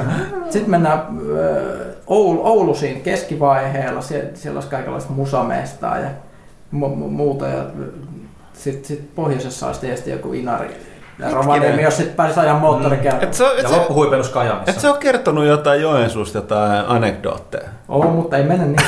sitten 0.49 0.69
mennään 0.69 1.01
ö, 1.29 1.95
Oulu, 2.07 2.45
Oulu 2.45 2.75
siinä 2.75 2.99
keskivaiheella, 2.99 4.01
sie, 4.01 4.31
siellä 4.33 4.57
olisi 4.57 4.69
kaikenlaista 4.69 5.13
musamestaa 5.13 5.99
ja 5.99 6.09
mu- 6.73 6.95
mu- 7.03 7.09
muuta. 7.09 7.47
Ja 7.47 7.65
sitten 8.53 8.85
sit 8.85 9.15
pohjoisessa 9.15 9.67
olisi 9.67 9.79
tietysti 9.81 10.11
joku 10.11 10.33
Inari. 10.33 10.75
Ja 11.19 11.29
Rovaniemi, 11.33 11.81
jos 11.83 11.97
sitten 11.97 12.15
pääsisi. 12.15 12.39
Et 13.21 13.33
sä, 13.33 13.45
et 13.57 13.63
Ja 13.63 13.71
loppuhuipennus 13.71 14.33
et 14.67 14.79
sä 14.79 14.89
ole 14.89 14.97
kertonut 14.97 15.45
jotain 15.45 15.81
Joensuusta, 15.81 16.37
jotain 16.37 16.85
anekdootteja? 16.87 17.69
Oo, 17.89 18.11
mutta 18.11 18.37
ei 18.37 18.43
mennä 18.43 18.65
niin. 18.65 18.79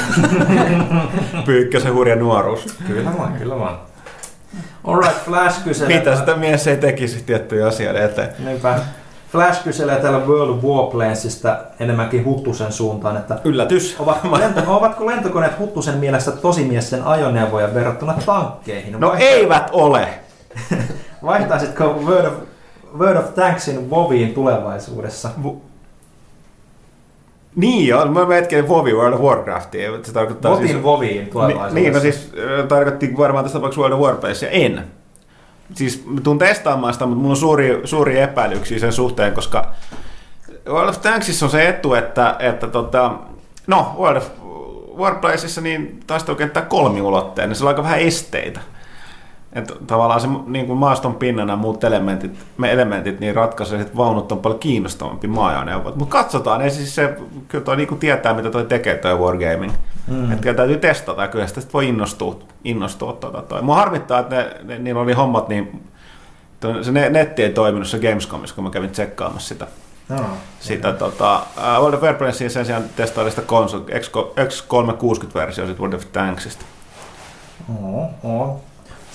Pyykkösen 1.45 1.93
hurja 1.93 2.15
nuoruus. 2.15 2.77
Kyllä 2.88 3.11
vaan, 3.18 3.34
kyllä 3.34 3.60
vaan. 3.60 3.80
Alright, 4.84 5.26
Flash 5.26 5.64
kyselee. 5.64 5.97
Mitä 5.97 6.15
sitä 6.15 6.35
mies 6.35 6.68
ei 6.68 6.77
tekisi 6.77 7.23
tiettyjä 7.23 7.68
asioita 7.68 7.99
eteen? 7.99 8.30
Niinpä. 8.39 8.80
Flash 9.31 9.64
kyselee 9.64 9.95
täällä 9.95 10.19
World 10.19 10.61
Warplanesista 10.64 11.57
enemmänkin 11.80 12.26
Huttusen 12.26 12.72
suuntaan, 12.72 13.18
että 13.18 13.38
Yllätys. 13.43 13.95
Ovatko, 13.99 14.39
lento, 14.39 14.61
ovatko 14.77 15.06
lentokoneet 15.06 15.60
Huttusen 15.60 15.97
mielestä 15.97 16.31
tosimiesten 16.31 17.03
ajoneuvoja 17.03 17.73
verrattuna 17.73 18.14
tankkeihin? 18.26 18.99
No 18.99 19.10
Vaihta- 19.10 19.23
eivät 19.23 19.69
ole. 19.72 20.07
Vaihtaisitko 21.25 21.83
World 22.05 22.25
of, 22.25 22.33
World 22.97 23.17
of 23.17 23.33
Tanksin 23.35 23.89
Voviin 23.89 24.33
tulevaisuudessa? 24.33 25.29
Niin 27.55 27.87
joo, 27.87 28.05
mä 28.05 28.25
hetken 28.25 28.67
Vovi 28.67 28.93
World 28.93 29.13
of 29.13 29.21
Warcraftia. 29.21 29.91
Se 30.03 30.13
tarkoittaa 30.13 30.51
Votin 30.51 30.67
siis... 30.67 30.83
Voviin 30.83 31.27
tulevaisuudessa. 31.27 31.75
Niin, 31.75 31.93
no 31.93 31.99
siis 31.99 32.31
tarkoitti 32.67 33.17
varmaan 33.17 33.45
tässä 33.45 33.57
tapauksessa 33.57 33.81
World 33.81 33.95
of 33.95 34.05
Warplace, 34.05 34.45
ja 34.45 34.51
en. 34.51 34.83
Siis 35.73 36.05
mä 36.05 36.21
tuun 36.21 36.37
testaamaan 36.37 36.93
sitä, 36.93 37.05
mutta 37.05 37.21
mulla 37.21 37.33
on 37.33 37.37
suuri, 37.37 37.81
suuri 37.83 38.19
epäilyksiä 38.19 38.79
sen 38.79 38.93
suhteen, 38.93 39.33
koska 39.33 39.73
World 40.67 40.89
of 40.89 41.01
Tanksissa 41.01 41.45
on 41.45 41.51
se 41.51 41.69
etu, 41.69 41.93
että, 41.93 42.35
että 42.39 42.67
tota, 42.67 43.13
no, 43.67 43.95
World 43.99 44.17
of 44.17 44.29
Warplaceissa 44.97 45.61
niin 45.61 45.99
taistelukenttä 46.07 46.59
on 46.59 46.65
kolmiulotteinen, 46.65 47.55
sillä 47.55 47.67
on 47.67 47.73
aika 47.73 47.83
vähän 47.83 47.99
esteitä. 47.99 48.59
Että 49.53 49.73
tavallaan 49.88 50.21
se 50.21 50.27
niin 50.47 50.67
kuin 50.67 50.80
maaston 50.80 51.15
pinnana 51.15 51.55
muut 51.55 51.84
elementit, 51.84 52.45
me 52.57 52.71
elementit 52.71 53.19
niin 53.19 53.35
ratkaisee, 53.35 53.81
että 53.81 53.97
vaunut 53.97 54.31
on 54.31 54.39
paljon 54.39 54.59
kiinnostavampi 54.59 55.27
maajaneuvot. 55.27 55.95
Mutta 55.95 56.11
katsotaan, 56.11 56.61
ei 56.61 56.71
siis 56.71 56.95
se, 56.95 57.17
kyllä 57.47 57.63
toi 57.63 57.77
niin 57.77 57.99
tietää, 57.99 58.34
mitä 58.34 58.49
toi 58.49 58.65
tekee 58.65 58.95
toi 58.95 59.17
Wargaming. 59.17 59.71
Mm. 60.07 60.31
Että 60.31 60.53
täytyy 60.53 60.77
testata 60.77 61.27
kyllä 61.27 61.47
sitä 61.47 61.61
sit 61.61 61.73
voi 61.73 61.88
innostua. 61.88 62.39
innostua 62.63 63.13
tota 63.13 63.41
toi. 63.41 63.61
Mua 63.61 63.76
harmittaa, 63.76 64.19
että 64.19 64.35
ne, 64.35 64.55
ne, 64.63 64.80
niillä 64.80 65.01
oli 65.01 65.13
hommat 65.13 65.49
niin, 65.49 65.84
se 66.81 66.91
ne- 66.91 67.09
netti 67.09 67.43
ei 67.43 67.49
toiminut 67.49 67.88
se 67.88 67.99
Gamescomissa, 67.99 68.55
kun 68.55 68.63
mä 68.63 68.69
kävin 68.69 68.89
tsekkaamassa 68.89 69.47
sitä. 69.47 69.67
No. 70.09 70.26
sitä 70.59 70.93
tota, 70.93 71.41
uh, 71.57 71.81
World 71.81 71.93
of 71.93 72.01
Warplacein 72.01 72.51
sen 72.51 72.65
sijaan 72.65 72.84
testailin 72.95 73.31
sitä 73.31 73.41
konsol, 73.41 73.80
X360-versio 73.80 75.67
sit 75.67 75.80
World 75.80 75.93
of 75.93 76.05
Tanksista. 76.13 76.65
Oo, 77.84 78.09
oo. 78.23 78.61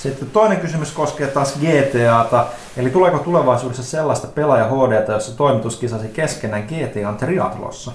Sitten 0.04 0.30
toinen 0.30 0.60
kysymys 0.60 0.92
koskee 0.92 1.26
taas 1.26 1.58
GTAta, 1.58 2.46
eli 2.76 2.90
tuleeko 2.90 3.18
tulevaisuudessa 3.18 3.82
sellaista 3.82 4.26
pelaaja 4.26 4.68
HDta, 4.68 5.12
jossa 5.12 5.36
toimitus 5.36 5.76
kisasi 5.76 6.08
keskenään 6.08 6.62
GTAn 6.62 7.16
triatlossa? 7.16 7.92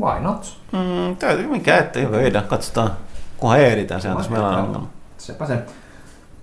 Why 0.00 0.20
not? 0.20 0.56
Mm, 0.72 1.16
täytyy, 1.16 1.46
mikä 1.46 1.78
ettei 1.78 2.12
voida, 2.12 2.42
katsotaan. 2.42 2.90
Kunhan 3.36 3.60
ehditään, 3.60 4.00
se 4.00 4.10
on 4.10 4.16
tässä 4.16 4.32
meillä 4.32 4.48
on 4.48 4.54
ongelma. 4.54 4.88
Sepä 5.18 5.46
se. 5.46 5.58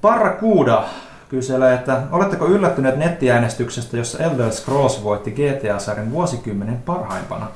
Barracuda 0.02 0.84
kyselee, 1.30 1.74
että 1.74 2.02
oletteko 2.12 2.46
yllättyneet 2.46 2.98
nettiäänestyksestä, 2.98 3.98
jossa 3.98 4.24
Elder 4.24 4.52
Scrolls 4.52 5.04
voitti 5.04 5.32
GTA-sarjan 5.32 6.12
vuosikymmenen 6.12 6.82
parhaimpana? 6.86 7.48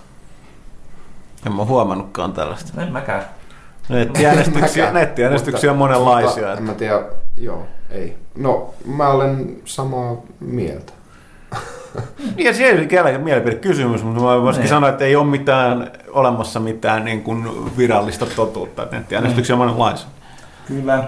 En 1.46 1.54
mä 1.54 1.66
huomannutkaan 1.66 2.34
tällaista. 2.34 2.82
En 2.82 2.92
mäkään. 2.92 3.41
Nettiäänestyksiä, 3.92 4.92
nettiäänestyksiä 5.00 5.72
on 5.72 5.78
monenlaisia. 5.78 6.44
mutta 6.48 6.58
En 6.58 6.64
mä 6.64 6.74
tiedä, 6.74 7.00
joo, 7.38 7.66
ei. 7.90 8.16
No, 8.38 8.74
mä 8.86 9.10
olen 9.10 9.58
samaa 9.66 10.18
mieltä. 10.40 10.94
Niin, 12.36 12.46
ja 12.46 12.54
se 12.54 12.64
ei 12.64 13.02
ole 13.02 13.18
mielipidekysymys, 13.18 14.04
mutta 14.04 14.22
mä 14.22 14.42
voisin 14.42 14.60
Niin. 14.62 14.70
sanoa, 14.70 14.90
että 14.90 15.06
ei 15.06 15.16
ole 15.16 15.26
mitään, 15.28 15.92
olemassa 16.12 16.60
mitään 16.60 17.06
niin 17.06 17.24
kuin 17.24 17.48
virallista 17.78 18.26
totuutta. 18.26 18.84
että 18.84 18.96
Nettiäänestyksiä 18.96 19.56
on 19.56 19.60
monenlaisia. 19.60 20.08
Kyllä. 20.68 21.04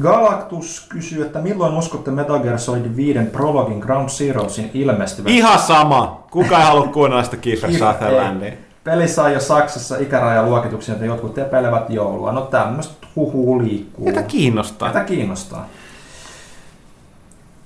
Galactus 0.00 0.86
kysyy, 0.88 1.22
että 1.26 1.38
milloin 1.38 1.74
uskotte 1.74 2.10
Metal 2.10 2.38
Gear 2.38 2.58
Solid 2.58 2.96
5 2.96 3.18
Prologin 3.32 3.78
Ground 3.78 4.08
Zeroesin 4.08 4.70
ilmestyvän? 4.74 5.32
Ihan 5.32 5.58
sama. 5.58 6.26
Kuka 6.30 6.58
ei 6.58 6.64
halua 6.64 6.86
kuunnella 6.86 7.22
sitä 7.24 7.36
Kiefer, 7.36 7.72
Sutherlandia. 7.72 8.52
Peli 8.84 9.08
saa 9.08 9.30
jo 9.30 9.40
Saksassa 9.40 9.96
ikärajaluokituksia, 9.96 10.94
että 10.94 11.06
jotkut 11.06 11.38
epäilevät 11.38 11.90
joulua. 11.90 12.32
No 12.32 12.40
tämmöistä 12.40 13.06
huhuu 13.16 13.62
liikkuu. 13.62 14.06
Ketä 14.06 14.22
kiinnostaa? 14.22 14.88
Ketä 14.88 15.04
kiinnostaa? 15.04 15.68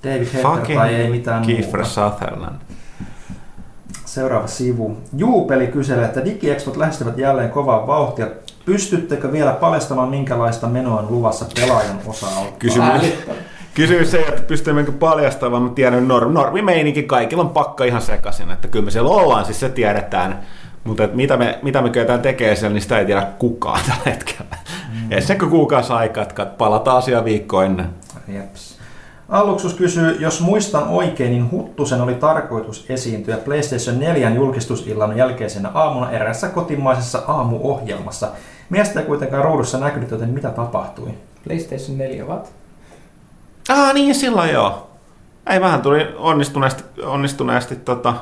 David 0.03 0.25
Fucking 0.25 0.79
tai 0.79 0.95
ei 0.95 1.09
mitään 1.09 1.41
Kiefer 1.41 1.79
muuta. 1.79 1.89
Sutherland. 1.89 2.55
Seuraava 4.05 4.47
sivu. 4.47 4.97
Juupeli 5.17 5.67
kyselee, 5.67 6.05
että 6.05 6.25
digiexpot 6.25 6.77
lähestyvät 6.77 7.17
jälleen 7.17 7.49
kovaa 7.49 7.87
vauhtia. 7.87 8.27
Pystyttekö 8.65 9.31
vielä 9.31 9.51
paljastamaan, 9.51 10.09
minkälaista 10.09 10.67
menoa 10.67 10.99
on 10.99 11.07
luvassa 11.09 11.45
pelaajan 11.55 11.99
osalta? 12.05 12.51
Kysymys, 12.59 13.13
kysymys 13.73 14.13
ei, 14.13 14.25
että 14.27 14.41
pystymmekö 14.41 14.91
paljastamaan, 14.91 15.63
mä 15.63 15.69
tiedän 15.69 16.07
normi, 16.07 16.33
normimeininki, 16.33 17.03
kaikilla 17.03 17.43
on 17.43 17.49
pakka 17.49 17.83
ihan 17.83 18.01
sekaisin, 18.01 18.51
että 18.51 18.67
kyllä 18.67 18.85
me 18.85 18.91
siellä 18.91 19.09
ollaan, 19.09 19.45
siis 19.45 19.59
se 19.59 19.69
tiedetään, 19.69 20.39
mutta 20.89 21.03
että 21.03 21.15
mitä 21.15 21.37
me, 21.37 21.59
mitä 21.61 21.81
me 21.81 21.89
kyetään 21.89 22.21
tekemään 22.21 22.57
siellä, 22.57 22.73
niin 22.73 22.81
sitä 22.81 22.99
ei 22.99 23.05
tiedä 23.05 23.27
kukaan 23.39 23.81
tällä 23.87 24.01
hetkellä. 24.05 24.57
Mm. 24.93 25.11
Ei 25.11 25.21
sekö 25.21 25.47
kuukausi 25.47 25.93
aikaa, 25.93 26.23
että 26.23 26.45
palataan 26.45 26.97
asiaan 26.97 27.25
viikko 27.25 27.61
ennen. 27.61 27.89
Jeps. 28.27 28.79
Alluksus 29.29 29.73
kysyy, 29.73 30.17
jos 30.19 30.41
muistan 30.41 30.87
oikein, 30.87 31.31
niin 31.31 31.51
Huttusen 31.51 32.01
oli 32.01 32.15
tarkoitus 32.15 32.85
esiintyä 32.89 33.37
PlayStation 33.37 33.99
4 33.99 34.29
julkistusillan 34.29 35.17
jälkeisenä 35.17 35.69
aamuna 35.73 36.11
erässä 36.11 36.49
kotimaisessa 36.49 37.21
aamuohjelmassa. 37.27 38.27
Miestä 38.69 38.99
ei 38.99 39.05
kuitenkaan 39.05 39.43
ruudussa 39.43 39.77
näkynyt, 39.77 40.11
joten 40.11 40.29
mitä 40.29 40.49
tapahtui? 40.49 41.09
PlayStation 41.43 41.97
4 41.97 42.25
ovat. 42.25 42.51
Ah 43.69 43.93
niin, 43.93 44.15
silloin 44.15 44.49
joo. 44.53 44.89
Ei 45.49 45.61
vähän 45.61 45.81
tuli 45.81 46.07
onnistuneesti, 46.17 46.83
onnistuneesti 47.03 47.75
tota, 47.75 48.13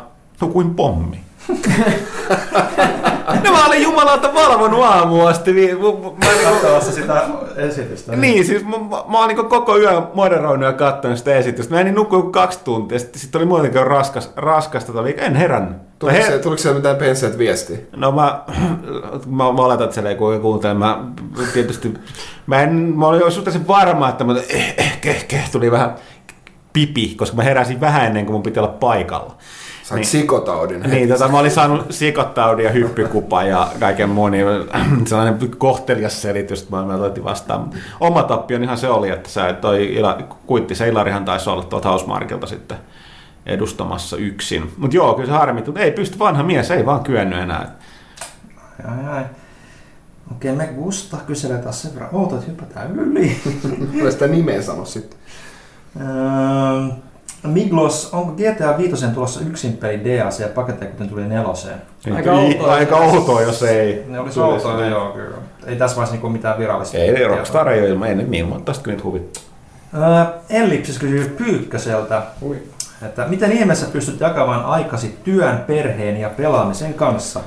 no 0.41 0.47
kuin 0.47 0.75
pommi. 0.75 1.26
no 3.43 3.51
mä 3.51 3.65
olin 3.67 3.83
jumalauta 3.83 4.33
valvonut 4.33 4.83
aamuun 4.83 5.29
asti. 5.29 5.51
Mu- 5.73 5.77
mu- 5.79 6.25
Mä, 6.25 6.31
niinku- 6.31 6.51
Katsomassa 6.51 6.91
sitä 6.91 7.25
esitystä. 7.55 8.15
niin, 8.15 8.45
siis 8.45 8.63
mä, 8.65 8.77
mä, 8.77 9.03
mä 9.07 9.19
oon 9.19 9.27
niinku 9.27 9.43
koko 9.43 9.77
yön 9.77 10.03
moderoinut 10.13 10.65
ja 10.65 10.73
katsonut 10.73 11.17
sitä 11.17 11.35
esitystä. 11.35 11.73
Mä 11.73 11.81
enin 11.81 11.95
nukkua 11.95 12.19
joku 12.19 12.31
kaksi 12.31 12.59
tuntia, 12.63 12.99
sitten 12.99 13.21
sit 13.21 13.35
oli 13.35 13.45
muutenkin 13.45 13.87
raskas, 13.87 14.31
raskasta 14.35 14.93
tota. 14.93 15.09
En 15.17 15.35
herännyt. 15.35 15.77
Tuliko, 15.99 16.17
Mä 16.19 16.25
se, 16.25 16.39
tuliko 16.39 16.61
siellä 16.61 16.75
mitään 16.77 16.95
penseet 16.95 17.37
viestiä? 17.37 17.77
No 17.95 18.11
mä, 18.11 18.39
mä, 19.25 19.43
mä 19.53 19.61
oletan, 19.61 19.83
että 19.83 19.93
siellä 19.93 20.09
ei 20.09 20.15
kukaan 20.15 20.41
kuuntele. 20.41 20.73
Mä 20.73 20.99
tietysti, 21.53 21.93
mä, 22.47 22.61
en, 22.61 22.71
mä 22.73 23.07
olin 23.07 23.19
jo 23.19 23.31
suhteellisen 23.31 23.67
varma, 23.67 24.09
että 24.09 24.23
mä, 24.23 24.35
eh, 24.49 24.73
ehkä, 24.77 25.09
ehkä, 25.09 25.37
tuli 25.51 25.71
vähän 25.71 25.95
pipi, 26.73 27.15
koska 27.17 27.37
mä 27.37 27.43
heräsin 27.43 27.81
vähän 27.81 28.05
ennen 28.05 28.25
kuin 28.25 28.33
mun 28.33 28.43
piti 28.43 28.59
olla 28.59 28.67
paikalla. 28.79 29.35
Sait 29.87 29.99
Niin. 29.99 30.07
sikotaudin. 30.07 30.81
Niin, 30.81 31.09
tota, 31.09 31.27
mä 31.27 31.39
olin 31.39 31.51
saanut 31.51 31.85
sikottaudin 31.89 32.65
ja 32.65 32.71
hyppykupa 32.71 33.43
ja 33.43 33.67
kaiken 33.79 34.09
muun, 34.09 34.31
niin 34.31 34.45
sellainen 35.07 35.51
kohtelias 35.57 36.21
selitys, 36.21 36.61
että 36.61 36.75
mä, 36.75 36.95
otin 36.95 37.23
vastaan. 37.23 37.69
Oma 37.99 38.23
tappionihan 38.23 38.77
se 38.77 38.89
oli, 38.89 39.09
että 39.09 39.29
sä, 39.29 39.53
toi 39.53 39.93
Ila, 39.95 40.17
kuitti 40.47 40.75
se 40.75 40.87
Ilarihan 40.87 41.25
taisi 41.25 41.49
olla 41.49 41.63
tuolta 41.63 41.89
Hausmarkilta 41.89 42.47
sitten 42.47 42.77
edustamassa 43.45 44.17
yksin. 44.17 44.73
Mutta 44.77 44.95
joo, 44.95 45.13
kyllä 45.13 45.25
se 45.25 45.31
harmitti, 45.31 45.71
mutta 45.71 45.83
ei 45.83 45.91
pysty 45.91 46.19
vanha 46.19 46.43
mies, 46.43 46.71
ei 46.71 46.85
vaan 46.85 47.03
kyennyt 47.03 47.39
enää. 47.39 47.75
Ai, 48.87 49.05
ai. 49.09 49.25
Okei, 50.31 50.55
me 50.55 50.67
Gusta 50.67 51.17
kyselee 51.17 51.57
taas 51.57 51.81
sen 51.81 51.93
verran 51.93 52.09
että 52.11 52.47
hypätään 52.47 52.99
yli. 52.99 53.37
Kyllä 53.91 54.11
sitä 54.11 54.27
nimeä 54.27 54.61
sano 54.61 54.85
sitten. 54.85 55.19
Öö, 56.01 56.95
Miglos, 57.47 58.09
onko 58.13 58.31
GTA 58.31 58.77
5 58.77 59.07
tulossa 59.13 59.39
yksin 59.39 59.77
peli 59.77 59.99
DLC-paketteja, 60.03 60.91
kuten 60.91 61.09
tuli 61.09 61.27
neloseen? 61.27 61.81
Aika 62.15 62.31
outoa. 62.31 62.73
Aika 62.73 62.95
outoa, 62.97 63.41
jos 63.41 63.63
ei. 63.63 64.03
Ne 64.07 64.19
olisi 64.19 64.39
outoja, 64.39 64.87
joo 64.87 65.11
kyllä. 65.11 65.37
Ei 65.65 65.75
tässä 65.75 65.95
vaiheessa 65.95 66.13
niinku 66.13 66.29
mitään 66.29 66.57
virallista. 66.57 66.97
Ei, 66.97 67.09
ei. 67.09 67.27
Rockstar 67.27 67.69
ei 67.69 67.81
ole 67.81 67.89
ilman, 67.89 68.17
ne 68.17 68.37
ilmoittaa, 68.37 68.73
sitä 68.73 68.83
kyllä 68.83 68.95
niitä 68.95 69.07
huvittaa. 69.07 69.43
Öö, 69.93 70.25
Ellipsis 70.49 70.99
kysyy 70.99 71.35
Pyykköseltä, 71.37 72.21
Ui. 72.41 72.57
että 73.05 73.25
miten 73.27 73.51
ihmeessä 73.51 73.85
pystyt 73.93 74.19
jakamaan 74.19 74.65
aikasi 74.65 75.17
työn, 75.23 75.57
perheen 75.67 76.17
ja 76.17 76.29
pelaamisen 76.29 76.93
kanssa? 76.93 77.39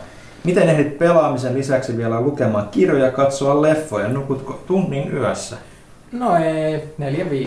Miten 0.45 0.69
ehdit 0.69 0.99
pelaamisen 0.99 1.55
lisäksi 1.55 1.97
vielä 1.97 2.21
lukemaan 2.21 2.69
kirjoja, 2.71 3.11
katsoa 3.13 3.63
leffoja, 3.63 4.09
nukutko 4.09 4.61
tunnin 4.67 5.13
yössä? 5.17 5.57
No 6.13 6.37
ei, 6.37 6.85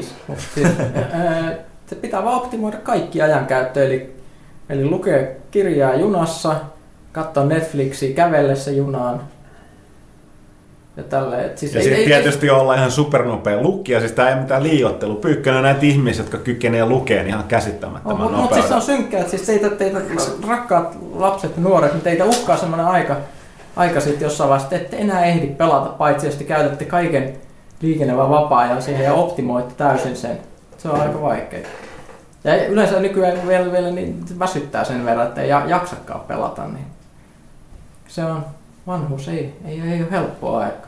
4-5. 0.01 0.03
Mutta 0.27 0.43
siis, 0.55 0.67
ää, 1.11 1.53
se 1.93 1.99
pitää 1.99 2.23
vaan 2.23 2.35
optimoida 2.35 2.77
kaikki 2.77 3.21
ajankäyttö, 3.21 3.85
eli, 3.85 4.15
eli 4.69 4.85
lukee 4.85 5.37
kirjaa 5.51 5.95
junassa, 5.95 6.55
katsoa 7.11 7.45
Netflixiä 7.45 8.15
kävellessä 8.15 8.71
junaan. 8.71 9.21
Ja 10.97 11.03
tälleen. 11.03 11.45
et 11.45 11.57
Siis 11.57 11.73
Ja 11.73 11.81
sitten 11.81 12.03
tietysti 12.03 12.49
olla 12.49 12.75
ihan 12.75 12.91
supernopea 12.91 13.61
lukija, 13.61 13.99
siis 13.99 14.11
tämä 14.11 14.29
ei 14.29 14.35
mitään 14.35 14.63
liiottelu. 14.63 15.15
Pyykkönen 15.15 15.57
on 15.57 15.63
näitä 15.63 15.85
ihmisiä, 15.85 16.23
jotka 16.23 16.37
kykenee 16.37 16.85
lukemaan 16.85 17.27
ihan 17.27 17.43
käsittämättömän 17.43 18.17
Mutta 18.17 18.37
mut 18.37 18.53
siis 18.53 18.67
se 18.67 18.75
on 18.75 18.81
synkkää, 18.81 19.19
että 19.19 19.29
siis 19.29 19.41
teitä, 19.41 19.69
teitä 19.69 20.01
rakkaat 20.47 20.97
lapset 21.13 21.55
ja 21.55 21.63
nuoret, 21.63 21.93
niin 21.93 22.01
teitä 22.01 22.25
uhkaa 22.25 22.57
semmoinen 22.57 22.87
aika, 22.87 23.17
aika 23.75 24.01
sitten 24.01 24.25
jossain 24.25 24.49
vaiheessa, 24.49 24.75
että 24.75 24.85
ette 24.85 24.97
enää 24.97 25.25
ehdi 25.25 25.47
pelata, 25.47 25.89
paitsi 25.89 26.25
jos 26.27 26.35
te 26.35 26.43
käytätte 26.43 26.85
kaiken 26.85 27.33
liikenevän 27.81 28.29
vapaa-ajan 28.29 28.81
siihen 28.81 29.05
ja 29.05 29.13
optimoitte 29.13 29.73
täysin 29.77 30.15
sen. 30.15 30.52
Se 30.83 30.89
on 30.89 31.01
aika 31.01 31.21
vaikea. 31.21 31.59
Ja 32.43 32.67
yleensä 32.67 32.99
nykyään 32.99 33.47
vielä, 33.47 33.71
vielä 33.71 33.91
niin 33.91 34.25
väsyttää 34.39 34.83
sen 34.83 35.05
verran, 35.05 35.27
että 35.27 35.41
ei 35.41 35.49
ja- 35.49 35.65
jaksakaan 35.67 36.19
pelata, 36.19 36.67
niin 36.67 36.85
se 38.07 38.25
on 38.25 38.45
vanhuus, 38.87 39.27
ei, 39.27 39.53
ei, 39.65 39.81
ei 39.81 40.01
ole 40.01 40.11
helppoa 40.11 40.59
aika. 40.59 40.87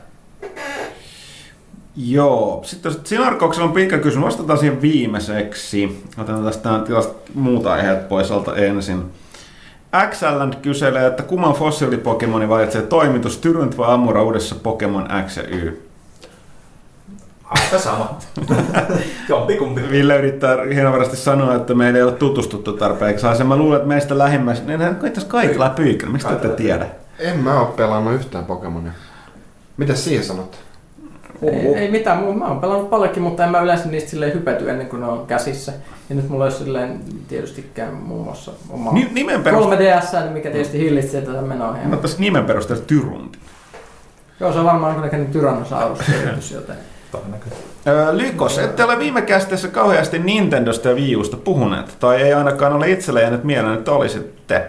Joo, 1.96 2.60
sitten 2.64 2.92
Sinarkoksella 3.04 3.68
on 3.68 3.74
pitkä 3.74 3.98
kysymys, 3.98 4.26
vastataan 4.26 4.58
siihen 4.58 4.82
viimeiseksi. 4.82 6.04
Otetaan 6.18 6.44
tästä 6.44 6.80
tilasta 6.86 7.14
muuta 7.34 7.72
aiheet 7.72 8.08
pois 8.08 8.30
alta 8.30 8.56
ensin. 8.56 9.02
XL 10.10 10.58
kyselee, 10.62 11.06
että 11.06 11.22
kumman 11.22 11.54
fossiilipokemoni 11.54 12.48
valitsee 12.48 12.82
toimitus, 12.82 13.38
Tyrant 13.38 13.78
vai 13.78 13.94
Amura 13.94 14.22
uudessa 14.22 14.54
Pokemon 14.54 15.08
X 15.26 15.36
ja 15.36 15.42
Y? 15.42 15.85
Aika 17.50 17.78
sama. 17.78 18.18
Jompikumpi. 19.28 19.80
Ville 19.90 20.18
yrittää 20.18 20.56
hienovaraisesti 20.74 21.16
sanoa, 21.16 21.54
että 21.54 21.74
meillä 21.74 21.96
ei 21.96 22.02
ole 22.02 22.12
tutustuttu 22.12 22.72
tarpeeksi. 22.72 23.26
Ja 23.38 23.44
mä 23.44 23.56
luulen, 23.56 23.76
että 23.76 23.88
meistä 23.88 24.18
lähimmäisenä, 24.18 24.68
niin 24.68 24.78
nehän 24.78 24.96
kai 24.96 25.10
tässä 25.10 25.28
kaikilla 25.28 25.70
pyykillä, 25.70 26.12
mistä 26.12 26.28
te 26.28 26.34
ette 26.34 26.48
tiedä? 26.48 26.86
En 27.18 27.38
mä 27.38 27.60
oo 27.60 27.66
pelannut 27.66 28.14
yhtään 28.14 28.44
Pokemonia. 28.44 28.92
Mitä 29.76 29.94
siihen 29.94 30.24
sanot? 30.24 30.58
Ei, 31.42 31.74
ei 31.74 31.90
mitään, 31.90 32.24
mä 32.24 32.46
oon 32.46 32.60
pelannut 32.60 32.90
paljonkin, 32.90 33.22
mutta 33.22 33.44
en 33.44 33.50
mä 33.50 33.60
yleensä 33.60 33.88
niistä 33.88 34.10
silleen 34.10 34.34
hypäty 34.34 34.70
ennen 34.70 34.88
kuin 34.88 35.00
ne 35.00 35.06
on 35.06 35.26
käsissä. 35.26 35.72
Ja 36.08 36.14
nyt 36.14 36.28
mulla 36.28 36.44
olisi 36.44 36.58
silleen 36.58 37.00
tietystikään 37.28 37.94
muun 37.94 38.24
muassa 38.24 38.52
oma 38.70 38.92
Ni- 38.92 39.08
nimen 39.12 39.42
perusteella, 39.42 40.00
3DS, 40.00 40.30
mikä 40.32 40.50
tietysti 40.50 40.78
hillitsee 40.78 41.22
tätä 41.22 41.42
menoa. 41.42 41.76
mä 41.84 41.94
ottaisin 41.94 42.20
nimen 42.20 42.44
perusteella 42.44 42.84
Tyrunti. 42.86 43.38
Joo, 44.40 44.52
se 44.52 44.58
on 44.58 44.64
varmaan 44.64 44.92
jonkinnäköinen 44.92 45.32
Tyrannosaurus-yritys, 45.32 46.50
joten... 46.52 46.76
Todennäköisesti. 47.12 47.64
Öö, 47.86 48.16
Lykos, 48.16 48.58
ette 48.58 48.84
ole 48.84 48.98
viime 48.98 49.22
kästeessä 49.22 49.68
kauheasti 49.68 50.18
Nintendosta 50.18 50.88
ja 50.88 50.94
Wii 50.94 51.16
Usta 51.16 51.36
puhuneet, 51.36 51.96
tai 52.00 52.22
ei 52.22 52.34
ainakaan 52.34 52.72
ole 52.72 52.90
itselle 52.90 53.20
jäänyt 53.22 53.44
mieleen, 53.44 53.74
että 53.74 53.92
olisitte. 53.92 54.66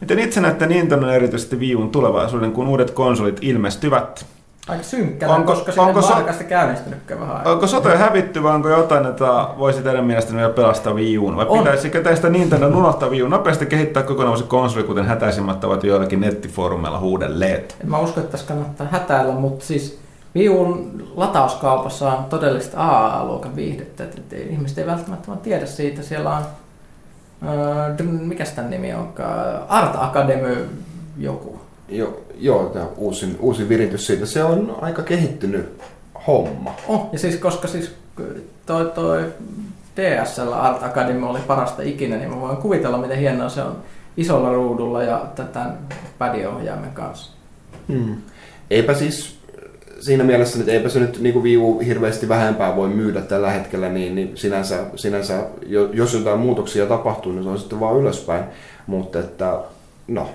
Miten 0.00 0.18
itse 0.18 0.40
näette 0.40 0.66
Nintendon 0.66 1.10
erityisesti 1.10 1.56
Wii 1.56 1.74
Uun 1.76 1.90
tulevaisuuden, 1.90 2.52
kun 2.52 2.68
uudet 2.68 2.90
konsolit 2.90 3.38
ilmestyvät? 3.42 4.26
Aika 4.68 4.82
synkkänä, 4.82 5.34
Onko- 5.34 5.52
koska 5.52 5.72
sinne 5.72 5.86
onko 5.86 5.98
on 5.98 6.04
so- 6.04 6.44
käynnistynytkään 6.48 7.20
vähän 7.20 7.36
aikaa. 7.36 7.52
Onko 7.52 7.66
sote 7.66 7.96
hävitty 7.96 8.42
vai 8.42 8.54
onko 8.54 8.68
jotain, 8.68 9.06
että 9.06 9.24
voisi 9.58 9.82
teidän 9.82 10.04
mielestä 10.04 10.34
vielä 10.34 10.48
pelastaa 10.48 10.92
Wii 10.94 11.18
Uun? 11.18 11.36
Vai 11.36 11.46
On. 11.48 11.58
pitäisikö 11.58 12.02
teistä 12.02 12.28
Nintendon 12.28 12.74
unohtaa 12.76 13.08
Wii 13.08 13.22
U 13.22 13.28
nopeasti 13.28 13.66
kehittää 13.66 14.02
kokonaan 14.02 14.30
uusi 14.30 14.44
konsoli, 14.44 14.84
kuten 14.84 15.06
hätäisimmät 15.06 15.60
tavat 15.60 15.84
joillakin 15.84 16.20
nettifoorumeilla 16.20 16.98
huudelleet? 16.98 17.76
En 17.80 17.90
mä 17.90 17.98
usko, 17.98 18.20
että 18.20 18.32
tässä 18.32 18.46
kannattaa 18.46 18.86
hätäillä, 18.90 19.32
mutta 19.32 19.64
siis 19.64 19.98
Viun 20.38 21.02
latauskaupassa 21.16 22.12
on 22.12 22.24
todellista 22.24 22.76
AA-luokan 22.76 23.56
viihdettä, 23.56 24.04
että 24.04 24.36
ihmiset 24.36 24.78
ei 24.78 24.86
välttämättä 24.86 25.36
tiedä 25.42 25.66
siitä. 25.66 26.02
Siellä 26.02 26.36
on, 26.36 26.42
äh, 27.48 28.06
mikä 28.06 28.44
tämän 28.44 28.70
nimi 28.70 28.94
on, 28.94 29.12
Art 29.68 29.96
Academy 29.98 30.68
joku. 31.18 31.60
Joo, 31.88 32.20
joo 32.38 32.66
tämä 32.66 32.86
uusi, 32.96 33.36
uusi 33.40 33.68
viritys 33.68 34.06
siitä, 34.06 34.26
se 34.26 34.44
on 34.44 34.76
aika 34.80 35.02
kehittynyt 35.02 35.80
homma. 36.26 36.74
Oh, 36.88 37.08
ja 37.12 37.18
siis 37.18 37.36
koska 37.36 37.68
siis 37.68 37.94
toi, 38.66 38.92
toi 38.94 39.32
DSL 39.96 40.52
Art 40.52 40.82
Academy 40.82 41.28
oli 41.28 41.40
parasta 41.46 41.82
ikinä, 41.82 42.16
niin 42.16 42.30
mä 42.30 42.40
voin 42.40 42.56
kuvitella, 42.56 42.98
miten 42.98 43.18
hienoa 43.18 43.48
se 43.48 43.62
on 43.62 43.76
isolla 44.16 44.52
ruudulla 44.52 45.02
ja 45.02 45.26
tätä 45.34 45.70
padiohjaimen 46.18 46.92
kanssa. 46.92 47.32
Hmm. 47.88 48.16
Eipä 48.70 48.94
siis 48.94 49.37
siinä 50.00 50.24
mielessä, 50.24 50.60
että 50.60 50.72
eipä 50.72 50.88
se 50.88 51.00
nyt 51.00 51.20
niin 51.20 51.42
viivu 51.42 51.78
hirveästi 51.78 52.28
vähempää 52.28 52.76
voi 52.76 52.88
myydä 52.88 53.20
tällä 53.20 53.50
hetkellä, 53.50 53.88
niin, 53.88 54.14
niin 54.14 54.36
sinänsä, 54.36 54.84
sinänsä, 54.96 55.44
jos 55.92 56.14
jotain 56.14 56.38
muutoksia 56.38 56.86
tapahtuu, 56.86 57.32
niin 57.32 57.42
se 57.42 57.48
on 57.48 57.58
sitten 57.58 57.80
vaan 57.80 57.96
ylöspäin. 57.96 58.44
Mutta 58.86 59.20
että, 59.20 59.58
no, 60.08 60.30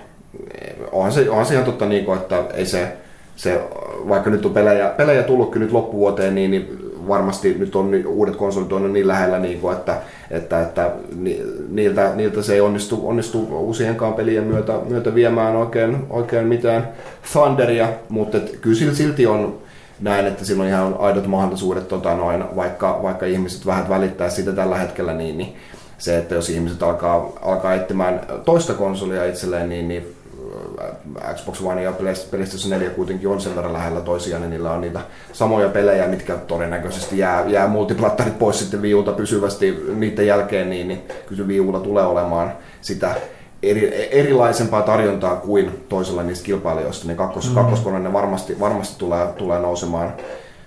onhan 0.92 1.12
se, 1.12 1.30
onhan 1.30 1.46
se 1.46 1.54
ihan 1.54 1.66
totta, 1.66 1.86
niin 1.86 2.04
kuin, 2.04 2.18
että 2.18 2.44
ei 2.54 2.66
se, 2.66 2.96
se, 3.36 3.60
vaikka 4.08 4.30
nyt 4.30 4.46
on 4.46 4.54
pelejä, 4.54 4.88
pelejä 4.88 5.22
tullutkin 5.22 5.62
nyt 5.62 5.72
loppuvuoteen, 5.72 6.34
niin, 6.34 6.50
niin 6.50 6.78
varmasti 7.08 7.54
nyt 7.58 7.76
on 7.76 7.90
uudet 8.06 8.36
konsolit 8.36 8.72
on 8.72 8.92
niin 8.92 9.08
lähellä, 9.08 9.38
niin 9.38 9.60
kuin, 9.60 9.76
että, 9.76 9.98
että, 10.30 10.60
että 10.60 10.90
niiltä, 11.68 12.12
niiltä, 12.14 12.42
se 12.42 12.54
ei 12.54 12.60
onnistu, 12.60 13.08
onnistu 13.08 13.38
uusienkaan 13.50 14.14
pelien 14.14 14.44
myötä, 14.44 14.72
myötä 14.88 15.14
viemään 15.14 15.56
oikein, 15.56 15.96
oikein 16.10 16.46
mitään 16.46 16.88
Thunderia, 17.32 17.88
mutta 18.08 18.38
kyllä 18.60 18.94
silti 18.94 19.26
on 19.26 19.58
näin, 20.00 20.26
että 20.26 20.44
silloin 20.44 20.68
ihan 20.68 20.96
aidot 20.98 21.26
mahdollisuudet, 21.26 21.88
tota 21.88 22.14
noin, 22.14 22.44
vaikka, 22.56 23.00
vaikka 23.02 23.26
ihmiset 23.26 23.66
vähän 23.66 23.88
välittää 23.88 24.30
sitä 24.30 24.52
tällä 24.52 24.76
hetkellä, 24.76 25.14
niin, 25.14 25.38
niin 25.38 25.56
se, 25.98 26.18
että 26.18 26.34
jos 26.34 26.50
ihmiset 26.50 26.82
alkaa, 26.82 27.32
alkaa 27.42 27.74
etsimään 27.74 28.20
toista 28.44 28.74
konsolia 28.74 29.24
itselleen, 29.24 29.68
niin, 29.68 29.88
niin 29.88 30.14
Xbox 31.34 31.62
One 31.62 31.82
ja 31.82 31.92
PlayStation 32.30 32.70
4 32.70 32.90
kuitenkin 32.90 33.28
on 33.28 33.40
sen 33.40 33.56
verran 33.56 33.72
lähellä 33.72 34.00
toisiaan, 34.00 34.42
niin 34.42 34.50
niillä 34.50 34.72
on 34.72 34.80
niitä 34.80 35.00
samoja 35.32 35.68
pelejä, 35.68 36.06
mitkä 36.06 36.36
todennäköisesti 36.36 37.18
jää, 37.18 37.44
jää 37.46 37.68
multiplattarit 37.68 38.38
pois 38.38 38.58
sitten 38.58 38.82
viulta 38.82 39.12
pysyvästi 39.12 39.84
niiden 39.94 40.26
jälkeen, 40.26 40.70
niin, 40.70 40.88
niin 40.88 41.02
kyllä 41.26 41.48
viulla 41.48 41.80
tulee 41.80 42.06
olemaan 42.06 42.52
sitä 42.80 43.14
eri, 43.62 44.08
erilaisempaa 44.10 44.82
tarjontaa 44.82 45.36
kuin 45.36 45.84
toisella 45.88 46.22
niistä 46.22 46.46
kilpailijoista, 46.46 47.06
niin 47.06 47.16
kakkos, 47.16 47.48
mm. 47.48 47.54
kakkoskoneinen 47.54 48.12
varmasti, 48.12 48.60
varmasti 48.60 48.98
tulee, 48.98 49.26
tulee 49.26 49.58
nousemaan. 49.58 50.12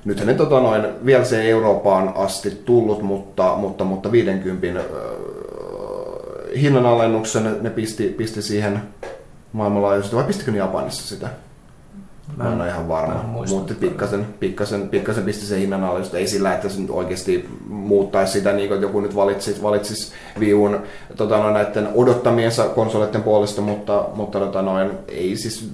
Nythän 0.06 0.28
ne 0.28 0.34
tota 0.34 0.60
noin, 0.60 0.88
vielä 1.06 1.24
se 1.24 1.50
Eurooppaan 1.50 2.12
asti 2.16 2.52
tullut, 2.66 3.02
mutta, 3.02 3.56
mutta, 3.56 3.84
mutta 3.84 4.12
50 4.12 4.80
äh, 4.80 4.86
hinnanalennuksen 6.62 7.58
ne 7.62 7.70
pisti, 7.70 8.08
pisti 8.18 8.42
siihen 8.42 8.82
maailmanlaajuisesti, 9.58 10.16
vai 10.16 10.24
pistikö 10.24 10.52
ne 10.52 10.58
Japanissa 10.58 11.08
sitä? 11.08 11.30
Mä 12.38 12.54
en 12.54 12.62
ole 12.62 12.68
ihan 12.68 12.88
varma, 12.88 13.24
mutta 13.50 13.74
pikkasen, 13.80 14.26
pikkasen, 14.40 14.90
pikkasen 14.90 15.24
pisti 15.24 15.46
se 15.46 15.60
hinnan 15.60 15.84
alle, 15.84 16.02
ei 16.14 16.28
sillä, 16.28 16.54
että 16.54 16.70
se 16.70 16.80
nyt 16.80 16.90
oikeasti 16.90 17.50
muuttaisi 17.70 18.34
sitä, 18.34 18.54
niin 18.54 18.70
kuin 18.70 18.82
joku 18.82 19.00
nyt 19.00 19.16
valitsisi, 19.16 19.62
valitsisi 19.62 20.14
viun 20.40 20.80
tota, 21.16 21.38
no, 21.38 21.52
näiden 21.52 21.90
odottamiensa 21.96 22.64
konsoleiden 22.64 23.24
puolesta, 23.24 23.62
mutta, 23.62 24.06
mutta 24.16 24.40
tota, 24.40 24.62
noin, 24.62 24.92
ei 25.08 25.36
siis, 25.36 25.70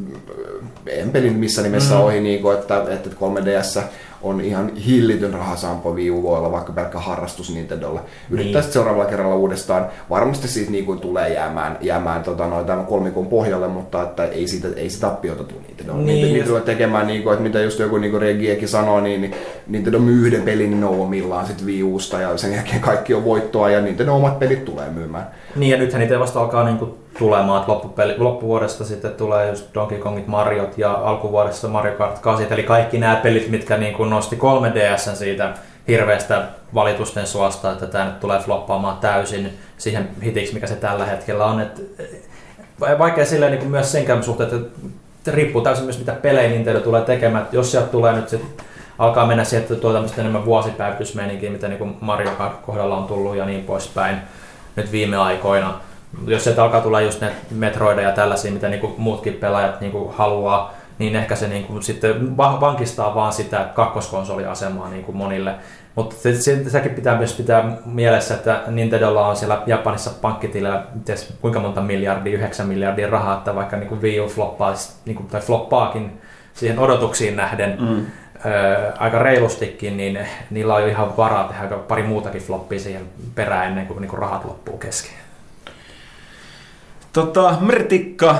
en 0.87 1.09
pelin 1.09 1.33
missä 1.33 1.61
nimessä 1.61 1.93
mm-hmm. 1.93 2.05
ohi, 2.05 2.19
niin 2.19 2.41
kuin, 2.41 2.57
että, 2.57 2.83
että 2.89 3.09
3DS 3.09 3.81
on 4.23 4.41
ihan 4.41 4.75
hillitön 4.75 5.33
rahasampo 5.33 5.93
Wii 5.93 6.11
U 6.11 6.23
voi 6.23 6.37
olla 6.37 6.51
vaikka 6.51 6.73
pelkkä 6.73 6.99
harrastus 6.99 7.53
Nintendolle. 7.53 7.99
Yrittää 8.29 8.61
niin. 8.61 8.71
seuraavalla 8.71 9.09
kerralla 9.09 9.35
uudestaan. 9.35 9.85
Varmasti 10.09 10.47
siitä 10.47 10.71
niin 10.71 10.85
kuin 10.85 10.99
tulee 10.99 11.33
jäämään, 11.33 11.77
jäämään 11.81 12.23
tota, 12.23 12.47
noin, 12.47 12.65
tämän 12.65 12.85
kolmikon 12.85 13.27
pohjalle, 13.27 13.67
mutta 13.67 14.03
että 14.03 14.25
ei 14.25 14.47
siitä, 14.47 14.67
ei 14.75 14.89
sitä 14.89 15.07
tappiota 15.07 15.43
tule 15.43 15.61
Nintendo. 15.67 15.93
Niin. 15.93 16.05
Niitä, 16.05 16.27
niitä 16.27 16.47
tulee 16.47 16.61
tekemään, 16.61 17.07
niin 17.07 17.23
kuin, 17.23 17.33
että 17.33 17.43
mitä 17.43 17.61
just 17.61 17.79
joku 17.79 17.97
niin 17.97 18.21
Regiekin 18.21 18.67
sanoi, 18.67 19.01
niin, 19.01 19.21
niin 19.21 19.35
Nintendo 19.67 19.99
myy 19.99 20.27
yhden 20.27 20.41
pelin 20.41 20.71
niin 20.71 20.83
omillaan 20.83 21.45
sitten 21.45 21.67
Wii 21.67 21.83
Usta 21.83 22.21
ja 22.21 22.37
sen 22.37 22.53
jälkeen 22.53 22.81
kaikki 22.81 23.13
on 23.13 23.25
voittoa 23.25 23.69
ja 23.69 23.81
Nintendo 23.81 24.15
omat 24.15 24.39
pelit 24.39 24.65
tulee 24.65 24.89
myymään. 24.89 25.27
Niin 25.55 25.71
ja 25.71 25.77
nythän 25.77 25.99
niitä 25.99 26.19
vasta 26.19 26.41
alkaa 26.41 26.63
niin 26.63 26.77
kuin 26.77 27.02
tulemaan, 27.19 27.59
että 27.59 27.71
loppupeli, 27.71 28.15
loppuvuodesta 28.17 28.85
sitten 28.85 29.11
tulee 29.11 29.49
just 29.49 29.73
Donkey 29.73 29.97
Kongit 29.97 30.27
Mariot 30.27 30.77
ja 30.77 30.91
alkuvuodesta 30.93 31.67
Mario 31.67 31.93
Kart 31.93 32.19
8, 32.19 32.53
eli 32.53 32.63
kaikki 32.63 32.97
nämä 32.97 33.15
pelit, 33.15 33.49
mitkä 33.49 33.77
niin 33.77 33.93
kuin 33.93 34.09
nosti 34.09 34.35
3DS 34.35 35.15
siitä 35.15 35.53
hirveästä 35.87 36.43
valitusten 36.73 37.27
suosta, 37.27 37.71
että 37.71 37.87
tämä 37.87 38.05
nyt 38.05 38.19
tulee 38.19 38.39
floppaamaan 38.39 38.97
täysin 38.97 39.57
siihen 39.77 40.09
hitiksi, 40.23 40.53
mikä 40.53 40.67
se 40.67 40.75
tällä 40.75 41.05
hetkellä 41.05 41.45
on. 41.45 41.59
Et, 41.61 41.81
vaikea 42.99 43.25
silleen 43.25 43.51
niin 43.51 43.59
kuin 43.59 43.71
myös 43.71 43.91
senkään 43.91 44.23
suhteen, 44.23 44.49
että 44.55 45.31
riippuu 45.31 45.61
täysin 45.61 45.85
myös 45.85 45.99
mitä 45.99 46.11
pelejä 46.11 46.49
Nintendo 46.49 46.79
tulee 46.79 47.01
tekemään. 47.01 47.47
Jos 47.51 47.71
sieltä 47.71 47.87
tulee 47.87 48.13
nyt 48.13 48.29
sit, 48.29 48.63
alkaa 48.99 49.25
mennä 49.25 49.43
siihen, 49.43 49.61
että 49.61 49.75
tuo 49.75 49.93
tämmöistä 49.93 50.21
enemmän 50.21 50.45
vuosipäivitysmeininkiä, 50.45 51.51
mitä 51.51 51.67
niin 51.67 51.77
kuin 51.77 51.97
Mario 52.01 52.31
Kart 52.31 52.61
kohdalla 52.61 52.97
on 52.97 53.07
tullut 53.07 53.35
ja 53.35 53.45
niin 53.45 53.63
poispäin 53.63 54.17
nyt 54.75 54.91
viime 54.91 55.17
aikoina, 55.17 55.79
jos 56.27 56.43
se 56.43 56.61
alkaa 56.61 56.81
tulla 56.81 57.01
just 57.01 57.21
ne 57.21 57.31
Metroideja 57.51 58.07
ja 58.07 58.15
tällaisia, 58.15 58.51
mitä 58.51 58.69
niinku 58.69 58.95
muutkin 58.97 59.33
pelaajat 59.33 59.81
niinku 59.81 60.13
haluaa, 60.17 60.73
niin 60.99 61.15
ehkä 61.15 61.35
se 61.35 61.47
niinku 61.47 61.81
sitten 61.81 62.37
vankistaa 62.37 63.15
vaan 63.15 63.33
sitä 63.33 63.69
kakkoskonsoliasemaa 63.75 64.89
niinku 64.89 65.11
monille. 65.11 65.55
Mutta 65.95 66.15
sekin 66.67 66.95
pitää 66.95 67.17
myös 67.17 67.33
pitää 67.33 67.77
mielessä, 67.85 68.33
että 68.33 68.61
Nintendolla 68.67 69.27
on 69.27 69.35
siellä 69.35 69.61
Japanissa 69.65 70.11
pankkitilillä 70.21 70.83
kuinka 71.41 71.59
monta 71.59 71.81
miljardia, 71.81 72.37
9 72.37 72.67
miljardia 72.67 73.09
rahaa, 73.09 73.37
että 73.37 73.55
vaikka 73.55 73.77
niinku 73.77 74.01
Wii 74.01 74.19
U 74.19 74.27
floppaa, 74.27 74.73
niinku, 75.05 75.23
tai 75.23 75.41
floppaakin 75.41 76.21
siihen 76.53 76.79
odotuksiin 76.79 77.35
nähden 77.35 77.77
mm. 77.79 78.05
ö, 78.45 78.91
aika 78.97 79.19
reilustikin, 79.19 79.97
niin 79.97 80.19
niillä 80.49 80.75
on 80.75 80.81
jo 80.81 80.87
ihan 80.87 81.17
varaa 81.17 81.43
tehdä 81.43 81.77
pari 81.77 82.03
muutakin 82.03 82.41
floppia 82.41 82.79
siihen 82.79 83.05
perään 83.35 83.67
ennen 83.67 83.87
kuin 83.87 84.01
niinku 84.01 84.15
rahat 84.15 84.45
loppuu 84.45 84.77
kesken. 84.77 85.22
Tota, 87.13 87.55
Mertikka 87.61 88.35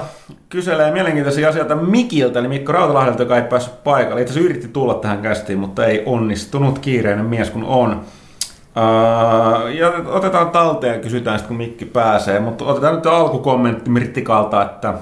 kyselee 0.50 0.92
mielenkiintoisia 0.92 1.50
asioita 1.50 1.76
Mikiltä, 1.76 2.40
eli 2.40 2.48
Mikko 2.48 2.72
Rautalahdelta, 2.72 3.24
joka 3.24 3.36
ei 3.36 3.42
päässyt 3.42 3.84
paikalle. 3.84 4.22
Itse 4.22 4.40
yritti 4.40 4.68
tulla 4.68 4.94
tähän 4.94 5.22
kästiin, 5.22 5.60
mutta 5.60 5.86
ei 5.86 6.04
onnistunut. 6.06 6.80
Kiireinen 6.80 7.26
mies 7.26 7.50
kun 7.50 7.64
on. 7.64 7.92
Uh, 7.92 9.68
ja 9.68 9.94
otetaan 10.06 10.50
talteen 10.50 10.94
ja 10.94 11.02
kysytään 11.02 11.40
sitten, 11.40 11.48
kun 11.48 11.66
Mikki 11.66 11.86
pääsee. 11.86 12.40
Mutta 12.40 12.66
otetaan 12.66 12.96
nyt 12.96 13.06
alkukommentti 13.06 13.90
Mirtikalta, 13.90 14.62
että 14.62 14.94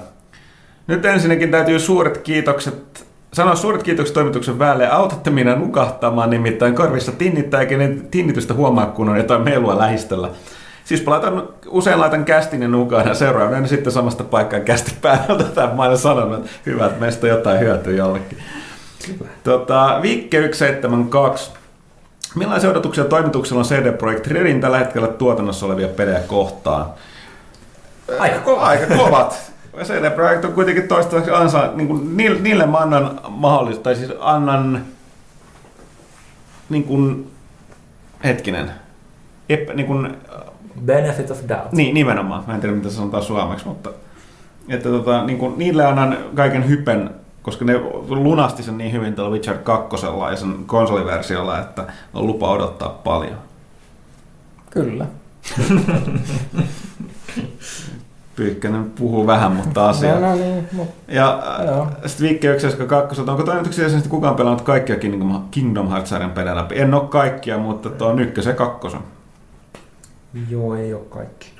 nyt 0.86 1.04
ensinnäkin 1.04 1.50
täytyy 1.50 1.78
suuret 1.78 2.18
kiitokset 2.18 3.06
sanoa 3.32 3.54
suuret 3.54 3.82
kiitokset 3.82 4.14
toimituksen 4.14 4.58
väelle. 4.58 4.90
Autatte 4.90 5.30
minä 5.30 5.54
nukahtamaan, 5.54 6.30
nimittäin 6.30 6.74
korvissa 6.74 7.12
tinnittää, 7.12 7.60
eikä 7.60 7.76
tinnitystä 8.10 8.54
huomaa, 8.54 8.86
kun 8.86 9.08
on 9.08 9.16
jotain 9.16 9.42
melua 9.42 9.78
lähistöllä. 9.78 10.28
Siis 10.92 11.06
laitan, 11.06 11.48
usein 11.66 12.00
laitan 12.00 12.24
kästin 12.24 12.62
ja 12.62 12.68
nukaan 12.68 13.08
ja 13.08 13.14
seuraavan 13.14 13.68
sitten 13.68 13.92
samasta 13.92 14.24
paikkaa 14.24 14.60
kästi 14.60 14.92
päällä. 15.02 15.44
Tätä 15.44 15.70
mä 15.76 15.82
aina 15.82 15.96
sanonut, 15.96 16.38
että 16.38 16.50
hyvä, 16.66 16.86
että 16.86 17.00
meistä 17.00 17.26
jotain 17.26 17.60
hyötyä 17.60 17.92
jollekin. 17.92 18.38
Tota, 19.44 19.98
Vikke 20.02 20.36
172. 20.36 21.50
Millaisia 22.34 22.70
odotuksia 22.70 23.04
toimituksella 23.04 23.60
on 23.60 23.66
CD 23.66 23.92
Projekt 23.92 24.26
Redin 24.26 24.60
tällä 24.60 24.78
hetkellä 24.78 25.08
tuotannossa 25.08 25.66
olevia 25.66 25.88
pelejä 25.88 26.20
kohtaan? 26.20 26.86
Aika 28.18 28.40
kovat. 28.40 28.68
Aika 28.68 28.96
kovat. 28.96 29.52
CD 29.82 30.10
Projekt 30.10 30.44
on 30.44 30.52
kuitenkin 30.52 30.88
toistaiseksi 30.88 31.30
ansa, 31.30 31.70
niin 31.74 31.88
kuin, 31.88 32.16
niille 32.16 32.66
mä 32.66 32.78
annan 32.78 33.20
mahdollista, 33.28 33.82
tai 33.82 33.94
siis 33.94 34.12
annan 34.20 34.84
niin 36.68 36.84
kuin, 36.84 37.30
hetkinen, 38.24 38.70
ep, 39.48 39.74
niin 39.74 39.86
kuin, 39.86 40.16
Benefit 40.84 41.30
of 41.30 41.38
doubt. 41.48 41.72
Niin, 41.72 41.94
nimenomaan. 41.94 42.44
Mä 42.46 42.54
en 42.54 42.60
tiedä, 42.60 42.74
mitä 42.74 42.88
se 42.88 42.96
sanotaan 42.96 43.22
suomeksi, 43.22 43.66
mutta 43.66 43.90
että 44.68 44.88
tota, 44.88 45.24
niin 45.24 45.38
kuin, 45.38 45.58
niille 45.58 45.86
annan 45.86 46.18
kaiken 46.34 46.68
hypen, 46.68 47.10
koska 47.42 47.64
ne 47.64 47.80
lunasti 48.08 48.62
sen 48.62 48.78
niin 48.78 48.92
hyvin 48.92 49.14
tällä 49.14 49.30
Witcher 49.30 49.58
2 49.58 49.96
ja 50.30 50.36
sen 50.36 50.54
konsoliversiolla, 50.66 51.58
että 51.58 51.84
on 52.14 52.26
lupa 52.26 52.50
odottaa 52.50 52.88
paljon. 52.88 53.38
Kyllä. 54.70 55.06
Pyykkänen 58.36 58.90
puhuu 58.90 59.26
vähän, 59.26 59.52
mutta 59.52 59.88
asia. 59.88 60.14
No, 60.14 60.20
no 60.20 60.34
niin, 60.34 60.68
mutta, 60.72 61.12
ja 61.12 61.42
sitten 62.06 62.28
Viikki 62.28 62.46
1 62.46 62.66
onko 63.28 63.42
toimituksia 63.42 63.88
sitten 63.88 64.10
kukaan 64.10 64.36
pelannut 64.36 64.62
kaikkia 64.62 64.96
Kingdom, 64.96 65.42
Kingdom 65.50 65.88
Hearts-sarjan 65.88 66.30
pelejä 66.30 66.56
läpi? 66.56 66.80
En 66.80 66.94
ole 66.94 67.02
kaikkia, 67.08 67.58
mutta 67.58 67.90
tuo 67.90 68.08
on 68.08 68.20
ykkösen 68.20 68.56
kakkosen. 68.56 69.00
Joo, 70.48 70.76
ei 70.76 70.94
ole 70.94 71.04
kaikki. 71.10 71.52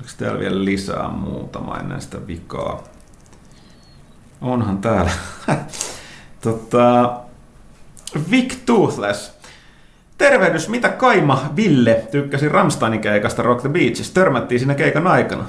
Onko 0.00 0.12
täällä 0.18 0.40
vielä 0.40 0.64
lisää 0.64 1.08
muutama 1.08 1.78
ennen 1.78 2.00
sitä 2.00 2.26
vikaa? 2.26 2.84
Onhan 4.40 4.78
täällä. 4.78 5.10
Tota, 6.40 7.20
Vic 8.30 8.54
Toothless. 8.66 9.32
Tervehdys, 10.18 10.68
mitä 10.68 10.88
Kaima 10.88 11.50
Ville 11.56 12.06
tykkäsi 12.10 12.48
Ramsteinin 12.48 13.00
keikasta 13.00 13.42
Rock 13.42 13.60
the 13.60 13.68
Beaches. 13.68 14.10
Törmättiin 14.10 14.58
siinä 14.58 14.74
keikan 14.74 15.06
aikana. 15.06 15.44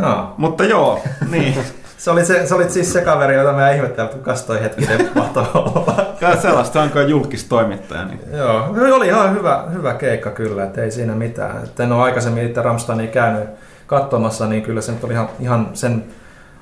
Joo. 0.00 0.34
Mutta 0.38 0.64
joo, 0.64 1.02
niin. 1.30 1.54
Se 1.98 2.10
oli, 2.10 2.24
se, 2.24 2.46
se 2.46 2.54
oli 2.54 2.70
siis 2.70 2.92
se 2.92 3.00
kaveri, 3.00 3.34
jota 3.34 3.52
mä 3.52 3.70
ihmettelin, 3.70 4.06
että 4.06 4.18
kukas 4.18 4.42
toi 4.42 4.62
hetkinen 4.62 5.10
mahtoi 5.14 5.46
olla. 5.54 6.06
Sellaista 6.42 6.82
onko 6.82 7.00
julkistoimittaja. 7.00 8.04
Niin. 8.04 8.20
Joo, 8.32 8.72
no 8.72 8.96
oli 8.96 9.06
ihan 9.06 9.34
hyvä, 9.34 9.64
hyvä 9.72 9.94
keikka 9.94 10.30
kyllä, 10.30 10.64
että 10.64 10.82
ei 10.82 10.90
siinä 10.90 11.14
mitään. 11.14 11.64
Et 11.64 11.80
en 11.80 11.92
ole 11.92 12.02
aikaisemmin 12.02 12.46
itse 12.46 12.62
Ramsteinia 12.62 13.06
käynyt 13.06 13.48
katsomassa, 13.86 14.46
niin 14.46 14.62
kyllä 14.62 14.80
se 14.80 14.92
nyt 14.92 15.04
oli 15.04 15.12
ihan, 15.12 15.28
ihan 15.40 15.70
sen 15.74 16.04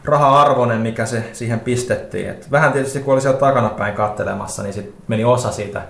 raha-arvoinen, 0.04 0.80
mikä 0.80 1.06
se 1.06 1.24
siihen 1.32 1.60
pistettiin. 1.60 2.30
Et 2.30 2.50
vähän 2.50 2.72
tietysti 2.72 3.00
kun 3.00 3.14
oli 3.14 3.20
siellä 3.20 3.38
takanapäin 3.38 3.94
kattelemassa, 3.94 4.62
niin 4.62 4.72
sit 4.72 4.94
meni 5.08 5.24
osa 5.24 5.52
siitä 5.52 5.82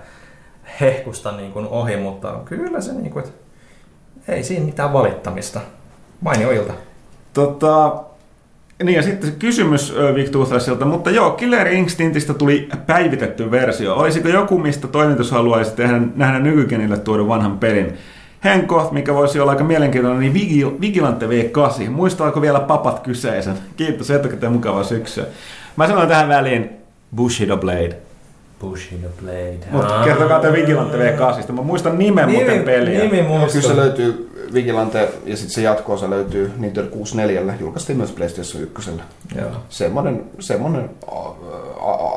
hehkusta 0.81 1.33
niin 1.33 1.53
kuin 1.53 1.67
ohi, 1.67 1.97
mutta 1.97 2.35
kyllä 2.45 2.81
se 2.81 2.93
niin 2.93 3.11
kuin, 3.11 3.25
ei 4.29 4.43
siinä 4.43 4.67
mitään 4.67 4.93
valittamista. 4.93 5.61
Mainio 6.21 6.51
ilta. 6.51 6.73
Tota, 7.33 8.05
niin 8.83 8.97
ja 8.97 9.03
sitten 9.03 9.31
se 9.31 9.37
kysymys 9.39 9.95
Vic 10.15 10.31
Toothlessilta, 10.31 10.85
mutta 10.85 11.11
joo, 11.11 11.31
Killer 11.31 11.69
Instinktistä 11.69 12.35
tuli 12.35 12.69
päivitetty 12.87 13.51
versio. 13.51 13.95
Olisiko 13.95 14.29
joku, 14.29 14.59
mistä 14.59 14.89
toimitus 14.89 15.31
haluaisi 15.31 15.77
tehdä, 15.77 16.01
nähdä 16.17 16.39
nykykenille 16.39 16.99
tuoda 16.99 17.29
vanhan 17.29 17.59
pelin? 17.59 17.93
Henko, 18.45 18.89
mikä 18.93 19.15
voisi 19.15 19.41
olla 19.41 19.53
aika 19.53 19.65
mielenkiintoinen, 19.65 20.21
niin 20.21 20.35
Vigil- 20.35 20.81
Vigilante 20.81 21.27
V8. 21.27 21.91
Muistaako 21.91 22.41
vielä 22.41 22.61
papat 22.61 23.01
kyseisen? 23.01 23.55
Kiitos 23.77 24.11
etukäteen 24.11 24.53
mukavaa 24.53 24.85
syksyä. 24.85 25.25
Mä 25.77 25.87
sanon 25.87 26.09
tähän 26.09 26.29
väliin 26.29 26.71
Bushido 27.17 27.57
Blade. 27.57 27.97
Bushido 28.61 29.09
Blade. 29.23 29.67
Mutta 29.71 30.05
kertokaa 30.05 30.41
te 30.41 30.53
Vigilante 30.53 30.97
V8. 30.97 31.53
Mä 31.53 31.63
muistan 31.63 31.99
nimen 31.99 32.31
muuten 32.31 32.63
peliä. 32.63 32.99
Nimi 32.99 33.19
Joo, 33.19 33.29
muistuu. 33.29 33.61
kyllä 33.61 33.75
se 33.75 33.81
löytyy 33.81 34.31
Vigilante 34.55 35.09
ja 35.25 35.37
sitten 35.37 35.55
se 35.55 35.63
jatkoosa 35.63 36.11
löytyy 36.11 36.53
Nintendo 36.57 36.91
64. 36.91 37.55
Julkaistiin 37.61 37.97
myös 37.97 38.13
PlayStation 38.13 38.63
1. 38.63 38.91
Joo. 39.37 39.51
Semmoinen, 39.69 40.25
semmoinen 40.39 40.91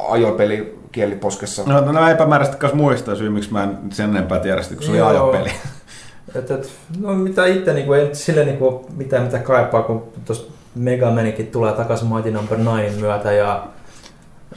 ajopeli 0.10 0.78
kieliposkessa. 0.92 1.64
No, 1.66 1.82
no, 1.82 1.92
no 1.92 2.10
epämääräisesti 2.10 2.60
kanssa 2.60 2.78
muistaa 2.78 3.16
syy, 3.16 3.30
miksi 3.30 3.54
mä 3.54 3.64
en 3.64 3.78
sen 3.92 4.10
enempää 4.10 4.40
tiedä, 4.40 4.62
kun 4.76 4.84
se 4.84 4.90
oli 4.90 4.98
Joo. 4.98 5.08
ajopeli. 5.08 5.50
Et, 6.36 6.52
et, 6.52 6.70
no 7.00 7.14
mitä 7.14 7.46
itse 7.46 7.74
niinku, 7.74 7.94
en 7.94 8.16
sille 8.16 8.46
niinku, 8.46 8.86
mitään 8.96 9.24
mitä 9.24 9.40
kaipaa, 9.40 9.82
kun 9.84 10.04
tuossa 10.26 10.52
Mega 10.76 11.12
Manikin 11.12 11.48
tulee 11.48 11.74
takaisin 11.74 12.08
Mighty 12.08 12.32
Number 12.32 12.58
9 12.60 13.00
myötä 13.00 13.32
ja 13.32 13.68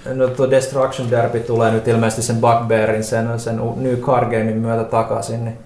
no 0.04 0.28
tuo 0.28 0.50
Destruction 0.50 1.10
Derby 1.10 1.40
tulee 1.40 1.70
nyt 1.70 1.88
ilmeisesti 1.88 2.22
sen 2.22 2.36
Bugbearin, 2.36 3.04
sen, 3.04 3.40
sen 3.40 3.60
New 3.76 3.96
Car 3.96 4.24
Gamein 4.24 4.56
myötä 4.56 4.84
takaisin, 4.84 5.44
niin 5.44 5.58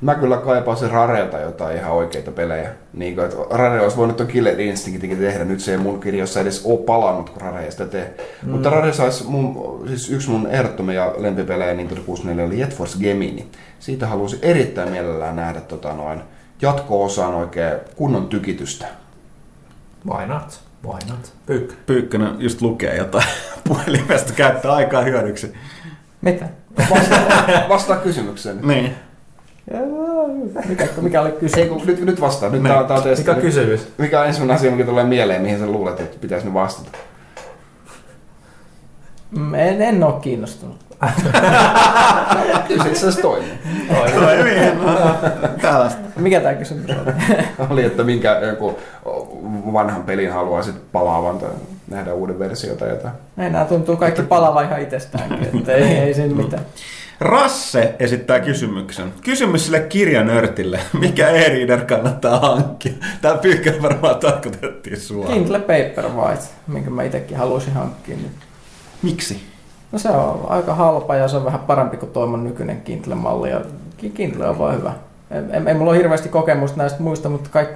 Mä 0.00 0.14
kyllä 0.14 0.36
kaipaan 0.36 0.76
se 0.76 0.88
Rarelta 0.88 1.38
jotain 1.38 1.76
ihan 1.76 1.92
oikeita 1.92 2.30
pelejä. 2.30 2.70
Niin 2.92 3.14
kuin, 3.14 3.24
että 3.24 3.36
Rare 3.50 3.80
olisi 3.80 3.96
voinut 3.96 4.16
tuon 4.16 4.28
Killer 4.28 4.60
Instinctikin 4.60 5.18
tehdä. 5.18 5.44
Nyt 5.44 5.60
se 5.60 5.72
ei 5.72 5.78
mun 5.78 6.00
kirjassa 6.00 6.40
edes 6.40 6.62
ole 6.64 6.78
palannut, 6.78 7.30
kun 7.30 7.40
Rare 7.40 7.64
ei 7.64 7.72
sitä 7.72 7.86
tee. 7.86 8.14
Mm. 8.42 8.50
Mutta 8.50 8.70
Rare 8.70 8.92
saisi 8.92 9.24
mun, 9.24 9.82
siis 9.88 10.10
yksi 10.10 10.30
mun 10.30 10.46
ehdottomia 10.46 11.12
lempipelejä 11.16 11.74
Nintendo 11.74 12.02
64 12.06 12.46
oli 12.46 12.60
Jet 12.60 12.74
Force 12.74 12.98
Gemini. 12.98 13.46
Siitä 13.80 14.06
halusi 14.06 14.38
erittäin 14.42 14.90
mielellään 14.90 15.36
nähdä 15.36 15.60
tota 15.60 15.92
noin, 15.92 16.20
jatko-osaan 16.62 17.34
oikein 17.34 17.78
kunnon 17.96 18.26
tykitystä. 18.26 18.86
why 20.10 20.26
not? 20.26 20.60
Why 20.86 20.98
not? 21.10 21.32
Pyykkä. 21.46 21.74
Pyykkönen 21.86 22.34
just 22.38 22.62
lukee 22.62 22.96
jotain 22.96 23.24
puhelimesta, 23.68 24.32
käyttää 24.32 24.72
aikaa 24.72 25.02
hyödyksi. 25.02 25.54
Mitä? 26.20 26.48
Vastaa 27.68 27.96
kysymykseen. 27.96 28.58
Niin. 28.62 28.94
Mikä, 30.68 30.88
mikä 31.00 31.20
oli 31.20 31.28
Ei, 31.30 31.36
kyse? 31.36 31.66
kun 31.66 31.82
nyt, 31.86 32.00
nyt 32.00 32.20
vastaa. 32.20 32.48
Nyt 32.50 32.62
Niin. 32.62 32.74
tää, 32.74 32.84
tää 32.84 32.96
on 32.96 33.02
testi. 33.02 33.28
Mikä 33.30 33.40
kysymys? 33.40 33.88
Mikä 33.98 34.20
on 34.20 34.26
ensimmäinen 34.26 34.56
asia, 34.56 34.70
mikä 34.70 34.84
tulee 34.84 35.04
mieleen, 35.04 35.42
mihin 35.42 35.58
sä 35.58 35.66
luulet, 35.66 36.00
että 36.00 36.16
pitäisi 36.20 36.44
nyt 36.46 36.54
vastata? 36.54 36.98
Mm, 39.30 39.54
En, 39.54 39.82
en 39.82 40.04
ole 40.04 40.20
kiinnostunut. 40.20 40.76
Kyllä 42.68 42.82
se 42.84 42.90
itse 42.90 43.06
asiassa 43.06 43.22
toimii. 43.22 43.58
Toimii. 44.14 44.54
Tällaista. 45.62 46.00
Mikä 46.16 46.40
tämä 46.40 46.54
kysymys 46.54 46.90
oli? 46.90 47.36
Oli, 47.70 47.84
että 47.84 48.04
minkä 48.04 48.40
joku 48.40 48.78
vanhan 49.72 50.02
pelin 50.02 50.32
haluaisit 50.32 50.92
palaavan 50.92 51.38
tai 51.38 51.50
nähdä 51.90 52.14
uuden 52.14 52.38
versiota 52.38 52.78
tai 52.78 52.88
jotain. 52.88 53.14
Ei, 53.38 53.50
nämä 53.50 53.64
tuntuu 53.64 53.96
kaikki 53.96 54.22
palava 54.22 54.62
ihan 54.62 54.80
itsestäänkin, 54.80 55.58
että 55.58 55.72
ei, 55.76 55.84
ei 55.84 56.14
siinä 56.14 56.34
mitään. 56.34 56.62
Rasse 57.20 57.94
esittää 57.98 58.40
kysymyksen. 58.40 59.12
Kysymys 59.24 59.64
sille 59.64 59.80
kirjanörtille. 59.80 60.80
Mikä 61.00 61.28
e-reader 61.28 61.84
kannattaa 61.84 62.38
hankkia? 62.40 62.92
Tää 63.22 63.34
pyykkönen 63.34 63.82
varmaan 63.82 64.16
tarkoitettiin 64.16 65.00
sua. 65.00 65.26
Kindle 65.26 65.58
Paperwhite, 65.58 66.44
minkä 66.66 66.90
mä 66.90 67.02
itsekin 67.02 67.36
haluaisin 67.36 67.72
hankkia. 67.74 68.16
Miksi? 69.02 69.49
No 69.92 69.98
se 69.98 70.08
on 70.08 70.46
aika 70.48 70.74
halpa 70.74 71.14
ja 71.14 71.28
se 71.28 71.36
on 71.36 71.44
vähän 71.44 71.60
parempi 71.60 71.96
kuin 71.96 72.12
tuo 72.12 72.36
nykyinen 72.36 72.80
Kindle-malli. 72.80 73.50
Ja 73.50 73.60
Ki- 73.96 74.10
Kindle 74.10 74.48
on 74.48 74.58
vaan 74.58 74.76
hyvä. 74.76 74.92
Ei, 75.30 75.42
ei 75.66 75.74
mulla 75.74 75.90
ole 75.90 75.98
hirveästi 75.98 76.28
kokemusta 76.28 76.76
näistä 76.76 77.02
muista, 77.02 77.28
mutta 77.28 77.50
kaikki, 77.52 77.74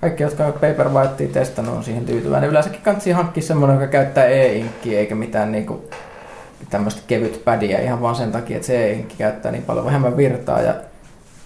kaikki 0.00 0.22
jotka 0.22 0.46
on 0.46 0.52
Paperwhitea 0.52 1.28
testannut, 1.32 1.76
on 1.76 1.84
siihen 1.84 2.04
tyytyväinen. 2.04 2.50
Yleensäkin 2.50 2.80
kannattaa 2.82 3.14
hankkia 3.14 3.42
semmoinen, 3.42 3.74
joka 3.74 3.92
käyttää 3.92 4.24
e-inkkiä 4.24 4.98
eikä 4.98 5.14
mitään 5.14 5.52
niinku 5.52 5.84
tämmöistä 6.70 7.02
kevyt 7.06 7.44
pädiä 7.44 7.80
ihan 7.80 8.02
vaan 8.02 8.14
sen 8.14 8.32
takia, 8.32 8.56
että 8.56 8.66
se 8.66 8.86
e-inkki 8.86 9.14
käyttää 9.18 9.52
niin 9.52 9.64
paljon 9.64 9.86
vähemmän 9.86 10.16
virtaa 10.16 10.60
ja 10.60 10.74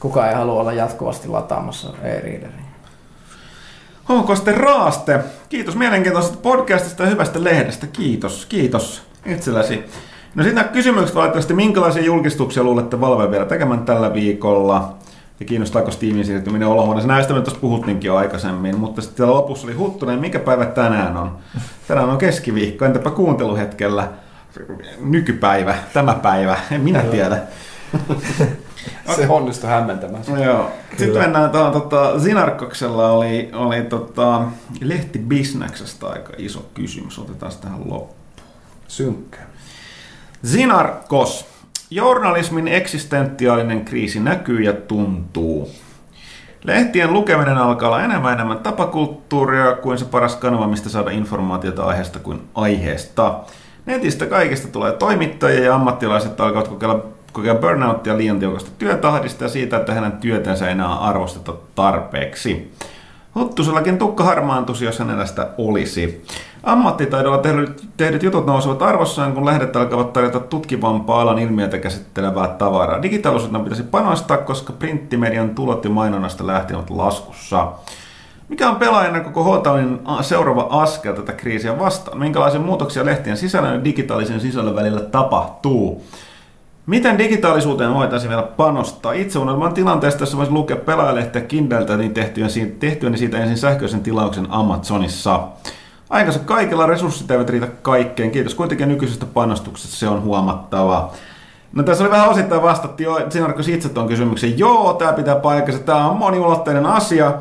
kukaan 0.00 0.28
ei 0.28 0.34
halua 0.34 0.60
olla 0.60 0.72
jatkuvasti 0.72 1.28
lataamassa 1.28 1.88
e-readeriin. 2.02 2.64
Onko 4.08 4.36
sitten 4.36 4.56
raaste? 4.56 5.20
Kiitos 5.48 5.76
mielenkiintoisesta 5.76 6.38
podcastista 6.42 7.02
ja 7.02 7.08
hyvästä 7.08 7.44
lehdestä. 7.44 7.86
Kiitos, 7.86 8.46
kiitos 8.46 9.11
itselläsi. 9.26 9.84
No 10.34 10.42
sitten 10.42 10.54
nämä 10.54 10.72
kysymykset 10.72 11.16
valitettavasti, 11.16 11.54
minkälaisia 11.54 12.04
julkistuksia 12.04 12.62
luulette 12.62 13.00
Valve 13.00 13.30
vielä 13.30 13.44
tekemään 13.44 13.84
tällä 13.84 14.14
viikolla? 14.14 14.94
Ja 15.40 15.46
kiinnostaako 15.46 15.90
Steamin 15.90 16.24
siirtyminen 16.24 16.68
olohuoneeseen? 16.68 17.08
Näistä 17.08 17.34
me 17.34 17.40
tuossa 17.40 17.60
puhuttiinkin 17.60 18.08
jo 18.08 18.16
aikaisemmin, 18.16 18.78
mutta 18.78 19.02
sitten 19.02 19.30
lopussa 19.30 19.66
oli 19.66 19.74
Huttunen, 19.74 20.18
mikä 20.18 20.38
päivä 20.38 20.66
tänään 20.66 21.16
on? 21.16 21.38
Tänään 21.88 22.10
on 22.10 22.18
keskiviikko, 22.18 22.84
entäpä 22.84 23.10
kuunteluhetkellä? 23.10 24.08
Nykypäivä, 25.00 25.74
tämä 25.92 26.14
päivä, 26.14 26.56
en 26.70 26.80
minä 26.80 27.02
tiedä. 27.02 27.38
Se 29.16 29.28
onnistui 29.28 29.70
hämmentämään. 29.70 30.22
No 30.28 30.44
joo. 30.44 30.70
Sitten 30.98 31.22
mennään 31.22 31.50
tuohon, 31.50 31.72
tota, 31.72 32.20
Zinarkoksella 32.20 33.10
oli, 33.10 33.50
oli 33.52 33.82
tota, 33.82 34.44
lehti 34.80 35.18
Bisneksestä 35.18 36.06
aika 36.06 36.32
iso 36.38 36.66
kysymys. 36.74 37.18
Otetaan 37.18 37.52
tähän 37.60 37.80
loppuun. 37.80 38.21
Synkkä. 38.88 39.38
Zinarkos. 40.46 41.46
Journalismin 41.90 42.68
eksistentiaalinen 42.68 43.84
kriisi 43.84 44.20
näkyy 44.20 44.62
ja 44.62 44.72
tuntuu. 44.72 45.70
Lehtien 46.64 47.12
lukeminen 47.12 47.58
alkaa 47.58 47.88
olla 47.88 48.04
enemmän 48.04 48.32
enemmän 48.32 48.58
tapakulttuuria 48.58 49.72
kuin 49.72 49.98
se 49.98 50.04
paras 50.04 50.36
kanava, 50.36 50.66
mistä 50.66 50.88
saada 50.88 51.10
informaatiota 51.10 51.84
aiheesta 51.84 52.18
kuin 52.18 52.40
aiheesta. 52.54 53.40
Netistä 53.86 54.26
kaikista 54.26 54.68
tulee 54.68 54.92
toimittajia 54.92 55.64
ja 55.64 55.74
ammattilaiset 55.74 56.40
alkavat 56.40 56.68
kokeilla, 56.68 57.06
kokea 57.32 57.54
burnouttia 57.54 58.16
liian 58.16 58.38
tiukasta 58.38 58.70
työtahdista 58.78 59.44
ja 59.44 59.48
siitä, 59.48 59.76
että 59.76 59.94
hänen 59.94 60.12
työtänsä 60.12 60.70
enää 60.70 60.94
arvosteta 60.94 61.54
tarpeeksi. 61.74 62.72
Huttusellakin 63.34 63.98
tukka 63.98 64.24
harmaantuisi, 64.24 64.84
jos 64.84 64.98
hänellä 64.98 65.26
sitä 65.26 65.48
olisi. 65.58 66.24
Ammattitaidolla 66.62 67.38
tehdyt, 67.38 67.88
tehdyt 67.96 68.22
jutut 68.22 68.46
nousevat 68.46 68.82
arvossaan, 68.82 69.32
kun 69.32 69.46
lehdet 69.46 69.76
alkavat 69.76 70.12
tarjota 70.12 70.40
tutkivampaa 70.40 71.20
alan 71.20 71.38
ilmiötä 71.38 71.78
käsittelevää 71.78 72.48
tavaraa. 72.48 73.02
Digitaalisuuteen 73.02 73.64
pitäisi 73.64 73.82
panostaa, 73.82 74.36
koska 74.36 74.72
printtimedian 74.72 75.50
tulot 75.50 75.84
ja 75.84 75.90
mainonnasta 75.90 76.46
lähtien 76.46 76.76
ovat 76.76 76.90
laskussa. 76.90 77.72
Mikä 78.48 78.70
on 78.70 78.76
pelaajana 78.76 79.20
koko 79.20 79.44
Hotanin 79.44 80.00
seuraava 80.20 80.66
askel 80.70 81.14
tätä 81.14 81.32
kriisiä 81.32 81.78
vastaan? 81.78 82.18
Minkälaisia 82.18 82.60
muutoksia 82.60 83.04
lehtien 83.04 83.36
sisällön 83.36 83.74
ja 83.74 83.84
digitaalisen 83.84 84.40
sisällön 84.40 84.76
välillä 84.76 85.00
tapahtuu? 85.00 86.04
Miten 86.86 87.18
digitaalisuuteen 87.18 87.94
voitaisiin 87.94 88.28
vielä 88.28 88.42
panostaa? 88.42 89.12
Itse 89.12 89.38
unelman 89.38 89.74
tilanteesta, 89.74 90.22
jossa 90.22 90.36
voisi 90.36 90.52
lukea 90.52 90.76
pelaajalehtiä 90.76 91.42
Kindleltä, 91.42 91.96
niin 91.96 92.14
tehtyä, 92.14 92.46
tehtyä 92.78 93.16
siitä 93.16 93.38
ensin 93.38 93.56
sähköisen 93.56 94.00
tilauksen 94.00 94.46
Amazonissa. 94.50 95.40
Aikansa 96.10 96.40
kaikilla 96.40 96.86
resurssit 96.86 97.30
eivät 97.30 97.50
riitä 97.50 97.66
kaikkeen. 97.66 98.30
Kiitos 98.30 98.54
kuitenkin 98.54 98.88
nykyisestä 98.88 99.26
panostuksesta, 99.26 99.96
se 99.96 100.08
on 100.08 100.22
huomattava. 100.22 101.10
No 101.72 101.82
tässä 101.82 102.04
oli 102.04 102.10
vähän 102.10 102.28
osittain 102.28 102.62
vastattiin 102.62 103.04
jo, 103.04 103.30
Sinarkos 103.30 103.68
itse 103.68 103.88
tuon 103.88 104.08
kysymyksen. 104.08 104.58
Joo, 104.58 104.92
tämä 104.94 105.12
pitää 105.12 105.36
paikkansa, 105.36 105.80
tämä 105.80 106.10
on 106.10 106.16
moniulotteinen 106.16 106.86
asia. 106.86 107.32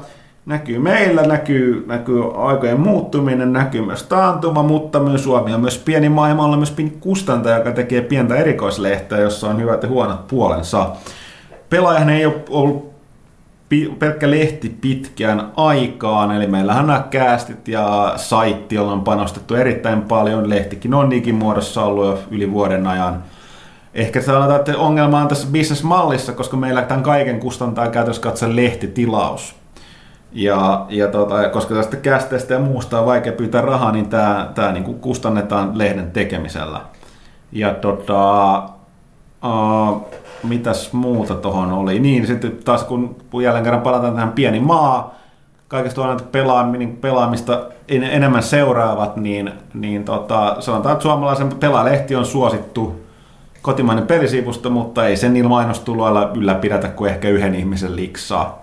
Näkyy 0.45 0.79
meillä, 0.79 1.21
näkyy, 1.21 1.85
näkyy 1.87 2.23
aikojen 2.35 2.79
muuttuminen, 2.79 3.53
näkyy 3.53 3.85
myös 3.85 4.03
taantuma, 4.03 4.63
mutta 4.63 4.99
myös 4.99 5.23
Suomi 5.23 5.53
on 5.53 5.61
myös 5.61 5.77
pieni 5.77 6.09
maailmalla 6.09 6.57
myös 6.57 6.71
pieni 6.71 6.93
kustantaja, 6.99 7.57
joka 7.57 7.71
tekee 7.71 8.01
pientä 8.01 8.35
erikoislehteä, 8.35 9.19
jossa 9.19 9.49
on 9.49 9.59
hyvät 9.59 9.83
ja 9.83 9.89
huonot 9.89 10.27
puolensa. 10.27 10.89
Pelaajahan 11.69 12.09
ei 12.09 12.25
ole 12.25 12.35
ollut 12.49 12.91
pelkkä 13.99 14.31
lehti 14.31 14.77
pitkään 14.81 15.51
aikaan, 15.55 16.31
eli 16.31 16.47
meillähän 16.47 16.87
nämä 16.87 17.05
käästit 17.09 17.67
ja 17.67 18.13
saitti, 18.15 18.75
jolla 18.75 18.91
on 18.91 19.03
panostettu 19.03 19.55
erittäin 19.55 20.01
paljon. 20.01 20.49
Lehtikin 20.49 20.93
on 20.93 21.09
digimuodossa 21.09 21.83
ollut 21.83 22.05
jo 22.05 22.19
yli 22.31 22.51
vuoden 22.51 22.87
ajan. 22.87 23.23
Ehkä 23.93 24.21
sanotaan, 24.21 24.59
että 24.59 24.77
ongelma 24.77 25.21
on 25.21 25.27
tässä 25.27 25.47
bisnesmallissa, 25.51 26.33
koska 26.33 26.57
meillä 26.57 26.81
tämän 26.81 27.03
kaiken 27.03 27.39
kustantaa 27.39 27.87
käytössä 27.87 28.21
katsoa 28.21 28.55
lehtitilaus. 28.55 29.60
Ja, 30.31 30.85
ja 30.89 31.07
tota, 31.07 31.49
koska 31.49 31.75
tästä 31.75 31.97
kästeestä 31.97 32.53
ja 32.53 32.59
muusta 32.59 32.99
on 32.99 33.05
vaikea 33.05 33.33
pyytää 33.33 33.61
rahaa, 33.61 33.91
niin 33.91 34.09
tämä, 34.09 34.51
tämä 34.55 34.71
niin 34.71 34.83
kuin 34.83 34.99
kustannetaan 34.99 35.77
lehden 35.77 36.11
tekemisellä. 36.11 36.81
Ja 37.51 37.73
tota, 37.73 38.57
uh, 39.45 40.07
mitäs 40.43 40.93
muuta 40.93 41.35
tuohon 41.35 41.71
oli? 41.71 41.99
Niin, 41.99 42.27
sitten 42.27 42.57
taas 42.65 42.83
kun 42.83 43.15
jälleen 43.43 43.63
kerran 43.63 43.81
palataan 43.81 44.13
tähän 44.13 44.31
pieni 44.31 44.59
maa, 44.59 45.15
kaikesta 45.67 46.01
on 46.01 46.21
pelaamista, 46.31 47.01
pelaamista 47.01 47.61
en, 47.87 48.03
enemmän 48.03 48.43
seuraavat, 48.43 49.17
niin, 49.17 49.51
niin 49.73 50.03
tota, 50.03 50.55
sanotaan, 50.59 50.93
että 50.93 51.03
suomalaisen 51.03 51.49
pelaalehti 51.59 52.15
on 52.15 52.25
suosittu 52.25 53.01
kotimainen 53.61 54.07
pelisivusto, 54.07 54.69
mutta 54.69 55.07
ei 55.07 55.17
sen 55.17 55.33
niillä 55.33 55.49
mainostuloilla 55.49 56.31
ylläpidetä 56.35 56.87
kuin 56.87 57.11
ehkä 57.11 57.29
yhden 57.29 57.55
ihmisen 57.55 57.95
liksaa. 57.95 58.60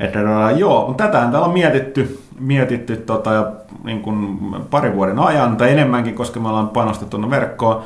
Että 0.00 0.22
no, 0.22 0.50
joo, 0.50 0.86
mutta 0.88 1.04
tätähän 1.04 1.30
täällä 1.30 1.46
on 1.46 1.54
mietitty, 1.54 2.20
mietitty 2.38 2.96
tota, 2.96 3.52
niin 3.84 4.02
kuin 4.02 4.38
parin 4.70 4.94
vuoden 4.94 5.18
ajan 5.18 5.56
tai 5.56 5.70
enemmänkin, 5.70 6.14
koska 6.14 6.40
me 6.40 6.48
ollaan 6.48 6.68
panostettu 6.68 7.30
verkkoon. 7.30 7.82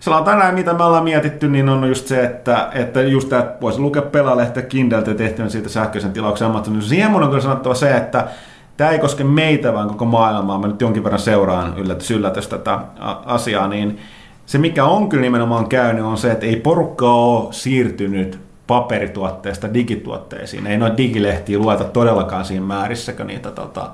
Sanotaan 0.00 0.38
näin, 0.38 0.54
mitä 0.54 0.74
me 0.74 0.84
ollaan 0.84 1.04
mietitty, 1.04 1.48
niin 1.48 1.68
on 1.68 1.88
just 1.88 2.06
se, 2.06 2.24
että, 2.24 2.68
että 2.72 3.02
just 3.02 3.28
tämä, 3.28 3.46
voisi 3.60 3.78
lukea 3.78 4.02
pelalehtä 4.02 4.62
Kindeltä 4.62 5.14
tehtyä 5.14 5.48
siitä 5.48 5.68
sähköisen 5.68 6.12
tilauksen 6.12 6.48
Amazonissa. 6.48 6.88
Siihen 6.88 7.10
mun 7.10 7.22
on 7.22 7.28
kyllä 7.28 7.42
sanottava 7.42 7.74
se, 7.74 7.96
että 7.96 8.28
tämä 8.76 8.90
ei 8.90 8.98
koske 8.98 9.24
meitä, 9.24 9.72
vaan 9.72 9.88
koko 9.88 10.04
maailmaa. 10.04 10.58
Mä 10.58 10.66
nyt 10.66 10.80
jonkin 10.80 11.04
verran 11.04 11.20
seuraan 11.20 11.78
yllätys, 11.78 12.10
yllätys 12.10 12.48
tätä 12.48 12.78
asiaa, 13.24 13.68
niin 13.68 13.98
se 14.46 14.58
mikä 14.58 14.84
on 14.84 15.08
kyllä 15.08 15.22
nimenomaan 15.22 15.68
käynyt 15.68 16.04
on 16.04 16.18
se, 16.18 16.32
että 16.32 16.46
ei 16.46 16.56
porukka 16.56 17.12
ole 17.12 17.52
siirtynyt 17.52 18.45
paperituotteista 18.66 19.74
digituotteisiin. 19.74 20.66
Ei 20.66 20.78
noita 20.78 20.96
digilehtiä 20.96 21.58
lueta 21.58 21.84
todellakaan 21.84 22.44
siinä 22.44 22.66
määrissäkö 22.66 23.24
niitä 23.24 23.50
tota, 23.50 23.90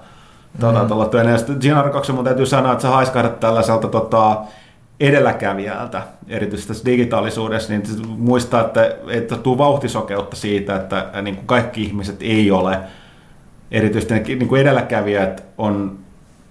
tota, 0.61 0.83
mm. 0.83 0.89
tota, 0.89 1.19
ja 1.19 1.39
sitten 1.39 1.57
Gina 1.61 1.85
mun 2.13 2.25
täytyy 2.25 2.47
sanoa, 2.47 2.73
että 2.73 2.83
sä 2.83 2.89
haiskahdat 2.89 3.41
tällaiselta 3.41 3.89
tota, 3.89 4.43
edelläkävijältä, 5.01 6.03
erityisesti 6.29 6.69
tässä 6.69 6.85
digitaalisuudessa, 6.85 7.73
niin 7.73 7.83
muistaa, 8.07 8.61
että, 8.61 8.97
että 9.09 9.37
tuu 9.37 9.59
vauhtisokeutta 9.59 10.37
siitä, 10.37 10.77
että 10.77 11.23
niin 11.23 11.37
kuin 11.37 11.47
kaikki 11.47 11.83
ihmiset 11.83 12.17
ei 12.21 12.51
ole, 12.51 12.79
erityisesti 13.71 14.15
niin 14.15 14.49
kuin 14.49 14.61
edelläkävijät 14.61 15.45
on 15.59 15.99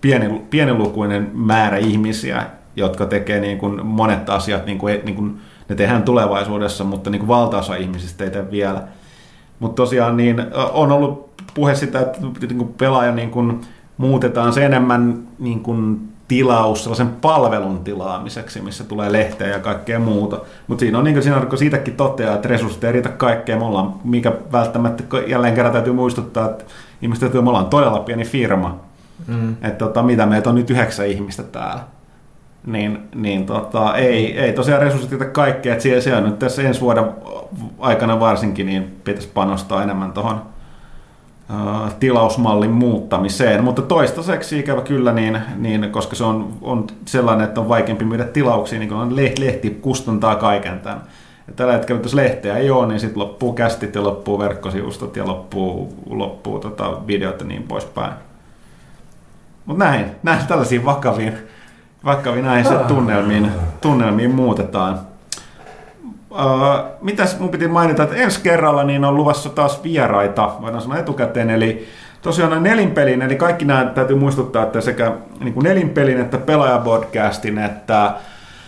pieni, 0.02 0.42
pienilukuinen 0.50 1.32
määrä 1.34 1.78
ihmisiä, 1.78 2.46
jotka 2.76 3.06
tekee 3.06 3.40
niin 3.40 3.58
kuin 3.58 3.86
monet 3.86 4.30
asiat 4.30 4.66
niin 4.66 4.78
kuin, 4.78 5.02
niin 5.04 5.16
kuin 5.16 5.42
ne 5.72 5.76
tehdään 5.76 6.04
tulevaisuudessa, 6.04 6.84
mutta 6.84 7.10
niin 7.10 7.20
kuin 7.20 7.28
valtaosa 7.28 7.76
ihmisistä 7.76 8.24
ei 8.24 8.32
tee 8.32 8.52
vielä. 8.52 8.84
Mutta 9.60 9.76
tosiaan 9.76 10.18
niin 10.18 10.46
on 10.74 10.92
ollut 10.92 11.30
puhe 11.54 11.76
sitä, 11.76 12.00
että 12.00 12.20
niin 12.22 12.58
kuin 12.58 12.74
pelaaja 12.78 13.12
niin 13.12 13.32
kuin 13.32 13.62
muutetaan 13.98 14.54
se 14.54 14.66
enemmän 14.66 15.24
niin 15.40 15.60
kuin 15.60 16.10
tilaus 16.28 16.84
sellaisen 16.84 17.10
palvelun 17.10 17.84
tilaamiseksi, 17.84 18.62
missä 18.62 18.84
tulee 18.84 19.12
lehteä 19.12 19.48
ja 19.48 19.60
kaikkea 19.60 20.00
muuta. 20.00 20.40
Mutta 20.68 20.80
siinä 20.80 20.98
on 20.98 21.04
niin 21.04 21.14
kuin 21.14 21.24
siinä, 21.24 21.40
kun 21.40 21.58
siitäkin 21.58 21.96
toteaa, 21.96 22.36
että 22.36 22.48
resurssit 22.48 22.84
ei 22.84 22.92
riitä 22.92 23.10
kaikkeen. 23.10 23.60
Me 23.60 23.66
ollaan, 23.66 23.94
mikä 24.04 24.32
välttämättä 24.52 25.04
jälleen 25.28 25.56
kerran 25.56 25.74
täytyy 25.74 25.94
muistuttaa, 25.94 26.50
että 26.50 26.64
ihmiset 27.02 27.20
täytyy, 27.22 27.42
me 27.42 27.50
ollaan 27.50 27.66
todella 27.66 28.00
pieni 28.00 28.26
firma. 28.26 28.80
Mm. 29.28 29.52
Että 29.52 29.86
tota, 29.86 30.04
mitä 30.04 30.26
meitä 30.26 30.50
on 30.50 30.56
nyt 30.56 30.70
yhdeksän 30.70 31.08
ihmistä 31.08 31.44
täällä 31.44 31.82
niin, 32.66 33.00
niin 33.16 33.46
tota, 33.46 33.96
ei, 33.96 34.40
ei 34.40 34.54
tosiaan 34.54 34.82
resurssit 34.82 35.20
kaikkea, 35.32 35.74
että 35.74 36.02
se, 36.02 36.16
on 36.16 36.24
nyt 36.24 36.40
tässä 36.40 36.62
ensi 36.62 36.82
vuoden 36.82 37.06
aikana 37.80 38.20
varsinkin, 38.20 38.66
niin 38.66 39.00
pitäisi 39.04 39.30
panostaa 39.34 39.84
enemmän 39.84 40.12
tuohon 40.12 40.42
tilausmallin 42.00 42.72
muuttamiseen, 42.72 43.64
mutta 43.64 43.82
toistaiseksi 43.82 44.60
ikävä 44.60 44.82
kyllä, 44.82 45.14
niin, 45.14 45.40
niin 45.58 45.92
koska 45.92 46.16
se 46.16 46.24
on, 46.24 46.54
on 46.62 46.88
sellainen, 47.06 47.46
että 47.46 47.62
on 47.62 47.70
vaikeampi 47.70 48.06
myydä 48.06 48.24
tilauksia, 48.24 48.80
niin 48.80 48.90
kun 48.90 49.16
lehti, 49.16 49.46
lehti 49.46 49.70
kustantaa 49.70 50.36
kaiken 50.36 50.80
tämän. 50.80 51.02
Ja 51.48 51.54
tällä 51.54 51.74
hetkellä, 51.74 52.02
jos 52.02 52.14
lehteä 52.14 52.58
ei 52.58 52.70
ole, 52.70 52.88
niin 52.88 53.00
sitten 53.00 53.20
loppuu 53.20 53.54
kästit 53.54 53.96
ja 53.96 54.04
loppuu 54.04 54.40
verkkosivustot 54.40 55.16
ja 55.16 55.28
loppuu, 55.28 55.94
loppuu 56.10 56.60
tota 56.60 57.08
videot 57.08 57.40
ja 57.40 57.46
niin 57.46 57.64
poispäin. 57.64 58.14
Mutta 59.66 59.86
näin, 59.86 60.06
näin 60.24 60.48
tällaisiin 60.48 60.86
vakaviin 60.86 61.34
vaikka 62.06 62.36
näin 62.36 62.66
se 62.66 62.76
tunnelmiin, 62.88 63.52
tunnelmiin 63.82 64.36
muutetaan. 64.36 65.00
Uh, 66.32 66.38
mitäs 67.02 67.40
mun 67.40 67.50
piti 67.50 67.68
mainita, 67.68 68.04
että 68.04 68.16
ensi 68.16 68.42
kerralla 68.42 68.84
niin 68.84 69.06
on 69.06 69.16
luvassa 69.16 69.50
taas 69.50 69.84
vieraita, 69.84 70.52
voidaan 70.62 70.82
sanoa 70.82 70.98
etukäteen, 70.98 71.50
eli 71.50 71.88
tosiaan 72.22 72.64
nelinpelin, 72.64 73.22
eli 73.22 73.36
kaikki 73.36 73.66
nämä 73.66 73.86
täytyy 73.86 74.16
muistuttaa, 74.16 74.64
että 74.64 74.82
sekä 74.82 75.12
niin 75.40 75.54
kuin 75.54 75.64
nelinpelin 75.64 76.22
että 76.22 76.38
pelaajapodcastin, 76.38 77.58
että 77.58 78.14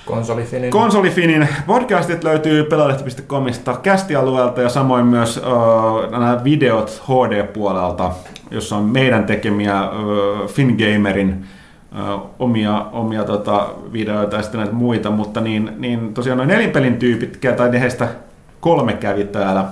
Konsolifinin. 0.05 0.71
Konsolifinin 0.71 1.47
podcastit 1.67 2.23
löytyy 2.23 2.63
pelaalehti.comista 2.63 3.77
kästialueelta 3.83 4.61
ja 4.61 4.69
samoin 4.69 5.05
myös 5.05 5.37
uh, 5.37 6.11
nämä 6.11 6.43
videot 6.43 7.03
HD-puolelta, 7.07 8.11
jossa 8.51 8.75
on 8.75 8.83
meidän 8.83 9.25
tekemiä 9.25 9.89
uh, 9.89 10.49
Fingamerin 10.49 11.45
omia, 12.39 12.85
omia 12.91 13.23
tota, 13.23 13.67
videoita 13.93 14.35
ja 14.35 14.41
sitten 14.41 14.59
näitä 14.59 14.75
muita, 14.75 15.11
mutta 15.11 15.41
niin, 15.41 15.71
niin 15.77 16.13
tosiaan 16.13 16.37
noin 16.37 16.49
nelinpelin 16.49 16.97
tyypit, 16.97 17.39
tai 17.57 17.79
heistä 17.79 18.07
kolme 18.59 18.93
kävi 18.93 19.23
täällä 19.23 19.65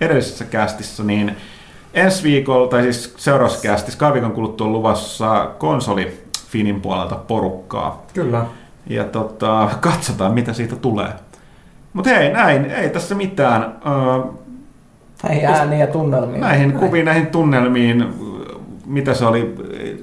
edellisessä 0.00 0.44
kästissä, 0.44 1.02
niin 1.02 1.36
ensi 1.94 2.22
viikolla, 2.22 2.68
tai 2.68 2.82
siis 2.82 3.14
seuraavassa 3.16 3.62
kästissä, 3.62 3.98
kahden 3.98 4.14
viikon 4.14 4.32
kuluttua 4.32 4.66
luvassa 4.66 5.50
konsoli 5.58 6.22
Finin 6.48 6.80
puolelta 6.80 7.14
porukkaa. 7.14 8.02
Kyllä. 8.14 8.44
Ja 8.86 9.04
tota, 9.04 9.68
katsotaan, 9.80 10.34
mitä 10.34 10.52
siitä 10.52 10.76
tulee. 10.76 11.08
Mutta 11.92 12.10
hei, 12.10 12.32
näin, 12.32 12.64
ei 12.64 12.90
tässä 12.90 13.14
mitään. 13.14 13.76
Näihin 15.22 15.46
ääniin 15.46 15.80
ja 15.80 15.86
tunnelmiin. 15.86 16.40
Näihin 16.40 16.72
kuviin, 16.72 17.04
näihin 17.04 17.26
tunnelmiin 17.26 18.14
mitä 18.88 19.14
se 19.14 19.26
oli, 19.26 19.54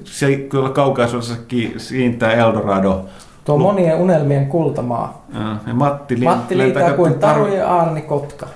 se 0.04 0.36
kyllä 0.36 0.68
kaukaisuudessakin 0.68 1.74
siintää 1.76 2.32
Eldorado. 2.32 3.04
Tuo 3.44 3.58
monien 3.58 3.96
unelmien 3.96 4.46
kultamaa. 4.46 5.26
Ja 5.66 5.74
Matti, 5.74 6.16
Matti 6.16 6.58
liitää 6.58 6.92
kuin 6.92 7.14
Taru 7.14 7.46
ja 7.46 7.80
Arni 7.80 8.02
Kotka. 8.02 8.46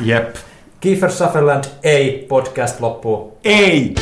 Jep. 0.00 0.34
Kiefer 0.80 1.10
Sutherland, 1.10 1.64
ei, 1.82 2.26
podcast 2.28 2.80
loppuu. 2.80 3.38
Ei! 3.44 3.94